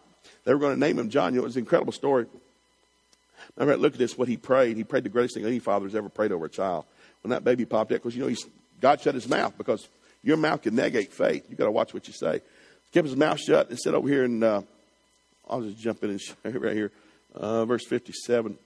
they 0.43 0.53
were 0.53 0.59
going 0.59 0.73
to 0.73 0.79
name 0.79 0.97
him 0.97 1.09
John. 1.09 1.33
You 1.33 1.39
know, 1.39 1.43
it 1.43 1.47
was 1.47 1.55
an 1.55 1.61
incredible 1.61 1.93
story. 1.93 2.25
Remember, 3.55 3.77
look 3.77 3.93
at 3.93 3.99
this, 3.99 4.17
what 4.17 4.27
he 4.27 4.37
prayed. 4.37 4.77
He 4.77 4.83
prayed 4.83 5.03
the 5.03 5.09
greatest 5.09 5.35
thing 5.35 5.45
any 5.45 5.59
father 5.59 5.85
has 5.85 5.95
ever 5.95 6.09
prayed 6.09 6.31
over 6.31 6.45
a 6.45 6.49
child. 6.49 6.85
When 7.21 7.31
that 7.31 7.43
baby 7.43 7.65
popped 7.65 7.91
out, 7.91 7.95
because, 7.95 8.15
you 8.15 8.21
know, 8.21 8.29
he's, 8.29 8.45
God 8.81 9.01
shut 9.01 9.13
his 9.13 9.27
mouth 9.27 9.57
because 9.57 9.87
your 10.23 10.37
mouth 10.37 10.61
can 10.61 10.75
negate 10.75 11.13
faith. 11.13 11.45
You've 11.49 11.57
got 11.57 11.65
to 11.65 11.71
watch 11.71 11.93
what 11.93 12.07
you 12.07 12.13
say. 12.13 12.41
Kept 12.93 13.07
his 13.07 13.15
mouth 13.15 13.39
shut 13.39 13.69
and 13.69 13.77
said 13.77 13.93
over 13.93 14.07
here, 14.07 14.23
and 14.23 14.43
uh, 14.43 14.61
I'll 15.47 15.61
just 15.61 15.77
jump 15.77 16.03
in 16.03 16.11
and 16.11 16.21
show 16.21 16.35
you 16.45 16.59
right 16.59 16.73
here, 16.73 16.91
uh, 17.35 17.65
verse 17.65 17.85
57. 17.85 18.57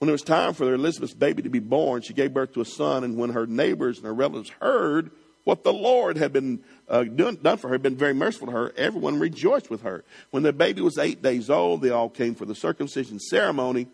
When 0.00 0.08
it 0.08 0.12
was 0.12 0.22
time 0.22 0.54
for 0.54 0.72
Elizabeth's 0.72 1.12
baby 1.12 1.42
to 1.42 1.50
be 1.50 1.58
born, 1.58 2.00
she 2.00 2.14
gave 2.14 2.32
birth 2.32 2.54
to 2.54 2.62
a 2.62 2.64
son, 2.64 3.04
and 3.04 3.18
when 3.18 3.30
her 3.30 3.46
neighbors 3.46 3.98
and 3.98 4.06
her 4.06 4.14
relatives 4.14 4.48
heard 4.58 5.10
what 5.44 5.62
the 5.62 5.74
Lord 5.74 6.16
had 6.16 6.32
been 6.32 6.64
uh, 6.88 7.04
done, 7.04 7.38
done 7.42 7.58
for 7.58 7.68
her, 7.68 7.78
been 7.78 7.96
very 7.96 8.14
merciful 8.14 8.46
to 8.46 8.52
her, 8.54 8.72
everyone 8.78 9.18
rejoiced 9.18 9.68
with 9.68 9.82
her. 9.82 10.02
When 10.30 10.42
the 10.42 10.54
baby 10.54 10.80
was 10.80 10.96
eight 10.96 11.20
days 11.20 11.50
old, 11.50 11.82
they 11.82 11.90
all 11.90 12.08
came 12.08 12.34
for 12.34 12.46
the 12.46 12.54
circumcision 12.54 13.20
ceremony. 13.20 13.88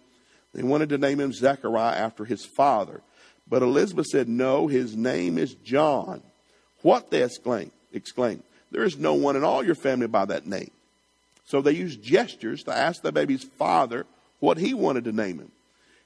They 0.54 0.62
wanted 0.62 0.90
to 0.90 0.98
name 0.98 1.18
him 1.18 1.32
Zechariah 1.32 1.96
after 1.96 2.24
his 2.24 2.46
father. 2.46 3.02
But 3.48 3.62
Elizabeth 3.62 4.07
said, 4.07 4.28
No, 4.28 4.68
his 4.68 4.96
name 4.96 5.38
is 5.38 5.54
John. 5.54 6.22
What? 6.82 7.11
They 7.11 7.24
exclaimed. 7.24 7.72
exclaimed. 7.92 8.44
There 8.70 8.84
is 8.84 8.96
no 8.96 9.14
one 9.14 9.34
in 9.34 9.42
all 9.42 9.64
your 9.64 9.74
family 9.74 10.07
by 10.07 10.26
that 10.26 10.46
name. 10.46 10.70
So 11.46 11.61
they 11.61 11.72
used 11.72 12.00
gestures 12.00 12.62
to 12.62 12.72
ask 12.72 13.02
the 13.02 13.11
baby's 13.11 13.42
father 13.42 14.07
what 14.38 14.59
he 14.59 14.72
wanted 14.72 15.02
to 15.04 15.12
name 15.12 15.40
him. 15.40 15.50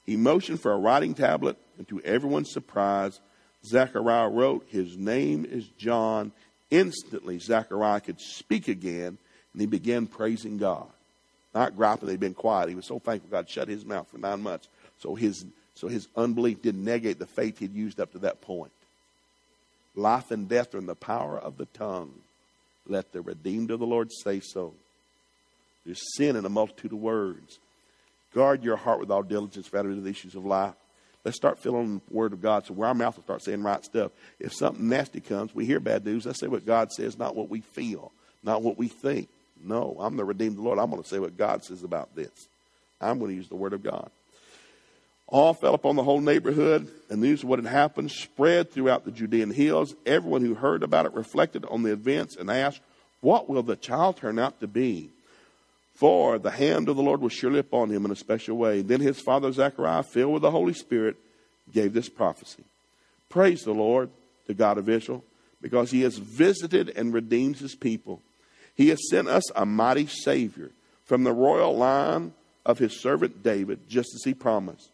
He 0.06 0.16
motioned 0.16 0.60
for 0.60 0.72
a 0.72 0.78
writing 0.78 1.14
tablet, 1.14 1.56
and 1.78 1.86
to 1.88 2.00
everyone's 2.00 2.52
surprise, 2.52 3.20
Zechariah 3.64 4.28
wrote, 4.28 4.66
His 4.68 4.96
name 4.96 5.44
is 5.44 5.66
John. 5.78 6.32
Instantly, 6.70 7.38
Zechariah 7.38 8.00
could 8.00 8.20
speak 8.20 8.68
again, 8.68 9.18
and 9.52 9.60
he 9.60 9.66
began 9.66 10.06
praising 10.06 10.58
God. 10.58 10.86
Not 11.54 11.76
griping, 11.76 12.08
they'd 12.08 12.20
been 12.20 12.34
quiet. 12.34 12.68
He 12.68 12.74
was 12.74 12.86
so 12.86 12.98
thankful 12.98 13.30
God 13.30 13.48
shut 13.48 13.68
his 13.68 13.84
mouth 13.84 14.08
for 14.08 14.18
nine 14.18 14.42
months. 14.42 14.68
So 14.98 15.14
his, 15.14 15.44
so 15.74 15.88
his 15.88 16.06
unbelief 16.16 16.62
didn't 16.62 16.84
negate 16.84 17.18
the 17.18 17.26
faith 17.26 17.58
he'd 17.58 17.74
used 17.74 17.98
up 17.98 18.12
to 18.12 18.18
that 18.20 18.40
point. 18.40 18.72
Life 19.96 20.30
and 20.30 20.48
death 20.48 20.74
are 20.74 20.78
in 20.78 20.86
the 20.86 20.94
power 20.94 21.38
of 21.38 21.56
the 21.56 21.66
tongue. 21.66 22.12
Let 22.86 23.12
the 23.12 23.20
redeemed 23.20 23.70
of 23.70 23.80
the 23.80 23.86
Lord 23.86 24.10
say 24.24 24.40
so. 24.40 24.74
There's 25.84 26.16
sin 26.16 26.36
in 26.36 26.44
a 26.44 26.48
multitude 26.48 26.92
of 26.92 26.98
words. 26.98 27.58
Guard 28.34 28.62
your 28.62 28.76
heart 28.76 29.00
with 29.00 29.10
all 29.10 29.22
diligence 29.22 29.72
rather 29.72 29.88
than 29.88 30.04
the 30.04 30.10
issues 30.10 30.34
of 30.34 30.44
life. 30.44 30.74
Let's 31.24 31.36
start 31.36 31.58
filling 31.58 32.00
the 32.08 32.14
Word 32.14 32.32
of 32.32 32.40
God 32.40 32.64
so 32.64 32.74
where 32.74 32.88
our 32.88 32.94
mouth 32.94 33.16
will 33.16 33.24
start 33.24 33.42
saying 33.42 33.62
right 33.62 33.84
stuff. 33.84 34.12
If 34.38 34.54
something 34.54 34.88
nasty 34.88 35.20
comes, 35.20 35.54
we 35.54 35.66
hear 35.66 35.80
bad 35.80 36.04
news. 36.04 36.24
Let's 36.24 36.40
say 36.40 36.46
what 36.46 36.64
God 36.64 36.90
says, 36.92 37.18
not 37.18 37.36
what 37.36 37.50
we 37.50 37.60
feel, 37.60 38.12
not 38.42 38.62
what 38.62 38.78
we 38.78 38.88
think. 38.88 39.28
No, 39.62 39.96
I'm 40.00 40.16
the 40.16 40.24
redeemed 40.24 40.58
Lord. 40.58 40.78
I'm 40.78 40.90
going 40.90 41.02
to 41.02 41.08
say 41.08 41.18
what 41.18 41.36
God 41.36 41.62
says 41.62 41.82
about 41.82 42.14
this. 42.14 42.48
I'm 43.00 43.18
going 43.18 43.30
to 43.30 43.36
use 43.36 43.48
the 43.48 43.56
Word 43.56 43.74
of 43.74 43.82
God. 43.82 44.10
All 45.26 45.54
fell 45.54 45.74
upon 45.74 45.94
the 45.94 46.02
whole 46.02 46.20
neighborhood, 46.20 46.90
and 47.08 47.20
news 47.20 47.42
of 47.42 47.48
what 47.48 47.60
had 47.60 47.70
happened 47.70 48.10
spread 48.10 48.70
throughout 48.70 49.04
the 49.04 49.12
Judean 49.12 49.50
hills. 49.50 49.94
Everyone 50.04 50.42
who 50.42 50.54
heard 50.54 50.82
about 50.82 51.06
it 51.06 51.12
reflected 51.12 51.64
on 51.66 51.82
the 51.82 51.92
events 51.92 52.36
and 52.36 52.50
asked, 52.50 52.80
What 53.20 53.48
will 53.48 53.62
the 53.62 53.76
child 53.76 54.16
turn 54.16 54.38
out 54.38 54.58
to 54.60 54.66
be? 54.66 55.10
For 56.00 56.38
the 56.38 56.50
hand 56.50 56.88
of 56.88 56.96
the 56.96 57.02
Lord 57.02 57.20
was 57.20 57.34
surely 57.34 57.58
upon 57.58 57.90
him 57.90 58.06
in 58.06 58.10
a 58.10 58.16
special 58.16 58.56
way. 58.56 58.80
Then 58.80 59.02
his 59.02 59.20
father 59.20 59.52
Zechariah, 59.52 60.02
filled 60.02 60.32
with 60.32 60.40
the 60.40 60.50
Holy 60.50 60.72
Spirit, 60.72 61.16
gave 61.70 61.92
this 61.92 62.08
prophecy 62.08 62.64
Praise 63.28 63.64
the 63.64 63.74
Lord, 63.74 64.08
the 64.46 64.54
God 64.54 64.78
of 64.78 64.88
Israel, 64.88 65.22
because 65.60 65.90
he 65.90 66.00
has 66.00 66.16
visited 66.16 66.88
and 66.96 67.12
redeemed 67.12 67.58
his 67.58 67.74
people. 67.74 68.22
He 68.74 68.88
has 68.88 69.10
sent 69.10 69.28
us 69.28 69.42
a 69.54 69.66
mighty 69.66 70.06
Savior 70.06 70.70
from 71.04 71.22
the 71.22 71.34
royal 71.34 71.76
line 71.76 72.32
of 72.64 72.78
his 72.78 72.98
servant 72.98 73.42
David, 73.42 73.86
just 73.86 74.08
as 74.14 74.22
he 74.24 74.32
promised, 74.32 74.88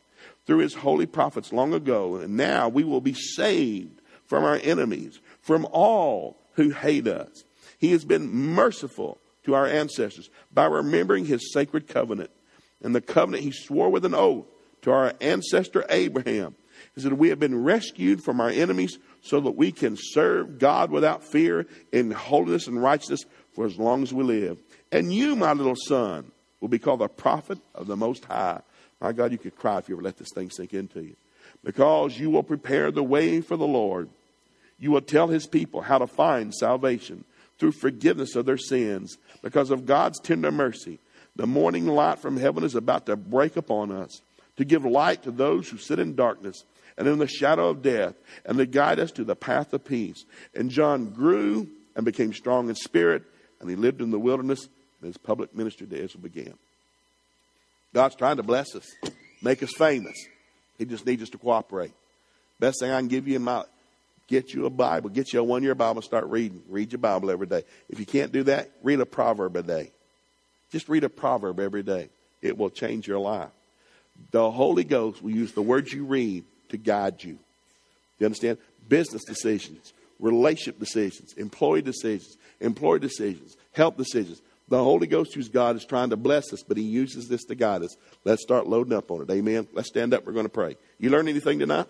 through 0.44 0.58
his 0.58 0.74
holy 0.74 1.06
prophets 1.06 1.52
long 1.52 1.72
ago. 1.72 2.16
And 2.16 2.36
now 2.36 2.68
we 2.68 2.82
will 2.82 3.00
be 3.00 3.14
saved 3.14 4.00
from 4.24 4.42
our 4.42 4.58
enemies, 4.60 5.20
from 5.40 5.68
all 5.70 6.36
who 6.54 6.70
hate 6.70 7.06
us. 7.06 7.44
He 7.78 7.92
has 7.92 8.04
been 8.04 8.28
merciful 8.28 9.18
to 9.46 9.54
our 9.54 9.66
ancestors 9.66 10.28
by 10.52 10.66
remembering 10.66 11.24
his 11.24 11.52
sacred 11.52 11.88
covenant 11.88 12.30
and 12.82 12.94
the 12.94 13.00
covenant 13.00 13.42
he 13.42 13.52
swore 13.52 13.88
with 13.88 14.04
an 14.04 14.14
oath 14.14 14.44
to 14.82 14.90
our 14.90 15.14
ancestor 15.20 15.84
Abraham. 15.88 16.54
Is 16.94 17.04
that 17.04 17.16
we 17.16 17.30
have 17.30 17.38
been 17.38 17.62
rescued 17.62 18.22
from 18.22 18.40
our 18.40 18.50
enemies 18.50 18.98
so 19.22 19.40
that 19.40 19.52
we 19.52 19.72
can 19.72 19.96
serve 19.98 20.58
God 20.58 20.90
without 20.90 21.22
fear 21.22 21.66
in 21.90 22.10
holiness 22.10 22.66
and 22.66 22.82
righteousness 22.82 23.24
for 23.54 23.64
as 23.64 23.78
long 23.78 24.02
as 24.02 24.12
we 24.12 24.24
live. 24.24 24.58
And 24.92 25.12
you, 25.12 25.36
my 25.36 25.52
little 25.52 25.76
son, 25.76 26.30
will 26.60 26.68
be 26.68 26.78
called 26.78 27.00
the 27.00 27.08
prophet 27.08 27.58
of 27.74 27.86
the 27.86 27.96
Most 27.96 28.24
High. 28.24 28.60
My 29.00 29.12
God, 29.12 29.32
you 29.32 29.38
could 29.38 29.56
cry 29.56 29.78
if 29.78 29.88
you 29.88 29.94
ever 29.94 30.02
let 30.02 30.16
this 30.18 30.32
thing 30.34 30.50
sink 30.50 30.74
into 30.74 31.02
you. 31.02 31.16
Because 31.64 32.18
you 32.18 32.30
will 32.30 32.42
prepare 32.42 32.90
the 32.90 33.02
way 33.02 33.40
for 33.40 33.56
the 33.56 33.66
Lord. 33.66 34.08
You 34.78 34.90
will 34.90 35.00
tell 35.00 35.28
his 35.28 35.46
people 35.46 35.80
how 35.80 35.98
to 35.98 36.06
find 36.06 36.54
salvation 36.54 37.24
through 37.58 37.72
forgiveness 37.72 38.36
of 38.36 38.46
their 38.46 38.58
sins 38.58 39.18
because 39.42 39.70
of 39.70 39.86
God's 39.86 40.20
tender 40.20 40.50
mercy. 40.50 40.98
The 41.36 41.46
morning 41.46 41.86
light 41.86 42.18
from 42.18 42.36
heaven 42.36 42.64
is 42.64 42.74
about 42.74 43.06
to 43.06 43.16
break 43.16 43.56
upon 43.56 43.92
us 43.92 44.20
to 44.56 44.64
give 44.64 44.84
light 44.84 45.22
to 45.24 45.30
those 45.30 45.68
who 45.68 45.78
sit 45.78 45.98
in 45.98 46.16
darkness 46.16 46.64
and 46.96 47.06
in 47.06 47.18
the 47.18 47.26
shadow 47.26 47.68
of 47.68 47.82
death 47.82 48.14
and 48.44 48.58
to 48.58 48.66
guide 48.66 48.98
us 48.98 49.10
to 49.12 49.24
the 49.24 49.36
path 49.36 49.72
of 49.72 49.84
peace. 49.84 50.24
And 50.54 50.70
John 50.70 51.10
grew 51.10 51.68
and 51.94 52.04
became 52.04 52.32
strong 52.32 52.68
in 52.68 52.74
spirit 52.74 53.22
and 53.60 53.68
he 53.68 53.76
lived 53.76 54.00
in 54.00 54.10
the 54.10 54.18
wilderness 54.18 54.68
and 55.00 55.08
his 55.08 55.18
public 55.18 55.54
ministry 55.54 55.86
to 55.86 56.02
Israel 56.02 56.22
began. 56.22 56.54
God's 57.94 58.16
trying 58.16 58.36
to 58.36 58.42
bless 58.42 58.74
us, 58.74 58.86
make 59.42 59.62
us 59.62 59.72
famous. 59.76 60.16
He 60.78 60.84
just 60.84 61.06
needs 61.06 61.22
us 61.22 61.30
to 61.30 61.38
cooperate. 61.38 61.92
Best 62.58 62.80
thing 62.80 62.90
I 62.90 62.98
can 62.98 63.08
give 63.08 63.28
you 63.28 63.36
in 63.36 63.42
my 63.42 63.64
Get 64.28 64.52
you 64.52 64.66
a 64.66 64.70
Bible. 64.70 65.10
Get 65.10 65.32
you 65.32 65.40
a 65.40 65.44
one 65.44 65.62
year 65.62 65.74
Bible. 65.74 66.02
Start 66.02 66.26
reading. 66.26 66.62
Read 66.68 66.92
your 66.92 66.98
Bible 66.98 67.30
every 67.30 67.46
day. 67.46 67.62
If 67.88 68.00
you 68.00 68.06
can't 68.06 68.32
do 68.32 68.42
that, 68.44 68.70
read 68.82 69.00
a 69.00 69.06
proverb 69.06 69.56
a 69.56 69.62
day. 69.62 69.92
Just 70.70 70.88
read 70.88 71.04
a 71.04 71.08
proverb 71.08 71.60
every 71.60 71.82
day. 71.82 72.08
It 72.42 72.58
will 72.58 72.70
change 72.70 73.06
your 73.06 73.20
life. 73.20 73.50
The 74.32 74.50
Holy 74.50 74.84
Ghost 74.84 75.22
will 75.22 75.30
use 75.30 75.52
the 75.52 75.62
words 75.62 75.92
you 75.92 76.04
read 76.04 76.44
to 76.70 76.76
guide 76.76 77.22
you. 77.22 77.38
You 78.18 78.26
understand? 78.26 78.58
Business 78.88 79.24
decisions, 79.24 79.92
relationship 80.18 80.80
decisions, 80.80 81.34
employee 81.34 81.82
decisions, 81.82 82.36
employee 82.60 83.00
decisions, 83.00 83.56
health 83.72 83.96
decisions. 83.96 84.40
The 84.68 84.82
Holy 84.82 85.06
Ghost, 85.06 85.34
who's 85.34 85.48
God, 85.48 85.76
is 85.76 85.84
trying 85.84 86.10
to 86.10 86.16
bless 86.16 86.52
us, 86.52 86.62
but 86.66 86.76
He 86.76 86.82
uses 86.82 87.28
this 87.28 87.44
to 87.44 87.54
guide 87.54 87.82
us. 87.82 87.96
Let's 88.24 88.42
start 88.42 88.66
loading 88.66 88.94
up 88.94 89.10
on 89.10 89.22
it. 89.22 89.30
Amen. 89.30 89.68
Let's 89.72 89.88
stand 89.88 90.12
up. 90.12 90.26
We're 90.26 90.32
going 90.32 90.46
to 90.46 90.50
pray. 90.50 90.76
You 90.98 91.10
learn 91.10 91.28
anything 91.28 91.60
tonight? 91.60 91.86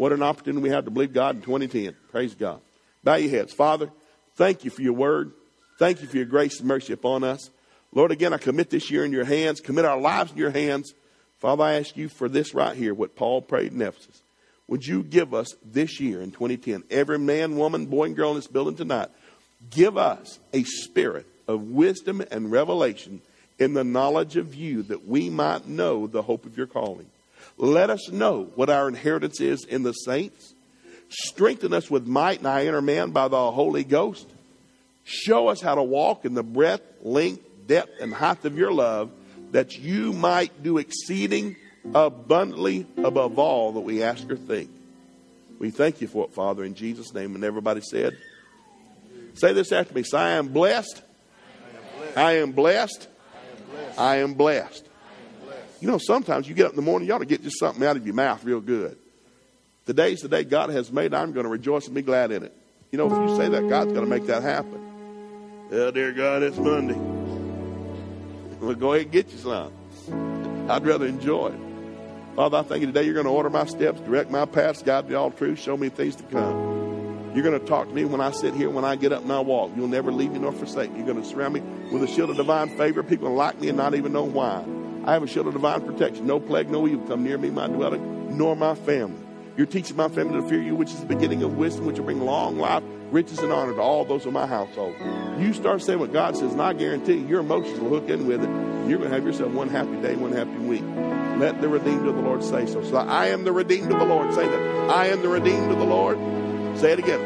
What 0.00 0.12
an 0.12 0.22
opportunity 0.22 0.62
we 0.62 0.70
have 0.70 0.86
to 0.86 0.90
believe 0.90 1.12
God 1.12 1.36
in 1.36 1.42
2010. 1.42 1.94
Praise 2.10 2.34
God. 2.34 2.62
Bow 3.04 3.16
your 3.16 3.28
heads. 3.28 3.52
Father, 3.52 3.90
thank 4.34 4.64
you 4.64 4.70
for 4.70 4.80
your 4.80 4.94
word. 4.94 5.32
Thank 5.78 6.00
you 6.00 6.08
for 6.08 6.16
your 6.16 6.24
grace 6.24 6.58
and 6.58 6.66
mercy 6.66 6.94
upon 6.94 7.22
us. 7.22 7.50
Lord, 7.92 8.10
again, 8.10 8.32
I 8.32 8.38
commit 8.38 8.70
this 8.70 8.90
year 8.90 9.04
in 9.04 9.12
your 9.12 9.26
hands, 9.26 9.60
commit 9.60 9.84
our 9.84 10.00
lives 10.00 10.32
in 10.32 10.38
your 10.38 10.52
hands. 10.52 10.94
Father, 11.38 11.64
I 11.64 11.74
ask 11.74 11.98
you 11.98 12.08
for 12.08 12.30
this 12.30 12.54
right 12.54 12.74
here, 12.74 12.94
what 12.94 13.14
Paul 13.14 13.42
prayed 13.42 13.74
in 13.74 13.82
Ephesus. 13.82 14.22
Would 14.68 14.86
you 14.86 15.02
give 15.02 15.34
us 15.34 15.54
this 15.62 16.00
year 16.00 16.22
in 16.22 16.30
2010, 16.30 16.84
every 16.90 17.18
man, 17.18 17.56
woman, 17.56 17.84
boy, 17.84 18.06
and 18.06 18.16
girl 18.16 18.30
in 18.30 18.36
this 18.36 18.46
building 18.46 18.76
tonight, 18.76 19.10
give 19.68 19.98
us 19.98 20.38
a 20.54 20.62
spirit 20.62 21.26
of 21.46 21.64
wisdom 21.64 22.22
and 22.30 22.50
revelation 22.50 23.20
in 23.58 23.74
the 23.74 23.84
knowledge 23.84 24.38
of 24.38 24.54
you 24.54 24.82
that 24.84 25.06
we 25.06 25.28
might 25.28 25.68
know 25.68 26.06
the 26.06 26.22
hope 26.22 26.46
of 26.46 26.56
your 26.56 26.66
calling. 26.66 27.10
Let 27.56 27.90
us 27.90 28.10
know 28.10 28.50
what 28.54 28.70
our 28.70 28.88
inheritance 28.88 29.40
is 29.40 29.64
in 29.64 29.82
the 29.82 29.92
saints. 29.92 30.54
Strengthen 31.08 31.72
us 31.72 31.90
with 31.90 32.06
might 32.06 32.40
in 32.40 32.46
our 32.46 32.60
inner 32.60 32.80
man 32.80 33.10
by 33.10 33.28
the 33.28 33.50
Holy 33.50 33.84
Ghost. 33.84 34.28
Show 35.04 35.48
us 35.48 35.60
how 35.60 35.74
to 35.74 35.82
walk 35.82 36.24
in 36.24 36.34
the 36.34 36.42
breadth, 36.42 36.82
length, 37.02 37.42
depth, 37.66 38.00
and 38.00 38.14
height 38.14 38.44
of 38.44 38.56
your 38.56 38.72
love, 38.72 39.10
that 39.50 39.76
you 39.78 40.12
might 40.12 40.62
do 40.62 40.78
exceeding 40.78 41.56
abundantly 41.94 42.86
above 42.98 43.38
all 43.38 43.72
that 43.72 43.80
we 43.80 44.02
ask 44.02 44.30
or 44.30 44.36
think. 44.36 44.70
We 45.58 45.70
thank 45.70 46.00
you 46.00 46.06
for 46.06 46.24
it, 46.24 46.32
Father, 46.32 46.64
in 46.64 46.74
Jesus' 46.74 47.12
name. 47.12 47.34
And 47.34 47.44
everybody 47.44 47.80
said, 47.80 48.16
Say 49.34 49.52
this 49.52 49.72
after 49.72 49.94
me. 49.94 50.02
Say, 50.02 50.18
I 50.18 50.30
am 50.30 50.48
blessed. 50.48 51.02
I 52.16 52.32
am 52.38 52.52
blessed. 52.52 53.08
I 53.98 54.16
am 54.16 54.34
blessed. 54.34 54.86
You 55.80 55.88
know, 55.88 55.98
sometimes 55.98 56.46
you 56.46 56.54
get 56.54 56.66
up 56.66 56.72
in 56.72 56.76
the 56.76 56.82
morning, 56.82 57.08
you 57.08 57.14
ought 57.14 57.18
to 57.18 57.26
get 57.26 57.42
just 57.42 57.58
something 57.58 57.84
out 57.84 57.96
of 57.96 58.04
your 58.04 58.14
mouth 58.14 58.44
real 58.44 58.60
good. 58.60 58.98
Today's 59.86 60.20
the 60.20 60.28
day 60.28 60.44
God 60.44 60.70
has 60.70 60.92
made. 60.92 61.14
I'm 61.14 61.32
going 61.32 61.44
to 61.44 61.50
rejoice 61.50 61.86
and 61.86 61.94
be 61.94 62.02
glad 62.02 62.30
in 62.30 62.42
it. 62.42 62.54
You 62.92 62.98
know, 62.98 63.06
if 63.06 63.30
you 63.30 63.36
say 63.36 63.48
that, 63.48 63.68
God's 63.68 63.92
going 63.92 64.04
to 64.04 64.10
make 64.10 64.26
that 64.26 64.42
happen. 64.42 65.68
Oh, 65.72 65.90
dear 65.90 66.12
God, 66.12 66.42
it's 66.42 66.58
Monday. 66.58 66.98
Well, 68.60 68.74
go 68.74 68.92
ahead 68.92 69.04
and 69.04 69.12
get 69.12 69.30
you 69.32 69.38
some. 69.38 69.72
I'd 70.68 70.84
rather 70.84 71.06
enjoy 71.06 71.48
it. 71.48 71.60
Father, 72.36 72.58
I 72.58 72.62
thank 72.62 72.80
you 72.82 72.86
today 72.86 73.04
you're 73.04 73.14
going 73.14 73.26
to 73.26 73.32
order 73.32 73.50
my 73.50 73.64
steps, 73.64 74.00
direct 74.00 74.30
my 74.30 74.44
paths, 74.44 74.82
guide 74.82 75.08
me 75.08 75.14
all 75.14 75.30
truth, 75.30 75.58
show 75.58 75.76
me 75.76 75.88
things 75.88 76.16
to 76.16 76.22
come. 76.24 77.32
You're 77.34 77.44
going 77.44 77.58
to 77.58 77.64
talk 77.64 77.88
to 77.88 77.94
me 77.94 78.04
when 78.04 78.20
I 78.20 78.32
sit 78.32 78.54
here, 78.54 78.68
when 78.68 78.84
I 78.84 78.96
get 78.96 79.12
up 79.12 79.22
and 79.22 79.32
I 79.32 79.40
walk. 79.40 79.72
You'll 79.76 79.88
never 79.88 80.12
leave 80.12 80.32
me 80.32 80.40
nor 80.40 80.52
forsake 80.52 80.90
me. 80.90 80.98
You're 80.98 81.06
going 81.06 81.22
to 81.22 81.28
surround 81.28 81.54
me 81.54 81.60
with 81.90 82.02
a 82.02 82.06
shield 82.06 82.30
of 82.30 82.36
divine 82.36 82.76
favor. 82.76 83.02
People 83.02 83.32
like 83.34 83.60
me 83.60 83.68
and 83.68 83.76
not 83.78 83.94
even 83.94 84.12
know 84.12 84.24
why. 84.24 84.64
I 85.10 85.14
have 85.14 85.24
a 85.24 85.26
shield 85.26 85.48
of 85.48 85.54
divine 85.54 85.80
protection. 85.80 86.24
No 86.24 86.38
plague, 86.38 86.70
no 86.70 86.86
evil 86.86 87.04
come 87.08 87.24
near 87.24 87.36
me, 87.36 87.50
my 87.50 87.66
dwelling, 87.66 88.38
nor 88.38 88.54
my 88.54 88.76
family. 88.76 89.18
You're 89.56 89.66
teaching 89.66 89.96
my 89.96 90.08
family 90.08 90.40
to 90.40 90.48
fear 90.48 90.62
you, 90.62 90.76
which 90.76 90.90
is 90.90 91.00
the 91.00 91.06
beginning 91.06 91.42
of 91.42 91.56
wisdom, 91.56 91.86
which 91.86 91.98
will 91.98 92.04
bring 92.04 92.20
long 92.20 92.58
life, 92.58 92.84
riches, 93.10 93.40
and 93.40 93.52
honor 93.52 93.74
to 93.74 93.80
all 93.80 94.04
those 94.04 94.24
of 94.24 94.32
my 94.32 94.46
household. 94.46 94.94
You 95.40 95.52
start 95.52 95.82
saying 95.82 95.98
what 95.98 96.12
God 96.12 96.36
says, 96.36 96.52
and 96.52 96.62
I 96.62 96.74
guarantee 96.74 97.14
you, 97.14 97.26
your 97.26 97.40
emotions 97.40 97.80
will 97.80 97.88
hook 97.88 98.08
in 98.08 98.28
with 98.28 98.40
it. 98.40 98.48
You're 98.88 98.98
going 98.98 99.10
to 99.10 99.16
have 99.16 99.26
yourself 99.26 99.50
one 99.50 99.68
happy 99.68 100.00
day, 100.00 100.14
one 100.14 100.30
happy 100.30 100.56
week. 100.58 100.84
Let 101.40 101.60
the 101.60 101.68
redeemed 101.68 102.06
of 102.06 102.14
the 102.14 102.22
Lord 102.22 102.44
say 102.44 102.66
so. 102.66 102.80
So 102.84 102.96
I 102.98 103.30
am 103.30 103.42
the 103.42 103.50
redeemed 103.50 103.90
of 103.90 103.98
the 103.98 104.06
Lord. 104.06 104.32
Say 104.32 104.46
that. 104.46 104.90
I 104.90 105.08
am 105.08 105.22
the 105.22 105.28
redeemed 105.28 105.72
of 105.72 105.78
the 105.80 105.86
Lord. 105.86 106.18
Say 106.78 106.92
it 106.92 107.00
again. 107.00 107.20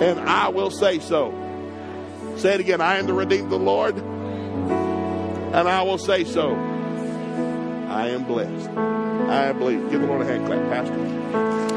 And 0.00 0.20
I 0.20 0.50
will 0.50 0.70
say 0.70 1.00
so. 1.00 1.34
Say 2.36 2.54
it 2.54 2.60
again. 2.60 2.80
I 2.80 2.98
am 2.98 3.08
the 3.08 3.14
redeemed 3.14 3.46
of 3.46 3.58
the 3.58 3.58
Lord. 3.58 4.15
And 5.52 5.68
I 5.68 5.82
will 5.82 5.98
say 5.98 6.24
so. 6.24 6.54
I 7.88 8.08
am 8.08 8.24
blessed. 8.24 8.68
I 8.70 9.52
believe. 9.52 9.90
Give 9.90 10.00
the 10.00 10.06
Lord 10.06 10.22
a 10.22 10.24
hand 10.24 10.46
clap, 10.46 10.62
Pastor. 10.68 11.75